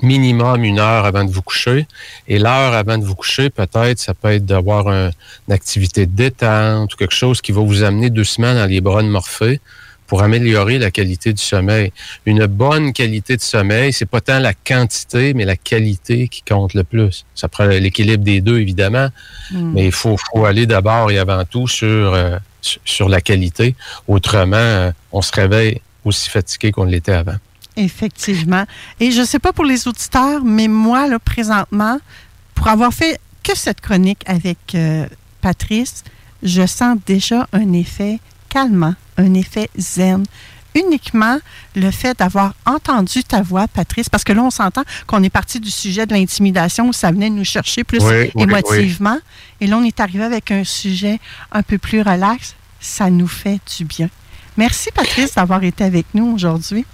Minimum 0.00 0.62
une 0.62 0.78
heure 0.78 1.04
avant 1.04 1.24
de 1.24 1.32
vous 1.32 1.42
coucher. 1.42 1.88
Et 2.28 2.38
l'heure 2.38 2.72
avant 2.72 2.98
de 2.98 3.04
vous 3.04 3.16
coucher, 3.16 3.50
peut-être, 3.50 3.98
ça 3.98 4.14
peut 4.14 4.30
être 4.32 4.46
d'avoir 4.46 4.86
un- 4.86 5.10
une 5.48 5.52
activité 5.54 6.06
de 6.06 6.12
détente 6.14 6.94
ou 6.94 6.96
quelque 6.96 7.14
chose 7.14 7.40
qui 7.40 7.50
va 7.50 7.60
vous 7.62 7.82
amener 7.82 8.08
doucement 8.08 8.54
dans 8.54 8.66
les 8.66 8.80
bras 8.80 9.02
de 9.02 9.08
Morphée 9.08 9.60
pour 10.08 10.22
améliorer 10.22 10.78
la 10.78 10.90
qualité 10.90 11.32
du 11.32 11.40
sommeil. 11.42 11.92
Une 12.26 12.46
bonne 12.46 12.92
qualité 12.92 13.36
de 13.36 13.40
sommeil, 13.42 13.92
c'est 13.92 14.06
pas 14.06 14.20
tant 14.20 14.40
la 14.40 14.54
quantité, 14.54 15.34
mais 15.34 15.44
la 15.44 15.54
qualité 15.56 16.26
qui 16.26 16.42
compte 16.42 16.74
le 16.74 16.82
plus. 16.82 17.24
Ça 17.36 17.46
prend 17.48 17.66
l'équilibre 17.66 18.24
des 18.24 18.40
deux, 18.40 18.58
évidemment, 18.58 19.08
Mm. 19.52 19.72
mais 19.74 19.86
il 19.86 19.92
faut, 19.92 20.16
faut 20.32 20.44
aller 20.46 20.66
d'abord 20.66 21.10
et 21.12 21.18
avant 21.18 21.44
tout 21.44 21.68
sur, 21.68 21.86
euh, 21.86 22.36
sur- 22.60 22.80
sur 22.84 23.08
la 23.08 23.20
qualité. 23.20 23.74
Autrement, 24.08 24.56
euh, 24.56 24.90
on 25.12 25.22
se 25.22 25.32
réveille 25.32 25.80
aussi 26.04 26.28
fatigué 26.30 26.72
qu'on 26.72 26.84
l'était 26.84 27.12
avant. 27.12 27.36
Effectivement. 27.76 28.64
Et 28.98 29.10
je 29.12 29.20
ne 29.20 29.24
sais 29.26 29.38
pas 29.38 29.52
pour 29.52 29.64
les 29.64 29.86
auditeurs, 29.86 30.42
mais 30.44 30.68
moi, 30.68 31.06
là, 31.06 31.18
présentement, 31.18 31.98
pour 32.54 32.66
avoir 32.68 32.92
fait 32.92 33.20
que 33.44 33.56
cette 33.56 33.80
chronique 33.80 34.22
avec 34.26 34.58
euh, 34.74 35.06
Patrice, 35.40 36.02
je 36.42 36.66
sens 36.66 36.98
déjà 37.06 37.46
un 37.52 37.72
effet 37.72 38.18
calmant, 38.48 38.94
un 39.16 39.34
effet 39.34 39.70
zen. 39.78 40.24
Uniquement 40.74 41.38
le 41.74 41.90
fait 41.90 42.18
d'avoir 42.18 42.54
entendu 42.66 43.24
ta 43.24 43.42
voix, 43.42 43.66
Patrice, 43.68 44.08
parce 44.08 44.22
que 44.22 44.32
là, 44.32 44.42
on 44.42 44.50
s'entend 44.50 44.82
qu'on 45.06 45.22
est 45.22 45.30
parti 45.30 45.58
du 45.60 45.70
sujet 45.70 46.06
de 46.06 46.14
l'intimidation 46.14 46.88
où 46.88 46.92
ça 46.92 47.10
venait 47.10 47.30
nous 47.30 47.44
chercher 47.44 47.84
plus 47.84 48.00
Oui, 48.02 48.30
oui, 48.34 48.42
émotivement. 48.42 49.18
Et 49.60 49.66
là, 49.66 49.78
on 49.78 49.84
est 49.84 49.98
arrivé 49.98 50.24
avec 50.24 50.50
un 50.50 50.64
sujet 50.64 51.18
un 51.52 51.62
peu 51.62 51.78
plus 51.78 52.02
relax. 52.02 52.54
Ça 52.80 53.10
nous 53.10 53.26
fait 53.26 53.60
du 53.76 53.84
bien. 53.84 54.08
Merci, 54.56 54.90
Patrice, 54.94 55.34
d'avoir 55.34 55.64
été 55.64 55.84
avec 55.84 56.06
nous 56.14 56.34
aujourd'hui. 56.34 56.84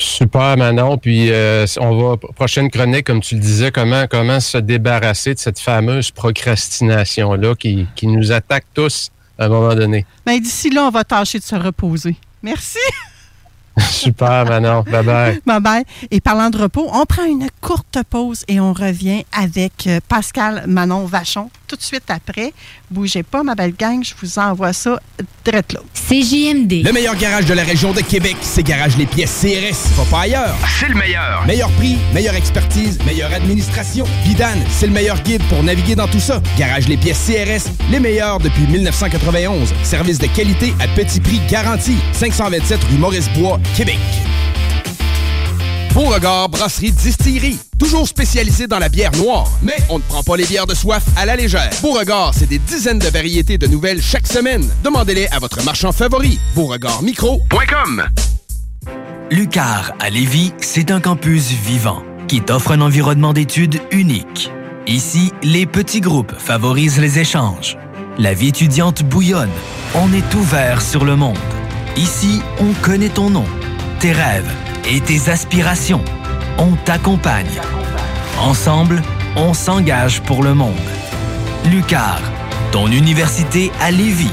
Super, 0.00 0.56
Manon. 0.56 0.96
Puis, 0.96 1.30
euh, 1.30 1.66
on 1.78 1.96
va, 1.96 2.16
prochaine 2.16 2.70
chronique, 2.70 3.06
comme 3.06 3.20
tu 3.20 3.34
le 3.34 3.40
disais, 3.40 3.70
comment, 3.70 4.06
comment 4.08 4.40
se 4.40 4.56
débarrasser 4.58 5.34
de 5.34 5.38
cette 5.38 5.58
fameuse 5.58 6.10
procrastination-là 6.10 7.54
qui, 7.54 7.86
qui 7.94 8.06
nous 8.06 8.32
attaque 8.32 8.64
tous? 8.72 9.10
À 9.40 9.46
un 9.46 9.48
moment 9.48 9.74
donné. 9.74 10.04
Ben, 10.26 10.38
d'ici 10.38 10.70
là, 10.70 10.84
on 10.84 10.90
va 10.90 11.02
tâcher 11.02 11.38
de 11.38 11.44
se 11.44 11.56
reposer. 11.56 12.16
Merci. 12.42 12.78
Super, 13.90 14.44
Manon. 14.44 14.82
Bye 14.82 15.04
bye. 15.04 15.40
Bye 15.46 15.60
bye. 15.60 15.84
Et 16.10 16.20
parlant 16.20 16.50
de 16.50 16.58
repos, 16.58 16.88
on 16.92 17.04
prend 17.06 17.24
une 17.24 17.48
courte 17.60 17.98
pause 18.08 18.44
et 18.48 18.60
on 18.60 18.72
revient 18.72 19.24
avec 19.32 19.86
euh, 19.86 20.00
Pascal 20.08 20.64
Manon 20.66 21.06
Vachon 21.06 21.50
tout 21.70 21.76
de 21.76 21.82
suite 21.82 22.10
après. 22.10 22.52
Bougez 22.90 23.22
pas, 23.22 23.44
ma 23.44 23.54
belle 23.54 23.74
gang, 23.78 24.02
je 24.02 24.12
vous 24.20 24.40
envoie 24.40 24.72
ça 24.72 24.98
direct 25.44 25.72
là. 25.72 25.80
CJMD. 25.94 26.84
Le 26.84 26.92
meilleur 26.92 27.14
garage 27.14 27.46
de 27.46 27.54
la 27.54 27.62
région 27.62 27.92
de 27.92 28.00
Québec, 28.00 28.36
c'est 28.40 28.64
Garage 28.64 28.96
Les 28.96 29.06
Pièces 29.06 29.40
CRS. 29.40 29.88
Va 29.96 30.04
pas 30.10 30.20
ailleurs. 30.22 30.56
C'est 30.80 30.88
le 30.88 30.96
meilleur. 30.96 31.46
Meilleur 31.46 31.70
prix, 31.72 31.96
meilleure 32.12 32.34
expertise, 32.34 32.98
meilleure 33.06 33.32
administration. 33.32 34.04
Vidane, 34.24 34.58
c'est 34.70 34.88
le 34.88 34.92
meilleur 34.92 35.22
guide 35.22 35.42
pour 35.44 35.62
naviguer 35.62 35.94
dans 35.94 36.08
tout 36.08 36.18
ça. 36.18 36.42
Garage 36.58 36.88
Les 36.88 36.96
Pièces 36.96 37.24
CRS, 37.24 37.70
les 37.92 38.00
meilleurs 38.00 38.40
depuis 38.40 38.66
1991. 38.66 39.72
Service 39.84 40.18
de 40.18 40.26
qualité 40.26 40.74
à 40.80 40.88
petit 40.88 41.20
prix 41.20 41.40
garanti. 41.48 41.98
527 42.14 42.82
rue 42.82 42.98
Maurice-Bois, 42.98 43.60
Québec. 43.76 43.98
Beauregard 45.94 46.48
Brasserie 46.48 46.92
Distillerie. 46.92 47.58
Toujours 47.78 48.06
spécialisé 48.06 48.66
dans 48.66 48.78
la 48.78 48.88
bière 48.88 49.12
noire. 49.16 49.48
Mais 49.62 49.76
on 49.88 49.98
ne 49.98 50.02
prend 50.02 50.22
pas 50.22 50.36
les 50.36 50.44
bières 50.44 50.66
de 50.66 50.74
soif 50.74 51.02
à 51.16 51.26
la 51.26 51.36
légère. 51.36 51.70
Beauregard, 51.82 52.32
c'est 52.34 52.48
des 52.48 52.58
dizaines 52.58 52.98
de 52.98 53.08
variétés 53.08 53.58
de 53.58 53.66
nouvelles 53.66 54.02
chaque 54.02 54.26
semaine. 54.26 54.68
Demandez-les 54.84 55.26
à 55.28 55.38
votre 55.38 55.62
marchand 55.64 55.92
favori. 55.92 56.38
Beauregardmicro.com 56.54 58.04
Lucar 59.30 59.92
à 60.00 60.10
Lévis, 60.10 60.52
c'est 60.60 60.90
un 60.90 61.00
campus 61.00 61.50
vivant 61.50 62.02
qui 62.28 62.40
t'offre 62.40 62.72
un 62.72 62.80
environnement 62.80 63.32
d'études 63.32 63.80
unique. 63.90 64.50
Ici, 64.86 65.32
les 65.42 65.66
petits 65.66 66.00
groupes 66.00 66.32
favorisent 66.38 66.98
les 67.00 67.18
échanges. 67.18 67.76
La 68.18 68.34
vie 68.34 68.48
étudiante 68.48 69.02
bouillonne. 69.02 69.50
On 69.94 70.12
est 70.12 70.34
ouvert 70.34 70.82
sur 70.82 71.04
le 71.04 71.16
monde. 71.16 71.36
Ici, 71.96 72.40
on 72.60 72.72
connaît 72.82 73.08
ton 73.08 73.30
nom, 73.30 73.44
tes 73.98 74.12
rêves 74.12 74.50
et 74.88 75.00
tes 75.00 75.30
aspirations. 75.30 76.02
On 76.58 76.72
t'accompagne. 76.84 77.60
Ensemble, 78.40 79.02
on 79.36 79.54
s'engage 79.54 80.20
pour 80.22 80.42
le 80.42 80.54
monde. 80.54 80.74
Lucar, 81.66 82.20
ton 82.72 82.86
université 82.86 83.70
à 83.80 83.90
Lévis. 83.90 84.32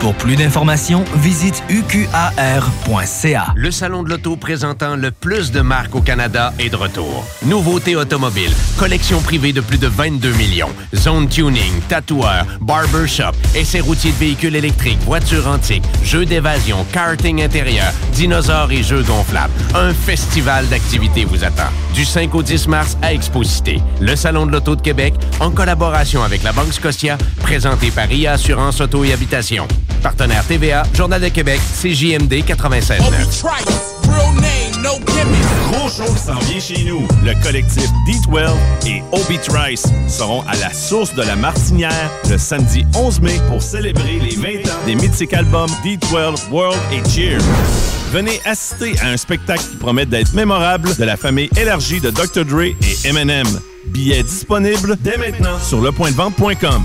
Pour 0.00 0.14
plus 0.14 0.36
d'informations, 0.36 1.04
visite 1.16 1.62
uqar.ca. 1.68 3.46
Le 3.56 3.70
Salon 3.70 4.02
de 4.02 4.10
l'Auto 4.10 4.36
présentant 4.36 4.94
le 4.94 5.10
plus 5.10 5.50
de 5.50 5.60
marques 5.60 5.94
au 5.94 6.00
Canada 6.00 6.52
est 6.58 6.68
de 6.68 6.76
retour. 6.76 7.24
Nouveautés 7.44 7.96
automobiles, 7.96 8.52
collection 8.78 9.20
privée 9.20 9.52
de 9.52 9.60
plus 9.60 9.78
de 9.78 9.88
22 9.88 10.32
millions, 10.32 10.70
zone 10.94 11.28
tuning, 11.28 11.80
tatoueur, 11.88 12.44
barbershop, 12.60 13.32
essais 13.54 13.80
routiers 13.80 14.12
de 14.12 14.16
véhicules 14.16 14.54
électriques, 14.54 15.00
voitures 15.00 15.48
antiques, 15.48 15.84
jeux 16.04 16.26
d'évasion, 16.26 16.86
karting 16.92 17.42
intérieur, 17.42 17.92
dinosaures 18.12 18.70
et 18.70 18.82
jeux 18.82 19.02
gonflables. 19.02 19.52
Un 19.74 19.92
festival 19.92 20.68
d'activités 20.68 21.24
vous 21.24 21.42
attend. 21.42 21.70
Du 21.94 22.04
5 22.04 22.34
au 22.34 22.42
10 22.42 22.68
mars 22.68 22.96
à 23.02 23.12
Exposité. 23.12 23.80
Le 24.00 24.14
Salon 24.14 24.46
de 24.46 24.52
l'Auto 24.52 24.76
de 24.76 24.82
Québec, 24.82 25.14
en 25.40 25.50
collaboration 25.50 26.22
avec 26.22 26.42
la 26.42 26.52
Banque 26.52 26.72
Scotia, 26.72 27.16
présenté 27.40 27.90
par 27.90 28.12
IA 28.12 28.32
Assurance 28.32 28.80
Auto 28.80 29.02
et 29.02 29.12
Habitation. 29.12 29.66
Partenaire 30.02 30.44
TVA, 30.46 30.84
Journal 30.94 31.20
de 31.20 31.28
Québec, 31.28 31.60
CJMD 31.82 32.44
96. 32.44 33.02
Gros 35.72 35.88
show 35.88 36.12
qui 36.12 36.20
s'en 36.20 36.38
vient 36.38 36.60
chez 36.60 36.84
nous. 36.84 37.06
Le 37.24 37.34
collectif 37.42 37.88
D12 38.08 38.50
et 38.86 39.02
Obi 39.12 39.38
Trice 39.38 39.84
seront 40.08 40.42
à 40.42 40.54
la 40.56 40.72
source 40.72 41.14
de 41.14 41.22
la 41.22 41.36
Martinière 41.36 42.10
le 42.30 42.38
samedi 42.38 42.84
11 42.94 43.20
mai 43.20 43.40
pour 43.48 43.62
célébrer 43.62 44.20
les 44.20 44.36
20 44.36 44.70
ans 44.70 44.78
des 44.86 44.94
mythiques 44.94 45.34
albums 45.34 45.70
D12 45.84 46.50
World 46.50 46.78
et 46.92 47.08
Cheer. 47.08 47.38
Venez 48.12 48.40
assister 48.44 48.94
à 49.00 49.08
un 49.08 49.16
spectacle 49.16 49.62
qui 49.62 49.76
promet 49.76 50.06
d'être 50.06 50.32
mémorable 50.34 50.94
de 50.96 51.04
la 51.04 51.16
famille 51.16 51.50
élargie 51.56 52.00
de 52.00 52.10
Dr. 52.10 52.44
Dre 52.44 52.62
et 52.62 52.76
Eminem. 53.04 53.46
Billets 53.86 54.22
disponibles 54.22 54.96
dès 55.00 55.16
maintenant 55.16 55.58
sur 55.60 55.80
lepointdevente.com. 55.80 56.82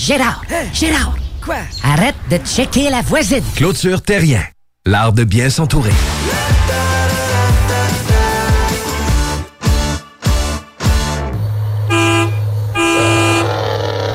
Gérard, 0.00 0.40
Gérard. 0.72 1.14
Quoi? 1.44 1.56
Arrête 1.84 2.14
de 2.30 2.38
checker 2.38 2.88
la 2.88 3.02
voisine. 3.02 3.44
Clôture 3.54 4.00
Terrien. 4.00 4.42
L'art 4.86 5.12
de 5.12 5.24
bien 5.24 5.50
s'entourer. 5.50 5.92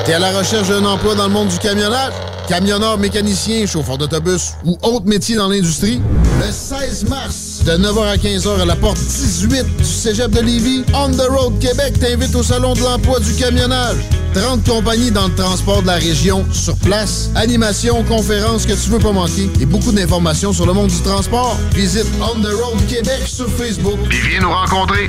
T'es 0.04 0.12
à 0.12 0.18
la 0.18 0.36
recherche 0.36 0.68
d'un 0.68 0.84
emploi 0.84 1.14
dans 1.14 1.28
le 1.28 1.32
monde 1.32 1.48
du 1.48 1.58
camionnage? 1.58 2.12
Camionneur, 2.48 2.98
mécanicien, 2.98 3.64
chauffeur 3.66 3.96
d'autobus 3.96 4.54
ou 4.64 4.76
autre 4.82 5.06
métier 5.06 5.36
dans 5.36 5.48
l'industrie? 5.48 6.00
Le 6.44 6.50
16 6.50 7.08
mars, 7.08 7.62
de 7.64 7.72
9h 7.72 8.08
à 8.08 8.16
15h 8.16 8.60
à 8.60 8.64
la 8.64 8.74
porte 8.74 8.98
18 8.98 9.76
du 9.76 9.84
Cégep 9.84 10.32
de 10.32 10.40
Lévis, 10.40 10.84
On 10.94 11.12
the 11.12 11.28
Road 11.30 11.60
Québec 11.60 11.96
t'invite 12.00 12.34
au 12.34 12.42
Salon 12.42 12.74
de 12.74 12.80
l'emploi 12.80 13.20
du 13.20 13.32
camionnage. 13.36 13.98
30 14.36 14.68
compagnies 14.68 15.10
dans 15.10 15.28
le 15.28 15.34
transport 15.34 15.80
de 15.80 15.86
la 15.86 15.94
région 15.94 16.44
sur 16.52 16.76
place, 16.76 17.30
animation, 17.34 18.04
conférences 18.04 18.66
que 18.66 18.74
tu 18.74 18.90
veux 18.90 18.98
pas 18.98 19.12
manquer 19.12 19.48
et 19.60 19.64
beaucoup 19.64 19.92
d'informations 19.92 20.52
sur 20.52 20.66
le 20.66 20.74
monde 20.74 20.88
du 20.88 21.00
transport. 21.00 21.56
Visite 21.74 22.06
On 22.20 22.38
the 22.40 22.52
Road 22.52 22.86
Québec 22.86 23.22
sur 23.24 23.48
Facebook. 23.50 23.98
Puis 24.10 24.18
viens 24.28 24.40
nous 24.40 24.52
rencontrer. 24.52 25.08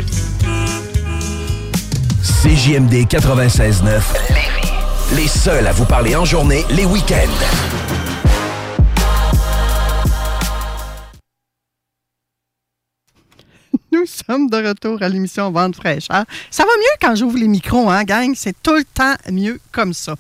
CJMD 2.23 3.05
96.9. 3.05 4.01
Les 5.17 5.27
seuls 5.27 5.67
à 5.67 5.73
vous 5.73 5.85
parler 5.85 6.15
en 6.15 6.23
journée, 6.23 6.65
les 6.69 6.85
week-ends. 6.85 7.96
Nous 13.97 14.05
sommes 14.05 14.47
de 14.49 14.57
retour 14.67 15.01
à 15.01 15.09
l'émission 15.09 15.49
Vente 15.51 15.75
fraîcheur. 15.75 16.23
Ça 16.51 16.63
va 16.63 16.69
mieux 16.77 16.97
quand 17.01 17.15
j'ouvre 17.15 17.37
les 17.37 17.47
micros, 17.47 17.89
hein, 17.89 18.03
gang? 18.03 18.33
C'est 18.35 18.55
tout 18.61 18.75
le 18.75 18.83
temps 18.83 19.15
mieux 19.31 19.59
comme 19.71 19.91
ça. 19.93 20.13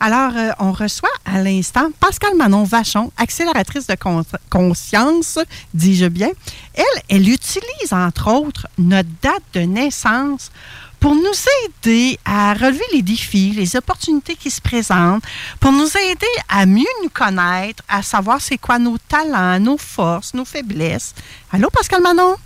Alors, 0.00 0.32
euh, 0.34 0.50
on 0.58 0.72
reçoit 0.72 1.10
à 1.26 1.42
l'instant 1.42 1.90
Pascal 2.00 2.34
Manon 2.34 2.64
Vachon, 2.64 3.12
accélératrice 3.18 3.86
de 3.86 3.94
con- 3.96 4.24
conscience, 4.48 5.38
dis-je 5.74 6.06
bien. 6.06 6.30
Elle, 6.74 6.84
elle 7.10 7.28
utilise 7.28 7.92
entre 7.92 8.32
autres 8.32 8.66
notre 8.78 9.10
date 9.20 9.42
de 9.52 9.60
naissance 9.60 10.50
pour 10.98 11.14
nous 11.14 11.22
aider 11.66 12.18
à 12.24 12.54
relever 12.54 12.84
les 12.94 13.02
défis, 13.02 13.52
les 13.54 13.76
opportunités 13.76 14.34
qui 14.36 14.50
se 14.50 14.60
présentent, 14.62 15.24
pour 15.60 15.72
nous 15.72 15.88
aider 16.10 16.26
à 16.48 16.64
mieux 16.66 16.84
nous 17.02 17.10
connaître, 17.10 17.82
à 17.88 18.02
savoir 18.02 18.40
c'est 18.40 18.58
quoi 18.58 18.78
nos 18.78 18.96
talents, 19.08 19.60
nos 19.60 19.78
forces, 19.78 20.32
nos 20.34 20.44
faiblesses. 20.46 21.14
Allô, 21.52 21.68
Pascal 21.70 22.00
Manon? 22.02 22.36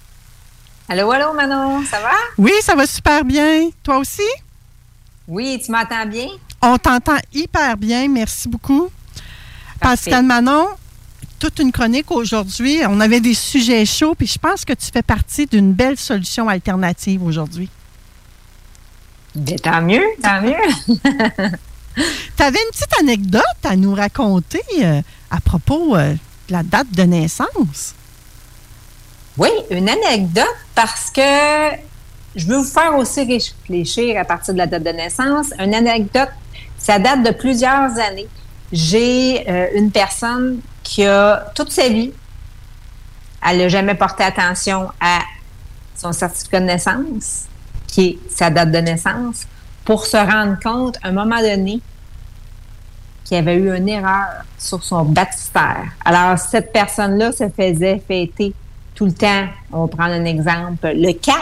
Allô, 0.87 1.11
allô, 1.11 1.33
Manon, 1.33 1.83
ça 1.87 1.99
va? 2.01 2.13
Oui, 2.37 2.53
ça 2.61 2.75
va 2.75 2.87
super 2.87 3.25
bien. 3.25 3.71
Toi 3.83 3.99
aussi? 3.99 4.21
Oui, 5.27 5.59
tu 5.65 5.73
m'entends 5.73 6.05
bien? 6.05 6.29
On 6.61 6.77
t'entend 6.77 7.17
hyper 7.33 7.79
bien. 7.79 8.07
Merci 8.09 8.49
beaucoup. 8.49 8.91
Parfait. 9.81 10.11
Pascal 10.11 10.25
Manon, 10.27 10.67
toute 11.39 11.59
une 11.59 11.73
chronique 11.73 12.11
aujourd'hui. 12.11 12.81
On 12.87 13.01
avait 13.01 13.21
des 13.21 13.33
sujets 13.33 13.87
chauds, 13.87 14.15
puis 14.15 14.27
je 14.27 14.39
pense 14.39 14.67
que 14.67 14.75
tu 14.75 14.87
fais 14.93 15.03
partie 15.03 15.47
d'une 15.47 15.73
belle 15.73 15.97
solution 15.97 16.51
alternative 16.51 17.23
aujourd'hui. 17.23 17.71
Ben, 19.35 19.59
tant 19.59 19.81
mieux, 19.81 20.05
tant 20.23 20.43
mieux. 20.43 20.55
tu 22.37 22.43
avais 22.43 22.59
une 22.59 22.71
petite 22.73 23.01
anecdote 23.01 23.43
à 23.65 23.75
nous 23.75 23.95
raconter 23.95 24.63
euh, 24.83 25.01
à 25.31 25.41
propos 25.41 25.97
euh, 25.97 26.13
de 26.13 26.53
la 26.53 26.63
date 26.63 26.91
de 26.93 27.03
naissance? 27.05 27.95
Oui, 29.37 29.49
une 29.71 29.89
anecdote 29.89 30.45
parce 30.75 31.11
que 31.11 31.21
je 32.37 32.47
veux 32.47 32.59
vous 32.59 32.65
faire 32.65 32.97
aussi 32.97 33.25
réfléchir 33.25 34.21
à 34.21 34.25
partir 34.25 34.55
de 34.55 34.59
la 34.59 34.67
date 34.67 34.85
de 34.85 34.91
naissance. 34.91 35.51
Une 35.59 35.75
anecdote, 35.75 36.31
ça 36.79 37.01
date 37.01 37.25
de 37.25 37.31
plusieurs 37.31 37.99
années. 37.99 38.29
J'ai 38.73 39.49
euh, 39.49 39.69
une 39.75 39.91
personne 39.91 40.61
qui 40.85 41.05
a 41.05 41.47
toute 41.55 41.73
sa 41.73 41.89
vie, 41.89 42.13
elle 43.47 43.59
n'a 43.59 43.69
jamais 43.69 43.95
porté 43.95 44.23
attention 44.23 44.89
à 45.01 45.21
son 45.97 46.13
certificat 46.13 46.61
de 46.61 46.67
naissance, 46.67 47.47
qui 47.87 48.07
est 48.07 48.31
sa 48.31 48.51
date 48.51 48.71
de 48.71 48.79
naissance, 48.79 49.47
pour 49.85 50.07
se 50.07 50.17
rendre 50.17 50.59
compte, 50.63 50.97
à 51.03 51.09
un 51.09 51.13
moment 51.13 51.41
donné, 51.41 51.81
qu'il 53.25 53.37
avait 53.37 53.57
eu 53.57 53.75
une 53.75 53.89
erreur 53.89 54.45
sur 54.59 54.83
son 54.83 55.05
baptistère. 55.05 55.87
Alors, 56.05 56.39
cette 56.39 56.73
personne-là 56.73 57.33
se 57.33 57.49
faisait 57.49 58.03
fêter 58.07 58.55
tout 58.95 59.07
le 59.07 59.13
temps, 59.13 59.47
on 59.73 59.87
va 59.87 59.89
prendre 59.89 60.13
un 60.15 60.25
exemple, 60.25 60.89
le 60.95 61.13
4, 61.13 61.37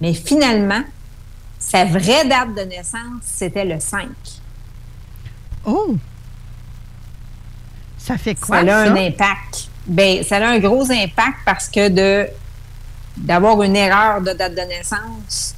mais 0.00 0.14
finalement, 0.14 0.82
sa 1.58 1.84
vraie 1.84 2.24
date 2.26 2.54
de 2.56 2.62
naissance, 2.62 3.22
c'était 3.24 3.64
le 3.64 3.80
5. 3.80 4.06
Oh! 5.66 5.96
Ça 7.98 8.16
fait 8.16 8.34
quoi, 8.34 8.64
Ça 8.64 8.82
a 8.82 8.86
ça? 8.86 8.92
un 8.92 8.96
impact. 8.96 9.68
Ben, 9.86 10.22
ça 10.22 10.36
a 10.36 10.48
un 10.50 10.58
gros 10.58 10.90
impact 10.90 11.38
parce 11.44 11.68
que 11.68 11.88
de 11.88 12.28
d'avoir 13.16 13.60
une 13.62 13.76
erreur 13.76 14.20
de 14.22 14.32
date 14.32 14.54
de 14.54 14.60
naissance, 14.62 15.54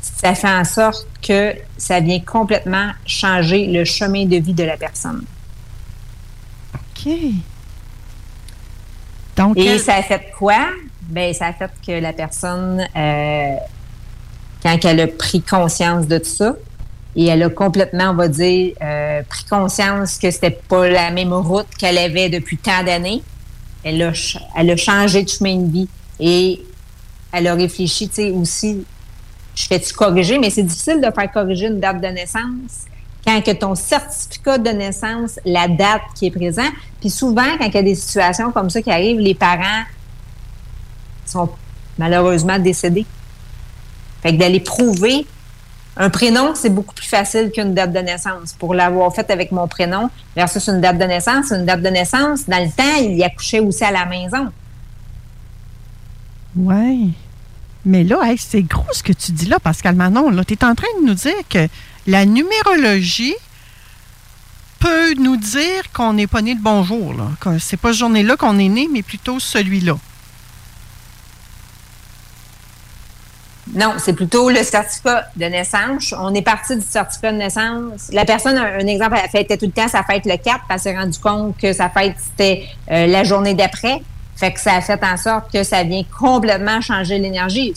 ça 0.00 0.34
fait 0.34 0.48
en 0.50 0.64
sorte 0.64 1.06
que 1.20 1.54
ça 1.76 2.00
vient 2.00 2.18
complètement 2.20 2.90
changer 3.06 3.66
le 3.66 3.84
chemin 3.84 4.24
de 4.24 4.36
vie 4.36 4.54
de 4.54 4.64
la 4.64 4.76
personne. 4.76 5.24
OK. 6.74 7.12
Donc, 9.36 9.56
Et 9.56 9.64
elle- 9.66 9.80
ça 9.80 9.94
a 9.94 10.02
fait 10.02 10.30
quoi? 10.38 10.66
Ben, 11.02 11.32
ça 11.34 11.46
a 11.46 11.52
fait 11.52 11.70
que 11.86 11.92
la 12.00 12.12
personne, 12.12 12.86
euh, 12.96 13.56
quand 14.62 14.84
elle 14.84 15.00
a 15.00 15.06
pris 15.08 15.42
conscience 15.42 16.06
de 16.06 16.18
tout 16.18 16.24
ça, 16.24 16.54
et 17.14 17.26
elle 17.26 17.42
a 17.42 17.50
complètement, 17.50 18.10
on 18.10 18.14
va 18.14 18.28
dire, 18.28 18.72
euh, 18.80 19.22
pris 19.28 19.44
conscience 19.44 20.16
que 20.18 20.30
c'était 20.30 20.50
pas 20.50 20.88
la 20.88 21.10
même 21.10 21.32
route 21.32 21.66
qu'elle 21.78 21.98
avait 21.98 22.30
depuis 22.30 22.56
tant 22.56 22.82
d'années, 22.82 23.22
elle 23.84 24.00
a, 24.02 24.12
elle 24.56 24.70
a 24.70 24.76
changé 24.76 25.22
de 25.22 25.28
chemin 25.28 25.56
de 25.56 25.70
vie. 25.70 25.88
Et 26.20 26.62
elle 27.32 27.46
a 27.48 27.54
réfléchi, 27.54 28.08
tu 28.08 28.14
sais, 28.14 28.30
aussi, 28.30 28.84
je 29.54 29.64
fais-tu 29.64 29.92
corriger, 29.92 30.38
mais 30.38 30.48
c'est 30.50 30.62
difficile 30.62 31.00
de 31.00 31.10
faire 31.10 31.30
corriger 31.30 31.66
une 31.66 31.80
date 31.80 32.00
de 32.00 32.06
naissance 32.06 32.86
quand 33.24 33.40
que 33.42 33.52
ton 33.52 33.74
certificat 33.74 34.58
de 34.58 34.70
naissance, 34.70 35.38
la 35.44 35.68
date 35.68 36.02
qui 36.14 36.26
est 36.26 36.30
présent. 36.30 36.68
Puis 37.00 37.10
souvent, 37.10 37.56
quand 37.58 37.66
il 37.66 37.74
y 37.74 37.78
a 37.78 37.82
des 37.82 37.94
situations 37.94 38.50
comme 38.50 38.68
ça 38.68 38.82
qui 38.82 38.90
arrivent, 38.90 39.20
les 39.20 39.34
parents 39.34 39.84
sont 41.26 41.48
malheureusement 41.98 42.58
décédés. 42.58 43.06
Fait 44.22 44.32
que 44.32 44.38
d'aller 44.38 44.60
prouver 44.60 45.26
un 45.96 46.10
prénom, 46.10 46.54
c'est 46.54 46.70
beaucoup 46.70 46.94
plus 46.94 47.06
facile 47.06 47.50
qu'une 47.52 47.74
date 47.74 47.92
de 47.92 47.98
naissance. 47.98 48.54
Pour 48.54 48.74
l'avoir 48.74 49.14
fait 49.14 49.30
avec 49.30 49.52
mon 49.52 49.68
prénom 49.68 50.08
versus 50.34 50.68
une 50.68 50.80
date 50.80 50.98
de 50.98 51.04
naissance, 51.04 51.50
une 51.50 51.66
date 51.66 51.82
de 51.82 51.88
naissance, 51.88 52.48
dans 52.48 52.62
le 52.62 52.70
temps, 52.70 52.96
il 52.98 53.16
y 53.16 53.24
accouchait 53.24 53.60
aussi 53.60 53.84
à 53.84 53.90
la 53.90 54.06
maison. 54.06 54.48
Oui. 56.56 57.12
Mais 57.84 58.04
là, 58.04 58.20
c'est 58.38 58.62
gros 58.62 58.86
ce 58.92 59.02
que 59.02 59.12
tu 59.12 59.32
dis 59.32 59.46
là, 59.46 59.58
Pascal 59.58 59.94
Manon. 59.94 60.30
Tu 60.44 60.54
es 60.54 60.64
en 60.64 60.74
train 60.74 60.86
de 61.00 61.06
nous 61.06 61.14
dire 61.14 61.32
que 61.48 61.68
la 62.06 62.24
numérologie 62.24 63.34
peut 64.80 65.14
nous 65.14 65.36
dire 65.36 65.92
qu'on 65.92 66.12
n'est 66.12 66.26
pas 66.26 66.42
né 66.42 66.54
le 66.54 66.60
bon 66.60 66.82
jour. 66.82 67.14
Là. 67.14 67.28
Que 67.40 67.58
c'est 67.58 67.76
pas 67.76 67.92
ce 67.92 67.98
journée-là 67.98 68.36
qu'on 68.36 68.58
est 68.58 68.68
né, 68.68 68.88
mais 68.90 69.02
plutôt 69.02 69.38
celui-là. 69.38 69.96
Non, 73.74 73.94
c'est 73.98 74.12
plutôt 74.12 74.50
le 74.50 74.62
certificat 74.64 75.28
de 75.36 75.46
naissance. 75.46 76.12
On 76.18 76.34
est 76.34 76.42
parti 76.42 76.76
du 76.76 76.82
certificat 76.82 77.32
de 77.32 77.38
naissance. 77.38 78.10
La 78.12 78.24
personne, 78.24 78.58
un, 78.58 78.86
exemple, 78.86 79.16
elle 79.22 79.30
fêtait 79.30 79.56
tout 79.56 79.66
le 79.66 79.72
temps 79.72 79.88
sa 79.88 80.02
fête 80.02 80.26
le 80.26 80.36
4, 80.36 80.42
puis 80.42 80.56
elle 80.68 80.78
s'est 80.80 80.96
rendue 80.96 81.18
compte 81.18 81.56
que 81.56 81.72
sa 81.72 81.88
fête, 81.88 82.16
c'était 82.18 82.66
euh, 82.90 83.06
la 83.06 83.24
journée 83.24 83.54
d'après. 83.54 84.02
Fait 84.42 84.52
que 84.52 84.58
ça 84.58 84.74
a 84.74 84.80
fait 84.80 84.98
en 85.04 85.16
sorte 85.16 85.52
que 85.52 85.62
ça 85.62 85.84
vient 85.84 86.02
complètement 86.18 86.80
changer 86.80 87.16
l'énergie. 87.16 87.74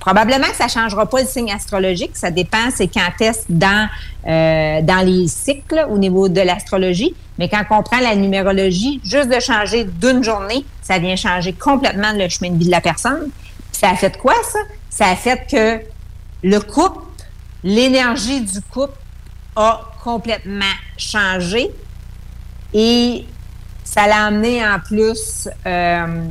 Probablement 0.00 0.46
que 0.46 0.56
ça 0.56 0.64
ne 0.64 0.70
changera 0.70 1.04
pas 1.04 1.20
le 1.20 1.26
signe 1.26 1.52
astrologique. 1.52 2.12
Ça 2.14 2.30
dépend, 2.30 2.70
c'est 2.74 2.88
quand 2.88 3.10
est 3.20 3.44
dans, 3.50 3.86
euh, 4.26 4.80
dans 4.80 5.04
les 5.04 5.28
cycles 5.28 5.86
au 5.90 5.98
niveau 5.98 6.30
de 6.30 6.40
l'astrologie. 6.40 7.14
Mais 7.38 7.50
quand 7.50 7.62
on 7.68 7.82
prend 7.82 8.00
la 8.00 8.16
numérologie, 8.16 9.02
juste 9.04 9.28
de 9.28 9.38
changer 9.38 9.84
d'une 9.84 10.24
journée, 10.24 10.64
ça 10.80 10.98
vient 10.98 11.14
changer 11.14 11.52
complètement 11.52 12.12
le 12.14 12.26
chemin 12.30 12.52
de 12.52 12.58
vie 12.58 12.64
de 12.64 12.70
la 12.70 12.80
personne. 12.80 13.28
Ça 13.70 13.90
a 13.90 13.94
fait 13.94 14.16
quoi, 14.16 14.32
ça? 14.50 14.60
Ça 14.88 15.08
a 15.08 15.14
fait 15.14 15.46
que 15.46 15.84
le 16.42 16.58
couple, 16.60 17.02
l'énergie 17.62 18.40
du 18.40 18.62
couple 18.62 18.96
a 19.56 19.82
complètement 20.02 20.64
changé 20.96 21.70
et 22.72 23.26
ça 23.90 24.06
l'a 24.06 24.26
amené 24.26 24.64
en 24.66 24.78
plus 24.80 25.48
euh, 25.66 26.24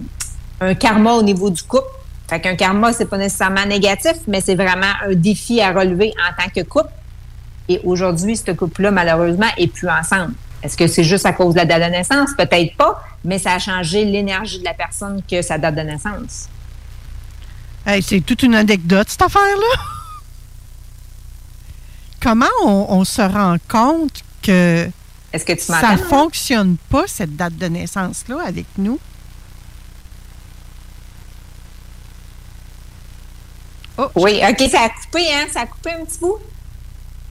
un 0.62 0.74
karma 0.76 1.14
au 1.14 1.24
niveau 1.24 1.50
du 1.50 1.64
couple. 1.64 1.88
Fait 2.30 2.40
qu'un 2.40 2.56
karma, 2.56 2.94
c'est 2.94 3.08
pas 3.08 3.18
nécessairement 3.18 3.66
négatif, 3.66 4.14
mais 4.28 4.42
c'est 4.42 4.54
vraiment 4.54 4.94
un 5.08 5.16
défi 5.16 5.60
à 5.60 5.72
relever 5.72 6.14
en 6.20 6.42
tant 6.42 6.50
que 6.50 6.62
couple. 6.62 6.92
Et 7.68 7.82
aujourd'hui, 7.84 8.38
ce 8.38 8.52
couple-là, 8.52 8.92
malheureusement, 8.92 9.48
est 9.58 9.68
plus 9.68 9.90
ensemble. 9.90 10.34
Est-ce 10.62 10.78
que 10.78 10.88
c'est 10.88 11.04
juste 11.04 11.26
à 11.26 11.34
cause 11.34 11.56
de 11.56 11.60
la 11.60 11.66
date 11.66 11.84
de 11.84 11.90
naissance? 11.90 12.30
Peut-être 12.38 12.76
pas, 12.76 13.04
mais 13.24 13.40
ça 13.40 13.54
a 13.54 13.60
changé 13.60 14.06
l'énergie 14.06 14.60
de 14.60 14.66
la 14.66 14.74
personne 14.76 15.22
que 15.30 15.42
sa 15.42 15.58
date 15.58 15.76
de 15.76 15.82
naissance. 15.82 16.50
Hey, 17.88 18.04
c'est 18.04 18.22
toute 18.22 18.44
une 18.44 18.56
anecdote, 18.56 19.08
cette 19.10 19.22
affaire-là. 19.24 19.82
Comment 22.22 22.46
on, 22.64 22.86
on 22.90 23.04
se 23.04 23.22
rend 23.22 23.58
compte 23.68 24.22
que 24.44 24.90
Est-ce 25.34 25.46
que 25.46 25.54
tu 25.54 25.60
ça 25.60 25.82
m'entends? 25.82 25.94
ne 25.94 25.98
fonctionne 25.98 26.78
pas, 26.90 27.04
cette 27.08 27.36
date 27.36 27.56
de 27.58 27.68
naissance-là, 27.68 28.38
avec 28.46 28.66
nous? 28.78 29.00
Oh, 33.98 34.10
Oui, 34.16 34.42
OK, 34.48 34.70
ça 34.70 34.82
a 34.84 34.90
coupé, 34.90 35.28
hein? 35.34 35.48
Ça 35.52 35.62
a 35.62 35.66
coupé 35.66 35.92
un 35.92 36.06
petit 36.06 36.20
bout? 36.20 36.38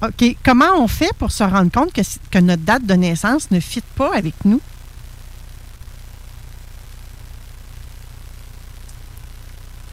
OK. 0.02 0.36
Comment 0.44 0.74
on 0.82 0.88
fait 0.88 1.12
pour 1.18 1.30
se 1.32 1.42
rendre 1.44 1.70
compte 1.70 1.92
que, 1.92 2.02
que 2.30 2.38
notre 2.38 2.62
date 2.62 2.84
de 2.84 2.94
naissance 2.94 3.50
ne 3.50 3.60
fit 3.60 3.82
pas 3.96 4.14
avec 4.14 4.34
nous? 4.44 4.60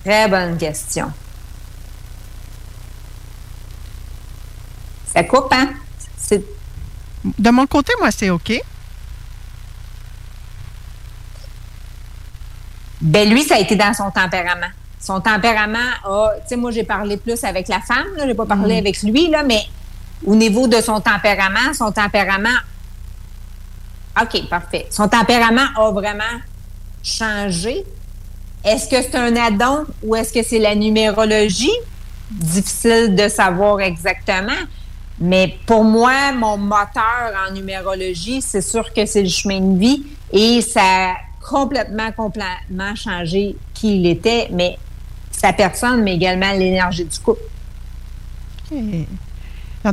Très 0.04 0.28
bonne 0.28 0.58
question. 0.58 1.12
Ça 5.14 5.24
coupe, 5.24 5.52
hein? 5.54 5.70
De 7.24 7.50
mon 7.52 7.66
côté, 7.68 7.94
moi, 8.00 8.12
c'est 8.12 8.30
OK. 8.30 8.54
Ben 13.02 13.30
lui, 13.30 13.44
ça 13.44 13.56
a 13.56 13.60
été 13.60 13.76
dans 13.76 13.94
son 13.94 14.12
tempérament. 14.12 14.68
Son 15.00 15.20
tempérament 15.20 15.78
a, 16.06 16.30
tu 16.42 16.48
sais, 16.50 16.56
moi 16.56 16.72
j'ai 16.72 16.84
parlé 16.86 17.18
plus 17.18 17.44
avec 17.44 17.68
la 17.68 17.82
femme, 17.82 18.08
là, 18.16 18.26
j'ai 18.26 18.34
pas 18.34 18.46
parlé 18.46 18.76
Mhm. 18.76 18.80
avec 18.80 19.04
lui 19.04 19.30
là, 19.30 19.44
mais 19.44 19.62
au 20.26 20.36
niveau 20.36 20.68
de 20.70 20.80
son 20.80 21.02
tempérament, 21.02 21.74
son 21.74 21.92
tempérament, 21.92 22.58
ok, 24.22 24.48
parfait. 24.50 24.88
Son 24.90 25.10
tempérament 25.10 25.66
a 25.76 25.92
vraiment 25.92 26.24
changé. 27.04 27.84
Est-ce 28.64 28.88
que 28.88 29.02
c'est 29.02 29.16
un 29.16 29.36
addon 29.36 29.86
ou 30.04 30.16
est-ce 30.16 30.32
que 30.32 30.42
c'est 30.42 30.60
la 30.60 30.74
numérologie? 30.74 31.76
Difficile 32.32 33.14
de 33.14 33.28
savoir 33.28 33.82
exactement. 33.82 34.54
Mais 35.26 35.58
pour 35.66 35.86
moi, 35.86 36.34
mon 36.34 36.58
moteur 36.58 37.32
en 37.48 37.54
numérologie, 37.54 38.42
c'est 38.42 38.62
sûr 38.62 38.92
que 38.92 39.06
c'est 39.06 39.22
le 39.22 39.30
chemin 39.30 39.62
de 39.62 39.80
vie 39.80 40.04
et 40.34 40.60
ça 40.60 40.82
a 40.82 41.16
complètement, 41.40 42.12
complètement 42.12 42.94
changé 42.94 43.56
qui 43.74 44.02
il 44.02 44.06
était, 44.06 44.50
mais 44.52 44.78
sa 45.32 45.54
personne, 45.54 46.04
mais 46.04 46.16
également 46.16 46.52
l'énergie 46.52 47.06
du 47.06 47.20
couple. 47.20 47.40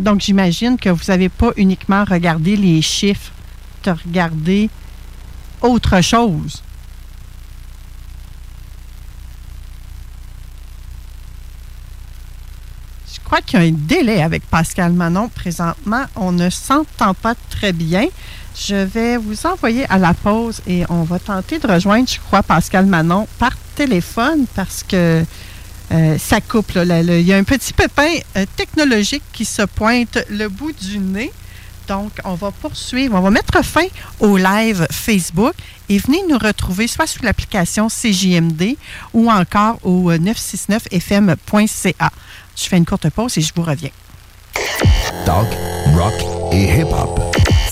Donc, 0.01 0.20
j'imagine 0.20 0.77
que 0.77 0.89
vous 0.90 1.05
n'avez 1.07 1.28
pas 1.28 1.52
uniquement 1.57 2.02
regardé 2.02 2.57
les 2.57 2.82
chiffres, 2.82 3.31
de 3.85 3.93
regarder 3.93 4.69
autre 5.62 6.01
chose. 6.01 6.61
Crois 13.31 13.43
qu'il 13.43 13.61
y 13.61 13.62
a 13.62 13.66
un 13.66 13.70
délai 13.73 14.23
avec 14.24 14.43
Pascal 14.43 14.93
Manon 14.93 15.28
présentement. 15.28 16.05
On 16.16 16.32
ne 16.32 16.51
s'entend 16.51 17.15
pas 17.15 17.36
très 17.48 17.73
bien. 17.73 18.07
Je 18.59 18.74
vais 18.74 19.19
vous 19.19 19.47
envoyer 19.47 19.86
à 19.89 19.98
la 19.98 20.15
pause 20.15 20.61
et 20.66 20.82
on 20.89 21.05
va 21.05 21.20
tenter 21.20 21.61
de 21.61 21.69
rejoindre, 21.69 22.09
je 22.09 22.19
crois, 22.19 22.43
Pascal 22.43 22.86
Manon 22.86 23.28
par 23.39 23.52
téléphone 23.77 24.47
parce 24.57 24.82
que 24.82 25.23
euh, 25.93 26.19
ça 26.19 26.40
coupe. 26.40 26.73
il 26.74 27.20
y 27.20 27.32
a 27.32 27.36
un 27.36 27.44
petit 27.44 27.73
pépin 27.73 28.12
euh, 28.36 28.44
technologique 28.57 29.23
qui 29.32 29.44
se 29.44 29.62
pointe 29.62 30.19
le 30.28 30.48
bout 30.48 30.73
du 30.73 30.98
nez. 30.98 31.31
Donc, 31.86 32.11
on 32.24 32.35
va 32.35 32.51
poursuivre. 32.51 33.16
On 33.16 33.20
va 33.20 33.31
mettre 33.31 33.65
fin 33.65 33.86
au 34.19 34.36
live 34.36 34.89
Facebook 34.90 35.55
et 35.89 35.98
venez 35.98 36.23
nous 36.28 36.39
retrouver 36.39 36.89
soit 36.89 37.07
sur 37.07 37.23
l'application 37.24 37.86
CJMD 37.89 38.77
ou 39.15 39.31
encore 39.31 39.78
au 39.85 40.11
euh, 40.11 40.19
969fm.ca. 40.19 42.11
Je 42.61 42.69
fais 42.69 42.77
une 42.77 42.85
courte 42.85 43.09
pause 43.09 43.39
et 43.39 43.41
je 43.41 43.55
vous 43.57 43.62
reviens. 43.62 43.91
Rock 45.97 46.12
et 46.53 46.65
hip-hop. 46.65 47.30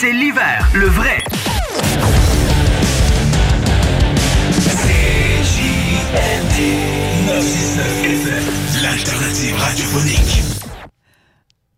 c'est 0.00 0.12
l'hiver, 0.12 0.64
le 0.74 0.86
vrai. 0.86 1.18
L'alternative 8.80 9.56
radiophonique. 9.56 10.44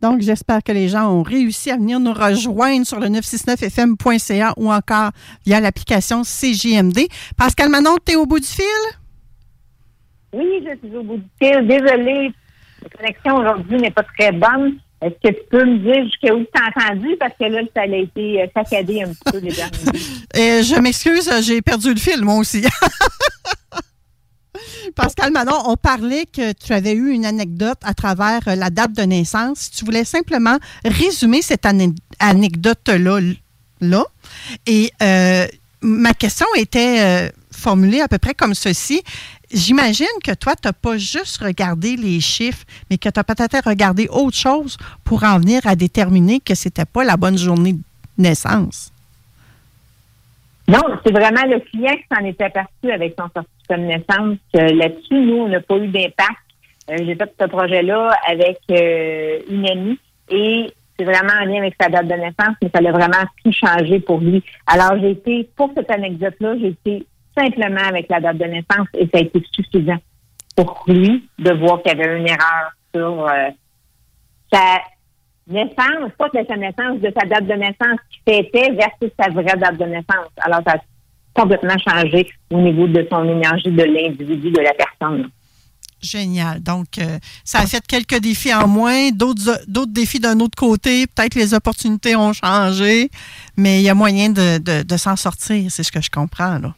Donc, 0.03 0.21
j'espère 0.21 0.63
que 0.63 0.73
les 0.73 0.89
gens 0.89 1.11
ont 1.11 1.23
réussi 1.23 1.71
à 1.71 1.77
venir 1.77 1.99
nous 1.99 2.13
rejoindre 2.13 2.87
sur 2.87 3.01
le 3.01 3.07
969fm.ca 3.07 4.53
ou 4.59 4.71
encore 4.71 5.13
via 5.47 5.61
l'application 5.61 6.21
CJMD. 6.21 6.99
Pascal 7.39 7.71
Manon, 7.71 7.97
tu 8.05 8.13
es 8.13 8.17
au 8.17 8.27
bout 8.27 8.41
du 8.41 8.47
fil? 8.47 8.65
Oui, 10.35 10.63
je 10.63 10.87
suis 10.87 10.95
au 10.95 11.03
bout 11.03 11.17
du 11.17 11.29
fil. 11.41 11.67
Désolée, 11.67 12.31
la 12.83 12.89
connexion 12.91 13.37
aujourd'hui 13.37 13.79
n'est 13.79 13.91
pas 13.91 14.05
très 14.19 14.31
bonne. 14.31 14.79
Est-ce 15.03 15.29
que 15.31 15.35
tu 15.35 15.41
peux 15.51 15.65
me 15.65 15.79
dire 15.79 16.05
jusqu'à 16.05 16.35
où 16.35 16.41
tu 16.41 16.61
as 16.61 16.69
entendu? 16.89 17.17
Parce 17.19 17.33
que 17.39 17.45
là, 17.45 17.61
ça 17.75 17.83
a 17.83 17.87
été 17.87 18.43
euh, 18.43 18.47
saccadé 18.55 19.03
un 19.03 19.09
petit 19.09 19.33
peu 19.33 19.39
les 19.39 19.53
derniers 19.53 19.79
jours. 19.85 19.95
Et 20.35 20.63
je 20.63 20.79
m'excuse, 20.79 21.31
j'ai 21.43 21.63
perdu 21.63 21.95
le 21.95 21.99
fil, 22.01 22.23
moi 22.23 22.37
aussi. 22.37 22.63
Pascal 24.95 25.33
Manon, 25.33 25.57
on 25.67 25.77
parlait 25.77 26.27
que 26.27 26.53
tu 26.53 26.73
avais 26.73 26.93
eu 26.93 27.11
une 27.13 27.25
anecdote 27.25 27.79
à 27.83 27.95
travers 27.95 28.41
euh, 28.49 28.57
la 28.57 28.71
date 28.71 28.93
de 28.93 29.03
naissance. 29.03 29.71
Tu 29.71 29.85
voulais 29.85 30.05
simplement 30.05 30.59
résumer 30.85 31.41
cette 31.43 31.65
ane- 31.65 31.95
anecdote-là, 32.19 33.21
là, 33.81 34.05
et 34.67 34.91
euh, 35.03 35.47
ma 35.81 36.13
question 36.13 36.47
était 36.57 37.01
euh, 37.01 37.31
formulée 37.51 38.01
à 38.01 38.09
peu 38.09 38.19
près 38.19 38.35
comme 38.35 38.55
ceci. 38.55 39.03
J'imagine 39.53 40.07
que 40.25 40.33
toi, 40.33 40.55
tu 40.55 40.69
n'as 40.69 40.73
pas 40.73 40.97
juste 40.97 41.43
regardé 41.43 41.97
les 41.97 42.21
chiffres, 42.21 42.65
mais 42.89 42.99
que 42.99 43.09
tu 43.09 43.19
as 43.19 43.25
peut-être 43.25 43.69
regardé 43.69 44.07
autre 44.09 44.37
chose 44.37 44.77
pour 45.05 45.25
en 45.25 45.39
venir 45.39 45.61
à 45.67 45.75
déterminer 45.75 46.39
que 46.39 46.55
c'était 46.55 46.85
pas 46.85 47.03
la 47.03 47.17
bonne 47.17 47.37
journée 47.37 47.73
de 47.73 47.81
naissance. 48.17 48.93
Non, 50.69 50.83
c'est 51.05 51.13
vraiment 51.13 51.45
le 51.47 51.59
client 51.59 51.97
qui 51.97 52.05
s'en 52.15 52.25
est 52.25 52.41
aperçu 52.41 52.93
avec 52.93 53.17
son 53.19 53.29
certificat 53.35 53.77
de 53.77 53.83
naissance. 53.83 54.39
Là-dessus, 54.55 55.15
nous, 55.15 55.39
on 55.39 55.49
n'a 55.49 55.61
pas 55.61 55.77
eu 55.79 55.89
d'impact. 55.89 56.39
Euh, 56.91 56.97
J'ai 56.99 57.17
fait 57.17 57.35
ce 57.41 57.47
projet-là 57.47 58.17
avec 58.29 58.59
euh, 58.71 59.41
une 59.51 59.69
amie 59.69 59.99
et 60.29 60.73
c'est 60.97 61.05
vraiment 61.05 61.33
en 61.41 61.45
lien 61.45 61.59
avec 61.59 61.75
sa 61.81 61.89
date 61.89 62.07
de 62.07 62.15
naissance, 62.15 62.55
mais 62.63 62.71
ça 62.73 62.79
a 62.79 62.93
vraiment 62.93 63.25
tout 63.43 63.53
changé 63.53 63.99
pour 63.99 64.21
lui. 64.21 64.45
Alors, 64.67 64.97
j'ai 65.01 65.11
été, 65.11 65.49
pour 65.57 65.73
cette 65.77 65.91
anecdote-là, 65.91 66.57
j'ai 66.61 66.69
été 66.69 67.07
simplement 67.37 67.83
avec 67.89 68.09
la 68.09 68.21
date 68.21 68.39
de 68.39 68.45
naissance 68.45 68.89
et 68.95 69.09
ça 69.13 69.19
a 69.19 69.21
été 69.21 69.43
suffisant. 69.53 69.99
pour 70.57 70.85
lui 70.87 71.29
de 71.39 71.53
voir 71.55 71.83
qu'il 71.83 71.97
y 71.97 72.01
avait 72.01 72.19
une 72.19 72.29
erreur 72.29 72.73
sur 72.95 73.27
euh, 73.27 73.51
sa 74.53 74.81
naissance, 75.47 76.11
pas 76.19 76.29
de 76.29 76.47
sa 76.47 76.57
naissance, 76.57 77.01
de 77.01 77.13
sa 77.19 77.27
date 77.27 77.47
de 77.47 77.55
naissance 77.55 77.99
qui 78.11 78.21
fêtait 78.27 78.73
versus 78.73 79.11
sa 79.19 79.31
vraie 79.31 79.57
date 79.57 79.79
de 79.79 79.85
naissance. 79.85 80.31
Alors, 80.39 80.61
ça 80.67 80.75
a 80.75 80.81
complètement 81.35 81.77
changé 81.79 82.29
au 82.51 82.61
niveau 82.61 82.87
de 82.87 83.07
son 83.11 83.25
énergie 83.29 83.71
de 83.71 83.83
l'individu, 83.83 84.51
de 84.51 84.61
la 84.61 84.75
personne. 84.75 85.31
Génial. 86.03 86.63
Donc, 86.63 86.99
euh, 86.99 87.19
ça 87.45 87.61
a 87.61 87.67
fait 87.67 87.87
quelques 87.87 88.21
défis 88.21 88.55
en 88.55 88.67
moins, 88.67 89.11
d'autres 89.11 89.61
défis 89.87 90.19
d'un 90.19 90.41
autre 90.41 90.57
côté. 90.57 91.07
Peut-être 91.07 91.35
les 91.35 91.53
opportunités 91.53 92.17
ont 92.17 92.33
changé, 92.33 93.11
mais 93.57 93.81
il 93.81 93.83
y 93.83 93.91
a 93.91 93.95
moyen 93.95 94.31
de, 94.31 94.59
de, 94.59 94.83
de 94.83 94.97
s'en 94.97 95.17
sortir, 95.17 95.71
c'est 95.71 95.83
ce 95.83 95.93
que 95.93 96.01
je 96.01 96.11
comprends. 96.11 96.59
Là. 96.59 96.75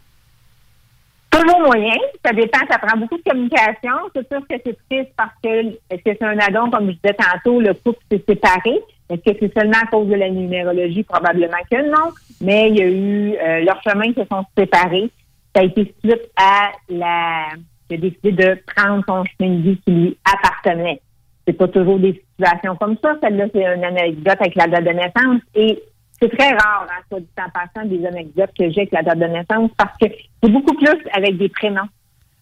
Toujours 1.33 1.61
moyen. 1.61 1.97
Ça 2.25 2.33
dépend. 2.33 2.61
Ça 2.71 2.79
prend 2.79 2.99
beaucoup 2.99 3.17
de 3.17 3.23
communication. 3.29 3.93
C'est 4.15 4.29
sûr 4.29 4.41
que 4.49 4.55
c'est 4.65 4.79
triste 4.89 5.13
parce 5.17 5.35
que 5.43 5.49
est-ce 5.91 6.03
que 6.03 6.17
c'est 6.19 6.23
un 6.23 6.39
addon, 6.39 6.71
comme 6.71 6.91
je 6.91 6.97
disais 6.97 7.15
tantôt, 7.15 7.61
le 7.61 7.75
couple 7.75 8.01
s'est 8.11 8.23
séparé? 8.29 8.81
Est-ce 9.11 9.33
que 9.33 9.39
c'est 9.41 9.59
seulement 9.59 9.79
à 9.83 9.87
cause 9.87 10.09
de 10.09 10.15
la 10.15 10.31
numérologie? 10.31 11.03
Probablement 11.03 11.57
que 11.71 11.91
non. 11.91 12.13
Mais 12.41 12.69
il 12.69 12.77
y 12.77 12.83
a 12.83 12.87
eu 12.87 13.35
euh, 13.35 13.65
leurs 13.65 13.83
chemins 13.83 14.13
se 14.15 14.25
sont 14.31 14.45
séparés. 14.57 15.11
Ça 15.55 15.63
a 15.63 15.65
été 15.65 15.95
suite 16.03 16.31
à 16.37 16.71
la 16.89 17.49
il 17.93 17.97
a 17.97 17.99
décidé 17.99 18.33
de 18.33 18.59
prendre 18.75 19.05
son 19.07 19.25
chemin 19.25 19.57
de 19.57 19.63
vie 19.63 19.81
qui 19.85 19.93
lui 19.93 20.19
appartenait. 20.25 21.01
C'est 21.47 21.53
pas 21.53 21.69
toujours 21.69 21.99
des 21.99 22.23
situations 22.31 22.77
comme 22.77 22.97
ça. 23.03 23.17
Celle-là, 23.23 23.47
c'est 23.53 23.65
une 23.65 23.85
anecdote 23.85 24.37
avec 24.41 24.55
la 24.55 24.67
date 24.67 24.85
de 24.85 24.91
naissance. 24.91 25.43
Et 25.55 25.83
c'est 26.23 26.37
très 26.37 26.51
rare, 26.51 26.87
hein, 26.89 27.03
soit 27.09 27.21
du 27.21 27.27
temps 27.37 27.51
passant, 27.53 27.87
des 27.87 28.07
anecdotes 28.07 28.51
que 28.57 28.71
j'ai 28.71 28.83
avec 28.83 28.93
la 28.93 29.03
date 29.03 29.19
de 29.19 29.25
naissance 29.25 29.71
parce 29.77 29.97
que 29.99 30.07
c'est 30.43 30.51
beaucoup 30.51 30.75
plus 30.75 30.99
avec 31.13 31.37
des 31.37 31.49
prénoms 31.49 31.89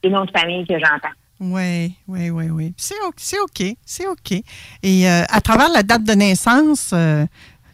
et 0.03 0.11
noms 0.11 0.25
de 0.25 0.31
famille 0.31 0.67
que 0.67 0.79
j'entends. 0.79 1.15
Oui, 1.41 1.95
oui, 2.07 2.29
oui, 2.31 2.51
oui. 2.51 2.75
C'est 2.77 3.01
OK, 3.07 3.75
c'est 3.85 4.07
OK. 4.07 4.33
Et 4.83 5.09
euh, 5.09 5.23
à 5.29 5.41
travers 5.41 5.71
la 5.71 5.83
date 5.83 6.05
de 6.05 6.13
naissance, 6.13 6.91
euh, 6.93 7.25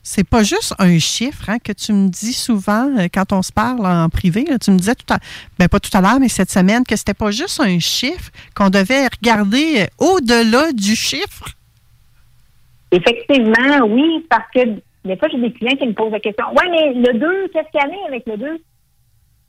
c'est 0.05 0.29
pas 0.29 0.45
juste 0.45 0.73
un 0.79 0.97
chiffre 1.01 1.51
hein, 1.51 1.59
que 1.59 1.73
tu 1.73 1.93
me 1.93 2.09
dis 2.09 2.33
souvent 2.33 2.97
euh, 2.97 3.09
quand 3.13 3.33
on 3.33 3.43
se 3.43 3.51
parle 3.51 3.85
en 3.85 4.09
privé. 4.09 4.45
tu 4.63 4.71
me 4.71 4.79
disais 4.79 4.95
tout 4.95 5.13
à 5.13 5.19
ben 5.59 5.69
pas 5.69 5.81
tout 5.81 5.91
à 5.97 6.01
l'heure, 6.01 6.21
mais 6.21 6.29
cette 6.29 6.51
semaine, 6.51 6.85
que 6.85 6.95
c'était 6.95 7.15
pas 7.15 7.33
juste 7.33 7.61
un 7.61 7.81
chiffre, 7.81 8.31
qu'on 8.55 8.71
devait 8.71 9.09
regarder 9.09 9.89
au-delà 9.99 10.71
du 10.73 10.95
chiffre. 10.95 11.49
Effectivement, 12.93 13.85
oui, 13.89 14.25
parce 14.31 14.49
que 14.55 14.61
des 15.07 15.17
fois, 15.17 15.29
j'ai 15.31 15.39
des 15.39 15.53
clients 15.53 15.77
qui 15.77 15.87
me 15.87 15.93
posent 15.93 16.13
la 16.13 16.21
question 16.21 16.47
Oui, 16.51 16.69
mais 16.71 16.93
le 16.95 17.19
2, 17.19 17.49
qu'est-ce 17.49 17.71
qu'il 17.71 17.81
y 17.81 18.03
a 18.03 18.07
avec 18.07 18.27
le 18.27 18.37
2? 18.37 18.59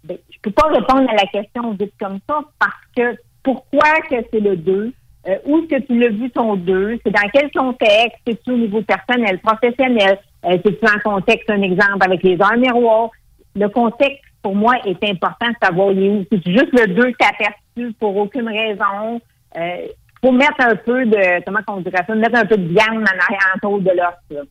Ben, 0.03 0.17
je 0.29 0.37
peux 0.41 0.51
pas 0.51 0.67
répondre 0.67 1.09
à 1.09 1.15
la 1.15 1.25
question 1.25 1.71
vite 1.71 1.93
comme 1.99 2.19
ça 2.29 2.39
parce 2.59 2.73
que 2.95 3.19
pourquoi 3.43 4.01
que 4.09 4.15
c'est 4.31 4.39
le 4.39 4.55
2? 4.55 4.93
Euh, 5.27 5.37
où 5.45 5.57
est-ce 5.57 5.75
que 5.75 5.85
tu 5.87 5.99
l'as 5.99 6.09
vu 6.09 6.29
ton 6.29 6.55
2? 6.55 6.99
C'est 7.05 7.11
dans 7.11 7.29
quel 7.33 7.51
contexte? 7.51 8.17
C'est-tu 8.25 8.51
au 8.51 8.57
niveau 8.57 8.81
personnel, 8.81 9.39
professionnel? 9.39 10.19
Euh, 10.45 10.57
C'est-tu 10.63 10.85
en 10.85 10.99
contexte, 10.99 11.49
un 11.49 11.61
exemple, 11.61 12.03
avec 12.05 12.23
les 12.23 12.39
heures 12.41 12.57
miroirs? 12.57 13.09
Le 13.55 13.67
contexte, 13.67 14.23
pour 14.41 14.55
moi, 14.55 14.75
est 14.85 15.03
important 15.03 15.49
de 15.49 15.55
savoir 15.61 15.89
où? 15.89 16.25
C'est 16.31 16.45
juste 16.45 16.71
le 16.71 16.87
2 16.93 17.11
qui 17.11 17.25
aperçu 17.25 17.93
pour 17.99 18.15
aucune 18.15 18.47
raison. 18.47 19.19
Euh, 19.57 19.87
faut 20.23 20.31
mettre 20.31 20.59
un 20.59 20.75
peu 20.75 21.05
de, 21.05 21.43
comment 21.45 21.59
on 21.67 21.81
dirait 21.81 22.03
ça, 22.05 22.15
mettre 22.15 22.39
un 22.39 22.45
peu 22.45 22.57
de 22.57 22.67
viande 22.67 23.03
en 23.03 23.57
autour 23.57 23.81
de 23.81 23.91
l'os. 23.91 24.47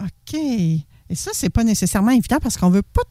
OK. 0.00 0.34
Et 0.34 1.14
ça, 1.14 1.30
c'est 1.34 1.50
pas 1.50 1.64
nécessairement 1.64 2.10
évident 2.10 2.38
parce 2.42 2.56
qu'on 2.56 2.70
veut 2.70 2.82
pas 2.82 3.02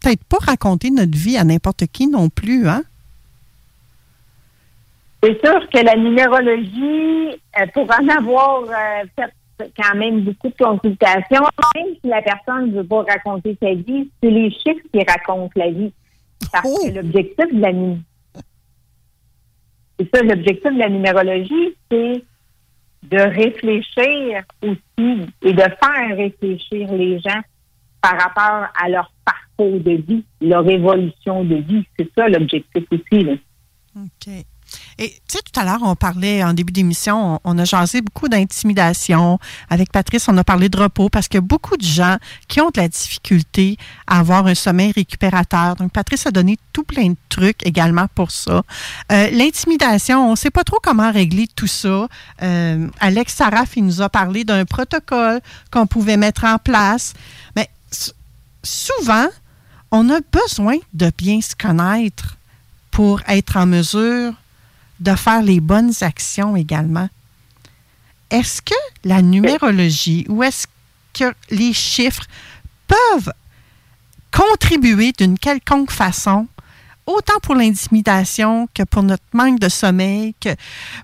peut-être 0.00 0.24
pas 0.24 0.38
raconter 0.38 0.90
notre 0.90 1.16
vie 1.16 1.36
à 1.36 1.44
n'importe 1.44 1.86
qui 1.86 2.06
non 2.06 2.28
plus, 2.28 2.68
hein? 2.68 2.82
C'est 5.22 5.40
sûr 5.42 5.68
que 5.70 5.78
la 5.78 5.96
numérologie, 5.96 7.40
euh, 7.58 7.66
pour 7.72 7.84
en 7.90 8.08
avoir 8.08 8.64
euh, 8.64 9.04
fait 9.16 9.72
quand 9.74 9.96
même 9.96 10.20
beaucoup 10.20 10.48
de 10.48 10.54
consultations, 10.62 11.46
même 11.74 11.94
si 12.02 12.08
la 12.08 12.20
personne 12.20 12.70
ne 12.70 12.76
veut 12.76 12.86
pas 12.86 13.04
raconter 13.04 13.56
sa 13.62 13.72
vie, 13.72 14.10
c'est 14.22 14.30
les 14.30 14.50
chiffres 14.50 14.84
qui 14.92 15.02
racontent 15.02 15.52
la 15.56 15.70
vie. 15.70 15.92
Parce 16.52 16.68
que 16.68 16.94
l'objectif 16.94 17.46
de 17.54 17.60
la 17.60 17.72
c'est 19.98 20.08
ça, 20.14 20.22
l'objectif 20.22 20.72
de 20.72 20.78
la 20.78 20.88
numérologie, 20.88 21.76
c'est 21.90 22.24
de 23.10 23.18
réfléchir 23.18 24.42
aussi 24.62 25.26
et 25.42 25.52
de 25.52 25.60
faire 25.60 26.16
réfléchir 26.16 26.92
les 26.92 27.18
gens 27.20 27.40
par 28.00 28.20
rapport 28.20 28.68
à 28.74 28.88
leur 28.88 29.12
parcours 29.24 29.80
de 29.80 29.92
vie, 29.92 30.24
leur 30.40 30.68
évolution 30.68 31.44
de 31.44 31.56
vie. 31.56 31.84
C'est 31.98 32.10
ça 32.14 32.28
l'objectif 32.28 32.84
aussi. 32.90 33.40
Et 34.98 35.10
tu 35.28 35.36
sais, 35.36 35.38
tout 35.42 35.58
à 35.58 35.64
l'heure, 35.64 35.80
on 35.82 35.96
parlait 35.96 36.42
en 36.44 36.52
début 36.52 36.72
d'émission, 36.72 37.40
on, 37.44 37.58
a 37.58 37.64
jasé 37.64 38.00
beaucoup 38.00 38.28
d'intimidation. 38.28 39.38
Avec 39.70 39.90
Patrice, 39.90 40.28
on 40.28 40.36
a 40.38 40.44
parlé 40.44 40.68
de 40.68 40.76
repos 40.76 41.08
parce 41.08 41.28
qu'il 41.28 41.38
y 41.38 41.38
a 41.38 41.46
beaucoup 41.46 41.76
de 41.76 41.84
gens 41.84 42.16
qui 42.48 42.60
ont 42.60 42.70
de 42.70 42.80
la 42.80 42.88
difficulté 42.88 43.76
à 44.06 44.20
avoir 44.20 44.46
un 44.46 44.54
sommeil 44.54 44.92
récupérateur. 44.92 45.76
Donc, 45.76 45.92
Patrice 45.92 46.26
a 46.26 46.30
donné 46.30 46.58
tout 46.72 46.84
plein 46.84 47.10
de 47.10 47.16
trucs 47.28 47.66
également 47.66 48.06
pour 48.14 48.30
ça. 48.30 48.62
Euh, 49.12 49.30
l'intimidation, 49.30 50.28
on 50.28 50.32
ne 50.32 50.36
sait 50.36 50.50
pas 50.50 50.64
trop 50.64 50.78
comment 50.82 51.10
régler 51.10 51.48
tout 51.54 51.66
ça. 51.66 52.08
Euh, 52.42 52.88
Alex 53.00 53.34
Saraf, 53.34 53.76
il 53.76 53.84
nous 53.84 54.02
a 54.02 54.08
parlé 54.08 54.44
d'un 54.44 54.64
protocole 54.64 55.40
qu'on 55.70 55.86
pouvait 55.86 56.16
mettre 56.16 56.44
en 56.44 56.58
place. 56.58 57.14
Mais 57.56 57.68
souvent, 58.62 59.26
on 59.90 60.10
a 60.10 60.18
besoin 60.32 60.76
de 60.92 61.12
bien 61.16 61.40
se 61.40 61.54
connaître 61.54 62.36
pour 62.90 63.20
être 63.28 63.56
en 63.56 63.66
mesure 63.66 64.34
de 65.00 65.14
faire 65.14 65.42
les 65.42 65.60
bonnes 65.60 65.92
actions 66.00 66.56
également. 66.56 67.08
Est-ce 68.30 68.62
que 68.62 68.74
la 69.04 69.22
numérologie 69.22 70.26
ou 70.28 70.42
est-ce 70.42 70.66
que 71.12 71.32
les 71.50 71.72
chiffres 71.72 72.24
peuvent 72.86 73.32
contribuer 74.32 75.12
d'une 75.12 75.38
quelconque 75.38 75.92
façon, 75.92 76.48
autant 77.06 77.38
pour 77.42 77.54
l'intimidation 77.54 78.68
que 78.74 78.82
pour 78.82 79.02
notre 79.02 79.22
manque 79.32 79.60
de 79.60 79.68
sommeil, 79.68 80.34
que 80.40 80.48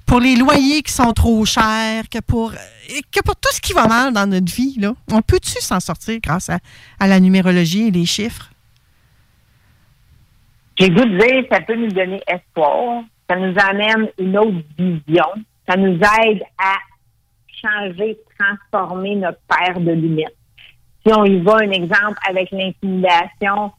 pour 0.06 0.18
les 0.18 0.34
loyers 0.34 0.82
qui 0.82 0.92
sont 0.92 1.12
trop 1.12 1.44
chers, 1.44 2.08
que 2.08 2.18
pour, 2.20 2.52
que 2.52 3.20
pour 3.20 3.36
tout 3.36 3.50
ce 3.52 3.60
qui 3.60 3.72
va 3.72 3.86
mal 3.86 4.12
dans 4.12 4.26
notre 4.26 4.52
vie? 4.52 4.76
Là? 4.78 4.94
On 5.12 5.22
peut-tu 5.22 5.60
s'en 5.60 5.78
sortir 5.78 6.18
grâce 6.20 6.48
à, 6.48 6.58
à 6.98 7.06
la 7.06 7.20
numérologie 7.20 7.88
et 7.88 7.90
les 7.90 8.06
chiffres? 8.06 8.50
J'ai 10.76 10.88
dire, 10.88 11.44
ça 11.52 11.60
peut 11.60 11.76
nous 11.76 11.92
donner 11.92 12.22
espoir, 12.26 13.04
ça 13.30 13.36
nous 13.36 13.54
amène 13.64 14.08
une 14.18 14.36
autre 14.36 14.58
vision. 14.76 15.26
Ça 15.68 15.76
nous 15.76 15.94
aide 15.94 16.42
à 16.58 16.74
changer, 17.62 18.18
transformer 18.36 19.14
notre 19.14 19.38
paire 19.48 19.78
de 19.78 19.92
lunettes. 19.92 20.36
Si 21.06 21.12
on 21.14 21.24
y 21.24 21.38
va, 21.38 21.58
un 21.58 21.70
exemple 21.70 22.18
avec 22.28 22.50
l'intimidation, 22.50 23.70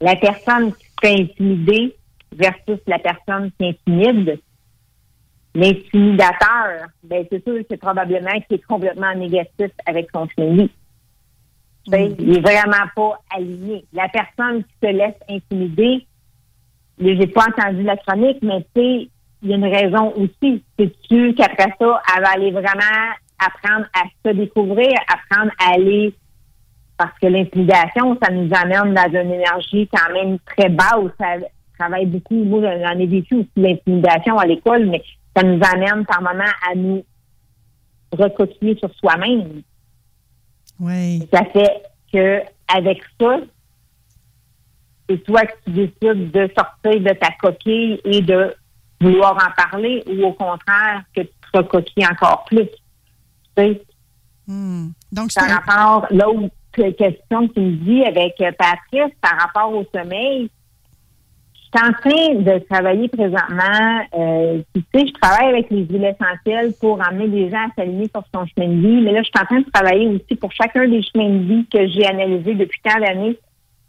la 0.00 0.16
personne 0.16 0.72
qui 0.72 0.86
se 0.86 0.92
fait 1.02 1.20
intimider 1.20 1.96
versus 2.32 2.78
la 2.86 2.98
personne 2.98 3.50
qui 3.58 3.66
intimide, 3.66 4.40
l'intimidateur, 5.54 6.88
ben 7.02 7.26
c'est 7.30 7.44
sûr 7.44 7.58
c'est 7.70 7.76
probablement 7.76 8.40
qu'il 8.46 8.56
est 8.56 8.66
complètement 8.66 9.14
négatif 9.14 9.70
avec 9.84 10.08
son 10.14 10.26
chemin 10.28 10.66
Il 11.88 12.36
est 12.36 12.40
vraiment 12.40 12.86
pas 12.96 13.20
aligné. 13.36 13.84
La 13.92 14.08
personne 14.08 14.64
qui 14.64 14.74
se 14.82 14.92
laisse 14.92 15.16
intimider, 15.28 16.06
j'ai 17.00 17.26
pas 17.26 17.46
entendu 17.48 17.82
la 17.82 17.96
chronique, 17.96 18.38
mais 18.42 18.60
tu 18.74 18.80
sais, 18.80 19.08
il 19.42 19.50
y 19.50 19.52
a 19.52 19.56
une 19.56 19.64
raison 19.64 20.12
aussi. 20.16 20.62
C'est-tu 20.78 21.34
qu'après 21.34 21.72
ça, 21.78 22.02
elle 22.16 22.22
va 22.22 22.30
aller 22.34 22.50
vraiment 22.50 23.14
apprendre 23.38 23.86
à 23.94 24.04
se 24.24 24.34
découvrir, 24.34 24.92
apprendre 25.08 25.52
à 25.60 25.74
aller 25.74 26.12
parce 26.98 27.16
que 27.20 27.28
l'intimidation, 27.28 28.18
ça 28.20 28.32
nous 28.32 28.50
amène 28.52 28.92
dans 28.92 29.08
une 29.08 29.32
énergie 29.32 29.88
quand 29.92 30.12
même 30.12 30.38
très 30.40 30.68
basse. 30.68 31.12
Ça 31.18 31.36
travaille 31.78 32.06
beaucoup. 32.06 32.42
Moi, 32.42 32.60
j'en 32.60 32.98
ai 32.98 33.06
vécu 33.06 33.36
aussi 33.36 33.48
l'intimidation 33.56 34.36
à 34.36 34.44
l'école, 34.44 34.86
mais 34.86 35.02
ça 35.34 35.44
nous 35.44 35.60
amène 35.72 36.04
par 36.04 36.20
moment 36.20 36.50
à 36.68 36.74
nous 36.74 37.04
recopier 38.12 38.76
sur 38.76 38.92
soi-même. 38.96 39.62
Oui. 40.80 41.28
Ça 41.32 41.44
fait 41.44 41.82
que 42.12 42.40
avec 42.74 43.00
ça, 43.20 43.38
c'est 45.08 45.24
toi 45.24 45.42
qui 45.46 45.70
décides 45.70 46.30
de 46.30 46.50
sortir 46.56 47.00
de 47.00 47.18
ta 47.18 47.30
coquille 47.40 48.00
et 48.04 48.20
de 48.20 48.54
vouloir 49.00 49.34
en 49.34 49.70
parler 49.70 50.02
ou 50.06 50.26
au 50.26 50.32
contraire 50.32 51.02
que 51.14 51.22
tu 51.22 51.30
te 51.52 51.58
recoquilles 51.58 52.06
encore 52.06 52.44
plus. 52.44 52.66
Tu 52.66 52.68
sais? 53.56 53.82
Hmm. 54.46 54.88
Donc, 55.12 55.32
par 55.34 55.48
rapport 55.48 56.04
à 56.04 56.14
l'autre 56.14 56.50
question 56.96 57.48
que 57.48 57.54
tu 57.54 57.60
me 57.60 57.76
dis 57.76 58.04
avec 58.04 58.36
Patrice, 58.38 59.14
par 59.20 59.38
rapport 59.38 59.74
au 59.74 59.84
sommeil, 59.94 60.50
je 61.54 61.78
suis 61.78 61.86
en 61.86 61.92
train 61.92 62.34
de 62.34 62.58
travailler 62.70 63.08
présentement, 63.08 64.00
euh, 64.14 64.62
tu 64.74 64.80
sais, 64.94 65.06
je 65.06 65.12
travaille 65.20 65.48
avec 65.50 65.70
les 65.70 65.84
huiles 65.84 66.04
essentielles 66.04 66.72
pour 66.80 67.02
amener 67.02 67.26
les 67.26 67.50
gens 67.50 67.58
à 67.58 67.74
s'aligner 67.76 68.08
sur 68.08 68.24
son 68.34 68.46
chemin 68.46 68.68
de 68.68 68.80
vie, 68.80 69.02
mais 69.02 69.12
là, 69.12 69.20
je 69.22 69.28
suis 69.28 69.40
en 69.40 69.44
train 69.44 69.60
de 69.60 69.70
travailler 69.70 70.08
aussi 70.08 70.34
pour 70.36 70.50
chacun 70.52 70.88
des 70.88 71.02
chemins 71.02 71.28
de 71.28 71.44
vie 71.44 71.66
que 71.70 71.86
j'ai 71.88 72.06
analysés 72.06 72.54
depuis 72.54 72.80
tant 72.82 72.98
d'années 72.98 73.38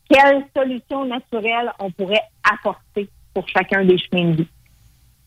quelle 0.09 0.45
solution 0.55 1.05
naturelle 1.05 1.71
on 1.79 1.91
pourrait 1.91 2.23
apporter 2.43 3.09
pour 3.33 3.47
chacun 3.47 3.85
des 3.85 3.97
chemins 3.97 4.31
de 4.31 4.37
vie? 4.37 4.47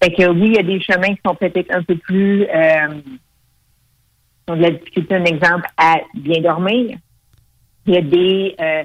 Fait 0.03 0.13
que 0.13 0.29
oui, 0.31 0.49
il 0.49 0.55
y 0.55 0.59
a 0.59 0.63
des 0.63 0.81
chemins 0.81 1.15
qui 1.15 1.21
sont 1.25 1.35
peut-être 1.35 1.73
un 1.75 1.83
peu 1.83 1.97
plus 1.97 2.43
euh, 2.45 2.89
qui 4.45 4.53
ont 4.53 4.57
de 4.57 4.63
la 4.63 4.71
difficulté, 4.73 5.15
un 5.15 5.25
exemple, 5.25 5.69
à 5.77 5.99
bien 6.15 6.41
dormir. 6.41 6.99
Il 7.87 7.95
y 7.95 7.97
a 7.97 8.03
des 8.03 8.57
euh, 8.61 8.85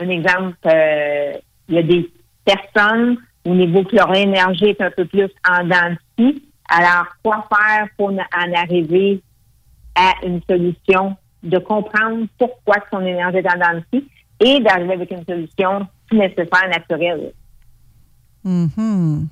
un 0.00 0.08
exemple, 0.08 0.56
euh, 0.66 1.32
il 1.68 1.74
y 1.74 1.78
a 1.78 1.82
des 1.82 2.10
personnes 2.44 3.18
au 3.44 3.54
niveau 3.54 3.84
que 3.84 3.96
leur 3.96 4.14
énergie 4.14 4.66
est 4.66 4.80
un 4.80 4.90
peu 4.90 5.04
plus 5.04 5.28
en 5.48 5.64
dents. 5.64 5.96
Alors, 6.68 7.06
quoi 7.22 7.46
faire 7.50 7.88
pour 7.96 8.10
en 8.10 8.54
arriver 8.54 9.20
à 9.94 10.12
une 10.24 10.40
solution, 10.48 11.16
de 11.42 11.58
comprendre 11.58 12.26
pourquoi 12.38 12.76
son 12.90 13.04
énergie 13.04 13.38
est 13.38 13.52
en 13.52 13.58
dents 13.58 13.82
et 14.40 14.60
d'arriver 14.60 14.94
avec 14.94 15.10
une 15.10 15.24
solution 15.24 15.86
tout 16.08 16.16
nécessaire, 16.16 16.68
naturelle. 16.70 17.32
Mhm. 18.44 19.28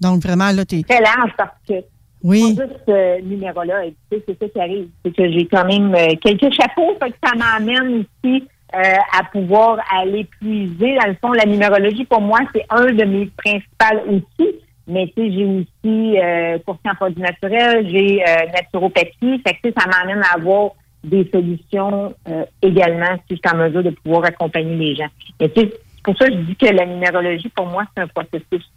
Donc, 0.00 0.22
vraiment, 0.22 0.50
là, 0.52 0.64
tu 0.64 0.76
es. 0.78 0.82
Très 0.82 1.00
large 1.00 1.32
parce 1.36 1.50
que 1.68 1.74
Oui. 2.22 2.54
pas 2.56 2.64
juste 2.64 2.80
ce 2.86 3.20
numéro-là. 3.22 3.86
Et 3.86 3.94
tu 4.10 4.18
sais, 4.18 4.24
C'est 4.28 4.38
ça 4.38 4.48
qui 4.48 4.60
arrive. 4.60 4.88
C'est 5.04 5.14
que 5.16 5.30
j'ai 5.30 5.46
quand 5.46 5.64
même 5.64 5.94
euh, 5.94 6.14
quelques 6.20 6.52
chapeaux, 6.54 6.94
fait 7.02 7.10
que 7.10 7.16
ça 7.24 7.34
m'amène 7.34 8.04
aussi 8.24 8.44
euh, 8.74 8.78
à 9.18 9.24
pouvoir 9.24 9.78
aller 9.98 10.24
puiser. 10.38 10.96
Dans 11.00 11.08
le 11.08 11.16
fond, 11.20 11.32
la 11.32 11.44
numérologie, 11.46 12.04
pour 12.04 12.20
moi, 12.20 12.38
c'est 12.54 12.64
un 12.70 12.86
de 12.92 13.04
mes 13.04 13.26
principaux 13.36 14.08
outils. 14.08 14.54
Mais 14.86 15.06
tu 15.16 15.22
sais, 15.22 15.32
j'ai 15.32 15.44
aussi 15.44 16.18
euh, 16.18 16.58
courtier 16.66 16.90
en 16.90 16.94
produits 16.94 17.22
naturels, 17.22 17.88
j'ai 17.90 18.22
euh, 18.22 18.46
naturopathie. 18.54 19.40
Fait 19.46 19.56
que 19.62 19.72
ça 19.78 19.86
m'amène 19.88 20.22
à 20.22 20.34
avoir 20.36 20.70
des 21.02 21.28
solutions 21.32 22.14
euh, 22.28 22.44
également 22.62 23.16
si 23.28 23.36
je 23.36 23.36
suis 23.36 23.54
en 23.54 23.58
mesure 23.58 23.82
de 23.82 23.90
pouvoir 23.90 24.24
accompagner 24.24 24.76
les 24.76 24.96
gens. 24.96 25.08
Et 25.40 25.50
c'est 25.54 25.72
pour 26.02 26.16
ça 26.16 26.26
que 26.26 26.34
je 26.34 26.40
dis 26.40 26.56
que 26.56 26.66
la 26.66 26.86
numérologie, 26.86 27.48
pour 27.50 27.66
moi, 27.66 27.84
c'est 27.94 28.02
un 28.02 28.08
processus. 28.08 28.70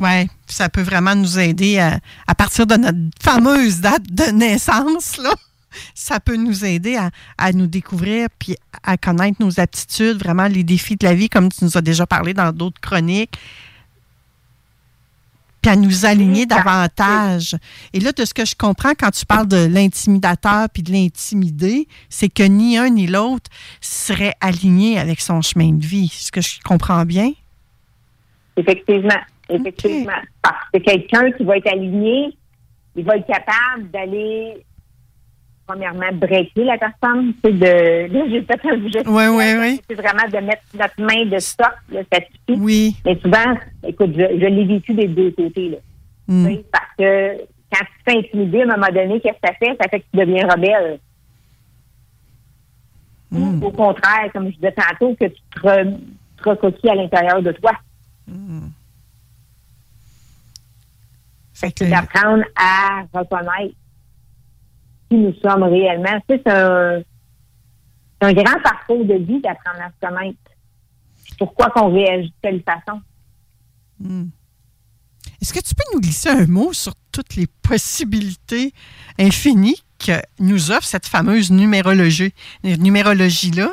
Oui, 0.00 0.26
ça 0.46 0.68
peut 0.68 0.82
vraiment 0.82 1.14
nous 1.14 1.38
aider 1.38 1.78
à, 1.78 1.98
à 2.26 2.34
partir 2.34 2.66
de 2.66 2.74
notre 2.76 2.98
fameuse 3.20 3.80
date 3.80 4.04
de 4.10 4.32
naissance, 4.32 5.18
là. 5.18 5.30
Ça 5.94 6.20
peut 6.20 6.36
nous 6.36 6.66
aider 6.66 6.96
à, 6.96 7.10
à 7.38 7.52
nous 7.52 7.66
découvrir 7.66 8.28
puis 8.38 8.56
à 8.82 8.98
connaître 8.98 9.40
nos 9.40 9.58
aptitudes, 9.58 10.18
vraiment 10.18 10.46
les 10.46 10.64
défis 10.64 10.96
de 10.96 11.06
la 11.06 11.14
vie, 11.14 11.30
comme 11.30 11.50
tu 11.50 11.64
nous 11.64 11.78
as 11.78 11.80
déjà 11.80 12.06
parlé 12.06 12.34
dans 12.34 12.52
d'autres 12.52 12.80
chroniques, 12.80 13.38
puis 15.62 15.70
à 15.70 15.76
nous 15.76 16.04
aligner 16.04 16.44
davantage. 16.44 17.56
Et 17.92 18.00
là, 18.00 18.12
de 18.12 18.24
ce 18.24 18.34
que 18.34 18.44
je 18.44 18.56
comprends 18.56 18.92
quand 18.98 19.12
tu 19.12 19.24
parles 19.24 19.46
de 19.46 19.64
l'intimidateur 19.66 20.68
puis 20.74 20.82
de 20.82 20.92
l'intimider, 20.92 21.86
c'est 22.08 22.28
que 22.28 22.42
ni 22.42 22.76
un 22.76 22.90
ni 22.90 23.06
l'autre 23.06 23.48
serait 23.80 24.34
aligné 24.40 24.98
avec 24.98 25.20
son 25.20 25.40
chemin 25.40 25.72
de 25.72 25.84
vie. 25.84 26.12
Est-ce 26.12 26.32
que 26.32 26.40
je 26.40 26.60
comprends 26.64 27.04
bien? 27.04 27.30
Effectivement, 28.56 29.20
effectivement. 29.48 30.12
Parce 30.42 30.68
que 30.74 30.78
quelqu'un 30.80 31.30
qui 31.32 31.44
va 31.44 31.56
être 31.56 31.68
aligné, 31.68 32.36
il 32.96 33.04
va 33.04 33.16
être 33.16 33.26
capable 33.26 33.90
d'aller, 33.92 34.64
premièrement, 35.66 36.12
breaker 36.12 36.64
la 36.64 36.78
personne. 36.78 37.32
C'est 37.44 37.52
de, 37.52 38.12
là, 38.12 38.24
j'ai 38.28 38.42
fait 38.42 38.60
un 38.70 38.88
geste. 38.88 39.06
Oui, 39.08 39.24
oui, 39.28 39.44
oui. 39.60 39.80
C'est 39.88 39.94
vraiment 39.94 40.28
de 40.28 40.38
mettre 40.46 40.62
notre 40.74 41.00
main 41.00 41.24
de 41.26 41.38
stock, 41.38 41.72
là, 41.90 42.00
ça 42.12 42.18
suffit. 42.20 42.60
Oui. 42.60 42.96
Mais 43.04 43.18
souvent, 43.20 43.54
écoute, 43.86 44.10
je, 44.14 44.38
je 44.40 44.46
l'ai 44.46 44.64
vécu 44.64 44.94
des 44.94 45.08
deux 45.08 45.30
côtés, 45.32 45.70
là. 45.70 45.76
Mm. 46.28 46.46
Tu 46.48 46.54
sais, 46.54 46.64
Parce 46.70 46.90
que 46.98 47.36
quand 47.72 47.84
tu 47.84 48.04
te 48.04 48.10
fais 48.10 48.18
intimider, 48.18 48.60
à 48.60 48.64
un 48.64 48.76
moment 48.76 48.92
donné, 48.92 49.20
qu'est-ce 49.20 49.34
que 49.40 49.46
ça 49.48 49.54
fait? 49.54 49.76
Ça 49.80 49.88
fait 49.88 50.00
que 50.00 50.04
tu 50.12 50.18
deviens 50.18 50.46
rebelle. 50.48 50.98
Mm. 53.30 53.62
Ou 53.62 53.66
Au 53.66 53.70
contraire, 53.70 54.30
comme 54.32 54.48
je 54.50 54.54
disais 54.56 54.72
tantôt, 54.72 55.14
que 55.14 55.24
tu 55.26 55.40
te, 55.54 55.60
re- 55.60 55.98
te 56.36 56.48
recoquilles 56.48 56.90
à 56.90 56.94
l'intérieur 56.94 57.42
de 57.42 57.52
toi. 57.52 57.72
C'est 61.54 61.88
d'apprendre 61.88 62.44
à 62.56 63.02
reconnaître 63.14 63.74
qui 65.12 65.18
nous 65.18 65.34
sommes 65.42 65.64
réellement. 65.64 66.18
Tu 66.26 66.36
sais, 66.36 66.42
C'est 66.46 66.52
un, 66.52 67.02
un 68.22 68.32
grand 68.32 68.60
parcours 68.62 69.04
de 69.04 69.14
vie 69.14 69.40
d'apprendre 69.40 69.80
à 69.82 69.90
se 69.90 70.06
connaître. 70.06 70.38
Pourquoi 71.38 71.68
qu'on 71.70 71.92
réagit 71.92 72.28
de 72.28 72.34
telle 72.40 72.62
façon? 72.62 73.00
Hmm. 74.00 74.28
Est-ce 75.40 75.52
que 75.52 75.60
tu 75.60 75.74
peux 75.74 75.84
nous 75.92 76.00
glisser 76.00 76.30
un 76.30 76.46
mot 76.46 76.72
sur 76.72 76.94
toutes 77.10 77.36
les 77.36 77.46
possibilités 77.62 78.72
infinies 79.18 79.82
que 79.98 80.12
nous 80.38 80.70
offre 80.70 80.84
cette 80.84 81.06
fameuse 81.06 81.50
numérologie, 81.50 82.32
numérologie-là? 82.64 83.68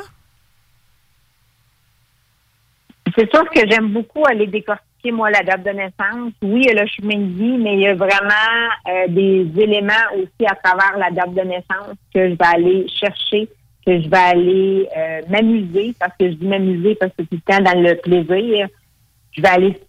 C'est 3.16 3.30
sûr 3.30 3.48
que 3.50 3.60
j'aime 3.68 3.92
beaucoup 3.92 4.24
aller 4.26 4.46
décortiquer, 4.46 4.84
moi, 5.06 5.30
la 5.30 5.42
date 5.42 5.62
de 5.62 5.70
naissance. 5.70 6.32
Oui, 6.42 6.62
il 6.62 6.66
y 6.66 6.70
a 6.70 6.82
le 6.82 6.88
chemin 6.88 7.16
de 7.16 7.32
vie, 7.32 7.58
mais 7.58 7.74
il 7.74 7.80
y 7.80 7.86
a 7.86 7.94
vraiment 7.94 8.68
euh, 8.88 9.06
des 9.08 9.48
éléments 9.56 9.92
aussi 10.14 10.46
à 10.46 10.54
travers 10.54 10.98
la 10.98 11.10
date 11.10 11.34
de 11.34 11.40
naissance 11.40 11.96
que 12.14 12.28
je 12.28 12.34
vais 12.34 12.54
aller 12.54 12.86
chercher, 12.88 13.48
que 13.86 14.00
je 14.00 14.08
vais 14.08 14.16
aller 14.16 14.88
euh, 14.96 15.20
m'amuser, 15.28 15.94
parce 15.98 16.12
que 16.18 16.28
je 16.28 16.34
dis 16.34 16.46
m'amuser 16.46 16.94
parce 16.96 17.12
que 17.16 17.22
tout 17.22 17.36
le 17.36 17.40
temps 17.40 17.62
dans 17.62 17.80
le 17.80 17.94
plaisir. 17.96 18.68
Je 19.32 19.42
vais 19.42 19.48
aller 19.48 19.80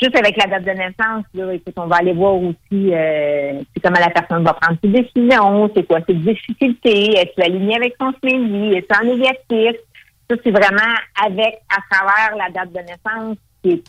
juste 0.00 0.16
avec 0.16 0.36
la 0.36 0.46
date 0.46 0.64
de 0.64 0.70
naissance, 0.70 1.24
là, 1.34 1.52
écoute, 1.52 1.74
on 1.76 1.86
va 1.86 1.96
aller 1.96 2.12
voir 2.12 2.34
aussi 2.34 2.56
euh, 2.72 3.60
c'est 3.72 3.82
comment 3.82 4.00
la 4.00 4.10
personne 4.10 4.44
va 4.44 4.54
prendre 4.54 4.78
ses 4.82 4.88
décisions, 4.88 5.70
c'est 5.74 5.86
quoi 5.86 6.00
ses 6.06 6.14
difficultés, 6.14 7.18
est-ce 7.18 7.40
aligné 7.40 7.76
avec 7.76 7.94
son 8.00 8.12
chemin 8.22 8.38
de 8.38 8.52
vie, 8.52 8.74
est-ce 8.76 9.00
en 9.00 9.04
négatif. 9.04 9.80
Ça, 10.30 10.36
c'est 10.42 10.50
vraiment 10.50 10.94
avec, 11.24 11.60
à 11.68 11.80
travers 11.90 12.36
la 12.36 12.50
date 12.50 12.72
de 12.72 12.78
naissance, 12.78 13.36
qui 13.62 13.70
est, 13.70 13.84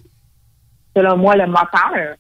selon 0.96 1.18
moi, 1.18 1.36
le 1.36 1.48
moteur. 1.48 2.16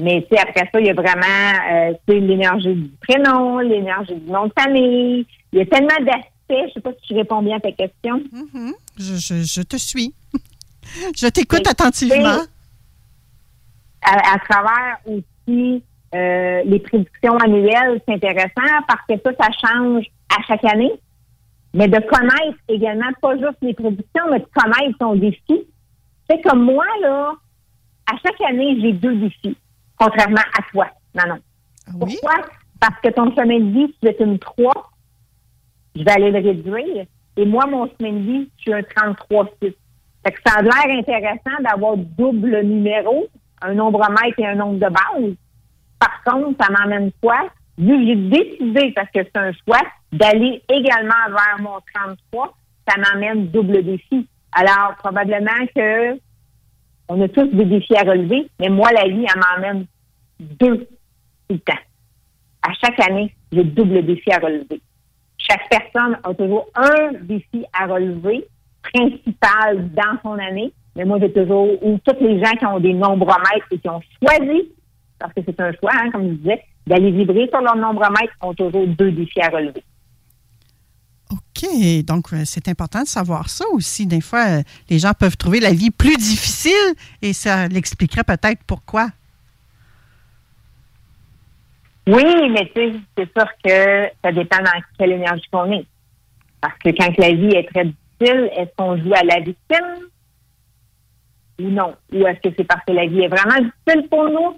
Mais 0.00 0.26
tu 0.30 0.36
après 0.38 0.68
ça, 0.72 0.80
il 0.80 0.86
y 0.86 0.90
a 0.90 0.94
vraiment 0.94 1.62
euh, 1.72 1.92
tu 2.06 2.20
l'énergie 2.20 2.74
du 2.74 2.88
prénom, 3.00 3.58
l'énergie 3.58 4.14
du 4.14 4.30
nom 4.30 4.46
de 4.46 4.52
famille. 4.58 5.26
Il 5.52 5.58
y 5.58 5.62
a 5.62 5.66
tellement 5.66 5.88
d'aspects. 6.04 6.24
Je 6.50 6.72
sais 6.74 6.80
pas 6.80 6.90
si 6.92 7.08
je 7.10 7.14
réponds 7.14 7.42
bien 7.42 7.56
à 7.56 7.60
ta 7.60 7.72
question. 7.72 8.22
Je, 8.96 9.14
je- 9.16 9.42
je 9.42 9.62
te 9.62 9.76
suis. 9.76 10.14
je 11.16 11.26
t'écoute 11.28 11.66
attentivement. 11.66 12.38
à, 14.02 14.34
à 14.34 14.38
travers 14.48 14.98
aussi 15.06 15.82
euh, 16.14 16.62
les 16.64 16.78
prédictions 16.78 17.36
annuelles, 17.38 18.00
c'est 18.06 18.14
intéressant 18.14 18.82
parce 18.86 19.00
que 19.08 19.14
ça, 19.24 19.32
ça 19.40 19.48
change 19.68 20.04
à 20.36 20.42
chaque 20.46 20.64
année. 20.64 20.92
Mais 21.74 21.86
de 21.88 21.98
connaître 21.98 22.58
également, 22.68 23.10
pas 23.20 23.36
juste 23.36 23.58
les 23.62 23.74
prédictions, 23.74 24.22
mais 24.30 24.38
de 24.38 24.46
connaître 24.54 24.96
ton 24.98 25.16
défi. 25.16 25.66
C'est 26.28 26.40
comme 26.42 26.64
moi, 26.64 26.84
là, 27.00 27.32
à 28.10 28.16
chaque 28.22 28.40
année, 28.48 28.78
j'ai 28.80 28.92
deux 28.92 29.16
défis, 29.16 29.56
contrairement 29.96 30.42
à 30.58 30.62
toi, 30.70 30.88
Manon. 31.14 31.40
Pourquoi? 31.98 32.34
Parce 32.80 33.00
que 33.02 33.08
ton 33.08 33.34
chemin 33.34 33.60
de 33.60 33.70
vie, 33.72 33.94
tu 34.00 34.08
es 34.08 34.16
une 34.20 34.38
3, 34.38 34.72
je 35.96 36.04
vais 36.04 36.10
aller 36.10 36.30
le 36.30 36.38
réduire. 36.38 37.06
Et 37.36 37.46
moi, 37.46 37.66
mon 37.66 37.86
chemin 37.86 38.12
de 38.12 38.18
vie, 38.18 38.50
je 38.58 38.62
suis 38.62 38.72
un 38.72 38.82
33-6. 38.82 39.48
Fait 39.60 40.32
que 40.32 40.40
ça 40.44 40.58
a 40.58 40.62
l'air 40.62 40.98
intéressant 40.98 41.62
d'avoir 41.62 41.96
double 41.96 42.60
numéro, 42.62 43.28
un 43.62 43.74
nombre-mètre 43.74 44.38
et 44.38 44.46
un 44.46 44.56
nombre 44.56 44.78
de 44.78 44.88
base. 44.92 45.34
Par 45.98 46.22
contre, 46.24 46.62
ça 46.62 46.70
m'emmène 46.70 47.10
quoi? 47.22 47.48
Vu 47.78 47.96
que 47.96 48.06
j'ai 48.06 48.16
décidé, 48.16 48.92
parce 48.92 49.10
que 49.10 49.20
c'est 49.22 49.36
un 49.36 49.52
choix, 49.52 49.82
d'aller 50.12 50.62
également 50.68 51.28
vers 51.28 51.56
mon 51.60 51.78
33, 51.94 52.56
ça 52.88 52.96
m'emmène 52.98 53.48
double 53.48 53.82
défi. 53.84 54.26
Alors, 54.52 54.96
probablement 54.98 55.66
que 55.74 56.18
on 57.08 57.20
a 57.22 57.28
tous 57.28 57.46
des 57.46 57.64
défis 57.64 57.96
à 57.96 58.02
relever, 58.02 58.48
mais 58.60 58.68
moi, 58.68 58.90
la 58.92 59.08
vie, 59.08 59.24
elle 59.24 59.40
m'emmène 59.40 59.86
deux 60.38 60.78
tout 60.78 61.54
le 61.54 61.58
temps. 61.60 61.78
À 62.62 62.72
chaque 62.74 63.00
année, 63.08 63.34
j'ai 63.52 63.64
double 63.64 64.04
défi 64.04 64.30
à 64.30 64.38
relever. 64.38 64.80
Chaque 65.38 65.68
personne 65.70 66.18
a 66.22 66.34
toujours 66.34 66.66
un 66.74 67.12
défi 67.22 67.64
à 67.72 67.86
relever, 67.86 68.46
principal 68.82 69.90
dans 69.94 70.18
son 70.22 70.38
année, 70.38 70.72
mais 70.96 71.04
moi, 71.04 71.18
j'ai 71.20 71.32
toujours, 71.32 71.82
ou 71.82 71.98
tous 72.04 72.16
les 72.20 72.44
gens 72.44 72.52
qui 72.58 72.66
ont 72.66 72.80
des 72.80 72.92
nombromètres 72.92 73.68
et 73.70 73.78
qui 73.78 73.88
ont 73.88 74.02
choisi, 74.22 74.72
parce 75.18 75.32
que 75.32 75.40
c'est 75.46 75.60
un 75.60 75.72
choix, 75.72 75.92
hein, 75.94 76.10
comme 76.10 76.28
je 76.28 76.34
disais, 76.34 76.62
d'aller 76.86 77.10
vibrer 77.10 77.48
sur 77.48 77.60
leur 77.60 77.76
nombromètre, 77.76 78.34
ont 78.42 78.54
toujours 78.54 78.86
deux 78.86 79.12
défis 79.12 79.40
à 79.40 79.48
relever. 79.48 79.82
OK. 81.58 82.04
Donc, 82.04 82.32
euh, 82.32 82.42
c'est 82.44 82.68
important 82.68 83.02
de 83.02 83.08
savoir 83.08 83.48
ça 83.48 83.64
aussi. 83.72 84.06
Des 84.06 84.20
fois, 84.20 84.46
euh, 84.48 84.62
les 84.88 84.98
gens 84.98 85.12
peuvent 85.18 85.36
trouver 85.36 85.60
la 85.60 85.72
vie 85.72 85.90
plus 85.90 86.16
difficile 86.16 86.94
et 87.22 87.32
ça 87.32 87.68
l'expliquerait 87.68 88.24
peut-être 88.24 88.62
pourquoi. 88.66 89.08
Oui, 92.06 92.24
mais 92.50 92.70
tu 92.74 92.80
sais, 92.80 92.92
c'est 93.16 93.32
sûr 93.36 93.48
que 93.62 94.08
ça 94.24 94.32
dépend 94.32 94.58
dans 94.58 94.80
quelle 94.98 95.12
énergie 95.12 95.44
qu'on 95.52 95.70
est. 95.72 95.86
Parce 96.60 96.78
que 96.78 96.90
quand 96.90 97.16
la 97.18 97.32
vie 97.32 97.54
est 97.54 97.68
très 97.68 97.84
difficile, 97.84 98.50
est-ce 98.56 98.70
qu'on 98.76 98.96
joue 98.96 99.12
à 99.14 99.22
la 99.24 99.40
victime 99.40 100.08
ou 101.60 101.68
non? 101.68 101.94
Ou 102.12 102.26
est-ce 102.26 102.48
que 102.48 102.54
c'est 102.56 102.64
parce 102.64 102.84
que 102.86 102.92
la 102.92 103.06
vie 103.06 103.20
est 103.20 103.28
vraiment 103.28 103.58
difficile 103.58 104.08
pour 104.08 104.24
nous? 104.24 104.56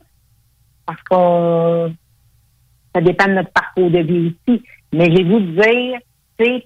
Parce 0.87 1.03
qu'on 1.03 1.95
ça 2.95 3.01
dépend 3.01 3.27
de 3.27 3.35
notre 3.35 3.51
parcours 3.51 3.91
de 3.91 3.99
vie 3.99 4.35
aussi. 4.49 4.63
Mais 4.93 5.15
j'ai 5.15 5.25
vous 5.25 5.41
dire, 5.41 5.99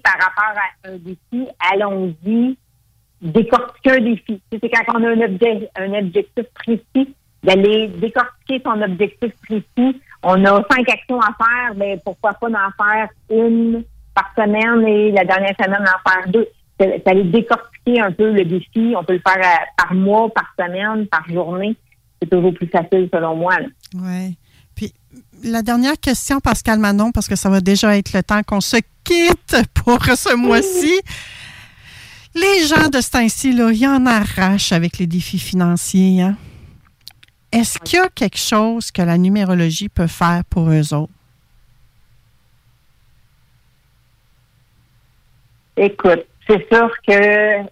par 0.03 0.13
rapport 0.13 0.61
à 0.61 0.89
un 0.89 0.97
défi, 0.97 1.47
allons-y 1.71 2.57
décortiquer 3.21 3.91
un 3.91 4.01
défi. 4.01 4.41
C'est 4.51 4.69
quand 4.69 4.97
on 4.97 5.03
a 5.03 5.09
un, 5.09 5.93
objectif 5.99 6.45
précis, 6.53 7.15
d'aller 7.43 7.87
décortiquer 7.87 8.61
son 8.63 8.81
objectif 8.81 9.31
précis. 9.43 10.01
On 10.23 10.43
a 10.45 10.63
cinq 10.71 10.89
actions 10.89 11.19
à 11.19 11.35
faire, 11.37 11.75
mais 11.75 11.99
pourquoi 12.03 12.33
pas 12.33 12.49
d'en 12.49 12.71
faire 12.77 13.09
une 13.29 13.83
par 14.13 14.31
semaine 14.35 14.87
et 14.87 15.11
la 15.11 15.25
dernière 15.25 15.55
semaine 15.61 15.83
d'en 15.83 16.11
faire 16.11 16.27
deux. 16.29 16.47
C'est 16.79 17.31
décortiquer 17.31 18.01
un 18.01 18.11
peu 18.11 18.31
le 18.31 18.43
défi. 18.43 18.95
On 18.97 19.03
peut 19.03 19.13
le 19.13 19.21
faire 19.25 19.37
euh, 19.37 19.65
par 19.77 19.93
mois, 19.93 20.29
par 20.33 20.53
semaine, 20.59 21.07
par 21.07 21.27
journée. 21.29 21.75
C'est 22.21 22.29
toujours 22.29 22.53
plus 22.53 22.67
facile 22.67 23.09
selon 23.13 23.35
moi. 23.35 23.59
là. 23.59 23.67
Oui. 23.93 24.37
La 25.43 25.61
dernière 25.61 25.99
question, 25.99 26.39
Pascal 26.39 26.79
Manon, 26.79 27.11
parce 27.11 27.27
que 27.27 27.35
ça 27.35 27.49
va 27.49 27.61
déjà 27.61 27.97
être 27.97 28.13
le 28.13 28.23
temps 28.23 28.41
qu'on 28.43 28.61
se 28.61 28.77
quitte 29.03 29.55
pour 29.73 30.03
ce 30.03 30.35
mois-ci. 30.35 30.99
Les 32.33 32.65
gens 32.67 32.89
de 32.89 32.99
ce 32.99 33.11
temps-ci, 33.11 33.51
ils 33.51 33.87
en 33.87 34.05
arrachent 34.05 34.71
avec 34.71 34.97
les 34.97 35.07
défis 35.07 35.39
financiers. 35.39 36.21
hein. 36.21 36.35
Est-ce 37.51 37.79
qu'il 37.79 37.99
y 37.99 38.01
a 38.01 38.09
quelque 38.09 38.37
chose 38.37 38.91
que 38.91 39.01
la 39.01 39.17
numérologie 39.17 39.87
peut 39.87 40.07
faire 40.07 40.43
pour 40.49 40.69
eux 40.69 40.93
autres? 40.93 41.13
Écoute, 45.77 46.25
c'est 46.47 46.67
sûr 46.71 46.89
que, 47.07 47.63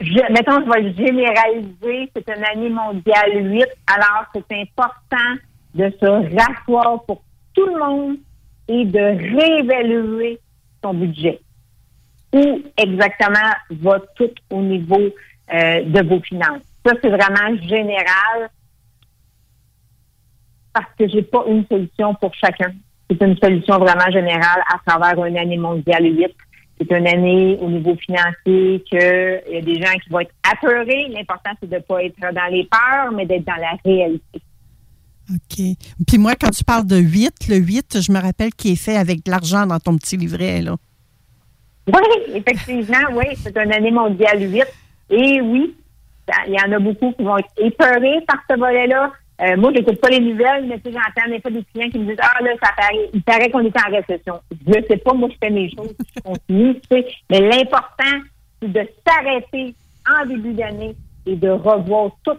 je, 0.00 0.32
mettons, 0.32 0.60
je 0.64 0.70
vais 0.70 0.94
généraliser, 0.94 2.10
c'est 2.14 2.28
une 2.36 2.44
année 2.44 2.68
mondiale 2.68 3.30
8, 3.52 3.64
alors 3.86 4.26
c'est 4.34 4.60
important 4.60 5.36
de 5.76 5.92
se 6.00 6.06
rasseoir 6.06 7.04
pour 7.04 7.22
tout 7.54 7.66
le 7.66 7.78
monde 7.78 8.16
et 8.68 8.84
de 8.84 8.98
réévaluer 8.98 10.40
son 10.82 10.94
budget. 10.94 11.40
Où 12.32 12.62
exactement 12.76 13.52
va 13.70 14.00
tout 14.16 14.30
au 14.50 14.62
niveau 14.62 15.00
euh, 15.00 15.82
de 15.84 16.08
vos 16.08 16.20
finances? 16.20 16.62
Ça, 16.84 16.92
c'est 17.02 17.10
vraiment 17.10 17.56
général 17.62 18.50
parce 20.72 20.92
que 20.98 21.08
j'ai 21.08 21.22
pas 21.22 21.44
une 21.46 21.64
solution 21.66 22.14
pour 22.14 22.34
chacun. 22.34 22.72
C'est 23.08 23.22
une 23.22 23.36
solution 23.38 23.78
vraiment 23.78 24.10
générale 24.10 24.62
à 24.72 24.78
travers 24.84 25.24
une 25.24 25.38
année 25.38 25.56
mondiale 25.56 26.04
8. 26.04 26.26
C'est 26.78 26.90
une 26.90 27.06
année 27.06 27.56
au 27.60 27.70
niveau 27.70 27.96
financier 27.96 28.84
que 28.90 29.48
il 29.48 29.54
y 29.54 29.58
a 29.58 29.62
des 29.62 29.80
gens 29.80 29.92
qui 29.94 30.10
vont 30.10 30.20
être 30.20 30.34
apeurés. 30.52 31.08
L'important, 31.08 31.52
c'est 31.60 31.70
de 31.70 31.76
ne 31.76 31.80
pas 31.80 32.04
être 32.04 32.20
dans 32.20 32.52
les 32.52 32.64
peurs, 32.64 33.12
mais 33.12 33.24
d'être 33.24 33.46
dans 33.46 33.56
la 33.56 33.72
réalité. 33.84 34.42
OK. 35.30 35.64
Puis 36.06 36.18
moi, 36.18 36.34
quand 36.40 36.50
tu 36.50 36.64
parles 36.64 36.86
de 36.86 36.96
8, 36.96 37.48
le 37.48 37.56
8, 37.56 38.00
je 38.00 38.12
me 38.12 38.20
rappelle 38.20 38.52
qu'il 38.54 38.72
est 38.72 38.76
fait 38.76 38.96
avec 38.96 39.24
de 39.24 39.30
l'argent 39.30 39.66
dans 39.66 39.78
ton 39.78 39.96
petit 39.96 40.16
livret, 40.16 40.62
là. 40.62 40.76
Oui, 41.88 42.34
effectivement, 42.34 42.98
oui, 43.12 43.26
c'est 43.36 43.56
une 43.56 43.72
année 43.72 43.92
mondiale 43.92 44.40
8. 44.40 44.64
Et 45.10 45.40
oui, 45.40 45.76
il 46.48 46.52
y 46.52 46.60
en 46.60 46.72
a 46.72 46.78
beaucoup 46.78 47.12
qui 47.12 47.22
vont 47.22 47.38
être 47.38 47.50
épeurés 47.58 48.20
par 48.26 48.38
ce 48.50 48.58
volet-là. 48.58 49.12
Euh, 49.42 49.56
moi, 49.56 49.70
j'écoute 49.74 50.00
pas 50.00 50.08
les 50.08 50.20
nouvelles, 50.20 50.66
mais 50.66 50.76
sais, 50.76 50.90
j'entends 50.92 51.30
des 51.30 51.40
fois 51.40 51.50
des 51.50 51.62
clients 51.72 51.90
qui 51.90 51.98
me 51.98 52.06
disent 52.06 52.20
Ah 52.20 52.42
là, 52.42 52.50
ça 52.62 52.70
paraît, 52.76 53.10
il 53.12 53.22
paraît 53.22 53.50
qu'on 53.50 53.60
est 53.60 53.76
en 53.76 53.90
récession. 53.90 54.40
Je 54.66 54.78
ne 54.78 54.84
sais 54.86 54.96
pas, 54.96 55.12
moi 55.12 55.28
je 55.30 55.36
fais 55.38 55.50
mes 55.52 55.70
choses, 55.70 55.94
je 56.16 56.20
continue, 56.22 56.74
tu 56.74 56.80
sais. 56.90 57.06
Mais 57.30 57.40
l'important, 57.40 58.18
c'est 58.60 58.72
de 58.72 58.88
s'arrêter 59.06 59.74
en 60.10 60.26
début 60.26 60.54
d'année 60.54 60.96
et 61.26 61.36
de 61.36 61.50
revoir 61.50 62.12
tout 62.24 62.38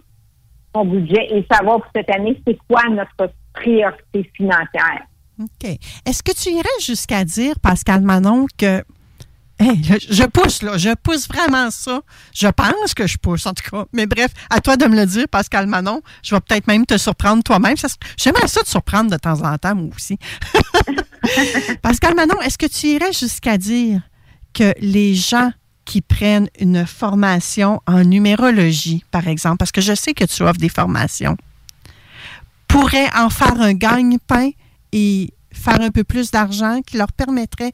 budget 0.86 1.28
et 1.32 1.46
savoir 1.52 1.82
pour 1.82 1.92
cette 1.96 2.10
année, 2.10 2.42
c'est 2.46 2.58
quoi 2.70 2.84
notre 2.90 3.34
priorité 3.54 4.30
financière. 4.36 5.06
OK. 5.40 5.78
Est-ce 6.06 6.24
que 6.24 6.32
tu 6.32 6.50
irais 6.50 6.68
jusqu'à 6.82 7.24
dire, 7.24 7.60
Pascal 7.60 8.02
Manon, 8.02 8.46
que. 8.58 8.84
Je, 9.60 9.96
je 10.12 10.24
pousse, 10.26 10.62
là. 10.62 10.78
Je 10.78 10.94
pousse 10.96 11.28
vraiment 11.28 11.72
ça. 11.72 12.02
Je 12.34 12.48
pense 12.48 12.94
que 12.94 13.08
je 13.08 13.18
pousse, 13.18 13.46
en 13.48 13.54
tout 13.54 13.70
cas. 13.70 13.86
Mais 13.92 14.06
bref, 14.06 14.32
à 14.52 14.62
toi 14.62 14.78
de 14.78 14.86
me 14.86 14.96
le 14.96 15.06
dire, 15.06 15.28
Pascal 15.28 15.66
Manon. 15.66 16.02
Je 16.22 16.36
vais 16.36 16.42
peut-être 16.42 16.68
même 16.68 16.86
te 16.86 16.98
surprendre 16.98 17.44
toi-même. 17.44 17.76
J'aimerais 18.18 18.48
ça 18.48 18.62
te 18.62 18.70
surprendre 18.70 19.10
de 19.10 19.18
temps 19.18 19.42
en 19.42 19.58
temps, 19.58 19.76
moi 19.76 19.90
aussi. 19.96 20.20
Pascal 21.82 22.16
Manon, 22.16 22.40
est-ce 22.42 22.58
que 22.58 22.68
tu 22.68 22.88
irais 22.88 23.14
jusqu'à 23.14 23.58
dire 23.58 24.02
que 24.54 24.74
les 24.80 25.16
gens 25.16 25.52
qui 25.88 26.02
prennent 26.02 26.50
une 26.60 26.86
formation 26.86 27.82
en 27.88 28.04
numérologie, 28.04 29.06
par 29.10 29.28
exemple, 29.30 29.58
parce 29.58 29.72
que 29.72 29.80
je 29.80 29.96
sais 29.96 30.14
que 30.14 30.26
tu 30.26 30.44
offres 30.44 30.60
des 30.60 30.70
formations, 30.70 31.38
pourraient 32.68 33.10
en 33.16 33.30
faire 33.30 33.60
un 33.62 33.74
gagne-pain 33.74 34.50
et 34.92 35.34
faire 35.54 35.80
un 35.80 35.90
peu 35.90 36.04
plus 36.04 36.30
d'argent 36.30 36.82
qui 36.86 36.98
leur 36.98 37.14
permettrait 37.14 37.72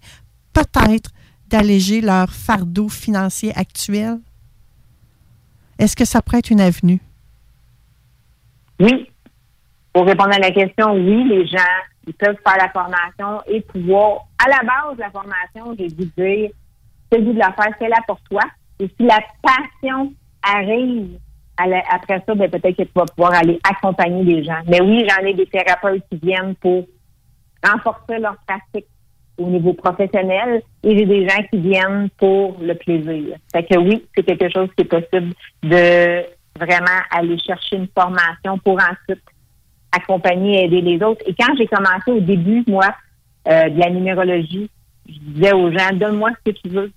peut-être 0.53 1.09
d'alléger 1.47 2.01
leur 2.01 2.31
fardeau 2.31 2.87
financier 2.87 3.51
actuel? 3.57 4.19
Est-ce 5.79 5.95
que 5.95 6.05
ça 6.05 6.21
pourrait 6.21 6.39
être 6.39 6.51
une 6.51 6.61
avenue? 6.61 7.01
Oui. 8.79 9.09
Pour 9.91 10.05
répondre 10.05 10.33
à 10.33 10.39
la 10.39 10.51
question, 10.51 10.93
oui, 10.93 11.27
les 11.27 11.47
gens, 11.47 11.57
peuvent 12.19 12.37
faire 12.45 12.57
la 12.57 12.69
formation 12.69 13.41
et 13.47 13.61
pouvoir, 13.61 14.27
à 14.37 14.49
la 14.49 14.59
base 14.59 14.97
de 14.97 15.01
la 15.01 15.09
formation, 15.09 15.75
j'ai 15.79 15.87
dû 15.87 16.05
de 17.21 17.39
faire, 17.39 17.89
là 17.89 17.97
pour 18.07 18.19
toi. 18.29 18.41
Et 18.79 18.87
si 18.87 19.05
la 19.05 19.19
passion 19.41 20.13
arrive 20.41 21.19
après 21.57 22.23
ça, 22.25 22.35
ben, 22.35 22.49
peut-être 22.49 22.77
que 22.77 22.83
tu 22.83 22.91
vas 22.95 23.05
pouvoir 23.05 23.33
aller 23.33 23.59
accompagner 23.69 24.23
les 24.23 24.43
gens. 24.43 24.59
Mais 24.67 24.81
oui, 24.81 25.07
j'en 25.07 25.25
ai 25.25 25.33
des 25.33 25.45
thérapeutes 25.45 26.03
qui 26.09 26.17
viennent 26.17 26.55
pour 26.55 26.85
renforcer 27.63 28.19
leur 28.19 28.35
pratique 28.47 28.87
au 29.37 29.47
niveau 29.47 29.73
professionnel 29.73 30.61
et 30.83 30.97
j'ai 30.97 31.05
des 31.05 31.27
gens 31.27 31.41
qui 31.51 31.59
viennent 31.59 32.09
pour 32.17 32.57
le 32.61 32.73
plaisir. 32.75 33.37
Fait 33.51 33.63
que 33.63 33.77
oui, 33.77 34.05
c'est 34.15 34.23
quelque 34.23 34.51
chose 34.51 34.69
qui 34.75 34.83
est 34.83 34.85
possible 34.85 35.33
de 35.63 36.23
vraiment 36.59 37.01
aller 37.11 37.37
chercher 37.39 37.77
une 37.77 37.87
formation 37.97 38.57
pour 38.59 38.75
ensuite 38.75 39.23
accompagner 39.91 40.61
et 40.61 40.65
aider 40.65 40.81
les 40.81 41.03
autres. 41.03 41.21
Et 41.25 41.33
quand 41.33 41.55
j'ai 41.57 41.67
commencé 41.67 42.11
au 42.11 42.19
début, 42.19 42.63
moi, 42.67 42.93
euh, 43.47 43.69
de 43.69 43.79
la 43.79 43.89
numérologie, 43.89 44.69
je 45.07 45.19
disais 45.19 45.53
aux 45.53 45.71
gens, 45.71 45.93
donne-moi 45.93 46.31
ce 46.45 46.51
que 46.51 46.57
tu 46.57 46.69
veux. 46.69 46.91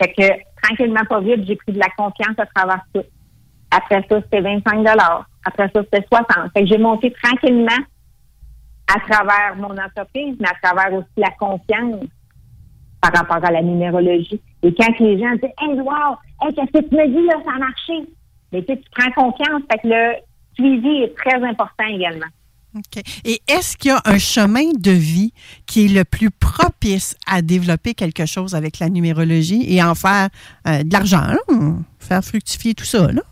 Fait 0.00 0.12
que 0.12 0.62
tranquillement, 0.62 1.04
pas 1.08 1.20
vite, 1.20 1.46
j'ai 1.46 1.56
pris 1.56 1.72
de 1.72 1.78
la 1.78 1.88
confiance 1.96 2.38
à 2.38 2.46
travers 2.46 2.82
tout. 2.94 3.04
Après 3.70 4.04
ça, 4.08 4.20
c'était 4.22 4.40
25 4.40 4.86
Après 4.86 5.70
ça, 5.74 5.82
c'était 5.82 6.06
60 6.08 6.52
Fait 6.52 6.62
que 6.62 6.66
j'ai 6.66 6.78
monté 6.78 7.12
tranquillement 7.22 7.84
à 8.88 9.00
travers 9.00 9.56
mon 9.56 9.76
entreprise, 9.76 10.36
mais 10.38 10.48
à 10.48 10.54
travers 10.62 10.92
aussi 10.94 11.08
la 11.16 11.30
confiance 11.30 12.04
par 13.00 13.12
rapport 13.12 13.44
à 13.44 13.52
la 13.52 13.62
numérologie. 13.62 14.40
Et 14.62 14.74
quand 14.74 14.98
les 15.00 15.18
gens 15.18 15.32
disent 15.32 15.50
Hey, 15.60 15.80
wow, 15.80 16.16
hey, 16.42 16.54
qu'est-ce 16.54 16.72
que 16.72 16.88
tu 16.88 16.94
me 16.94 17.06
dis 17.08 17.26
là, 17.26 17.34
ça 17.44 17.56
a 17.56 17.58
marché? 17.58 18.08
Mais 18.52 18.62
tu 18.62 18.74
sais, 18.74 18.80
tu 18.80 18.90
prends 18.90 19.30
confiance, 19.30 19.62
fait 19.70 19.78
que 19.78 19.88
le 19.88 20.14
suivi 20.54 21.02
est 21.02 21.16
très 21.16 21.42
important 21.42 21.84
également. 21.88 22.26
OK. 22.76 23.02
Et 23.24 23.40
est-ce 23.48 23.76
qu'il 23.76 23.90
y 23.90 23.94
a 23.94 24.00
un 24.04 24.18
chemin 24.18 24.72
de 24.78 24.90
vie 24.90 25.32
qui 25.66 25.86
est 25.86 25.88
le 25.88 26.04
plus 26.04 26.30
propice 26.30 27.16
à 27.26 27.42
développer 27.42 27.94
quelque 27.94 28.26
chose 28.26 28.54
avec 28.54 28.78
la 28.78 28.88
numérologie 28.88 29.64
et 29.74 29.82
en 29.82 29.94
faire 29.94 30.28
euh, 30.68 30.82
de 30.82 30.92
l'argent, 30.92 31.22
là? 31.22 31.38
faire 31.98 32.22
fructifier 32.22 32.74
tout 32.74 32.84
ça? 32.84 33.10
Là? 33.10 33.22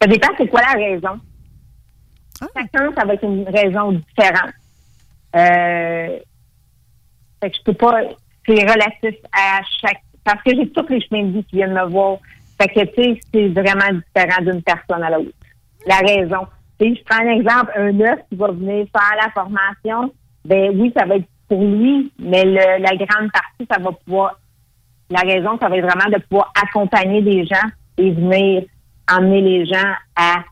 Ça 0.00 0.06
dépend 0.06 0.28
c'est 0.38 0.46
quoi 0.48 0.60
la 0.60 0.80
raison. 0.80 1.20
Chacun, 2.40 2.92
ça 2.96 3.04
va 3.04 3.14
être 3.14 3.24
une 3.24 3.48
raison 3.48 3.92
différente. 3.92 4.52
Euh, 5.34 6.18
fait 7.42 7.50
que 7.50 7.56
je 7.56 7.62
peux 7.64 7.74
pas. 7.74 8.00
C'est 8.46 8.60
relatif 8.60 9.16
à 9.32 9.60
chaque. 9.80 10.02
Parce 10.24 10.42
que 10.42 10.50
j'ai 10.54 10.70
tous 10.70 10.86
les 10.88 11.00
chemins 11.00 11.24
de 11.24 11.32
vie 11.32 11.44
qui 11.44 11.56
viennent 11.56 11.74
me 11.74 11.86
voir. 11.88 12.18
Fait 12.60 12.68
que, 12.68 12.80
tu 12.94 13.02
sais, 13.02 13.20
c'est 13.32 13.48
vraiment 13.48 13.92
différent 13.92 14.42
d'une 14.42 14.62
personne 14.62 15.02
à 15.02 15.10
l'autre. 15.10 15.32
La 15.86 15.98
raison. 15.98 16.46
Sais, 16.80 16.94
je 16.94 17.02
prends 17.04 17.24
un 17.24 17.30
exemple, 17.30 17.72
un 17.76 17.92
neuf 17.92 18.20
qui 18.28 18.36
va 18.36 18.48
venir 18.52 18.86
faire 18.92 19.16
la 19.20 19.30
formation. 19.32 20.12
Ben 20.44 20.70
oui, 20.78 20.92
ça 20.96 21.04
va 21.06 21.16
être 21.16 21.26
pour 21.48 21.60
lui, 21.62 22.12
mais 22.18 22.44
le- 22.44 22.82
la 22.82 22.94
grande 22.96 23.30
partie, 23.32 23.66
ça 23.70 23.78
va 23.80 23.90
pouvoir. 23.92 24.38
La 25.10 25.20
raison, 25.20 25.58
ça 25.60 25.68
va 25.68 25.76
être 25.78 25.86
vraiment 25.86 26.10
de 26.16 26.22
pouvoir 26.24 26.52
accompagner 26.62 27.22
des 27.22 27.46
gens 27.46 27.68
et 27.96 28.10
venir 28.10 28.64
emmener 29.10 29.40
les 29.40 29.66
gens 29.66 29.92
à 30.14 30.44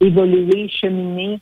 évoluer, 0.00 0.68
cheminer 0.68 1.40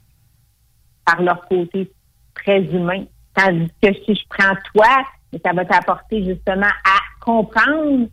par 1.06 1.22
leur 1.22 1.46
côté 1.48 1.90
très 2.34 2.60
humain. 2.62 3.04
Tandis 3.34 3.70
que 3.80 3.94
si 4.04 4.14
je 4.16 4.24
prends 4.28 4.54
toi, 4.74 5.04
ça 5.44 5.52
va 5.52 5.64
t'apporter 5.64 6.24
justement 6.24 6.66
à 6.66 7.24
comprendre 7.24 8.08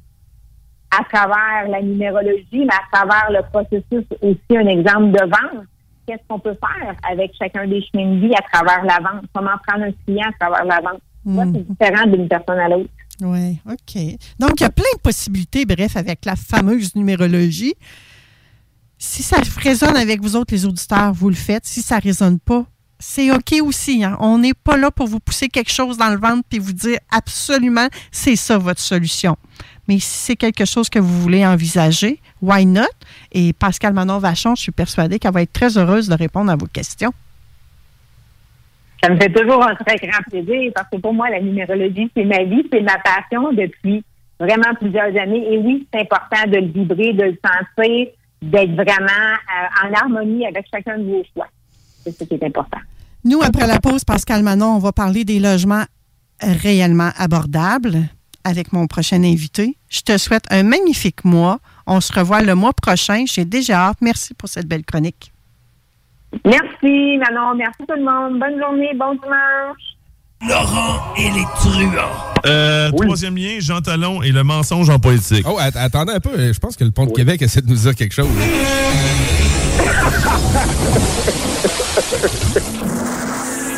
à 0.98 1.04
travers 1.06 1.68
la 1.68 1.82
numérologie, 1.82 2.46
mais 2.66 2.68
à 2.74 2.84
travers 2.98 3.32
le 3.32 3.42
processus 3.52 4.06
aussi 4.22 4.58
un 4.58 4.68
exemple 4.68 5.12
de 5.12 5.22
vente. 5.24 5.66
Qu'est-ce 6.08 6.22
qu'on 6.28 6.40
peut 6.40 6.56
faire 6.60 6.96
avec 7.10 7.32
chacun 7.40 7.68
des 7.68 7.82
chemins 7.82 8.14
de 8.16 8.20
vie 8.28 8.34
à 8.36 8.42
travers 8.52 8.84
la 8.84 8.98
vente? 9.00 9.26
Comment 9.34 9.52
prendre 9.68 9.86
un 9.86 9.92
client 10.06 10.28
à 10.30 10.46
travers 10.46 10.66
la 10.66 10.82
vente? 10.82 11.02
Moi, 11.24 11.46
c'est 11.54 11.68
différent 11.68 12.06
d'une 12.08 12.28
personne 12.28 12.60
à 12.60 12.70
l'autre. 12.70 12.90
Oui, 13.22 13.60
OK. 13.68 14.02
Donc, 14.40 14.52
il 14.60 14.62
y 14.64 14.66
a 14.66 14.70
plein 14.70 14.84
de 14.96 15.00
possibilités, 15.02 15.66
bref, 15.66 15.96
avec 15.98 16.24
la 16.26 16.36
fameuse 16.36 16.96
numérologie. 16.96 17.74
Si 18.98 19.24
ça 19.24 19.38
résonne 19.62 19.96
avec 19.98 20.22
vous 20.22 20.36
autres, 20.36 20.54
les 20.54 20.66
auditeurs, 20.66 21.14
vous 21.14 21.30
le 21.30 21.36
faites. 21.36 21.66
Si 21.66 21.82
ça 21.82 21.98
ne 21.98 22.02
résonne 22.02 22.40
pas, 22.40 22.66
c'est 23.00 23.32
OK 23.32 23.54
aussi. 23.62 24.04
hein. 24.04 24.18
On 24.20 24.38
n'est 24.38 24.54
pas 24.54 24.78
là 24.78 24.92
pour 24.92 25.08
vous 25.08 25.20
pousser 25.20 25.48
quelque 25.50 25.72
chose 25.72 25.98
dans 25.98 26.10
le 26.10 26.18
ventre 26.18 26.44
puis 26.50 26.60
vous 26.60 26.72
dire 26.74 26.98
absolument 27.12 27.88
c'est 28.12 28.36
ça 28.36 28.58
votre 28.58 28.80
solution. 28.80 29.36
Mais 29.88 30.00
si 30.00 30.18
c'est 30.18 30.36
quelque 30.36 30.66
chose 30.66 30.90
que 30.90 31.00
vous 31.00 31.22
voulez 31.22 31.46
envisager, 31.46 32.20
why 32.42 32.66
not? 32.66 32.84
Et 33.32 33.54
Pascal 33.54 33.94
Manon 33.94 34.20
Vachon, 34.20 34.56
je 34.56 34.64
suis 34.64 34.72
persuadée 34.72 35.20
qu'elle 35.20 35.34
va 35.34 35.42
être 35.42 35.54
très 35.54 35.78
heureuse 35.78 36.10
de 36.10 36.16
répondre 36.16 36.52
à 36.52 36.56
vos 36.56 36.68
questions. 36.68 37.14
Ça 39.04 39.10
me 39.12 39.18
fait 39.20 39.32
toujours 39.32 39.64
un 39.64 39.76
très 39.76 39.98
grand 39.98 40.24
plaisir 40.30 40.72
parce 40.74 40.90
que 40.90 40.98
pour 40.98 41.14
moi, 41.14 41.30
la 41.30 41.40
numérologie, 41.40 42.10
c'est 42.16 42.26
ma 42.26 42.44
vie, 42.44 42.68
c'est 42.72 42.82
ma 42.82 42.98
passion 42.98 43.52
depuis 43.54 44.04
vraiment 44.40 44.74
plusieurs 44.80 45.16
années. 45.16 45.54
Et 45.54 45.58
oui, 45.60 45.88
c'est 45.94 46.02
important 46.02 46.50
de 46.50 46.58
le 46.58 46.68
vibrer, 46.68 47.14
de 47.14 47.24
le 47.24 47.38
sentir, 47.46 48.08
d'être 48.42 48.72
vraiment 48.72 49.34
euh, 49.34 49.88
en 49.88 49.94
harmonie 49.94 50.48
avec 50.48 50.66
chacun 50.74 50.98
de 50.98 51.04
vos 51.04 51.24
choix. 51.34 51.48
C'est 52.04 52.18
ce 52.18 52.24
qui 52.24 52.34
est 52.34 52.44
important. 52.44 52.80
Nous, 53.24 53.42
après 53.42 53.68
la 53.68 53.80
pause, 53.80 54.04
Pascal 54.04 54.44
Manon, 54.44 54.76
on 54.76 54.80
va 54.80 54.92
parler 54.92 55.24
des 55.24 55.40
logements 55.40 55.84
réellement 56.42 57.10
abordables 57.18 58.08
avec 58.46 58.72
mon 58.72 58.88
prochain 58.88 59.22
invité. 59.24 59.76
Je 59.90 60.02
te 60.02 60.18
souhaite 60.18 60.46
un 60.50 60.64
magnifique 60.64 61.26
mois. 61.26 61.60
On 61.88 62.00
se 62.00 62.14
revoit 62.14 62.42
le 62.42 62.56
mois 62.56 62.72
prochain. 62.74 63.26
J'ai 63.28 63.44
déjà 63.44 63.88
hâte. 63.88 63.98
Merci 64.02 64.34
pour 64.34 64.48
cette 64.48 64.68
belle 64.68 64.86
chronique. 64.86 65.34
Merci, 66.46 67.18
Manon. 67.20 67.56
Merci 67.58 67.80
tout 67.88 67.96
le 67.96 68.04
monde. 68.04 68.40
Bonne 68.40 68.60
journée, 68.60 68.92
bon 68.98 69.14
dimanche. 69.16 69.82
Laurent 70.48 71.14
et 71.18 71.32
les 71.32 71.46
truands. 71.56 72.12
Euh, 72.46 72.92
Troisième 72.92 73.38
lien, 73.38 73.58
Jean 73.60 73.82
Talon 73.82 74.22
et 74.22 74.32
le 74.32 74.44
mensonge 74.44 74.90
en 74.90 75.00
politique. 75.00 75.46
Oh, 75.50 75.58
att- 75.60 75.76
attendez 75.78 76.14
un 76.14 76.20
peu. 76.20 76.52
Je 76.54 76.60
pense 76.60 76.76
que 76.76 76.84
le 76.84 76.92
Pont 76.92 77.06
de 77.06 77.12
Québec 77.14 77.42
essaie 77.42 77.62
de 77.62 77.70
nous 77.70 77.76
dire 77.78 77.96
quelque 77.96 78.14
chose. 78.14 78.28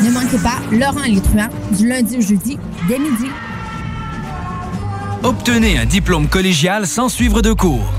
Ne 0.02 0.10
manquez 0.10 0.38
pas 0.38 0.58
Laurent 0.72 1.04
et 1.04 1.10
les 1.12 1.20
truands 1.20 1.48
du 1.76 1.88
lundi 1.88 2.16
au 2.18 2.20
jeudi 2.20 2.58
dès 2.88 2.98
midi. 2.98 3.26
Obtenez 5.24 5.78
un 5.78 5.84
diplôme 5.84 6.28
collégial 6.28 6.86
sans 6.86 7.08
suivre 7.08 7.42
de 7.42 7.52
cours. 7.52 7.92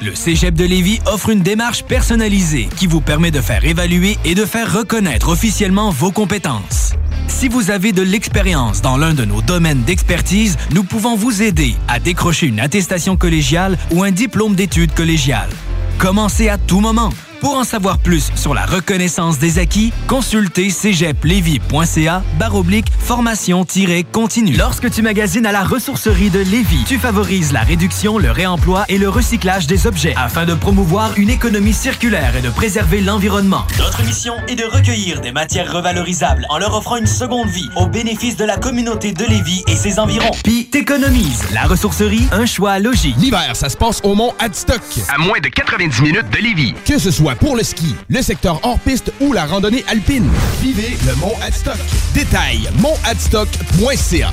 Le 0.00 0.14
Cégep 0.14 0.54
de 0.54 0.64
Lévis 0.64 1.00
offre 1.04 1.30
une 1.30 1.42
démarche 1.42 1.82
personnalisée 1.82 2.68
qui 2.76 2.86
vous 2.86 3.00
permet 3.00 3.32
de 3.32 3.40
faire 3.40 3.64
évaluer 3.64 4.18
et 4.24 4.36
de 4.36 4.44
faire 4.44 4.72
reconnaître 4.72 5.30
officiellement 5.30 5.90
vos 5.90 6.12
compétences. 6.12 6.92
Si 7.26 7.48
vous 7.48 7.72
avez 7.72 7.90
de 7.92 8.02
l'expérience 8.02 8.82
dans 8.82 8.96
l'un 8.96 9.14
de 9.14 9.24
nos 9.24 9.42
domaines 9.42 9.82
d'expertise, 9.82 10.56
nous 10.72 10.84
pouvons 10.84 11.16
vous 11.16 11.42
aider 11.42 11.74
à 11.88 11.98
décrocher 11.98 12.46
une 12.46 12.60
attestation 12.60 13.16
collégiale 13.16 13.76
ou 13.90 14.04
un 14.04 14.12
diplôme 14.12 14.54
d'études 14.54 14.94
collégiales. 14.94 15.50
Commencez 15.98 16.48
à 16.48 16.56
tout 16.56 16.80
moment. 16.80 17.10
Pour 17.40 17.56
en 17.56 17.64
savoir 17.64 17.98
plus 17.98 18.30
sur 18.36 18.52
la 18.52 18.66
reconnaissance 18.66 19.38
des 19.38 19.58
acquis, 19.58 19.94
consultez 20.06 20.68
cégeplevy.ca 20.68 22.22
baroblique 22.38 22.86
formation-continue. 22.98 24.56
Lorsque 24.58 24.90
tu 24.90 25.00
magasines 25.00 25.46
à 25.46 25.52
la 25.52 25.64
ressourcerie 25.64 26.28
de 26.28 26.40
Lévis, 26.40 26.84
tu 26.86 26.98
favorises 26.98 27.52
la 27.52 27.62
réduction, 27.62 28.18
le 28.18 28.30
réemploi 28.30 28.84
et 28.90 28.98
le 28.98 29.08
recyclage 29.08 29.66
des 29.66 29.86
objets 29.86 30.14
afin 30.18 30.44
de 30.44 30.52
promouvoir 30.52 31.12
une 31.16 31.30
économie 31.30 31.72
circulaire 31.72 32.36
et 32.36 32.42
de 32.42 32.50
préserver 32.50 33.00
l'environnement. 33.00 33.66
Notre 33.78 34.04
mission 34.04 34.34
est 34.46 34.56
de 34.56 34.64
recueillir 34.64 35.22
des 35.22 35.32
matières 35.32 35.72
revalorisables 35.72 36.44
en 36.50 36.58
leur 36.58 36.76
offrant 36.76 36.96
une 36.96 37.06
seconde 37.06 37.48
vie 37.48 37.70
au 37.74 37.86
bénéfice 37.86 38.36
de 38.36 38.44
la 38.44 38.58
communauté 38.58 39.12
de 39.12 39.24
Lévis 39.24 39.64
et 39.66 39.76
ses 39.76 39.98
environs. 39.98 40.30
Puis 40.44 40.66
t'économises. 40.66 41.42
La 41.54 41.62
ressourcerie, 41.62 42.28
un 42.32 42.44
choix 42.44 42.78
logique. 42.78 43.16
L'hiver, 43.18 43.56
ça 43.56 43.70
se 43.70 43.78
passe 43.78 44.00
au 44.04 44.14
Mont 44.14 44.34
Adstock. 44.38 44.82
À 45.08 45.16
moins 45.16 45.40
de 45.40 45.48
90 45.48 46.02
minutes 46.02 46.30
de 46.30 46.38
Lévis. 46.38 46.74
Que 46.84 46.98
ce 46.98 47.10
soit 47.10 47.29
pour 47.36 47.56
le 47.56 47.62
ski, 47.62 47.94
le 48.08 48.22
secteur 48.22 48.60
hors-piste 48.62 49.12
ou 49.20 49.32
la 49.32 49.44
randonnée 49.44 49.84
alpine. 49.88 50.28
Vivez 50.60 50.96
le 51.06 51.14
Mont 51.16 51.34
Adstock. 51.42 51.78
Détail, 52.14 52.68
montadstock.ca. 52.80 54.32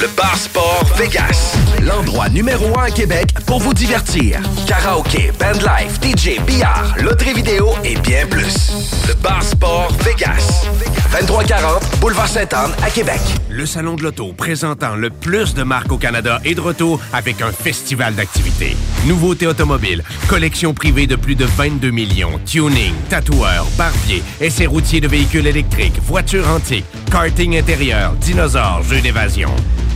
Le 0.00 0.08
Bar 0.16 0.34
Sport 0.34 0.86
Vegas. 0.96 1.56
L'endroit 1.82 2.30
numéro 2.30 2.78
un 2.78 2.84
à 2.84 2.90
Québec 2.90 3.34
pour 3.44 3.60
vous 3.60 3.74
divertir. 3.74 4.40
Karaoke, 4.66 5.30
bandlife, 5.38 6.00
DJ, 6.00 6.40
billard, 6.46 6.94
loterie 7.02 7.34
vidéo 7.34 7.68
et 7.84 7.96
bien 7.96 8.26
plus. 8.26 8.72
Le 9.08 9.14
Bar 9.14 9.42
Sport 9.42 9.92
Vegas. 10.02 10.64
2340 11.12 11.79
Boulevard 12.00 12.28
Sainte-Anne 12.28 12.72
à 12.82 12.88
Québec. 12.88 13.20
Le 13.50 13.66
Salon 13.66 13.94
de 13.94 14.02
l'Auto, 14.02 14.32
présentant 14.32 14.96
le 14.96 15.10
plus 15.10 15.52
de 15.52 15.62
marques 15.62 15.92
au 15.92 15.98
Canada, 15.98 16.40
est 16.46 16.54
de 16.54 16.60
retour 16.60 16.98
avec 17.12 17.42
un 17.42 17.52
festival 17.52 18.14
d'activités. 18.14 18.74
Nouveautés 19.06 19.46
automobiles, 19.46 20.02
collection 20.26 20.72
privée 20.72 21.06
de 21.06 21.16
plus 21.16 21.34
de 21.34 21.44
22 21.44 21.90
millions, 21.90 22.40
tuning, 22.46 22.94
tatoueurs, 23.10 23.66
barbiers, 23.76 24.22
essais 24.40 24.64
routiers 24.64 25.02
de 25.02 25.08
véhicules 25.08 25.46
électriques, 25.46 26.00
voitures 26.02 26.48
antiques, 26.48 26.86
karting 27.10 27.58
intérieur, 27.58 28.14
dinosaures, 28.14 28.82
jeux 28.82 29.02
d'évasion. 29.02 29.50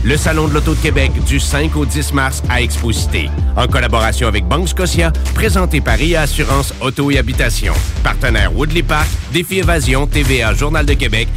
Le 0.05 0.17
Salon 0.17 0.47
de 0.47 0.53
l'Auto 0.53 0.75
de 0.75 0.79
Québec 0.79 1.11
du 1.25 1.39
5 1.39 1.75
au 1.75 1.83
10 1.83 2.13
mars 2.13 2.43
à 2.47 2.61
Exposité. 2.61 3.27
En 3.57 3.65
collaboration 3.65 4.27
avec 4.27 4.45
Banque 4.45 4.67
Scotia, 4.67 5.11
présenté 5.33 5.81
par 5.81 5.99
IA 5.99 6.21
Assurance 6.21 6.75
Auto 6.79 7.09
et 7.09 7.17
Habitation. 7.17 7.73
Partenaire 8.03 8.55
Woodley 8.55 8.83
Park, 8.83 9.07
Défi 9.33 9.57
Évasion, 9.57 10.05
TVA, 10.05 10.53
Journal 10.53 10.85
de 10.85 10.93
Québec, 10.93 11.27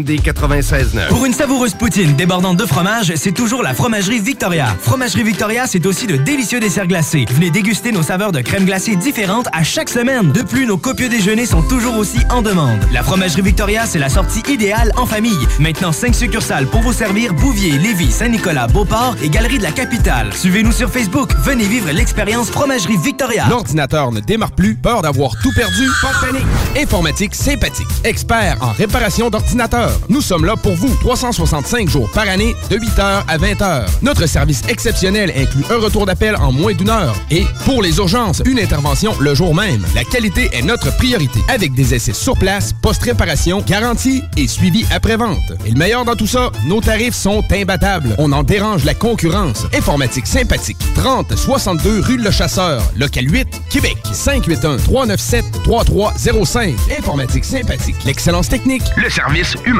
CJMD 0.00 0.20
96.9. 0.20 1.08
Pour 1.08 1.24
une 1.26 1.32
savoureuse 1.32 1.74
poutine 1.74 2.14
débordante 2.14 2.56
de 2.56 2.66
fromage, 2.66 3.12
c'est 3.16 3.32
toujours 3.32 3.62
la 3.62 3.74
Fromagerie 3.74 4.20
Victoria. 4.20 4.66
Fromagerie 4.80 5.22
Victoria, 5.22 5.66
c'est 5.66 5.86
aussi 5.86 6.06
de 6.06 6.16
délicieux 6.16 6.60
desserts 6.60 6.86
glacés. 6.86 7.26
Venez 7.30 7.50
déguster 7.50 7.92
nos 7.92 8.02
saveurs 8.02 8.32
de 8.32 8.40
crème 8.40 8.64
glacée 8.64 8.96
différentes 8.96 9.48
à 9.52 9.62
chaque 9.62 9.88
semaine. 9.88 10.32
De 10.32 10.42
plus, 10.42 10.66
nos 10.66 10.76
copieux 10.76 11.08
déjeuners 11.08 11.46
sont 11.46 11.62
toujours 11.62 11.96
aussi 11.96 12.18
en 12.30 12.42
demande. 12.42 12.80
La 12.92 13.02
Fromagerie 13.02 13.42
Victoria, 13.42 13.86
c'est 13.86 13.98
la 13.98 14.08
sortie 14.08 14.42
idéale 14.48 14.92
en 14.96 15.06
famille. 15.06 15.46
Maintenant, 15.58 15.92
5 15.92 16.14
succursales 16.14 16.66
pour 16.66 16.82
vous 16.82 16.92
servir 16.92 17.34
Bouvier, 17.34 17.72
Lévis, 17.78 18.12
Saint-Nicolas, 18.12 18.66
Beauport 18.66 19.16
et 19.22 19.28
Galerie 19.28 19.58
de 19.58 19.64
la 19.64 19.72
Capitale. 19.72 20.32
Suivez-nous 20.34 20.72
sur 20.72 20.90
Facebook. 20.90 21.30
Venez 21.44 21.64
vivre 21.64 21.90
l'expérience 21.90 22.50
Fromagerie 22.50 22.96
Victoria. 22.96 23.46
L'ordinateur 23.48 24.12
ne 24.12 24.20
démarre 24.20 24.52
plus, 24.52 24.74
peur 24.74 25.02
d'avoir 25.02 25.32
tout 25.42 25.52
perdu, 25.54 25.88
pas 26.02 26.12
de 26.12 26.32
panique. 26.32 26.46
Informatique 26.76 27.34
sympathique, 27.34 27.88
expert 28.04 28.58
en 28.60 28.72
réparation 28.72 29.30
d'ordinateurs. 29.30 29.89
Nous 30.08 30.20
sommes 30.20 30.44
là 30.44 30.56
pour 30.56 30.74
vous 30.74 30.94
365 31.00 31.88
jours 31.88 32.10
par 32.10 32.28
année 32.28 32.54
de 32.70 32.76
8h 32.76 33.22
à 33.26 33.38
20h. 33.38 33.86
Notre 34.02 34.26
service 34.26 34.62
exceptionnel 34.68 35.32
inclut 35.36 35.64
un 35.70 35.78
retour 35.78 36.06
d'appel 36.06 36.36
en 36.36 36.52
moins 36.52 36.74
d'une 36.74 36.90
heure 36.90 37.14
et 37.30 37.44
pour 37.64 37.82
les 37.82 37.98
urgences, 37.98 38.42
une 38.44 38.58
intervention 38.58 39.14
le 39.20 39.34
jour 39.34 39.54
même. 39.54 39.84
La 39.94 40.04
qualité 40.04 40.50
est 40.52 40.62
notre 40.62 40.94
priorité 40.96 41.40
avec 41.48 41.74
des 41.74 41.94
essais 41.94 42.12
sur 42.12 42.36
place, 42.36 42.72
post-réparation, 42.72 43.62
garantie 43.66 44.22
et 44.36 44.48
suivi 44.48 44.84
après-vente. 44.92 45.52
Et 45.66 45.70
le 45.70 45.78
meilleur 45.78 46.04
dans 46.04 46.16
tout 46.16 46.26
ça, 46.26 46.50
nos 46.66 46.80
tarifs 46.80 47.14
sont 47.14 47.42
imbattables. 47.52 48.14
On 48.18 48.32
en 48.32 48.42
dérange 48.42 48.84
la 48.84 48.94
concurrence. 48.94 49.66
Informatique 49.74 50.26
sympathique. 50.26 50.78
30 50.94 51.36
62 51.36 52.00
rue 52.00 52.16
Le 52.16 52.30
Chasseur. 52.30 52.82
Local 52.96 53.30
8, 53.30 53.46
Québec. 53.70 53.96
581 54.12 54.76
397 54.78 55.44
3305. 55.64 56.74
Informatique 56.98 57.44
sympathique. 57.44 57.96
L'excellence 58.04 58.48
technique. 58.48 58.82
Le 58.96 59.08
service 59.08 59.54
humain. 59.64 59.79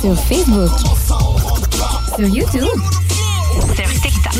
Sur 0.00 0.16
Facebook. 0.24 0.70
Sur 2.16 2.28
YouTube. 2.28 2.80
Sur 3.74 3.88
TikTok. 4.00 4.32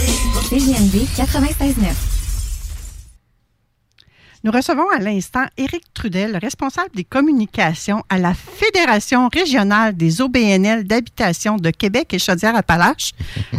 CGMD 0.48 1.06
96.9. 1.16 2.15
Nous 4.46 4.52
recevons 4.52 4.88
à 4.96 5.00
l'instant 5.00 5.44
Éric 5.56 5.82
Trudel, 5.92 6.36
responsable 6.36 6.90
des 6.94 7.02
communications 7.02 8.04
à 8.08 8.16
la 8.16 8.32
Fédération 8.32 9.28
régionale 9.28 9.96
des 9.96 10.20
OBNL 10.20 10.84
d'habitation 10.84 11.56
de 11.56 11.70
Québec 11.70 12.14
et 12.14 12.20
Chaudière-Appalaches. 12.20 13.10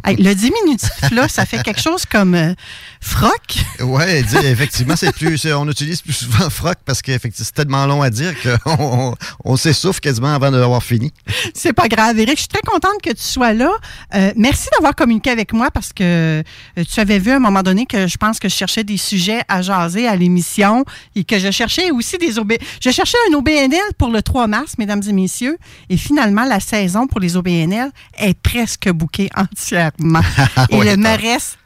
Le 0.05 0.33
diminutif, 0.33 1.11
là, 1.11 1.27
ça 1.27 1.45
fait 1.45 1.61
quelque 1.61 1.81
chose 1.81 2.05
comme 2.05 2.35
euh, 2.35 2.53
froc. 3.01 3.57
Oui, 3.81 4.03
effectivement, 4.45 4.95
c'est 4.95 5.11
plus, 5.11 5.45
on 5.47 5.67
utilise 5.67 6.01
plus 6.01 6.13
souvent 6.13 6.49
froc 6.49 6.77
parce 6.85 7.01
que 7.01 7.11
c'est 7.33 7.53
tellement 7.53 7.85
long 7.85 8.01
à 8.01 8.09
dire 8.09 8.33
qu'on 8.41 8.57
on, 8.79 9.15
on 9.43 9.57
s'essouffle 9.57 9.99
quasiment 9.99 10.33
avant 10.33 10.51
d'avoir 10.51 10.81
fini. 10.81 11.11
C'est 11.53 11.73
pas 11.73 11.89
grave, 11.89 12.17
Éric. 12.17 12.37
Je 12.37 12.41
suis 12.43 12.47
très 12.47 12.61
contente 12.61 13.01
que 13.03 13.09
tu 13.11 13.23
sois 13.23 13.51
là. 13.51 13.73
Euh, 14.15 14.31
merci 14.37 14.69
d'avoir 14.71 14.95
communiqué 14.95 15.31
avec 15.31 15.51
moi 15.51 15.69
parce 15.69 15.91
que 15.91 16.41
euh, 16.41 16.83
tu 16.89 17.01
avais 17.01 17.19
vu 17.19 17.31
à 17.31 17.35
un 17.35 17.39
moment 17.39 17.61
donné 17.61 17.85
que 17.85 18.07
je 18.07 18.15
pense 18.15 18.39
que 18.39 18.47
je 18.47 18.55
cherchais 18.55 18.85
des 18.85 18.95
sujets 18.95 19.41
à 19.49 19.61
jaser 19.61 20.07
à 20.07 20.15
l'émission 20.15 20.76
et 21.15 21.23
que 21.23 21.39
je 21.39 21.51
cherchais 21.51 21.91
aussi 21.91 22.17
des 22.17 22.37
OB. 22.39 22.53
Je 22.81 22.89
cherchais 22.89 23.17
un 23.29 23.33
OBNL 23.35 23.93
pour 23.97 24.09
le 24.09 24.21
3 24.21 24.47
mars, 24.47 24.77
mesdames 24.77 25.01
et 25.07 25.13
messieurs. 25.13 25.57
Et 25.89 25.97
finalement, 25.97 26.45
la 26.45 26.59
saison 26.59 27.07
pour 27.07 27.19
les 27.19 27.37
OBNL 27.37 27.91
est 28.17 28.39
presque 28.39 28.89
bouquée 28.89 29.29
entièrement. 29.35 30.21
et 30.69 30.75
Ouais, 30.77 30.93
il 30.93 30.99
me 30.99 31.17
reste 31.17 31.57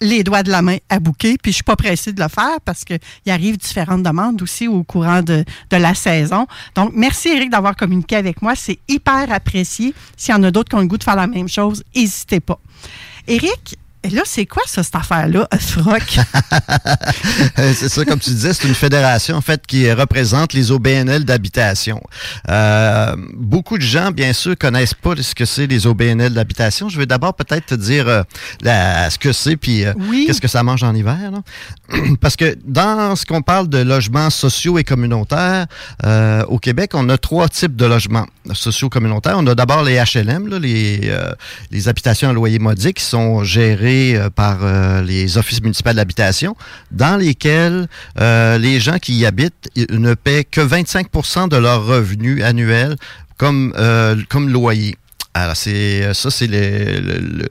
les 0.00 0.22
doigts 0.22 0.42
de 0.42 0.50
la 0.50 0.62
main 0.62 0.76
à 0.88 1.00
bouquer, 1.00 1.36
puis 1.42 1.52
je 1.52 1.56
suis 1.56 1.64
pas 1.64 1.76
pressée 1.76 2.12
de 2.12 2.22
le 2.22 2.28
faire 2.28 2.60
parce 2.64 2.84
qu'il 2.84 3.00
arrive 3.28 3.56
différentes 3.56 4.02
demandes 4.02 4.40
aussi 4.42 4.68
au 4.68 4.84
courant 4.84 5.22
de, 5.22 5.44
de 5.70 5.76
la 5.76 5.94
saison. 5.94 6.46
Donc, 6.74 6.92
merci 6.94 7.28
Eric 7.28 7.50
d'avoir 7.50 7.76
communiqué 7.76 8.16
avec 8.16 8.40
moi. 8.42 8.54
C'est 8.54 8.78
hyper 8.88 9.30
apprécié. 9.32 9.94
S'il 10.16 10.34
y 10.34 10.38
en 10.38 10.42
a 10.44 10.50
d'autres 10.50 10.68
qui 10.68 10.76
ont 10.76 10.80
le 10.80 10.86
goût 10.86 10.98
de 10.98 11.04
faire 11.04 11.16
la 11.16 11.26
même 11.26 11.48
chose, 11.48 11.82
n'hésitez 11.94 12.40
pas. 12.40 12.60
Eric, 13.26 13.76
et 14.04 14.10
là, 14.10 14.22
c'est 14.24 14.46
quoi 14.46 14.62
ça, 14.66 14.82
cette 14.82 14.94
affaire-là, 14.96 15.48
Froc? 15.58 16.18
Euh, 17.58 17.72
c'est 17.74 17.88
ça, 17.88 18.04
comme 18.04 18.18
tu 18.20 18.30
disais, 18.30 18.52
c'est 18.52 18.66
une 18.68 18.74
fédération 18.74 19.36
en 19.36 19.40
fait 19.40 19.64
qui 19.66 19.90
représente 19.92 20.52
les 20.52 20.70
OBNL 20.70 21.24
d'habitation. 21.24 22.00
Euh, 22.48 23.16
beaucoup 23.34 23.78
de 23.78 23.82
gens, 23.82 24.10
bien 24.10 24.32
sûr, 24.32 24.56
connaissent 24.56 24.94
pas 24.94 25.14
ce 25.20 25.34
que 25.34 25.44
c'est 25.44 25.66
les 25.66 25.86
OBNL 25.86 26.32
d'habitation. 26.34 26.88
Je 26.88 26.98
vais 26.98 27.06
d'abord 27.06 27.34
peut-être 27.34 27.66
te 27.66 27.74
dire 27.74 28.06
euh, 28.08 28.22
la- 28.62 29.10
ce 29.10 29.18
que 29.18 29.32
c'est 29.32 29.56
puis 29.56 29.84
euh, 29.84 29.92
qu'est-ce 30.26 30.40
que 30.40 30.48
ça 30.48 30.62
mange 30.62 30.82
en 30.84 30.94
hiver. 30.94 31.18
là. 31.32 31.98
Parce 32.20 32.36
que 32.36 32.56
dans 32.64 33.16
ce 33.16 33.24
qu'on 33.26 33.42
parle 33.42 33.68
de 33.68 33.78
logements 33.78 34.30
sociaux 34.30 34.78
et 34.78 34.84
communautaires 34.84 35.66
au 36.48 36.58
Québec, 36.58 36.92
on 36.94 37.08
a 37.08 37.18
trois 37.18 37.48
types 37.48 37.76
de 37.76 37.86
logements 37.86 38.26
sociaux 38.52 38.88
communautaires. 38.88 39.34
On 39.36 39.46
a 39.46 39.54
d'abord 39.54 39.82
les 39.82 39.96
HLM, 40.02 40.48
là, 40.48 40.58
les, 40.58 41.12
les 41.70 41.88
habitations 41.88 42.28
à 42.30 42.32
loyer 42.32 42.58
modique 42.58 42.96
qui 42.98 43.04
sont 43.04 43.42
gérées 43.44 43.87
euh, 43.90 44.30
par 44.30 44.58
euh, 44.62 45.02
les 45.02 45.38
offices 45.38 45.62
municipaux 45.62 45.92
d'habitation, 45.92 46.56
dans 46.90 47.16
lesquels 47.16 47.88
euh, 48.20 48.58
les 48.58 48.80
gens 48.80 48.98
qui 48.98 49.14
y 49.14 49.26
habitent 49.26 49.68
ne 49.90 50.14
paient 50.14 50.44
que 50.44 50.60
25% 50.60 51.48
de 51.48 51.56
leur 51.56 51.84
revenu 51.86 52.42
annuel 52.42 52.96
comme, 53.36 53.72
comme 54.28 54.48
loyer. 54.50 54.96
Alors, 55.34 55.56
c'est 55.56 56.12
ça, 56.14 56.30
c'est 56.30 56.48
le, 56.48 57.00
le- 57.40 57.48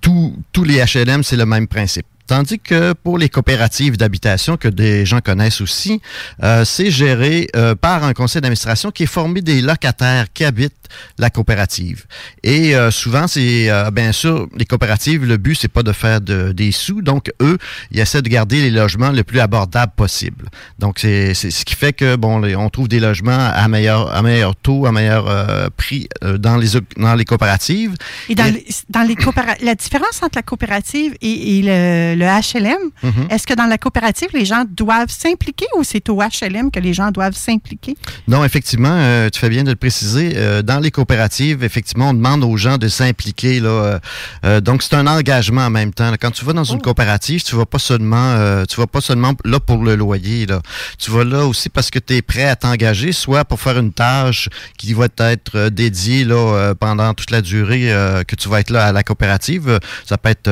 tous 0.00 0.64
les 0.64 0.82
HLM, 0.84 1.22
c'est 1.22 1.36
le 1.36 1.46
même 1.46 1.68
principe. 1.68 2.06
Tandis 2.28 2.58
que 2.60 2.92
pour 2.92 3.18
les 3.18 3.28
coopératives 3.28 3.96
d'habitation, 3.96 4.56
que 4.56 4.68
des 4.68 5.04
gens 5.06 5.20
connaissent 5.20 5.60
aussi, 5.60 6.00
euh, 6.44 6.64
c'est 6.64 6.90
géré 6.90 7.48
euh, 7.56 7.74
par 7.74 8.04
un 8.04 8.12
conseil 8.12 8.40
d'administration 8.42 8.90
qui 8.90 9.04
est 9.04 9.06
formé 9.06 9.40
des 9.40 9.60
locataires 9.62 10.26
qui 10.32 10.44
habitent 10.44 10.74
la 11.18 11.28
coopérative. 11.30 12.04
Et 12.42 12.74
euh, 12.76 12.90
souvent, 12.90 13.26
c'est 13.26 13.70
euh, 13.70 13.90
bien 13.90 14.12
sûr 14.12 14.46
les 14.56 14.64
coopératives. 14.64 15.24
Le 15.24 15.36
but, 15.36 15.54
c'est 15.54 15.68
pas 15.68 15.82
de 15.82 15.92
faire 15.92 16.20
de- 16.20 16.52
des 16.52 16.70
sous. 16.72 17.02
Donc 17.02 17.30
eux, 17.42 17.58
ils 17.90 18.00
essaient 18.00 18.22
de 18.22 18.28
garder 18.28 18.60
les 18.62 18.70
logements 18.70 19.10
le 19.10 19.24
plus 19.24 19.40
abordables 19.40 19.92
possible. 19.96 20.46
Donc 20.78 20.98
c'est 21.00 21.34
ce 21.34 21.64
qui 21.64 21.74
fait 21.74 21.92
que 21.92 22.16
bon, 22.16 22.38
les- 22.40 22.56
on 22.56 22.68
trouve 22.70 22.88
des 22.88 23.00
logements 23.00 23.38
à 23.64 23.68
meilleur 23.68 24.14
à 24.14 24.22
meilleur 24.22 24.54
taux, 24.56 24.86
à 24.86 24.92
meilleur 24.92 25.28
euh, 25.28 25.68
prix 25.76 26.08
euh, 26.24 26.36
dans 26.38 26.56
les 26.56 26.68
dans 26.96 27.14
les 27.14 27.24
coopératives. 27.24 27.94
Et 28.28 28.34
dans, 28.34 28.44
Et- 28.46 28.52
les- 28.52 28.66
dans 28.90 29.02
les 29.02 29.14
coopéra- 29.14 29.56
la 29.62 29.74
différence 29.74 30.22
entre 30.22 30.36
la 30.36 30.42
coopérative 30.42 31.14
et, 31.20 31.58
et 31.58 31.62
le, 31.62 32.17
le 32.18 32.26
HLM, 32.26 32.78
Mhm. 33.02 33.28
est-ce 33.30 33.46
que 33.46 33.54
dans 33.54 33.66
la 33.66 33.78
coopérative, 33.78 34.28
les 34.34 34.44
gens 34.44 34.64
doivent 34.68 35.10
s'impliquer 35.10 35.66
ou 35.76 35.84
c'est 35.84 36.08
au 36.10 36.20
HLM 36.20 36.70
que 36.70 36.80
les 36.80 36.92
gens 36.92 37.10
doivent 37.10 37.36
s'impliquer? 37.36 37.96
Non, 38.26 38.44
effectivement, 38.44 38.90
euh, 38.92 39.28
tu 39.30 39.38
fais 39.40 39.48
bien 39.48 39.64
de 39.64 39.70
le 39.70 39.76
préciser. 39.76 40.32
Euh, 40.36 40.62
dans 40.62 40.78
les 40.80 40.90
coopératives, 40.90 41.62
effectivement, 41.64 42.10
on 42.10 42.14
demande 42.14 42.42
aux 42.44 42.56
gens 42.56 42.76
de 42.78 42.88
s'impliquer. 42.88 43.60
Là, 43.60 44.00
euh, 44.44 44.60
donc, 44.60 44.82
c'est 44.82 44.94
un 44.94 45.06
engagement 45.06 45.62
en 45.66 45.70
même 45.70 45.92
temps. 45.94 46.12
Quand 46.20 46.30
tu 46.30 46.44
vas 46.44 46.52
dans 46.52 46.64
une 46.64 46.82
coopérative, 46.82 47.42
tu 47.42 47.54
vas 47.56 47.66
pas 47.66 47.78
seulement, 47.78 48.64
tu 48.68 48.76
vas 48.80 48.86
pas 48.86 49.00
seulement 49.00 49.32
là 49.44 49.60
pour 49.60 49.82
le 49.84 49.94
loyer. 49.94 50.46
Là. 50.46 50.60
Tu 50.98 51.10
vas 51.10 51.24
là 51.24 51.46
aussi 51.46 51.68
parce 51.68 51.90
que 51.90 51.98
tu 51.98 52.16
es 52.16 52.22
prêt 52.22 52.44
à 52.44 52.56
t'engager, 52.56 53.12
soit 53.12 53.44
pour 53.44 53.60
faire 53.60 53.78
une 53.78 53.92
tâche 53.92 54.48
qui 54.76 54.92
va 54.94 55.06
être 55.28 55.68
dédiée 55.68 56.24
là 56.24 56.74
pendant 56.74 57.14
toute 57.14 57.30
la 57.30 57.40
durée 57.42 57.92
que 58.26 58.34
tu 58.36 58.48
vas 58.48 58.60
être 58.60 58.70
là 58.70 58.86
à 58.86 58.92
la 58.92 59.02
coopérative. 59.02 59.78
Ça 60.04 60.18
peut 60.18 60.30
être 60.30 60.50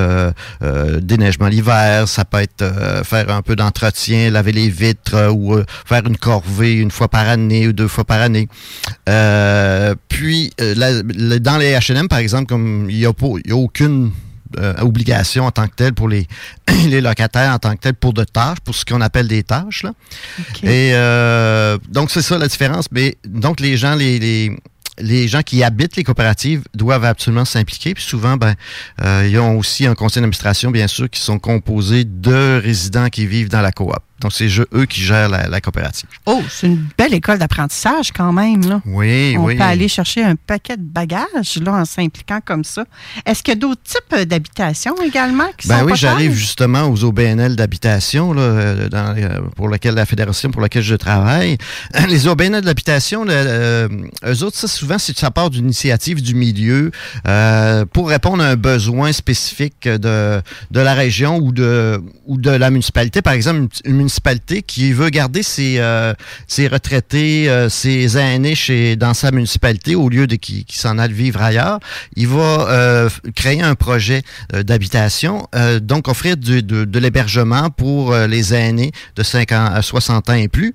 déneigement 1.01 1.49
l'hiver, 1.57 2.07
ça 2.09 2.25
peut 2.25 2.41
être 2.41 2.63
euh, 2.63 3.03
faire 3.05 3.31
un 3.31 3.43
peu 3.43 3.57
d'entretien, 3.57 4.31
laver 4.31 4.53
les 4.53 4.69
vitres 4.69 5.15
euh, 5.15 5.31
ou 5.31 5.55
euh, 5.55 5.65
faire 5.85 6.07
une 6.07 6.17
corvée 6.17 6.75
une 6.75 6.91
fois 6.91 7.09
par 7.09 7.29
année 7.29 7.67
ou 7.69 7.73
deux 7.73 7.89
fois 7.89 8.05
par 8.05 8.21
année. 8.21 8.49
Puis, 10.09 10.53
la- 10.59 11.03
dans 11.39 11.57
les 11.59 11.73
H&M, 11.75 12.09
par 12.09 12.19
exemple, 12.19 12.47
comme 12.47 12.89
il 12.91 12.97
n'y 12.99 13.07
a, 13.07 13.11
a 13.11 13.55
aucune 13.55 14.13
euh, 14.59 14.75
obligation 14.81 15.45
en 15.45 15.51
tant 15.51 15.67
que 15.67 15.75
telle 15.75 15.93
pour 15.93 16.09
les, 16.09 16.27
les 16.89 17.01
locataires 17.01 17.53
en 17.53 17.59
tant 17.59 17.75
que 17.75 17.81
telle 17.81 17.95
pour 17.95 18.13
de 18.13 18.25
tâches, 18.25 18.61
pour 18.65 18.75
ce 18.75 18.85
qu'on 18.85 19.01
appelle 19.01 19.29
des 19.29 19.43
tâches. 19.43 19.83
Là. 19.83 19.93
Et 20.63 20.91
euh, 20.95 21.79
donc, 21.89 22.11
c'est 22.11 22.23
ça 22.23 22.39
la 22.39 22.47
différence. 22.49 22.87
Mais 22.93 23.17
donc, 23.27 23.61
les 23.61 23.77
gens, 23.77 23.95
les, 23.97 24.19
les, 24.19 24.57
les 24.99 25.29
gens 25.29 25.43
qui 25.43 25.63
habitent 25.63 25.97
les 25.97 26.05
coopératives 26.05 26.65
doivent 26.75 27.05
absolument 27.05 27.45
s'impliquer. 27.45 27.95
Puis 27.95 28.05
souvent, 28.05 28.37
ben, 28.37 28.55
euh, 29.03 29.29
ils 29.29 29.39
ont 29.39 29.59
aussi 29.59 29.87
un 29.87 29.95
conseil 29.95 30.21
d'administration, 30.21 30.71
bien 30.71 30.87
sûr, 30.87 31.11
qui 31.11 31.21
sont 31.21 31.39
composés 31.39 32.05
de 32.05 32.61
résidents 32.63 33.09
qui 33.09 33.27
vivent 33.27 33.49
dans 33.49 33.61
la 33.61 33.73
coop. 33.73 33.95
Donc, 34.21 34.33
c'est 34.33 34.49
eux 34.75 34.87
qui 34.87 35.03
gèrent 35.03 35.29
la, 35.29 35.49
la 35.49 35.61
coopérative. 35.61 36.09
Oh, 36.25 36.43
c'est 36.49 36.67
une 36.69 36.85
belle 36.97 37.13
école 37.15 37.39
d'apprentissage 37.39 38.13
quand 38.13 38.33
même. 38.33 38.67
Là. 38.69 38.81
Oui, 38.87 39.37
On 39.39 39.45
oui. 39.45 39.57
peut 39.57 39.63
aller 39.63 39.89
chercher 39.89 40.25
un 40.25 40.37
paquet 40.37 40.77
de 40.77 40.83
bagages 40.83 41.57
là, 41.61 41.75
en 41.75 41.85
s'impliquant 41.85 42.41
comme 42.45 42.65
ça. 42.65 42.85
Est-ce 43.27 43.43
qu'il 43.43 43.53
y 43.53 43.57
a 43.57 43.61
d'autres 43.61 43.83
types 43.83 44.27
d'habitations 44.27 44.95
également 45.05 45.49
qui 45.59 45.69
Ben 45.69 45.81
sont 45.81 45.85
oui, 45.87 45.93
j'arrive 45.97 46.33
justement 46.33 46.85
aux 46.91 47.05
OBNL 47.05 47.57
d'habitation, 47.57 48.33
là, 48.33 48.43
euh, 48.43 48.89
euh, 48.95 49.41
pour 49.55 49.69
laquelle 49.69 49.95
la 49.95 50.07
fédération 50.07 50.51
pour 50.51 50.63
laquelle 50.63 50.83
je 50.83 50.95
travaille. 50.95 51.59
Les 52.09 52.27
OBNL 52.27 52.63
d'habitation, 52.63 53.25
euh, 53.29 53.89
eux 54.25 54.43
autres, 54.45 54.57
ça 54.57 54.69
souvent, 54.69 54.99
c'est 54.99 55.17
ça 55.19 55.31
part 55.31 55.51
d'une 55.51 55.67
initiative 55.67 56.23
du 56.23 56.35
milieu 56.35 56.91
euh, 57.29 57.85
pour 57.85 58.09
répondre 58.09 58.43
à 58.43 58.49
un 58.49 58.57
besoin 58.57 59.13
spécifique 59.13 59.87
de, 59.89 60.41
de 60.71 60.81
la 60.81 60.95
région 60.95 61.39
ou 61.39 61.53
de 61.53 62.01
ou 62.27 62.39
de 62.39 62.51
la 62.51 62.71
municipalité. 62.71 63.23
Par 63.23 63.33
exemple, 63.35 63.69
une, 63.85 64.01
une 64.01 64.06
municipalité 64.07 64.63
qui 64.63 64.93
veut 64.93 65.11
garder 65.11 65.43
ses, 65.43 65.77
euh, 65.79 66.15
ses 66.47 66.69
retraités, 66.69 67.49
euh, 67.51 67.69
ses 67.69 68.17
aînés 68.17 68.55
chez 68.55 68.95
dans 68.97 69.15
sa 69.15 69.33
municipalité 69.33 69.95
au 69.97 70.09
lieu 70.09 70.27
de 70.29 70.37
qui, 70.37 70.65
qui 70.65 70.79
s'en 70.79 70.99
aillent 70.99 71.13
vivre 71.13 71.43
ailleurs, 71.43 71.81
il 72.15 72.29
va 72.29 72.69
euh, 72.71 73.09
créer 73.35 73.63
un 73.63 73.75
projet 73.75 74.23
d'habitation, 74.53 75.49
donc 75.83 76.09
offrir 76.09 76.37
du- 76.37 76.63
de, 76.63 76.85
de 76.85 76.99
l'hébergement 76.99 77.71
pour 77.71 78.15
les 78.15 78.55
aînés 78.55 78.93
de 79.17 79.23
5 79.23 79.53
ans 79.53 79.67
à 79.75 79.83
60 79.83 80.31
ans 80.31 80.35
et 80.35 80.49
plus. 80.49 80.73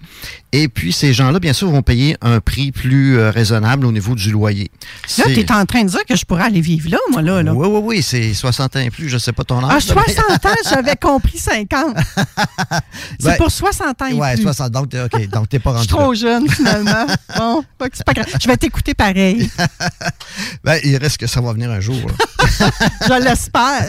Et 0.54 0.68
puis, 0.68 0.92
ces 0.92 1.14
gens-là, 1.14 1.40
bien 1.40 1.54
sûr, 1.54 1.70
vont 1.72 1.82
payer 1.82 2.18
un 2.22 2.42
prix 2.42 2.74
plus 2.74 3.18
euh, 3.18 3.32
raisonnable 3.32 3.86
au 3.86 3.92
niveau 3.94 4.16
du 4.16 4.32
loyer. 4.32 4.70
Là, 5.18 5.24
tu 5.34 5.40
es 5.40 5.52
en 5.54 5.66
train 5.66 5.84
de 5.86 5.90
dire 5.90 6.04
que 6.06 6.16
je 6.18 6.26
pourrais 6.26 6.44
aller 6.44 6.60
vivre 6.60 6.90
là, 6.90 6.98
moi, 7.10 7.22
là. 7.22 7.42
là. 7.42 7.54
Oui, 7.54 7.68
oui, 7.72 7.80
oui, 7.84 8.02
c'est 8.04 8.34
60 8.34 8.76
ans 8.76 8.80
et 8.82 8.90
plus, 8.92 9.08
je 9.08 9.18
sais 9.18 9.32
pas 9.32 9.46
ton 9.46 9.64
âge. 9.64 9.86
mais- 9.96 10.14
60 10.14 10.46
ans, 10.46 10.50
j'avais 10.70 10.98
compris 10.98 11.38
50. 11.38 11.96
c'est 13.22 13.30
Ben, 13.30 13.38
pour 13.38 13.52
60 13.52 14.02
ans 14.02 14.06
et 14.08 14.14
Ouais, 14.14 14.34
plus. 14.36 14.44
60, 14.44 14.72
donc, 14.72 14.94
OK, 14.94 15.30
donc 15.30 15.50
t'es 15.50 15.60
pas 15.60 15.72
Je 15.74 15.76
rendu 15.78 15.88
suis 15.88 15.96
là. 15.98 16.02
trop 16.04 16.14
jeune, 16.14 16.50
finalement. 16.50 17.06
bon, 17.38 17.64
c'est 17.94 18.04
pas 18.06 18.14
grave. 18.14 18.28
Je 18.42 18.48
vais 18.48 18.58
t'écouter 18.58 18.94
pareil. 18.94 19.50
Ben, 20.64 20.78
il 20.84 20.96
reste 20.98 21.18
que 21.18 21.28
ça 21.28 21.42
va 21.42 21.54
venir 21.54 21.70
un 21.72 21.80
jour. 21.80 22.00
Je 22.40 23.24
l'espère. 23.24 23.86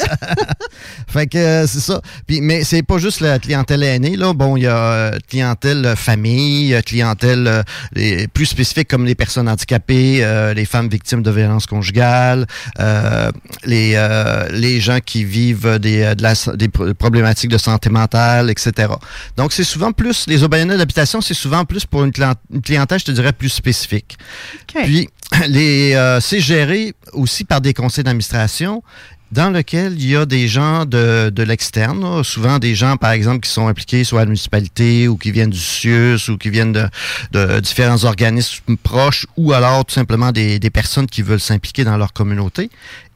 fait 1.07 1.27
que 1.27 1.39
euh, 1.39 1.67
c'est 1.67 1.81
ça. 1.81 2.01
Puis, 2.27 2.41
mais 2.41 2.65
c'est 2.65 2.83
pas 2.83 2.99
juste 2.99 3.21
la 3.21 3.39
clientèle 3.39 3.83
aînée. 3.83 4.17
Là. 4.17 4.33
Bon, 4.33 4.57
il 4.57 4.63
y 4.65 4.67
a 4.67 4.77
euh, 4.77 5.19
clientèle 5.29 5.85
euh, 5.87 5.97
famille, 5.97 6.77
clientèle 6.85 7.47
euh, 7.47 7.63
les- 7.93 8.27
plus 8.29 8.47
spécifique 8.47 8.89
comme 8.89 9.05
les 9.05 9.15
personnes 9.15 9.49
handicapées, 9.49 10.25
les 10.55 10.65
femmes 10.65 10.89
victimes 10.89 11.23
de 11.23 11.31
violences 11.31 11.67
conjugales, 11.67 12.47
les, 13.65 14.49
les 14.53 14.81
gens 14.81 14.99
qui 15.05 15.25
vivent 15.25 15.79
des, 15.79 16.15
de 16.15 16.23
la, 16.23 16.35
des 16.57 16.69
pro- 16.69 16.93
problématiques 16.95 17.51
de 17.51 17.59
santé 17.59 17.91
mentale, 17.91 18.51
etc. 18.51 18.89
Donc, 19.37 19.53
c'est 19.53 19.65
souvent 19.65 19.93
plus, 19.93 20.27
les 20.27 20.43
OBNL 20.45 20.79
d'habitation, 20.79 21.21
c'est 21.21 21.35
souvent 21.35 21.65
plus 21.65 21.87
pour 21.87 22.05
une, 22.05 22.13
client- 22.13 22.35
une 22.53 22.63
clientèle, 22.63 22.99
je 23.01 23.05
te 23.07 23.13
dirais, 23.13 23.33
plus 23.33 23.49
spécifique. 23.49 24.17
Puis, 24.85 25.09
les, 25.49 25.95
euh, 25.95 26.21
c'est 26.21 26.41
géré 26.41 26.95
aussi 27.13 27.45
par 27.45 27.61
des 27.61 27.75
conseils 27.75 28.05
d'administration 28.05 28.83
dans 29.31 29.49
lequel 29.49 29.95
il 29.95 30.11
y 30.11 30.15
a 30.15 30.27
des 30.27 30.47
gens 30.47 30.85
de, 30.85 31.31
de 31.31 31.43
l'externe, 31.43 32.23
souvent 32.23 32.59
des 32.59 32.75
gens, 32.75 32.99
par 32.99 33.13
exemple, 33.13 33.41
qui 33.41 33.51
sont 33.51 33.67
impliqués 33.67 34.05
soit 34.05 34.21
à 34.21 34.25
la 34.25 34.27
municipalité 34.27 35.09
ou 35.09 35.17
qui 35.17 35.31
viennent 35.31 35.49
du 35.49 35.59
CIUS 35.59 36.29
ou 36.29 36.37
qui 36.37 36.51
viennent 36.51 36.73
de, 36.75 36.87
de 37.33 37.61
différents 37.61 38.05
organismes 38.05 38.77
proches 38.77 39.27
ou 39.39 39.55
alors 39.55 39.87
tout 39.87 39.95
simplement 39.95 40.33
des, 40.33 40.59
des 40.59 40.69
personnes 40.69 41.07
qui 41.07 41.23
veulent 41.23 41.41
s'impliquer 41.41 41.83
dans 41.85 41.97
leur 41.97 42.13
communauté. 42.13 42.69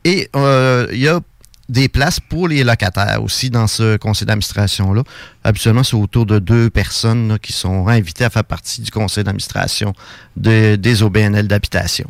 Et 0.04 0.30
euh, 0.36 0.86
il 0.90 1.00
y 1.00 1.08
a 1.08 1.20
des 1.68 1.88
places 1.88 2.20
pour 2.20 2.48
les 2.48 2.62
locataires 2.64 3.22
aussi 3.22 3.50
dans 3.50 3.66
ce 3.66 3.96
conseil 3.96 4.26
d'administration-là. 4.26 5.02
Habituellement, 5.44 5.82
c'est 5.82 5.96
autour 5.96 6.26
de 6.26 6.38
deux 6.38 6.70
personnes 6.70 7.38
qui 7.40 7.52
sont 7.52 7.88
invitées 7.88 8.24
à 8.24 8.30
faire 8.30 8.44
partie 8.44 8.82
du 8.82 8.90
conseil 8.90 9.24
d'administration 9.24 9.92
de- 10.36 10.76
des 10.76 11.02
OBNL 11.02 11.48
d'habitation. 11.48 12.08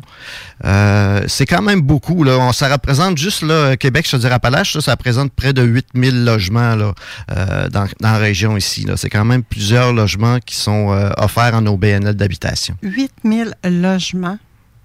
Euh, 0.65 1.23
c'est 1.27 1.45
quand 1.45 1.61
même 1.61 1.81
beaucoup. 1.81 2.23
Là. 2.23 2.37
On, 2.39 2.51
ça 2.51 2.67
représente 2.69 3.17
juste 3.17 3.41
là, 3.43 3.77
Québec, 3.77 4.05
je 4.05 4.11
te 4.11 4.21
dirais 4.21 4.33
Appalaches, 4.33 4.73
ça, 4.73 4.81
ça 4.81 4.91
représente 4.91 5.31
près 5.33 5.53
de 5.53 5.63
8000 5.63 6.25
logements 6.25 6.75
là, 6.75 6.93
euh, 7.31 7.69
dans, 7.69 7.87
la 7.99 8.17
région 8.17 8.57
ici. 8.57 8.85
C'est 8.95 9.09
quand 9.09 9.25
même 9.25 9.43
plusieurs 9.43 9.93
logements 9.93 10.39
qui 10.39 10.55
sont 10.55 10.91
euh, 10.91 11.09
offerts 11.17 11.55
en 11.55 11.65
OBNL 11.65 12.15
d'habitation. 12.15 12.75
8000 12.81 13.53
logements? 13.63 14.37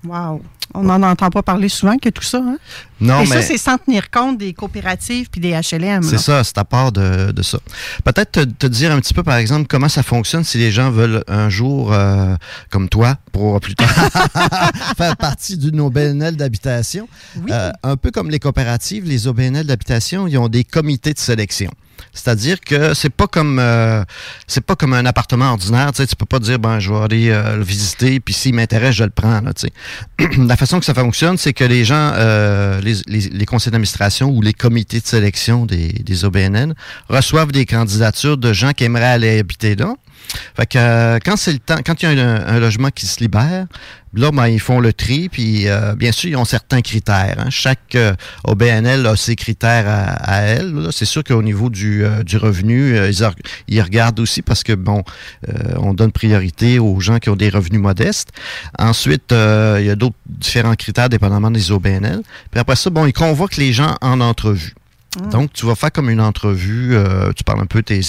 Wow. 0.04 0.42
On 0.74 0.84
n'en 0.84 1.02
entend 1.02 1.28
pas 1.28 1.42
parler 1.42 1.68
souvent 1.68 1.98
que 1.98 2.08
tout 2.08 2.22
ça. 2.22 2.38
Hein? 2.38 2.56
Non, 3.00 3.20
Et 3.20 3.26
mais- 3.28 3.36
ça, 3.36 3.42
c'est 3.42 3.58
sans 3.58 3.76
tenir 3.76 4.10
compte 4.10 4.38
des 4.38 4.54
coopératives 4.54 5.28
puis 5.30 5.40
des 5.40 5.50
HLM. 5.52 6.02
C'est 6.02 6.18
ça, 6.18 6.42
c'est 6.44 6.56
à 6.56 6.64
part 6.64 6.92
de, 6.92 7.30
de 7.30 7.42
ça. 7.42 7.58
Peut-être 8.04 8.32
te, 8.32 8.40
te 8.40 8.66
dire 8.66 8.90
un 8.90 8.98
petit 9.00 9.12
peu, 9.12 9.22
par 9.22 9.36
exemple, 9.36 9.66
comment 9.68 9.88
ça 9.90 10.02
fonctionne 10.02 10.44
si 10.44 10.56
les 10.58 10.70
gens 10.72 10.90
veulent 10.90 11.22
un 11.28 11.50
jour, 11.50 11.92
euh, 11.92 12.34
comme 12.70 12.88
toi, 12.88 13.16
pour 13.32 13.60
plus 13.60 13.74
tard, 13.74 13.88
faire 14.96 15.16
partie 15.18 15.58
d'une 15.58 15.80
OBNL 15.80 16.36
d'habitation. 16.36 17.06
Euh, 17.50 17.70
un 17.82 17.96
peu 17.96 18.10
comme 18.10 18.30
les 18.30 18.38
coopératives, 18.38 19.04
les 19.04 19.26
OBNL 19.28 19.66
d'habitation, 19.66 20.26
ils 20.26 20.38
ont 20.38 20.48
des 20.48 20.64
comités 20.64 21.12
de 21.12 21.18
sélection. 21.18 21.70
C'est-à-dire 22.12 22.60
que 22.60 22.94
c'est 22.94 23.10
pas 23.10 23.26
comme 23.26 23.58
euh, 23.58 24.04
c'est 24.46 24.60
pas 24.60 24.76
comme 24.76 24.92
un 24.92 25.06
appartement 25.06 25.52
ordinaire, 25.52 25.92
tu 25.92 26.04
peux 26.16 26.26
pas 26.26 26.38
dire 26.38 26.58
ben 26.58 26.78
je 26.78 26.92
vais 26.92 26.98
aller 26.98 27.30
euh, 27.30 27.56
le 27.56 27.62
visiter 27.62 28.20
puis 28.20 28.34
s'il 28.34 28.54
m'intéresse, 28.54 28.94
je 28.94 29.04
le 29.04 29.10
prends. 29.10 29.40
La 30.38 30.56
façon 30.56 30.78
que 30.78 30.84
ça 30.84 30.94
fonctionne, 30.94 31.38
c'est 31.38 31.52
que 31.52 31.64
les 31.64 31.84
gens 31.84 32.12
euh, 32.14 32.80
les 32.80 33.46
conseils 33.46 33.70
d'administration 33.70 34.30
ou 34.30 34.42
les 34.42 34.52
comités 34.52 35.00
de 35.00 35.06
sélection 35.06 35.66
des, 35.66 35.88
des 35.88 36.24
OBNN 36.24 36.74
reçoivent 37.08 37.52
des 37.52 37.66
candidatures 37.66 38.36
de 38.36 38.52
gens 38.52 38.72
qui 38.72 38.84
aimeraient 38.84 39.04
aller 39.04 39.38
habiter 39.38 39.74
là. 39.74 39.94
Fait 40.57 40.66
que 40.66 40.78
euh, 40.78 41.19
quand 41.24 41.36
c'est 41.36 41.53
le 41.53 41.59
temps, 41.59 41.78
quand 41.85 42.03
il 42.03 42.16
y 42.16 42.20
a 42.20 42.24
un, 42.28 42.57
un 42.57 42.61
logement 42.61 42.90
qui 42.90 43.07
se 43.07 43.20
libère, 43.20 43.66
là, 44.15 44.31
ben, 44.31 44.47
ils 44.47 44.61
font 44.61 44.81
le 44.81 44.93
tri, 44.93 45.28
puis 45.28 45.69
euh, 45.69 45.94
bien 45.94 46.12
sûr, 46.12 46.28
ils 46.31 46.36
ont 46.36 46.44
certains 46.44 46.81
critères. 46.82 47.36
hein. 47.39 47.51
Chaque 47.51 47.94
euh, 47.94 48.15
OBNL 48.44 49.07
a 49.07 49.16
ses 49.16 49.36
critères 49.36 49.85
à, 49.89 50.12
à 50.12 50.40
elle. 50.43 50.89
C'est 50.90 51.07
sûr 51.07 51.24
qu'au 51.24 51.43
niveau 51.43 51.70
du, 51.70 52.05
euh, 52.05 52.23
du 52.23 52.36
revenu, 52.36 52.97
euh, 52.97 53.11
ils, 53.11 53.27
ils 53.69 53.81
regardent 53.81 54.20
aussi 54.20 54.43
parce 54.43 54.62
que, 54.62 54.73
bon, 54.74 55.03
euh, 55.49 55.53
on 55.78 55.94
donne 55.94 56.12
priorité 56.12 56.78
aux 56.78 57.01
gens 57.01 57.19
qui 57.19 57.31
ont 57.31 57.36
des 57.36 57.49
revenus 57.49 57.81
modestes. 57.81 58.28
Ensuite, 58.78 59.32
il 59.32 59.86
y 59.86 59.90
a 59.90 59.94
d'autres 59.97 60.16
différents 60.27 60.74
critères 60.74 61.09
dépendamment 61.09 61.51
des 61.51 61.70
OBNL. 61.73 62.20
Puis 62.51 62.61
après 62.61 62.77
ça, 62.77 62.90
bon, 62.90 63.07
ils 63.07 63.12
convoquent 63.12 63.57
les 63.57 63.73
gens 63.73 63.97
en 64.01 64.20
entrevue. 64.20 64.74
Donc, 65.30 65.52
tu 65.52 65.66
vas 65.66 65.74
faire 65.74 65.93
comme 65.93 66.09
une 66.09 66.20
entrevue, 66.20 66.94
euh, 66.97 67.32
tu 67.36 67.44
parles 67.44 67.60
un 67.60 67.66
peu 67.66 67.80
de 67.80 67.84
tes, 67.86 68.01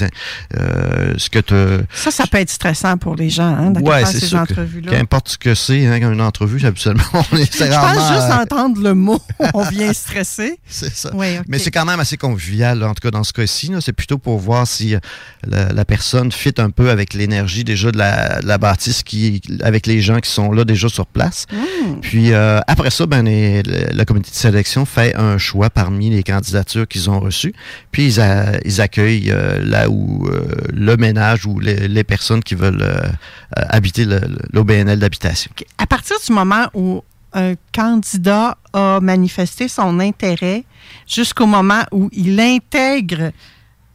euh, 0.55 1.13
ce 1.17 1.29
que 1.29 1.39
tu 1.39 1.53
Ça, 1.93 2.11
ça 2.11 2.25
peut 2.27 2.37
être 2.37 2.49
stressant 2.49 2.97
pour 2.97 3.15
les 3.15 3.29
gens, 3.29 3.43
hein, 3.43 3.73
Ouais, 3.81 3.99
faire 3.99 4.07
ces 4.07 4.33
entrevues-là. 4.35 4.91
qu'importe 4.91 5.29
ce 5.29 5.37
que 5.37 5.53
c'est, 5.53 5.85
hein, 5.85 5.97
une 6.11 6.21
entrevue, 6.21 6.65
habituellement, 6.65 7.03
on 7.31 7.37
est 7.37 7.55
Je 7.57 7.63
rarement, 7.69 7.99
pense 7.99 8.07
juste 8.09 8.31
euh, 8.31 8.41
entendre 8.43 8.81
le 8.81 8.93
mot, 8.93 9.21
on 9.53 9.63
vient 9.63 9.91
stresser. 9.93 10.59
C'est 10.67 10.93
ça. 10.93 11.11
Oui, 11.13 11.37
ok. 11.39 11.45
Mais 11.49 11.59
c'est 11.59 11.71
quand 11.71 11.85
même 11.85 11.99
assez 11.99 12.17
convivial, 12.17 12.79
là, 12.79 12.87
en 12.89 12.93
tout 12.93 13.01
cas 13.01 13.11
dans 13.11 13.23
ce 13.23 13.33
cas-ci. 13.33 13.71
C'est 13.81 13.93
plutôt 13.93 14.17
pour 14.17 14.39
voir 14.39 14.65
si 14.67 14.95
euh, 14.95 14.99
la, 15.45 15.73
la 15.73 15.85
personne 15.85 16.31
fit 16.31 16.53
un 16.57 16.69
peu 16.69 16.89
avec 16.89 17.13
l'énergie 17.13 17.63
déjà 17.63 17.91
de 17.91 17.97
la, 17.97 18.41
de 18.41 18.47
la 18.47 18.57
bâtisse, 18.57 19.03
qui, 19.03 19.41
avec 19.61 19.87
les 19.87 20.01
gens 20.01 20.19
qui 20.19 20.29
sont 20.29 20.51
là 20.51 20.63
déjà 20.63 20.87
sur 20.89 21.05
place. 21.05 21.45
Hmm. 21.51 21.99
Puis 22.01 22.33
après 22.33 22.89
ça, 22.91 23.05
ben, 23.05 23.23
les- 23.25 23.61
le, 23.63 23.93
le 23.97 24.05
comité 24.05 24.29
de 24.31 24.35
sélection 24.35 24.85
fait 24.85 25.15
un 25.15 25.37
choix 25.37 25.69
parmi 25.69 26.09
les 26.09 26.23
candidatures 26.23 26.87
qu'ils 26.93 27.09
ont 27.09 27.19
reçues. 27.19 27.53
Puis 27.91 28.15
ils, 28.15 28.81
accueillent 28.81 29.31
euh, 29.31 29.59
là 29.63 29.89
où 29.89 30.27
euh, 30.27 30.45
le 30.71 30.95
ménage 30.95 31.45
ou 31.45 31.59
les, 31.59 32.03
personnes 32.03 32.43
qui 32.43 32.55
veulent 32.55 32.83
euh, 32.83 33.09
habiter 33.55 34.05
l'OBNL 34.53 34.99
d'habitation. 34.99 35.51
À 35.77 35.87
partir 35.87 36.17
du 36.25 36.31
moment 36.31 36.67
où 36.73 37.03
un 37.33 37.55
candidat 37.73 38.57
a 38.73 38.99
manifesté 39.01 39.67
son 39.67 39.99
intérêt 39.99 40.65
jusqu'au 41.07 41.47
moment 41.47 41.81
où 41.91 42.09
il 42.11 42.39
intègre 42.39 43.31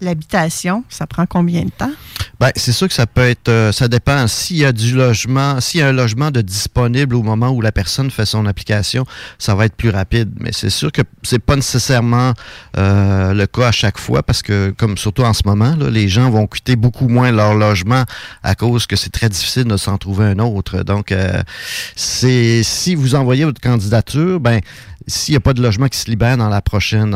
l'habitation, 0.00 0.84
ça 0.88 1.06
prend 1.06 1.26
combien 1.26 1.64
de 1.64 1.70
temps? 1.70 1.90
Ben, 2.40 2.52
c'est 2.54 2.72
sûr 2.72 2.86
que 2.86 2.94
ça 2.94 3.06
peut 3.06 3.28
être, 3.28 3.48
euh, 3.48 3.72
ça 3.72 3.88
dépend. 3.88 4.28
S'il 4.28 4.58
y 4.58 4.64
a 4.64 4.70
du 4.70 4.94
logement, 4.94 5.60
s'il 5.60 5.80
y 5.80 5.82
a 5.82 5.88
un 5.88 5.92
logement 5.92 6.30
de 6.30 6.40
disponible 6.40 7.16
au 7.16 7.22
moment 7.24 7.48
où 7.48 7.60
la 7.60 7.72
personne 7.72 8.12
fait 8.12 8.26
son 8.26 8.46
application, 8.46 9.04
ça 9.38 9.56
va 9.56 9.64
être 9.64 9.74
plus 9.74 9.90
rapide. 9.90 10.30
Mais 10.38 10.52
c'est 10.52 10.70
sûr 10.70 10.92
que 10.92 11.02
c'est 11.24 11.40
pas 11.40 11.56
nécessairement 11.56 12.34
euh, 12.76 13.34
le 13.34 13.46
cas 13.48 13.68
à 13.68 13.72
chaque 13.72 13.98
fois 13.98 14.22
parce 14.22 14.42
que, 14.42 14.72
comme 14.78 14.96
surtout 14.96 15.22
en 15.22 15.32
ce 15.32 15.42
moment, 15.46 15.74
les 15.90 16.08
gens 16.08 16.30
vont 16.30 16.46
quitter 16.46 16.76
beaucoup 16.76 17.08
moins 17.08 17.32
leur 17.32 17.54
logement 17.54 18.04
à 18.44 18.54
cause 18.54 18.86
que 18.86 18.94
c'est 18.94 19.10
très 19.10 19.28
difficile 19.28 19.64
de 19.64 19.76
s'en 19.76 19.98
trouver 19.98 20.26
un 20.26 20.38
autre. 20.38 20.84
Donc, 20.84 21.10
euh, 21.10 21.42
c'est 21.96 22.62
si 22.62 22.94
vous 22.94 23.16
envoyez 23.16 23.46
votre 23.46 23.60
candidature, 23.60 24.38
ben 24.38 24.60
s'il 25.08 25.32
n'y 25.32 25.36
a 25.36 25.40
pas 25.40 25.54
de 25.54 25.62
logement 25.62 25.88
qui 25.88 25.98
se 25.98 26.08
libère 26.08 26.36
dans 26.36 26.48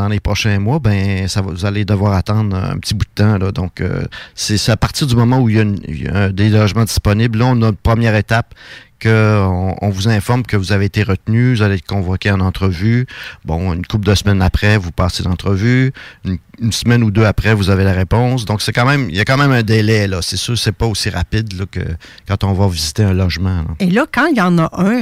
les 0.09 0.19
prochains 0.20 0.59
mois, 0.59 0.78
ben 0.81 1.28
ça 1.28 1.40
vous 1.43 1.64
allez 1.66 1.85
devoir 1.85 2.14
attendre 2.14 2.56
un 2.56 2.77
petit 2.78 2.94
bout 2.94 3.05
de 3.05 3.10
temps. 3.23 3.39
Là. 3.39 3.52
Donc, 3.52 3.81
euh, 3.81 4.05
c'est 4.35 4.56
c'est 4.59 4.73
à 4.73 4.77
partir 4.77 5.06
du 5.06 5.14
moment 5.14 5.39
où 5.40 5.48
il 5.48 5.56
y 5.56 5.59
a, 5.59 5.62
une- 5.62 5.81
il 5.86 6.02
y 6.02 6.09
a 6.09 6.31
des 6.31 6.48
logements 6.48 6.85
disponibles. 6.85 7.39
Là, 7.39 7.47
on 7.47 7.62
a 7.62 7.69
une 7.69 7.77
première 7.77 8.16
étape 8.16 8.55
qu'on 9.03 9.77
on 9.81 9.91
vous 9.91 10.09
informe 10.09 10.43
que 10.45 10.57
vous 10.57 10.73
avez 10.73 10.85
été 10.87 11.03
retenu, 11.03 11.55
vous 11.55 11.62
allez 11.62 11.74
être 11.77 11.87
convoqué 11.87 12.31
en 12.31 12.41
entrevue. 12.41 13.07
Bon, 13.45 13.73
une 13.73 13.85
couple 13.87 14.07
de 14.07 14.15
semaines 14.15 14.43
après, 14.43 14.79
vous 14.79 14.93
passez 14.93 15.23
l'entrevue. 15.23 15.93
Une, 16.24 16.39
une 16.61 16.73
semaine 16.73 17.03
ou 17.03 17.11
deux 17.11 17.24
après, 17.24 17.55
vous 17.55 17.70
avez 17.70 17.85
la 17.85 17.93
réponse. 17.93 18.45
Donc, 18.45 18.62
c'est 18.62 18.73
quand 18.73 18.87
même, 18.87 19.09
il 19.11 19.16
y 19.16 19.20
a 19.20 19.24
quand 19.24 19.37
même 19.39 19.51
un 19.53 19.62
délai. 19.62 20.07
là. 20.07 20.20
C'est 20.23 20.37
sûr, 20.37 20.57
c'est 20.57 20.73
pas 20.73 20.87
aussi 20.87 21.11
rapide 21.11 21.53
là, 21.59 21.65
que 21.70 21.81
quand 22.29 22.45
on 22.45 22.53
va 22.53 22.69
visiter 22.69 23.03
un 23.05 23.12
logement. 23.15 23.59
là. 23.59 23.74
Et 23.81 23.91
là, 23.91 24.07
quand 24.11 24.27
il 24.27 24.37
y 24.37 24.41
en 24.41 24.57
a 24.59 24.70
un, 24.74 24.93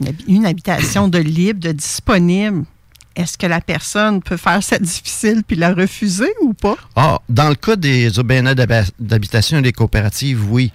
une 0.00 0.06
habi- 0.06 0.24
une 0.28 0.46
habitation 0.46 1.08
de 1.08 1.18
libre, 1.18 1.60
de 1.60 1.72
disponible, 1.72 2.64
est-ce 3.16 3.36
que 3.36 3.46
la 3.46 3.60
personne 3.60 4.22
peut 4.22 4.36
faire 4.36 4.62
ça 4.62 4.78
difficile 4.78 5.42
puis 5.46 5.56
la 5.56 5.74
refuser 5.74 6.32
ou 6.42 6.54
pas? 6.54 6.76
Ah, 6.96 7.18
dans 7.28 7.48
le 7.48 7.56
cas 7.56 7.76
des 7.76 8.08
d'hab- 8.10 8.90
d'habitation 8.98 9.58
et 9.58 9.62
des 9.62 9.72
coopératives, 9.72 10.50
oui. 10.50 10.70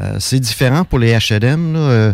Euh, 0.00 0.16
c'est 0.18 0.40
différent 0.40 0.84
pour 0.84 0.98
les 0.98 1.12
HLM. 1.16 1.72
là. 1.74 1.78
Euh, 1.78 2.12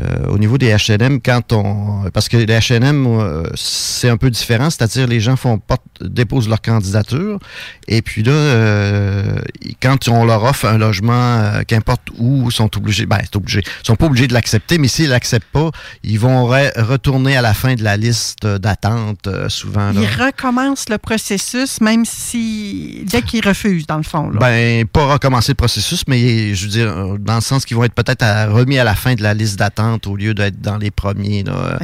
euh, 0.00 0.26
au 0.28 0.38
niveau 0.38 0.56
des 0.58 0.74
HLM, 0.74 1.20
quand 1.20 1.52
on. 1.52 2.10
Parce 2.12 2.28
que 2.28 2.36
les 2.38 2.46
HLM, 2.46 3.06
euh, 3.06 3.42
c'est 3.54 4.08
un 4.08 4.16
peu 4.16 4.30
différent, 4.30 4.70
c'est-à-dire 4.70 5.06
les 5.06 5.20
gens 5.20 5.36
font 5.36 5.58
porte- 5.58 5.82
déposent 6.00 6.48
leur 6.48 6.62
candidature 6.62 7.38
et 7.86 8.00
puis 8.02 8.22
là, 8.22 8.32
euh, 8.32 9.38
quand 9.82 10.08
on 10.08 10.24
leur 10.24 10.42
offre 10.44 10.64
un 10.66 10.78
logement, 10.78 11.12
euh, 11.38 11.62
qu'importe 11.66 12.02
où, 12.18 12.46
ils 12.48 12.52
sont 12.54 12.74
obligés. 12.76 13.06
Ben, 13.06 13.18
c'est 13.22 13.36
obligé. 13.36 13.60
Ils 13.82 13.86
sont 13.86 13.96
pas 13.96 14.06
obligés 14.06 14.26
de 14.26 14.32
l'accepter, 14.34 14.78
mais 14.78 14.88
s'ils 14.88 15.08
l'acceptent 15.10 15.46
pas, 15.52 15.70
ils 16.02 16.18
vont 16.18 16.48
re- 16.50 16.72
retourner 16.80 17.36
à 17.36 17.42
la 17.42 17.52
fin 17.54 17.74
de 17.74 17.82
la 17.84 17.96
liste 17.96 18.46
d'attente, 18.46 19.26
euh, 19.26 19.48
souvent. 19.48 19.92
là. 19.92 20.00
Il 20.00 20.22
recommence 20.24 20.88
le 20.88 20.98
processus, 20.98 21.80
même 21.80 22.04
si. 22.04 23.04
dès 23.06 23.22
qu'il 23.22 23.46
refuse, 23.46 23.86
dans 23.86 23.96
le 23.98 24.02
fond. 24.02 24.30
Là. 24.30 24.38
Ben, 24.40 24.86
pas 24.86 25.12
recommencer 25.12 25.52
le 25.52 25.56
processus, 25.56 26.04
mais 26.08 26.54
je 26.54 26.64
veux 26.64 26.70
dire, 26.70 27.16
dans 27.24 27.36
le 27.36 27.40
sens 27.40 27.64
qu'ils 27.64 27.76
vont 27.76 27.84
être 27.84 27.94
peut-être 27.94 28.24
remis 28.52 28.78
à 28.78 28.84
la 28.84 28.94
fin 28.94 29.14
de 29.14 29.22
la 29.22 29.34
liste 29.34 29.58
d'attente 29.58 30.06
au 30.06 30.16
lieu 30.16 30.34
d'être 30.34 30.60
dans 30.60 30.76
les 30.78 30.90
premiers. 30.90 31.42
là. 31.42 31.78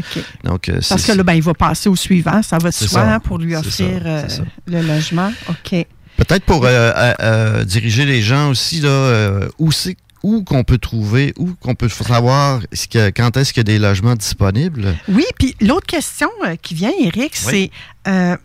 Donc, 0.44 0.68
euh, 0.68 0.80
Parce 0.88 1.04
que 1.04 1.12
là, 1.12 1.22
ben, 1.22 1.34
il 1.34 1.42
va 1.42 1.54
passer 1.54 1.88
au 1.88 1.96
suivant, 1.96 2.42
ça 2.42 2.58
va 2.58 2.70
de 2.70 2.74
soi, 2.74 2.88
ça. 2.88 3.14
hein, 3.14 3.20
pour 3.20 3.38
lui 3.38 3.54
offrir 3.56 4.00
ça, 4.02 4.08
euh, 4.08 4.28
le 4.66 4.82
logement. 4.82 5.32
OK. 5.48 5.86
Peut-être 6.16 6.44
pour 6.44 6.62
euh, 6.64 7.64
diriger 7.64 8.04
les 8.06 8.22
gens 8.22 8.48
aussi, 8.50 8.80
là, 8.80 8.88
euh, 8.88 9.48
où 9.58 9.70
c'est 9.72 9.96
où 10.22 10.42
qu'on 10.42 10.64
peut 10.64 10.78
trouver, 10.78 11.32
où 11.38 11.54
qu'on 11.60 11.74
peut 11.76 11.88
savoir 11.88 12.60
ce 12.72 12.88
que- 12.88 13.10
quand 13.10 13.36
est-ce 13.36 13.52
qu'il 13.52 13.60
y 13.60 13.60
a 13.60 13.64
des 13.74 13.78
logements 13.78 14.14
disponibles? 14.16 14.96
Oui, 15.08 15.24
puis 15.38 15.54
l'autre 15.60 15.86
question 15.86 16.28
qui 16.62 16.74
vient, 16.74 16.90
Eric, 17.00 17.36
c'est 17.36 17.70
euh, 18.08 18.36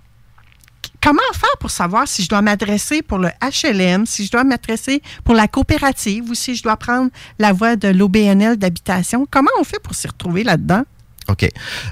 comment 1.01 1.19
faire 1.33 1.57
pour 1.59 1.71
savoir 1.71 2.07
si 2.07 2.23
je 2.23 2.29
dois 2.29 2.41
m'adresser 2.41 3.01
pour 3.01 3.17
le 3.17 3.29
HLM, 3.41 4.05
si 4.05 4.25
je 4.25 4.31
dois 4.31 4.43
m'adresser 4.43 5.01
pour 5.23 5.33
la 5.33 5.47
coopérative 5.47 6.29
ou 6.29 6.35
si 6.35 6.55
je 6.55 6.63
dois 6.63 6.77
prendre 6.77 7.09
la 7.39 7.51
voie 7.51 7.75
de 7.75 7.87
l'OBNL 7.87 8.57
d'habitation? 8.57 9.27
Comment 9.29 9.51
on 9.59 9.63
fait 9.63 9.81
pour 9.81 9.95
s'y 9.95 10.07
retrouver 10.07 10.43
là-dedans? 10.43 10.83
OK. 11.27 11.47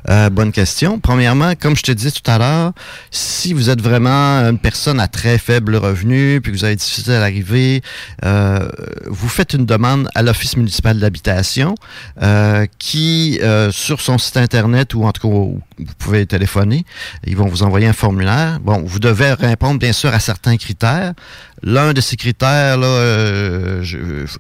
Euh, 0.10 0.30
bonne 0.30 0.52
question. 0.52 0.99
Premièrement, 0.99 1.53
comme 1.56 1.76
je 1.76 1.84
te 1.84 1.91
disais 1.91 2.11
tout 2.11 2.30
à 2.30 2.38
l'heure, 2.38 2.73
si 3.11 3.53
vous 3.53 3.69
êtes 3.69 3.81
vraiment 3.81 4.41
une 4.49 4.57
personne 4.57 4.99
à 4.99 5.07
très 5.07 5.38
faible 5.38 5.76
revenu, 5.76 6.41
puis 6.41 6.52
que 6.52 6.57
vous 6.57 6.65
avez 6.65 6.76
difficile 6.76 7.14
à 7.14 7.19
l'arrivée, 7.19 7.81
euh, 8.26 8.68
vous 9.06 9.30
faites 9.30 9.53
une 9.53 9.65
demande 9.65 10.10
à 10.15 10.23
l'Office 10.23 10.57
municipal 10.57 10.99
d'habitation 10.99 11.76
euh, 12.22 12.65
qui, 12.80 13.40
sur 13.72 14.02
son 14.02 14.18
site 14.18 14.38
Internet 14.38 14.94
ou 14.94 15.06
en 15.06 15.11
tout 15.11 15.30
cas, 15.30 15.61
vous 15.80 15.93
pouvez 15.97 16.26
téléphoner, 16.26 16.85
ils 17.26 17.35
vont 17.38 17.47
vous 17.47 17.64
envoyer 17.64 17.88
un 17.88 17.93
formulaire. 17.93 18.60
Bon, 18.60 18.84
vous 18.85 18.99
devez 18.99 19.34
répondre 19.34 19.80
bien 19.80 19.93
sûr 19.93 20.14
à 20.14 20.19
certains 20.19 20.57
critères. 20.57 21.14
L'un 21.61 21.91
de 21.93 21.99
ces 21.99 22.15
critères, 22.15 22.77
là, 22.77 22.88
euh, 22.88 23.84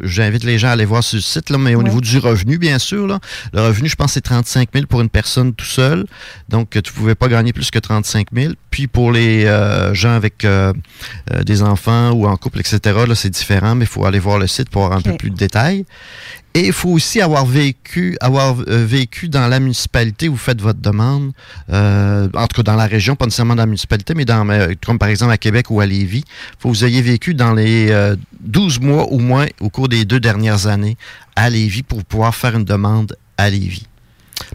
j'invite 0.01 0.43
les 0.45 0.57
gens 0.57 0.69
à 0.69 0.71
aller 0.71 0.85
voir 0.85 1.03
sur 1.03 1.17
le 1.17 1.21
site, 1.21 1.49
là, 1.49 1.57
mais 1.57 1.75
au 1.75 1.79
Ouais. 1.79 1.83
niveau 1.85 1.99
du 1.99 2.17
revenu, 2.17 2.57
bien 2.57 2.79
sûr, 2.79 3.07
là, 3.07 3.19
le 3.53 3.61
revenu, 3.61 3.89
je 3.89 3.95
pense, 3.95 4.13
c'est 4.13 4.21
35 4.21 4.69
000 4.73 4.85
pour 4.85 5.01
une 5.01 5.09
personne 5.09 5.53
tout 5.53 5.65
seul. 5.65 6.05
Donc, 6.47 6.69
tu 6.71 6.77
ne 6.77 6.81
pouvais 6.95 7.15
pas 7.15 7.27
gagner 7.27 7.51
plus 7.51 7.71
que 7.71 7.79
35 7.79 8.27
000. 8.33 8.53
Puis 8.71 8.87
pour 8.87 9.11
les 9.11 9.45
euh, 9.45 9.93
gens 9.93 10.13
avec 10.13 10.45
euh, 10.45 10.71
euh, 11.33 11.43
des 11.43 11.61
enfants 11.61 12.11
ou 12.11 12.25
en 12.27 12.37
couple, 12.37 12.59
etc., 12.59 12.79
là, 13.07 13.15
c'est 13.15 13.29
différent, 13.29 13.75
mais 13.75 13.83
il 13.85 13.89
faut 13.89 14.05
aller 14.05 14.19
voir 14.19 14.37
le 14.39 14.47
site 14.47 14.69
pour 14.69 14.85
avoir 14.85 14.99
un 14.99 15.01
peu 15.01 15.17
plus 15.17 15.29
de 15.31 15.35
détails. 15.35 15.85
Et 16.55 16.67
il 16.67 16.73
faut 16.73 16.89
aussi 16.89 17.21
avoir 17.21 17.45
vécu, 17.45 18.17
avoir 18.21 18.55
euh, 18.67 18.85
vécu 18.85 19.29
dans 19.29 19.47
la 19.47 19.59
municipalité 19.59 20.27
où 20.27 20.31
vous 20.31 20.37
faites 20.37 20.61
votre 20.61 20.79
demande, 20.79 21.31
euh, 21.71 22.27
en 22.33 22.47
tout 22.47 22.57
cas 22.57 22.63
dans 22.63 22.75
la 22.75 22.87
région, 22.87 23.15
pas 23.15 23.25
nécessairement 23.25 23.55
dans 23.55 23.61
la 23.61 23.67
municipalité, 23.67 24.15
mais 24.15 24.25
dans, 24.25 24.47
euh, 24.49 24.73
comme 24.83 24.97
par 24.97 25.09
exemple 25.09 25.31
à 25.31 25.37
Québec 25.37 25.69
ou 25.69 25.79
à 25.79 25.85
Lévis. 25.85 26.23
Il 26.25 26.55
faut 26.57 26.71
que 26.71 26.75
vous 26.75 26.85
ayez 26.85 27.03
vécu 27.03 27.35
dans 27.35 27.53
les 27.53 27.91
euh, 27.91 28.15
12 28.41 28.79
mois 28.79 29.03
au 29.11 29.19
moins 29.19 29.45
au 29.59 29.69
cours 29.69 29.89
des 29.89 30.05
deux 30.05 30.19
dernières 30.19 30.65
années 30.65 30.97
à 31.35 31.49
Lévis 31.51 31.83
pour 31.83 32.03
pouvoir 32.03 32.33
faire 32.33 32.55
une 32.55 32.65
demande 32.65 33.15
à 33.37 33.49
Lévis. 33.49 33.88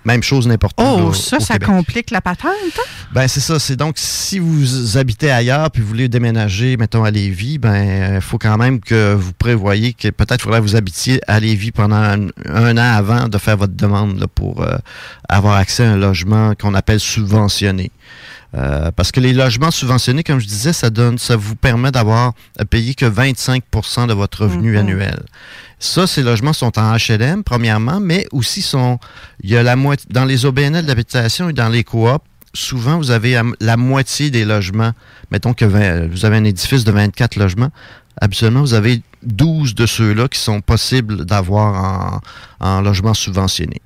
Même 0.04 0.22
chose 0.22 0.46
n'importe 0.46 0.78
où. 0.80 0.84
Oh, 0.84 1.08
là, 1.08 1.14
ça, 1.14 1.40
ça 1.40 1.54
Québec. 1.54 1.68
complique 1.68 2.10
la 2.10 2.20
patente. 2.20 2.50
hein? 2.76 2.82
Ben 3.12 3.26
c'est 3.26 3.40
ça. 3.40 3.58
C'est 3.58 3.76
donc 3.76 3.94
si 3.96 4.38
vous 4.38 4.98
habitez 4.98 5.30
ailleurs 5.30 5.70
puis 5.70 5.80
vous 5.80 5.88
voulez 5.88 6.08
déménager, 6.08 6.76
mettons 6.76 7.04
à 7.04 7.10
Lévis, 7.10 7.58
ben 7.58 8.16
il 8.16 8.20
faut 8.20 8.36
quand 8.38 8.58
même 8.58 8.80
que 8.80 9.14
vous 9.14 9.32
prévoyez 9.32 9.92
que 9.94 10.08
peut-être 10.08 10.42
faudrait 10.42 10.60
que 10.60 10.64
vous 10.64 10.76
habitiez 10.76 11.20
à 11.26 11.40
Lévis 11.40 11.72
pendant 11.72 11.96
un, 11.96 12.26
un 12.48 12.76
an 12.76 12.96
avant 12.96 13.28
de 13.28 13.38
faire 13.38 13.56
votre 13.56 13.74
demande 13.74 14.18
là, 14.20 14.26
pour 14.26 14.62
euh, 14.62 14.76
avoir 15.28 15.56
accès 15.56 15.84
à 15.84 15.92
un 15.92 15.96
logement 15.96 16.52
qu'on 16.60 16.74
appelle 16.74 17.00
subventionné. 17.00 17.90
Euh, 18.56 18.90
parce 18.92 19.10
que 19.10 19.18
les 19.20 19.32
logements 19.32 19.70
subventionnés, 19.72 20.22
comme 20.22 20.38
je 20.38 20.46
disais, 20.46 20.72
ça 20.72 20.88
donne, 20.90 21.18
ça 21.18 21.34
vous 21.34 21.56
permet 21.56 21.90
d'avoir 21.90 22.34
à 22.58 22.64
payer 22.64 22.94
que 22.94 23.04
25% 23.06 24.06
de 24.06 24.12
votre 24.14 24.42
revenu 24.44 24.72
Mhm. 24.72 24.76
annuel. 24.78 25.22
Ça, 25.80 26.06
ces 26.06 26.22
logements 26.22 26.52
sont 26.52 26.78
en 26.78 26.94
HLM, 26.96 27.42
premièrement, 27.42 27.98
mais 28.00 28.26
aussi 28.32 28.62
sont, 28.62 28.98
il 29.42 29.50
y 29.50 29.56
a 29.56 29.62
la 29.62 29.74
moitié, 29.76 30.06
dans 30.10 30.24
les 30.24 30.46
OBNL 30.46 30.86
d'habitation 30.86 31.48
et 31.48 31.52
dans 31.52 31.68
les 31.68 31.82
coops, 31.82 32.24
souvent, 32.54 32.96
vous 32.98 33.10
avez 33.10 33.40
la 33.60 33.76
moitié 33.76 34.30
des 34.30 34.44
logements. 34.44 34.92
Mettons 35.32 35.52
que 35.52 35.64
vingt- 35.64 36.06
vous 36.08 36.24
avez 36.24 36.36
un 36.36 36.44
édifice 36.44 36.84
de 36.84 36.92
24 36.92 37.36
logements. 37.36 37.70
Habituellement, 38.20 38.60
vous 38.60 38.74
avez 38.74 39.02
12 39.24 39.74
de 39.74 39.86
ceux-là 39.86 40.28
qui 40.28 40.38
sont 40.38 40.60
possibles 40.60 41.24
d'avoir 41.24 42.20
en, 42.60 42.66
en 42.66 42.80
logement 42.80 43.12
subventionné. 43.14 43.82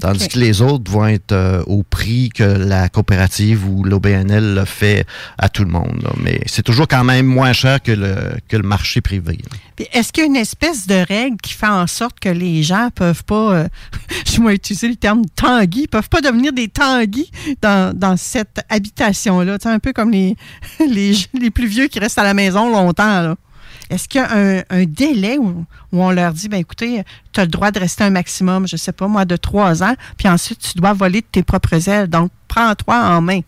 Tandis 0.00 0.28
que 0.28 0.38
les 0.38 0.60
autres 0.62 0.90
vont 0.90 1.06
être 1.06 1.32
euh, 1.32 1.62
au 1.66 1.82
prix 1.82 2.28
que 2.30 2.42
la 2.42 2.88
coopérative 2.88 3.68
ou 3.68 3.84
l'OBNL 3.84 4.54
le 4.54 4.64
fait 4.64 5.06
à 5.38 5.48
tout 5.48 5.64
le 5.64 5.70
monde. 5.70 6.00
là. 6.02 6.10
Mais 6.22 6.40
c'est 6.46 6.62
toujours 6.62 6.88
quand 6.88 7.04
même 7.04 7.26
moins 7.26 7.52
cher 7.52 7.82
que 7.82 7.92
le, 7.92 8.14
que 8.48 8.56
le 8.56 8.62
marché 8.62 9.00
privé. 9.00 9.38
Est-ce 9.92 10.12
qu'il 10.12 10.22
y 10.22 10.26
a 10.26 10.28
une 10.28 10.36
espèce 10.36 10.86
de 10.86 11.04
règle 11.06 11.36
qui 11.42 11.52
fait 11.52 11.66
en 11.66 11.86
sorte 11.86 12.20
que 12.20 12.28
les 12.28 12.62
gens 12.62 12.90
peuvent 12.94 13.24
pas, 13.24 13.54
euh, 13.54 13.68
je 14.26 14.40
vais 14.40 14.54
utiliser 14.54 14.88
le 14.88 14.96
terme 14.96 15.22
tanguy, 15.34 15.86
peuvent 15.88 16.08
pas 16.08 16.20
devenir 16.20 16.52
des 16.52 16.68
tanguys 16.68 17.30
dans, 17.60 17.96
dans 17.96 18.16
cette 18.16 18.60
habitation-là? 18.68 19.58
Un 19.64 19.78
peu 19.78 19.92
comme 19.92 20.10
les, 20.10 20.36
les, 20.88 21.14
les 21.38 21.50
plus 21.50 21.66
vieux 21.66 21.88
qui 21.88 21.98
restent 21.98 22.18
à 22.18 22.24
la 22.24 22.34
maison 22.34 22.70
longtemps. 22.70 23.22
là. 23.22 23.36
Est-ce 23.90 24.08
qu'il 24.08 24.20
y 24.20 24.24
a 24.24 24.64
un, 24.70 24.84
délai 24.84 25.38
où, 25.38 25.64
où 25.92 26.02
on 26.02 26.10
leur 26.10 26.32
dit, 26.32 26.48
ben 26.48 26.58
écoutez, 26.58 27.02
tu 27.32 27.40
as 27.40 27.44
le 27.44 27.50
droit 27.50 27.70
de 27.70 27.78
rester 27.78 28.04
un 28.04 28.10
maximum, 28.10 28.66
je 28.66 28.76
sais 28.76 28.92
pas 28.92 29.08
moi, 29.08 29.24
de 29.24 29.36
trois 29.36 29.82
ans, 29.82 29.94
puis 30.16 30.28
ensuite 30.28 30.60
tu 30.60 30.78
dois 30.78 30.92
voler 30.92 31.20
de 31.20 31.26
tes 31.30 31.42
propres 31.42 31.88
ailes. 31.88 32.08
Donc, 32.08 32.30
prends-toi 32.48 32.96
en 32.96 33.20
main. 33.20 33.40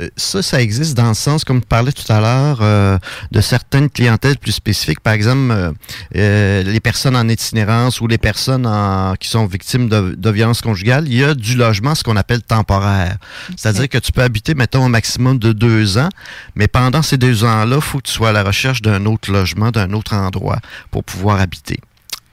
Euh, 0.00 0.08
Ça, 0.16 0.42
ça 0.42 0.60
existe 0.60 0.96
dans 0.96 1.08
le 1.08 1.14
sens, 1.14 1.44
comme 1.44 1.60
tu 1.60 1.66
parlais 1.66 1.92
tout 1.92 2.10
à 2.12 2.20
l'heure, 2.20 2.58
euh, 2.60 2.98
de 3.30 3.40
certaines 3.40 3.88
clientèles 3.90 4.38
plus 4.38 4.52
spécifiques. 4.52 5.00
Par 5.00 5.12
exemple, 5.12 5.72
euh, 6.16 6.62
les 6.62 6.80
personnes 6.80 7.16
en 7.16 7.28
itinérance 7.28 8.00
ou 8.00 8.06
les 8.06 8.18
personnes 8.18 8.68
qui 9.20 9.28
sont 9.28 9.46
victimes 9.46 9.88
de, 9.88 10.14
de 10.16 10.30
violences 10.30 10.60
conjugales, 10.60 11.04
il 11.06 11.14
y 11.14 11.24
a 11.24 11.34
du 11.34 11.56
logement, 11.56 11.94
ce 11.94 12.02
qu'on 12.02 12.16
appelle 12.16 12.42
temporaire. 12.42 13.16
C'est-à-dire 13.56 13.88
que 13.88 13.98
tu 13.98 14.12
peux 14.12 14.22
habiter, 14.22 14.54
mettons, 14.54 14.84
un 14.84 14.88
maximum 14.88 15.38
de 15.38 15.52
deux 15.52 15.98
ans, 15.98 16.08
mais 16.54 16.68
pendant 16.68 17.02
ces 17.02 17.16
deux 17.16 17.44
ans-là, 17.44 17.76
il 17.76 17.82
faut 17.82 17.98
que 17.98 18.08
tu 18.08 18.12
sois 18.12 18.30
à 18.30 18.32
la 18.32 18.42
recherche 18.42 18.82
d'un 18.82 19.06
autre 19.06 19.30
logement, 19.30 19.70
d'un 19.70 19.92
autre 19.92 20.14
endroit 20.14 20.58
pour 20.90 21.04
pouvoir 21.04 21.40
habiter. 21.40 21.80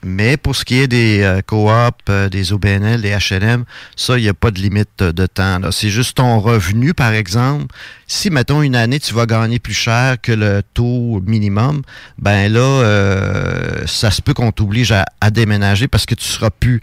Mais 0.06 0.38
pour 0.38 0.56
ce 0.56 0.66
qui 0.66 0.80
est 0.80 0.88
des 0.88 1.22
euh, 1.22 1.42
coops, 1.46 1.70
euh, 2.10 2.30
des 2.30 2.52
OBNL, 2.54 3.02
des 3.02 3.12
HLM, 3.18 3.64
ça, 3.96 4.18
il 4.18 4.24
n'y 4.24 4.30
a 4.30 4.34
pas 4.34 4.52
de 4.52 4.60
limite 4.60 5.00
de 5.02 5.26
temps. 5.26 5.60
C'est 5.72 5.90
juste 5.90 6.18
ton 6.18 6.40
revenu, 6.40 6.94
par 6.94 7.14
exemple. 7.14 7.68
Si, 8.08 8.30
mettons, 8.30 8.62
une 8.62 8.76
année, 8.76 9.00
tu 9.00 9.14
vas 9.14 9.26
gagner 9.26 9.60
plus 9.60 9.74
cher 9.74 10.18
que 10.22 10.32
le 10.32 10.62
taux 10.74 11.22
minimum, 11.26 11.82
ben 12.20 12.52
là, 12.52 12.60
euh, 12.60 13.86
ça 13.88 14.12
se 14.12 14.22
peut 14.22 14.34
qu'on 14.34 14.52
t'oblige 14.52 14.92
à, 14.92 15.06
à 15.22 15.32
déménager 15.32 15.88
parce 15.88 16.06
que 16.06 16.16
tu 16.16 16.26
seras 16.26 16.50
plus 16.50 16.82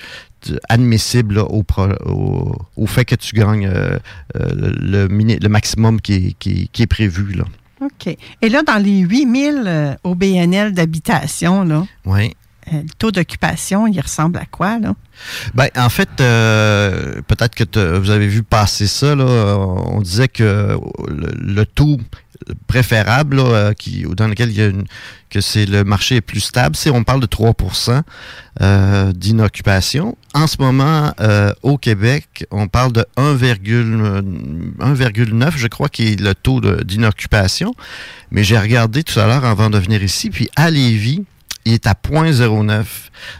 admissible 0.68 1.34
là, 1.36 1.44
au, 1.44 1.62
pro- 1.62 1.88
au, 2.06 2.56
au 2.76 2.86
fait 2.86 3.04
que 3.04 3.14
tu 3.14 3.34
gagnes 3.36 3.66
euh, 3.72 3.98
le, 4.34 4.70
le 4.80 5.08
mini- 5.08 5.38
le 5.38 5.48
maximum 5.48 6.00
qui 6.00 6.14
est, 6.14 6.32
qui 6.38 6.62
est- 6.62 6.68
qui 6.72 6.82
est 6.82 6.86
prévu. 6.86 7.34
Là. 7.34 7.44
OK. 7.82 8.16
Et 8.42 8.48
là, 8.48 8.62
dans 8.62 8.82
les 8.82 8.98
8000 9.00 9.62
euh, 9.66 9.94
OBNL 10.04 10.72
d'habitation, 10.72 11.64
là, 11.64 11.86
Oui. 12.06 12.34
Euh, 12.68 12.82
le 12.82 12.90
taux 12.98 13.10
d'occupation, 13.10 13.86
il 13.86 14.00
ressemble 14.00 14.38
à 14.38 14.46
quoi, 14.46 14.78
là? 14.78 14.94
Ben, 15.54 15.68
en 15.76 15.88
fait, 15.88 16.08
euh, 16.20 17.20
peut-être 17.26 17.54
que 17.54 17.98
vous 17.98 18.10
avez 18.10 18.26
vu 18.26 18.42
passer 18.42 18.86
ça. 18.86 19.14
Là, 19.14 19.56
on 19.56 20.00
disait 20.00 20.28
que 20.28 20.78
le, 21.08 21.66
taux 21.66 21.98
préférable 22.66 23.36
là, 23.36 23.44
euh, 23.44 23.72
qui, 23.72 24.04
dans 24.16 24.28
lequel 24.28 24.50
il 24.50 24.56
y 24.56 24.62
a 24.62 24.66
une, 24.66 24.84
que 25.28 25.40
c'est 25.40 25.66
le 25.66 25.84
marché 25.84 26.16
est 26.16 26.20
plus 26.20 26.40
stable, 26.40 26.74
c'est 26.76 26.90
on 26.90 27.04
parle 27.04 27.20
de 27.20 27.26
3% 27.26 28.02
euh, 28.60 29.12
d'inoccupation. 29.12 30.16
En 30.34 30.46
ce 30.46 30.56
moment, 30.58 31.12
euh, 31.20 31.52
au 31.62 31.78
Québec, 31.78 32.46
on 32.50 32.68
parle 32.68 32.92
de 32.92 33.06
1,9, 33.16 35.52
je 35.56 35.66
crois, 35.68 35.88
qui 35.88 36.08
est 36.08 36.20
le 36.20 36.34
taux 36.34 36.60
d'inoccupation. 36.60 37.74
Mais 38.30 38.44
j'ai 38.44 38.58
regardé 38.58 39.02
tout 39.02 39.18
à 39.18 39.26
l'heure 39.26 39.44
avant 39.44 39.70
de 39.70 39.78
venir 39.78 40.02
ici, 40.02 40.30
puis 40.30 40.48
à 40.56 40.70
Lévis, 40.70 41.24
il 41.64 41.74
est 41.74 41.86
à 41.86 41.92
0.09. 41.94 42.84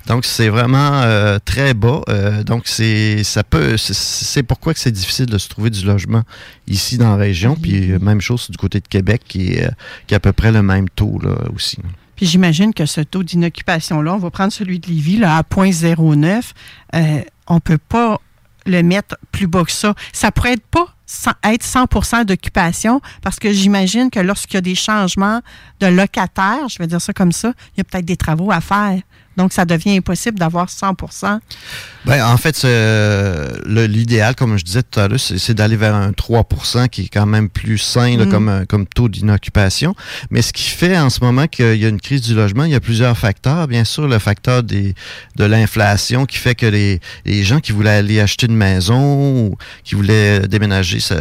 Donc 0.06 0.24
c'est 0.24 0.48
vraiment 0.48 1.01
euh, 1.02 1.38
très 1.44 1.74
bas. 1.74 2.02
Euh, 2.09 2.42
donc 2.44 2.62
c'est 2.66 3.24
ça 3.24 3.42
peut 3.42 3.76
c'est- 3.76 4.42
pourquoi 4.42 4.74
que 4.74 4.80
c'est 4.80 4.90
difficile 4.92 5.26
de 5.26 5.38
se 5.38 5.48
trouver 5.48 5.70
du 5.70 5.84
logement 5.84 6.22
ici 6.66 6.98
dans 6.98 7.10
la 7.10 7.16
région. 7.16 7.56
Puis 7.56 7.92
euh, 7.92 7.98
même 7.98 8.20
chose 8.20 8.51
du 8.51 8.56
côté 8.56 8.80
de 8.80 8.88
Québec 8.88 9.22
qui 9.26 9.52
est, 9.55 9.70
qui 10.06 10.14
à 10.14 10.20
peu 10.20 10.32
près 10.32 10.52
le 10.52 10.62
même 10.62 10.88
taux 10.90 11.18
là 11.22 11.34
aussi. 11.55 11.78
Puis 12.16 12.26
j'imagine 12.26 12.74
que 12.74 12.84
ce 12.84 13.01
taux 13.01 13.22
d'inoccupation-là, 13.22 14.14
on 14.14 14.18
va 14.18 14.30
prendre 14.30 14.52
celui 14.52 14.78
de 14.78 14.88
Lévis, 14.88 15.16
là, 15.16 15.38
à 15.38 15.42
0.09. 15.42 16.52
Euh, 16.94 17.22
on 17.47 17.55
ne 17.55 17.59
peut 17.60 17.78
pas 17.78 18.20
le 18.66 18.82
mettre 18.82 19.16
plus 19.32 19.47
bas 19.47 19.64
que 19.64 19.72
ça. 19.72 19.94
Ça 20.12 20.30
pourrait 20.30 20.52
être 20.52 20.66
pas 20.66 20.94
être 21.44 21.64
100% 21.64 22.24
d'occupation 22.24 23.00
parce 23.22 23.38
que 23.38 23.52
j'imagine 23.52 24.10
que 24.10 24.20
lorsqu'il 24.20 24.54
y 24.54 24.58
a 24.58 24.62
des 24.62 24.74
changements 24.74 25.40
de 25.80 25.86
locataires, 25.86 26.68
je 26.68 26.78
vais 26.78 26.86
dire 26.86 27.00
ça 27.00 27.12
comme 27.12 27.32
ça, 27.32 27.52
il 27.74 27.78
y 27.78 27.80
a 27.80 27.84
peut-être 27.84 28.04
des 28.04 28.16
travaux 28.16 28.50
à 28.50 28.60
faire. 28.60 29.00
Donc, 29.36 29.52
ça 29.52 29.65
devient 29.65 29.97
impossible 29.97 30.39
d'avoir 30.39 30.66
100% 30.69 31.39
Ben, 32.05 32.24
en 32.27 32.36
fait, 32.36 32.65
l'idéal, 33.66 34.35
comme 34.35 34.59
je 34.59 34.65
disais 34.65 34.82
tout 34.82 35.01
à 35.01 35.09
l'heure, 35.09 35.20
c'est, 35.20 35.55
d'aller 35.55 35.77
vers 35.77 35.94
un 35.94 36.11
3% 36.12 36.89
qui 36.89 37.02
est 37.02 37.09
quand 37.09 37.27
même 37.27 37.48
plus 37.48 37.78
sain 37.78 38.16
là, 38.16 38.24
Mm. 38.27 38.31
comme, 38.31 38.48
euh, 38.48 38.65
comme 38.69 38.86
taux 38.86 39.09
d'inoccupation. 39.09 39.94
Mais 40.31 40.43
ce 40.43 40.52
qui 40.52 40.65
fait 40.69 40.98
en 40.98 41.11
ce 41.11 41.20
moment 41.23 41.47
qu'il 41.47 41.77
y 41.77 41.85
a 41.85 41.89
une 41.89 42.01
crise 42.01 42.23
du 42.23 42.35
logement, 42.35 42.65
il 42.65 42.73
y 42.73 42.74
a 42.74 42.81
plusieurs 42.81 43.16
facteurs. 43.16 43.66
Bien 43.69 43.85
sûr, 43.85 44.09
le 44.09 44.19
facteur 44.19 44.62
des, 44.62 44.94
de 45.36 45.44
l'inflation 45.44 46.27
qui 46.27 46.36
fait 46.36 46.55
que 46.55 46.66
les, 46.66 47.01
les 47.24 47.43
gens 47.44 47.61
qui 47.61 47.73
voulaient 47.73 47.90
aller 47.90 48.20
acheter 48.20 48.47
une 48.47 48.57
maison 48.57 49.47
ou 49.47 49.57
qui 49.85 49.94
voulaient 49.94 50.40
déménager, 50.48 51.01
se, 51.01 51.15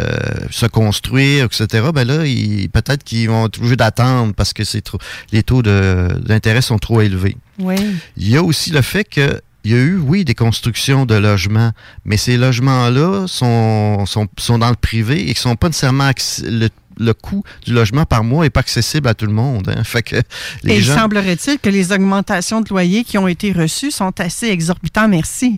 se 0.52 0.66
construire, 0.66 1.46
etc., 1.46 1.68
ben 1.94 2.06
là, 2.06 2.26
ils- 2.26 2.70
peut-être 2.70 3.04
qu'ils 3.04 3.30
vont 3.30 3.46
être 3.46 3.58
obligés 3.60 3.76
d'attendre 3.76 4.34
parce 4.36 4.54
que 4.54 4.64
c'est 4.64 4.82
trop, 4.82 4.98
les 5.32 5.44
taux 5.44 5.62
d'intérêt 5.62 6.62
sont 6.62 6.78
trop 6.80 7.02
élevés. 7.02 7.38
Oui. 7.60 7.76
Il 8.18 8.30
y 8.30 8.38
a 8.38 8.44
aussi 8.44 8.72
le 8.72 8.82
fait 8.82 9.04
que 9.04 9.42
il 9.66 9.72
y 9.72 9.74
a 9.76 9.78
eu, 9.78 9.98
oui, 9.98 10.24
des 10.24 10.36
constructions 10.36 11.06
de 11.06 11.16
logements, 11.16 11.72
mais 12.06 12.16
ces 12.16 12.38
logements-là 12.38 13.26
sont, 13.28 14.06
sont, 14.06 14.28
sont 14.38 14.58
dans 14.58 14.70
le 14.70 14.76
privé 14.76 15.30
et 15.30 15.34
qui 15.34 15.42
sont 15.42 15.58
pas 15.58 15.68
nécessairement 15.68 16.10
le, 16.44 16.70
le 16.98 17.14
coût 17.14 17.44
du 17.66 17.74
logement 17.74 18.06
par 18.06 18.24
mois 18.24 18.46
n'est 18.46 18.50
pas 18.50 18.62
accessible 18.62 19.10
à 19.10 19.14
tout 19.14 19.26
le 19.26 19.34
monde. 19.34 19.74
hein. 19.76 19.84
Fait 19.84 20.02
que 20.02 20.16
les 20.64 20.76
Et 20.76 20.82
gens. 20.82 20.96
semblerait-il 20.96 21.60
que 21.60 21.70
les 21.70 21.92
augmentations 21.92 22.62
de 22.62 22.70
loyers 22.70 23.04
qui 23.04 23.18
ont 23.18 23.28
été 23.28 23.52
reçues 23.52 23.92
sont 23.92 24.18
assez 24.22 24.48
exorbitantes, 24.48 25.10
merci. 25.10 25.56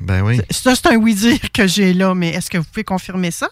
Ben 0.00 0.22
oui. 0.22 0.40
Ça, 0.50 0.74
c'est 0.74 0.86
un 0.88 0.96
oui-dire 0.96 1.38
que 1.52 1.66
j'ai 1.66 1.92
là, 1.92 2.14
mais 2.14 2.30
est-ce 2.30 2.48
que 2.50 2.56
vous 2.58 2.64
pouvez 2.64 2.84
confirmer 2.84 3.30
ça? 3.30 3.48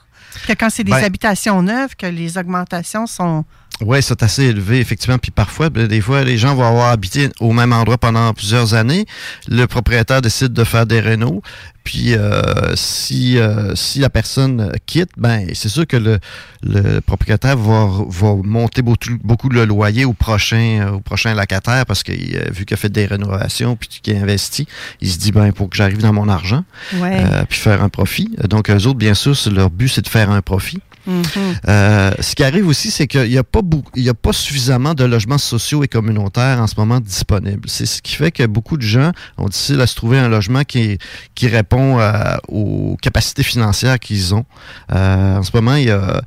Que 0.48 0.55
quand 0.55 0.70
c'est 0.70 0.85
des 0.85 0.90
Ben- 0.93 1.05
habitations 1.05 1.62
neuves, 1.62 1.97
que 1.97 2.06
les 2.06 2.39
augmentations 2.39 3.06
sont... 3.06 3.44
Oui, 3.84 4.02
c'est 4.02 4.22
assez 4.22 4.44
élevé, 4.44 4.78
effectivement. 4.80 5.18
Puis 5.18 5.30
parfois, 5.30 5.70
ben, 5.70 5.86
des 5.86 6.00
fois, 6.00 6.22
les 6.24 6.38
gens 6.38 6.54
vont 6.54 6.66
avoir 6.66 6.90
habité 6.90 7.28
au 7.40 7.52
même 7.52 7.72
endroit 7.72 7.98
pendant 7.98 8.32
plusieurs 8.32 8.74
années. 8.74 9.06
Le 9.48 9.66
propriétaire 9.66 10.22
décide 10.22 10.52
de 10.52 10.64
faire 10.64 10.86
des 10.86 11.00
rénaux. 11.00 11.42
Puis 11.84 12.14
euh, 12.14 12.76
si, 12.76 13.38
euh, 13.38 13.74
si 13.74 13.98
la 13.98 14.09
personne 14.09 14.70
quitte, 14.86 15.10
ben 15.16 15.48
c'est 15.52 15.68
sûr 15.68 15.84
que 15.84 15.96
le, 15.96 16.20
le 16.62 17.00
propriétaire 17.00 17.56
va, 17.56 17.88
va 18.09 18.36
monter 18.44 18.82
beaucoup, 18.82 19.18
beaucoup 19.24 19.48
le 19.48 19.64
loyer 19.64 20.04
au 20.04 20.12
prochain, 20.12 20.78
euh, 20.86 20.90
au 20.92 21.00
prochain 21.00 21.34
locataire 21.34 21.84
parce 21.84 22.04
que 22.04 22.12
euh, 22.12 22.50
vu 22.52 22.66
qu'il 22.66 22.74
a 22.74 22.76
fait 22.76 22.88
des 22.88 23.04
rénovations 23.06 23.74
puis 23.74 23.88
qu'il 24.00 24.16
a 24.16 24.20
investi, 24.20 24.68
il 25.00 25.10
se 25.10 25.18
dit 25.18 25.32
ben 25.32 25.46
il 25.46 25.52
faut 25.52 25.66
que 25.66 25.76
j'arrive 25.76 25.98
dans 25.98 26.12
mon 26.12 26.28
argent 26.28 26.62
Ouais. 27.00 27.24
euh, 27.24 27.44
puis 27.48 27.59
faire 27.59 27.82
un 27.82 27.88
profit. 27.88 28.30
Donc 28.48 28.70
eux 28.70 28.86
autres, 28.86 28.94
bien 28.98 29.14
sûr, 29.14 29.34
leur 29.52 29.70
but 29.70 29.88
c'est 29.88 30.02
de 30.02 30.09
faire 30.09 30.30
un 30.30 30.40
profit. 30.40 30.78
Mhm. 31.06 31.22
Euh, 31.68 32.12
ce 32.20 32.34
qui 32.34 32.44
arrive 32.44 32.66
aussi, 32.68 32.90
c'est 32.90 33.06
qu'il 33.06 33.28
n'y 33.28 33.38
a, 33.38 33.44
pas 33.44 33.60
a 33.60 34.14
pas 34.14 34.32
suffisamment 34.32 34.94
de 34.94 35.04
logements 35.04 35.38
sociaux 35.38 35.82
et 35.82 35.88
communautaires 35.88 36.60
en 36.60 36.66
ce 36.66 36.74
moment 36.76 37.00
disponibles. 37.00 37.68
C'est 37.68 37.86
ce 37.86 38.02
qui 38.02 38.14
fait 38.14 38.30
que 38.30 38.46
beaucoup 38.46 38.76
de 38.76 38.82
gens 38.82 39.12
ont 39.38 39.48
difficile 39.48 39.80
à 39.80 39.86
se 39.86 39.94
trouver 39.94 40.18
un 40.18 40.28
logement 40.28 40.62
qui, 40.62 40.98
qui 41.34 41.48
répond 41.48 41.98
euh, 41.98 42.36
aux 42.48 42.96
capacités 43.00 43.42
financières 43.42 43.98
qu'ils 43.98 44.34
ont. 44.34 44.44
Euh, 44.92 45.38
en 45.38 45.42
ce 45.42 45.50
moment, 45.54 45.74
il 45.74 45.84
y 45.84 45.90
a 45.90 46.22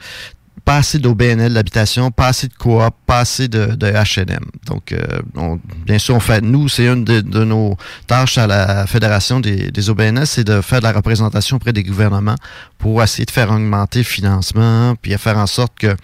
pas 0.66 0.78
assez 0.78 0.98
d'OBNL 0.98 1.54
d'habitation, 1.54 2.10
pas 2.10 2.32
de 2.32 2.50
coop, 2.58 2.94
pas 3.06 3.20
assez 3.20 3.48
de, 3.48 3.68
de 3.68 3.86
H&M. 3.86 4.44
Donc, 4.66 4.92
euh, 4.92 5.56
bien 5.86 6.00
sûr, 6.00 6.16
on 6.16 6.20
fait, 6.20 6.42
nous, 6.42 6.68
c'est 6.68 6.88
une 6.88 7.04
de, 7.06 7.22
de 7.22 7.44
nos 7.44 7.78
tâches 8.08 8.40
à 8.40 8.48
la 8.48 8.88
Fédération 8.88 9.40
des, 9.40 9.72
des 9.72 9.90
OBNL, 9.92 10.26
c'est 10.26 10.44
de 10.44 10.62
faire 10.62 10.80
de 10.80 10.86
la 10.86 10.92
représentation 10.92 11.58
auprès 11.58 11.72
des 11.72 11.84
gouvernements 11.84 12.36
pour 12.80 13.02
essayer 13.04 13.26
de 13.26 13.32
faire 13.32 13.52
augmenter 13.52 14.00
le 14.00 14.06
financement, 14.06 14.96
puis 15.00 15.14
à 15.14 15.20
faire 15.20 15.38
en 15.38 15.48
sorte 15.48 15.78
que 15.78 15.96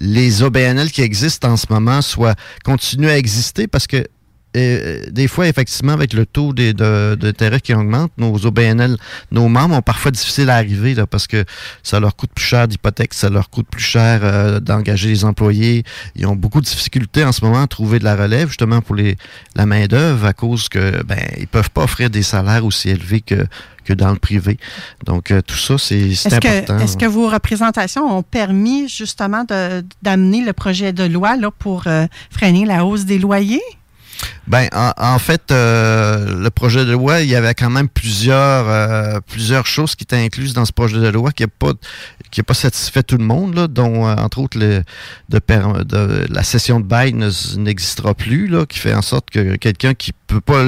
les 0.00 0.42
OBNL 0.42 0.90
qui 0.90 1.02
existent 1.02 1.50
en 1.52 1.56
ce 1.56 1.66
moment 1.70 2.02
soient 2.02 2.34
continuent 2.64 3.08
à 3.08 3.16
exister 3.16 3.68
parce 3.68 3.86
que 3.86 4.04
euh, 4.60 5.02
des 5.10 5.28
fois, 5.28 5.46
effectivement, 5.48 5.92
avec 5.92 6.12
le 6.12 6.26
taux 6.26 6.52
des- 6.52 6.72
de- 6.72 7.16
d'intérêt 7.20 7.60
qui 7.60 7.74
augmente, 7.74 8.10
nos 8.18 8.34
OBNL, 8.46 8.96
nos 9.30 9.48
membres 9.48 9.76
ont 9.76 9.82
parfois 9.82 10.10
difficile 10.10 10.50
à 10.50 10.56
arriver 10.56 10.94
là, 10.94 11.06
parce 11.06 11.26
que 11.26 11.44
ça 11.82 12.00
leur 12.00 12.16
coûte 12.16 12.30
plus 12.34 12.44
cher 12.44 12.68
d'hypothèque, 12.68 13.14
ça 13.14 13.28
leur 13.30 13.50
coûte 13.50 13.66
plus 13.70 13.82
cher 13.82 14.20
euh, 14.22 14.60
d'engager 14.60 15.08
les 15.08 15.24
employés. 15.24 15.84
Ils 16.16 16.26
ont 16.26 16.36
beaucoup 16.36 16.60
de 16.60 16.66
difficultés 16.66 17.24
en 17.24 17.32
ce 17.32 17.44
moment 17.44 17.62
à 17.62 17.66
trouver 17.66 17.98
de 17.98 18.04
la 18.04 18.16
relève, 18.16 18.48
justement 18.48 18.80
pour 18.80 18.94
les, 18.94 19.16
la 19.54 19.66
main-d'œuvre, 19.66 20.24
à 20.26 20.32
cause 20.32 20.68
que 20.68 21.02
ben 21.04 21.18
ils 21.38 21.46
peuvent 21.48 21.70
pas 21.70 21.82
offrir 21.84 22.10
des 22.10 22.22
salaires 22.22 22.64
aussi 22.64 22.88
élevés 22.90 23.20
que, 23.20 23.46
que 23.84 23.92
dans 23.92 24.10
le 24.10 24.18
privé. 24.18 24.58
Donc, 25.06 25.30
euh, 25.30 25.40
tout 25.40 25.56
ça, 25.56 25.78
c'est 25.78 25.98
Est-ce 26.10 26.34
important. 26.34 26.78
est-ce 26.78 26.96
que 26.96 27.06
vos 27.06 27.28
représentations 27.28 28.04
ont 28.18 28.22
permis 28.22 28.88
justement 28.88 29.44
de- 29.44 29.84
d'amener 30.02 30.44
le 30.44 30.52
projet 30.52 30.92
de 30.92 31.04
loi 31.04 31.36
là, 31.36 31.50
pour 31.50 31.86
euh, 31.86 32.06
freiner 32.30 32.66
la 32.66 32.84
hausse 32.84 33.04
des 33.04 33.18
loyers? 33.18 33.62
Ben, 34.48 34.66
en, 34.72 34.92
en 34.96 35.18
fait, 35.18 35.50
euh, 35.50 36.40
le 36.42 36.50
projet 36.50 36.84
de 36.86 36.92
loi, 36.92 37.20
il 37.20 37.28
y 37.28 37.36
avait 37.36 37.54
quand 37.54 37.68
même 37.70 37.88
plusieurs, 37.88 38.66
euh, 38.68 39.20
plusieurs 39.26 39.66
choses 39.66 39.94
qui 39.94 40.04
étaient 40.04 40.16
incluses 40.16 40.54
dans 40.54 40.64
ce 40.64 40.72
projet 40.72 40.98
de 40.98 41.08
loi 41.08 41.32
qui 41.32 41.42
n'a 41.42 41.48
pas, 41.48 41.72
qui 42.30 42.40
a 42.40 42.44
pas 42.44 42.54
satisfait 42.54 43.02
tout 43.02 43.18
le 43.18 43.24
monde, 43.24 43.54
là, 43.54 43.68
dont, 43.68 44.06
euh, 44.08 44.14
entre 44.16 44.38
autres, 44.38 44.58
le, 44.58 44.82
de, 45.28 45.38
de- 45.84 46.26
la 46.30 46.42
session 46.42 46.80
de 46.80 46.86
bail 46.86 47.12
ne- 47.12 47.56
n'existera 47.58 48.14
plus, 48.14 48.48
là, 48.48 48.64
qui 48.64 48.78
fait 48.78 48.94
en 48.94 49.02
sorte 49.02 49.28
que 49.30 49.56
quelqu'un 49.56 49.92
qui 49.94 50.12
peut 50.26 50.40
pas 50.42 50.62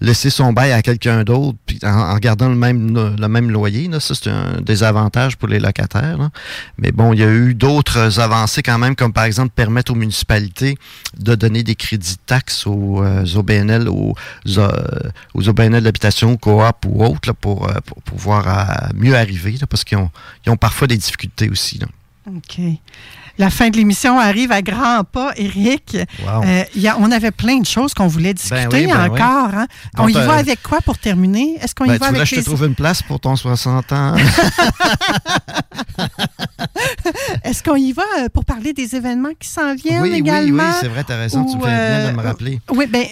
laisser 0.00 0.30
son 0.30 0.52
bail 0.52 0.70
à 0.72 0.80
quelqu'un 0.80 1.24
d'autre 1.24 1.58
en, 1.82 1.88
en 1.88 2.16
gardant 2.18 2.48
le 2.48 2.54
même, 2.54 3.16
le 3.18 3.28
même 3.28 3.50
loyer, 3.50 3.88
là, 3.88 3.98
ça, 4.00 4.14
c'est 4.14 4.30
un 4.30 4.60
désavantage 4.60 5.36
pour 5.36 5.48
les 5.48 5.58
locataires. 5.58 6.18
là. 6.18 6.30
Mais 6.78 6.92
bon, 6.92 7.12
il 7.12 7.18
y 7.18 7.24
a 7.24 7.28
eu 7.30 7.54
d'autres 7.54 8.20
avancées 8.20 8.62
quand 8.62 8.78
même, 8.78 8.94
comme 8.94 9.12
par 9.12 9.24
exemple 9.24 9.50
permettre 9.54 9.90
aux 9.92 9.96
municipalités 9.96 10.76
de 11.18 11.34
donner 11.34 11.62
des 11.64 11.74
crédits 11.74 12.14
de 12.14 12.20
taxes 12.26 12.66
aux, 12.66 13.02
euh, 13.12 13.38
OBNL, 13.38 13.88
aux, 13.88 14.14
euh, 14.58 14.70
aux 15.34 15.48
OBNL 15.48 15.82
d'habitation, 15.82 16.36
coop 16.36 16.86
ou 16.86 17.04
autres, 17.04 17.28
là, 17.28 17.34
pour, 17.34 17.68
euh, 17.68 17.74
pour 17.84 18.02
pouvoir 18.02 18.48
euh, 18.48 18.88
mieux 18.94 19.16
arriver, 19.16 19.56
parce 19.68 19.84
qu'ils 19.84 19.98
ont, 19.98 20.10
ils 20.46 20.56
parfois 20.56 20.86
des 20.86 20.96
difficultés 20.96 21.48
aussi. 21.48 21.78
Là. 21.78 21.86
OK. 22.28 22.60
La 23.38 23.50
fin 23.50 23.70
de 23.70 23.76
l'émission 23.76 24.18
arrive 24.18 24.52
à 24.52 24.60
grands 24.62 25.04
pas, 25.04 25.32
Eric. 25.36 25.96
Wow. 26.24 26.42
Euh, 26.44 26.64
il 26.74 26.82
y 26.82 26.88
a- 26.88 26.96
on 26.98 27.10
avait 27.10 27.30
plein 27.30 27.58
de 27.58 27.66
choses 27.66 27.94
qu'on 27.94 28.06
voulait 28.06 28.34
discuter 28.34 28.66
oui, 28.72 28.86
ben 28.86 29.08
oui. 29.10 29.20
encore. 29.20 29.54
hein. 29.54 29.66
On 29.98 30.06
y 30.08 30.12
va 30.12 30.34
avec 30.34 30.62
quoi 30.62 30.78
pour 30.84 30.98
terminer? 30.98 31.56
Est-ce 31.60 31.74
qu'on 31.74 31.86
Ben, 31.86 31.94
y 31.94 31.98
va 31.98 32.06
tu 32.06 32.12
voulais 32.12 32.20
avec 32.20 32.30
que 32.30 32.36
je 32.36 32.40
te 32.42 32.50
les... 32.50 32.54
trouve 32.56 32.66
une 32.66 32.74
place 32.74 33.02
pour 33.02 33.20
ton 33.20 33.34
60 33.36 33.92
ans? 33.92 34.14
Est-ce 37.44 37.62
qu'on 37.62 37.76
y 37.76 37.92
va 37.92 38.02
euh, 38.20 38.28
pour 38.28 38.44
parler 38.44 38.72
des 38.72 38.94
événements 38.94 39.32
qui 39.38 39.48
s'en 39.48 39.74
viennent 39.74 40.02
oui, 40.02 40.10
oui, 40.12 40.18
également? 40.18 40.64
oui, 40.64 40.74
c'est 40.80 40.88
vrai, 40.88 41.04
tu 41.04 41.12
as 41.12 41.16
raison, 41.16 41.44
tu 41.44 41.56
Ou, 41.56 41.60
fais 41.60 41.66
bien 41.66 42.04
de 42.04 42.08
euh, 42.08 42.12
me 42.12 42.22
rappeler. 42.22 42.60
Oui, 42.70 42.86
bien, 42.86 43.04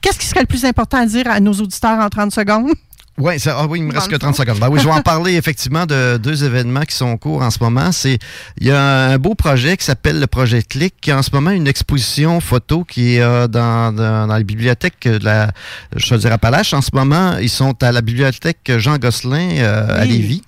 qu'est-ce 0.00 0.18
qui 0.18 0.26
serait 0.26 0.40
le 0.40 0.46
plus 0.46 0.64
important 0.64 0.98
à 0.98 1.06
dire 1.06 1.28
à 1.30 1.40
nos 1.40 1.52
auditeurs 1.52 1.98
en 1.98 2.08
30 2.08 2.32
secondes? 2.32 2.72
Ouais, 3.16 3.38
ça, 3.38 3.56
ah 3.60 3.66
oui, 3.68 3.78
il 3.78 3.84
me 3.84 3.92
reste 3.92 4.08
que 4.08 4.16
30 4.16 4.34
fond. 4.34 4.42
secondes. 4.42 4.58
Ben 4.58 4.68
oui, 4.68 4.80
je 4.80 4.86
vais 4.86 4.92
en 4.92 5.02
parler 5.02 5.34
effectivement 5.36 5.86
de 5.86 6.16
deux 6.16 6.42
événements 6.44 6.82
qui 6.82 6.96
sont 6.96 7.06
en 7.06 7.16
cours 7.16 7.42
en 7.42 7.50
ce 7.50 7.58
moment. 7.62 7.92
C'est 7.92 8.18
il 8.60 8.66
y 8.66 8.72
a 8.72 9.06
un 9.10 9.18
beau 9.18 9.34
projet 9.34 9.76
qui 9.76 9.84
s'appelle 9.84 10.18
le 10.18 10.26
projet 10.26 10.62
Click, 10.62 10.94
qui 11.00 11.10
a 11.12 11.18
en 11.18 11.22
ce 11.22 11.30
moment 11.32 11.50
une 11.50 11.68
exposition 11.68 12.40
photo 12.40 12.84
qui 12.84 13.16
est 13.16 13.20
euh, 13.20 13.46
dans, 13.46 13.94
dans, 13.94 14.26
dans 14.26 14.36
les 14.36 14.44
bibliothèques 14.44 15.06
de 15.06 15.24
la 15.24 15.52
Chaudière-Appalaches. 15.96 16.74
En 16.74 16.80
ce 16.82 16.90
moment, 16.92 17.36
ils 17.38 17.48
sont 17.50 17.80
à 17.82 17.92
la 17.92 18.00
bibliothèque 18.00 18.72
Jean 18.78 18.98
Gosselin 18.98 19.58
euh, 19.58 20.00
à. 20.00 20.04
Lévis 20.04 20.42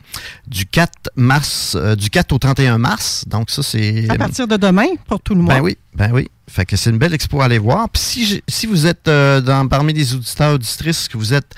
du 0.49 0.65
4 0.67 1.11
mars, 1.17 1.77
euh, 1.77 1.95
du 1.95 2.11
4 2.11 2.33
au 2.33 2.39
31 2.39 2.79
mars. 2.79 3.25
Donc 3.27 3.51
ça, 3.51 3.63
c'est 3.63 4.07
À 4.09 4.17
partir 4.17 4.49
de 4.49 4.57
demain, 4.57 4.87
pour 5.07 5.21
tout 5.21 5.35
le 5.35 5.41
monde. 5.41 5.51
ben 5.51 5.61
oui, 5.61 5.77
ben 5.95 6.11
oui. 6.13 6.29
Fait 6.49 6.65
que 6.65 6.77
c'est 6.77 6.91
une 6.91 6.99
belle 6.99 7.13
expo 7.15 7.41
à 7.41 7.47
aller 7.47 7.59
voir. 7.59 7.89
Puis 7.91 8.01
si, 8.03 8.43
si 8.49 8.67
vous 8.67 8.87
êtes 8.87 9.09
euh, 9.09 9.41
dans, 9.41 9.67
parmi 9.69 9.93
les 9.93 10.15
auditeurs 10.15 10.55
auditrices, 10.55 11.09
que 11.09 11.17
vous 11.19 11.35
êtes 11.35 11.53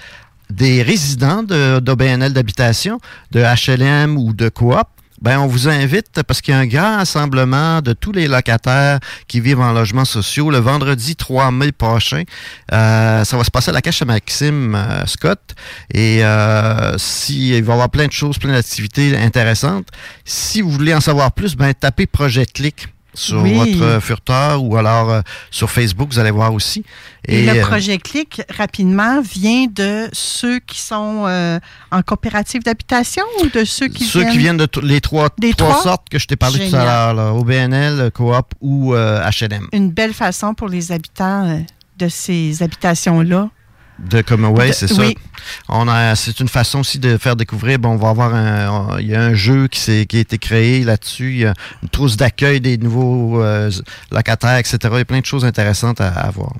des 0.50 0.82
résidents 0.82 1.42
de- 1.42 1.78
d'OBNL 1.80 2.32
d'habitation, 2.32 3.00
de 3.32 3.40
HLM 3.42 4.16
ou 4.16 4.32
de 4.32 4.48
coop, 4.48 4.86
ben 5.20 5.40
on 5.40 5.48
vous 5.48 5.68
invite 5.68 6.22
parce 6.28 6.40
qu'il 6.40 6.54
y 6.54 6.56
a 6.56 6.60
un 6.60 6.66
grand 6.66 6.98
rassemblement 6.98 7.80
de 7.82 7.92
tous 7.92 8.12
les 8.12 8.28
locataires 8.28 9.00
qui 9.26 9.40
vivent 9.40 9.58
en 9.60 9.72
logements 9.72 10.04
sociaux 10.04 10.48
le 10.50 10.58
vendredi 10.58 11.16
3 11.16 11.50
mai 11.50 11.72
prochain. 11.72 12.22
Euh, 12.72 13.24
ça 13.24 13.36
va 13.36 13.42
se 13.42 13.50
passer 13.50 13.70
à 13.70 13.72
la 13.72 13.82
cache 13.82 14.00
à 14.00 14.04
Maxime 14.04 14.76
euh, 14.76 15.04
Scott 15.06 15.56
et 15.92 16.24
euh, 16.24 16.96
si 16.98 17.48
il 17.56 17.64
va 17.64 17.72
y 17.72 17.74
avoir 17.74 17.90
plein 17.90 18.06
de 18.06 18.12
choses, 18.12 18.38
plein 18.38 18.52
d'activités 18.52 19.16
intéressantes. 19.16 19.88
Si 20.24 20.60
vous 20.60 20.70
voulez 20.70 20.94
en 20.94 21.00
savoir 21.00 21.32
plus, 21.32 21.56
ben 21.56 21.72
tapez 21.74 22.06
Projet 22.06 22.46
Click 22.46 22.86
sur 23.14 23.43
Oui. 23.43 23.55
votre 23.55 23.82
euh, 23.82 24.01
furteur 24.01 24.62
ou 24.62 24.76
alors 24.76 25.10
euh, 25.10 25.20
sur 25.51 25.70
Facebook, 25.70 26.10
vous 26.12 26.18
allez 26.18 26.30
voir 26.30 26.52
aussi. 26.52 26.85
Et, 27.26 27.44
le 27.47 27.59
euh, 27.59 27.60
projet 27.66 27.98
Clic, 27.98 28.43
rapidement, 28.56 29.20
vient 29.20 29.66
de 29.72 30.09
ceux 30.12 30.60
qui 30.60 30.80
sont 30.80 31.24
euh, 31.26 31.59
en 31.90 32.02
coopérative 32.02 32.62
d'habitation 32.62 33.24
ou 33.43 33.48
de 33.48 33.64
ceux 33.64 33.89
qui 33.89 34.05
Ceux 34.05 34.20
viennent... 34.20 34.32
qui 34.32 34.39
viennent 34.39 34.56
de 34.56 34.68
les 34.82 35.01
trois, 35.01 35.28
Des 35.39 35.52
trois 35.55 35.70
trois? 35.70 35.82
sortes 35.82 36.09
que 36.09 36.18
je 36.18 36.26
t'ai 36.26 36.36
parlé 36.36 36.68
tout 36.70 36.76
à 36.76 37.12
l'heure, 37.14 37.36
OBNL, 37.36 38.10
Coop 38.12 38.55
ou 38.60 38.94
euh, 38.94 39.20
H&M. 39.28 39.66
Une 39.72 39.90
belle 39.90 40.14
façon 40.14 40.55
pour 40.55 40.68
les 40.68 40.93
habitants 40.93 41.62
de 41.98 42.09
ces 42.09 42.62
habitations-là. 42.62 43.51
De 43.98 44.22
Commonwealth, 44.22 44.74
c'est 44.74 44.86
ça. 44.88 45.02
oui. 45.02 45.16
On 45.68 45.88
a, 45.88 46.14
c'est 46.14 46.38
une 46.40 46.48
façon 46.48 46.80
aussi 46.80 46.98
de 46.98 47.16
faire 47.18 47.34
découvrir. 47.34 47.78
Bon, 47.78 47.90
on 47.90 47.96
va 47.96 48.10
avoir 48.10 48.34
un, 48.34 48.98
il 49.00 49.06
y 49.08 49.14
a 49.14 49.22
un 49.22 49.34
jeu 49.34 49.66
qui, 49.66 49.80
s'est- 49.80 50.06
qui 50.06 50.18
a 50.18 50.20
été 50.20 50.38
créé 50.38 50.84
là-dessus. 50.84 51.30
Il 51.32 51.38
y 51.40 51.46
a 51.46 51.54
une 51.82 51.88
trousse 51.88 52.16
d'accueil 52.16 52.60
des 52.60 52.78
nouveaux 52.78 53.42
euh, 53.42 53.70
locataires, 54.12 54.56
etc. 54.58 54.78
Il 54.92 54.98
y 54.98 55.00
a 55.00 55.04
plein 55.04 55.20
de 55.20 55.26
choses 55.26 55.44
intéressantes 55.44 56.00
à, 56.00 56.08
à 56.08 56.30
voir. 56.30 56.52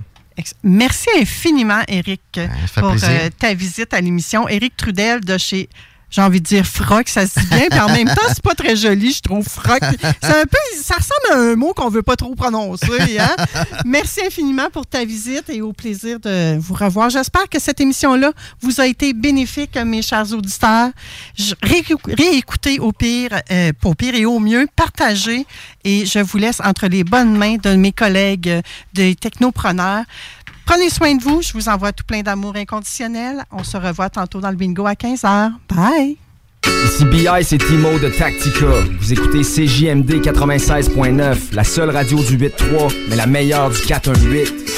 Merci 0.63 1.09
infiniment, 1.21 1.81
Eric, 1.89 2.21
fait 2.35 2.81
pour 2.81 2.91
euh, 2.93 3.29
ta 3.39 3.55
visite 3.55 3.93
à 3.93 4.01
l'émission. 4.01 4.49
Eric 4.49 4.77
Trudel 4.77 5.21
de 5.21 5.37
chez, 5.37 5.69
j'ai 6.11 6.23
envie 6.23 6.41
de 6.41 6.47
dire 6.47 6.67
Froc, 6.67 7.09
ça 7.09 7.27
se 7.27 7.39
dit 7.39 7.47
bien, 7.47 7.67
puis 7.71 7.81
en 7.81 7.89
même 7.89 8.09
temps, 8.09 8.27
c'est 8.29 8.43
pas 8.43 8.55
très 8.55 8.77
joli, 8.77 9.13
je 9.13 9.21
trouve 9.21 9.45
Froc. 9.47 9.81
C'est 10.23 10.41
un 10.41 10.45
peu, 10.45 10.59
ça 10.83 10.95
ressemble 10.95 11.33
à 11.33 11.53
un 11.53 11.57
mot 11.57 11.75
qu'on 11.75 11.89
veut 11.89 12.03
pas 12.03 12.17
trop 12.17 12.35
prononcer. 12.35 13.19
Hein? 13.19 13.37
Merci 13.85 14.21
infiniment 14.27 14.71
pour 14.73 14.87
ta 14.87 15.05
visite 15.05 15.51
et 15.51 15.61
au 15.61 15.73
plaisir 15.73 16.19
de 16.21 16.59
vous 16.59 16.75
revoir. 16.75 17.11
J'espère 17.11 17.49
que 17.49 17.61
cette 17.61 17.81
émission-là 17.81 18.33
vous 18.61 18.81
a 18.81 18.87
été 18.87 19.13
bénéfique, 19.13 19.77
mes 19.77 20.03
chers 20.03 20.33
auditeurs. 20.33 20.91
Réécoutez 21.63 22.79
au 22.79 22.93
pire, 22.93 23.41
euh, 23.51 23.73
au 23.85 23.95
pire 23.95 24.15
et 24.15 24.25
au 24.25 24.39
mieux, 24.39 24.67
partagez 24.75 25.47
et 25.85 26.07
je 26.07 26.19
vous 26.19 26.39
laisse 26.39 26.61
entre 26.65 26.87
les 26.87 27.05
bonnes 27.05 27.37
mains 27.37 27.57
de 27.57 27.75
mes 27.75 27.93
collègues 27.93 28.63
des 28.93 29.15
technopreneurs. 29.15 30.05
Prenez 30.69 30.91
soin 30.91 31.15
de 31.15 31.23
vous. 31.23 31.41
Je 31.41 31.55
vous 31.55 31.71
envoie 31.71 31.93
tout 31.93 32.05
plein 32.05 32.21
d'amour 32.21 32.55
inconditionnel. 32.55 33.43
On 33.51 33.65
se 33.65 33.79
revoit 33.79 34.11
tantôt 34.11 34.39
dans 34.39 34.51
le 34.51 34.57
bingo 34.57 34.85
à 34.85 34.93
15h. 34.93 35.53
Bye! 35.75 36.19
Ici 36.85 37.07
BI, 37.07 37.27
c'est 37.43 37.57
Timo 37.57 37.99
de 37.99 38.11
Tactica. 38.11 38.67
Vous 39.01 39.13
écoutez 39.15 39.41
CJMD 39.41 40.21
96.9, 40.21 41.55
la 41.55 41.65
seule 41.65 41.89
radio 41.89 42.23
du 42.23 42.37
8.3, 42.37 42.95
mais 43.09 43.17
la 43.17 43.27
meilleure 43.27 43.71
du 43.71 43.81
418. 43.81 44.78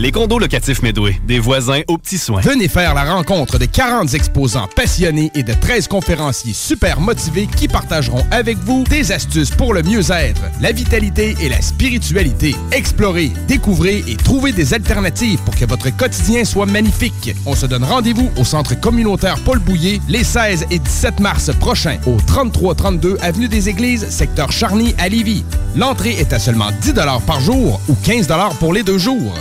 Les 0.00 0.12
condos 0.12 0.38
locatifs 0.38 0.80
Medway, 0.80 1.20
des 1.26 1.38
voisins 1.38 1.82
aux 1.86 1.98
petits 1.98 2.16
soins. 2.16 2.40
Venez 2.40 2.68
faire 2.68 2.94
la 2.94 3.04
rencontre 3.04 3.58
de 3.58 3.66
40 3.66 4.14
exposants 4.14 4.66
passionnés 4.74 5.30
et 5.34 5.42
de 5.42 5.52
13 5.52 5.88
conférenciers 5.88 6.54
super 6.54 7.02
motivés 7.02 7.46
qui 7.46 7.68
partageront 7.68 8.24
avec 8.30 8.56
vous 8.56 8.82
des 8.84 9.12
astuces 9.12 9.50
pour 9.50 9.74
le 9.74 9.82
mieux-être, 9.82 10.40
la 10.62 10.72
vitalité 10.72 11.36
et 11.42 11.50
la 11.50 11.60
spiritualité. 11.60 12.56
Explorez, 12.72 13.30
découvrez 13.46 14.02
et 14.08 14.16
trouvez 14.16 14.52
des 14.52 14.72
alternatives 14.72 15.38
pour 15.40 15.54
que 15.54 15.66
votre 15.66 15.94
quotidien 15.94 16.46
soit 16.46 16.64
magnifique. 16.64 17.34
On 17.44 17.54
se 17.54 17.66
donne 17.66 17.84
rendez-vous 17.84 18.30
au 18.38 18.44
centre 18.44 18.80
communautaire 18.80 19.36
Paul 19.44 19.58
Bouillé 19.58 20.00
les 20.08 20.24
16 20.24 20.68
et 20.70 20.78
17 20.78 21.20
mars 21.20 21.50
prochains 21.60 21.98
au 22.06 22.16
3332 22.26 23.18
avenue 23.20 23.48
des 23.48 23.68
Églises, 23.68 24.08
secteur 24.08 24.50
Charny 24.50 24.94
à 24.96 25.10
Lévis. 25.10 25.44
L'entrée 25.76 26.16
est 26.18 26.32
à 26.32 26.38
seulement 26.38 26.70
10 26.80 26.94
par 27.26 27.40
jour 27.42 27.82
ou 27.90 27.94
15 28.02 28.28
pour 28.58 28.72
les 28.72 28.82
deux 28.82 28.96
jours. 28.96 29.34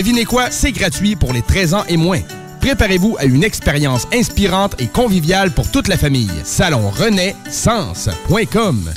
Devinez 0.00 0.24
quoi, 0.24 0.50
c'est 0.50 0.72
gratuit 0.72 1.14
pour 1.14 1.34
les 1.34 1.42
13 1.42 1.74
ans 1.74 1.84
et 1.86 1.98
moins. 1.98 2.22
Préparez-vous 2.60 3.16
à 3.18 3.26
une 3.26 3.44
expérience 3.44 4.06
inspirante 4.14 4.80
et 4.80 4.86
conviviale 4.86 5.52
pour 5.52 5.70
toute 5.70 5.88
la 5.88 5.98
famille. 5.98 6.30
Salon 6.42 6.90
Sens.com 7.50 8.90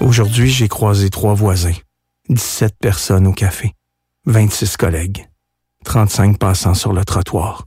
Aujourd'hui, 0.00 0.50
j'ai 0.50 0.68
croisé 0.68 1.08
trois 1.08 1.32
voisins, 1.32 1.72
17 2.28 2.74
personnes 2.78 3.26
au 3.26 3.32
café, 3.32 3.72
26 4.26 4.76
collègues, 4.76 5.28
35 5.86 6.38
passants 6.38 6.74
sur 6.74 6.92
le 6.92 7.06
trottoir, 7.06 7.64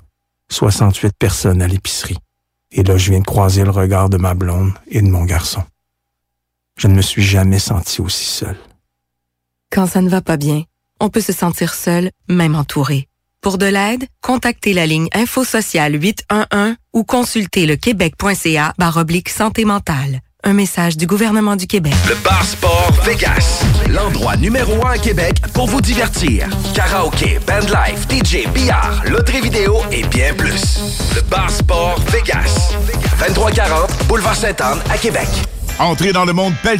68 0.51 1.13
personnes 1.17 1.63
à 1.63 1.67
l'épicerie. 1.67 2.17
Et 2.71 2.83
là, 2.83 2.95
je 2.95 3.09
viens 3.09 3.21
de 3.21 3.25
croiser 3.25 3.63
le 3.63 3.71
regard 3.71 4.09
de 4.09 4.17
ma 4.17 4.35
blonde 4.35 4.73
et 4.87 5.01
de 5.01 5.07
mon 5.07 5.23
garçon. 5.23 5.63
Je 6.77 6.87
ne 6.87 6.93
me 6.93 7.01
suis 7.01 7.23
jamais 7.23 7.59
senti 7.59 8.01
aussi 8.01 8.25
seul. 8.25 8.57
Quand 9.71 9.87
ça 9.87 10.01
ne 10.01 10.09
va 10.09 10.21
pas 10.21 10.37
bien, 10.37 10.63
on 10.99 11.09
peut 11.09 11.21
se 11.21 11.33
sentir 11.33 11.73
seul, 11.73 12.09
même 12.27 12.55
entouré. 12.55 13.07
Pour 13.41 13.57
de 13.57 13.67
l'aide, 13.67 14.05
contactez 14.21 14.73
la 14.73 14.87
ligne 14.87 15.07
Info 15.13 15.43
Sociale 15.43 16.01
811 16.01 16.75
ou 16.93 17.03
consultez 17.03 17.65
le 17.67 17.75
québec.ca 17.75 18.73
oblique 18.95 19.29
santé 19.29 19.65
mentale. 19.65 20.21
Un 20.43 20.53
message 20.53 20.97
du 20.97 21.07
gouvernement 21.07 21.55
du 21.55 21.67
Québec. 21.67 21.93
Le 22.07 22.15
Bar 22.23 22.43
Sport 22.43 22.91
Vegas, 23.03 23.63
l'endroit 23.89 24.35
numéro 24.37 24.85
un 24.85 24.91
à 24.91 24.97
Québec 24.97 25.41
pour 25.53 25.67
vous 25.67 25.81
divertir. 25.81 26.47
Karaoke, 26.73 27.39
bandlife, 27.47 28.07
DJ, 28.09 28.47
billard, 28.51 29.03
loterie 29.05 29.41
vidéo 29.41 29.77
et 29.91 30.03
bien 30.03 30.33
plus. 30.33 30.79
Le 31.15 31.21
Bar 31.21 31.49
Sport 31.49 31.99
Vegas, 32.11 32.75
2340 33.19 34.07
Boulevard 34.07 34.35
Sainte-Anne 34.35 34.79
à 34.89 34.97
Québec. 34.97 35.27
Entrez 35.79 36.13
dans 36.13 36.25
le 36.25 36.33
monde 36.33 36.53
pel 36.63 36.79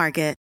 Market. 0.00 0.39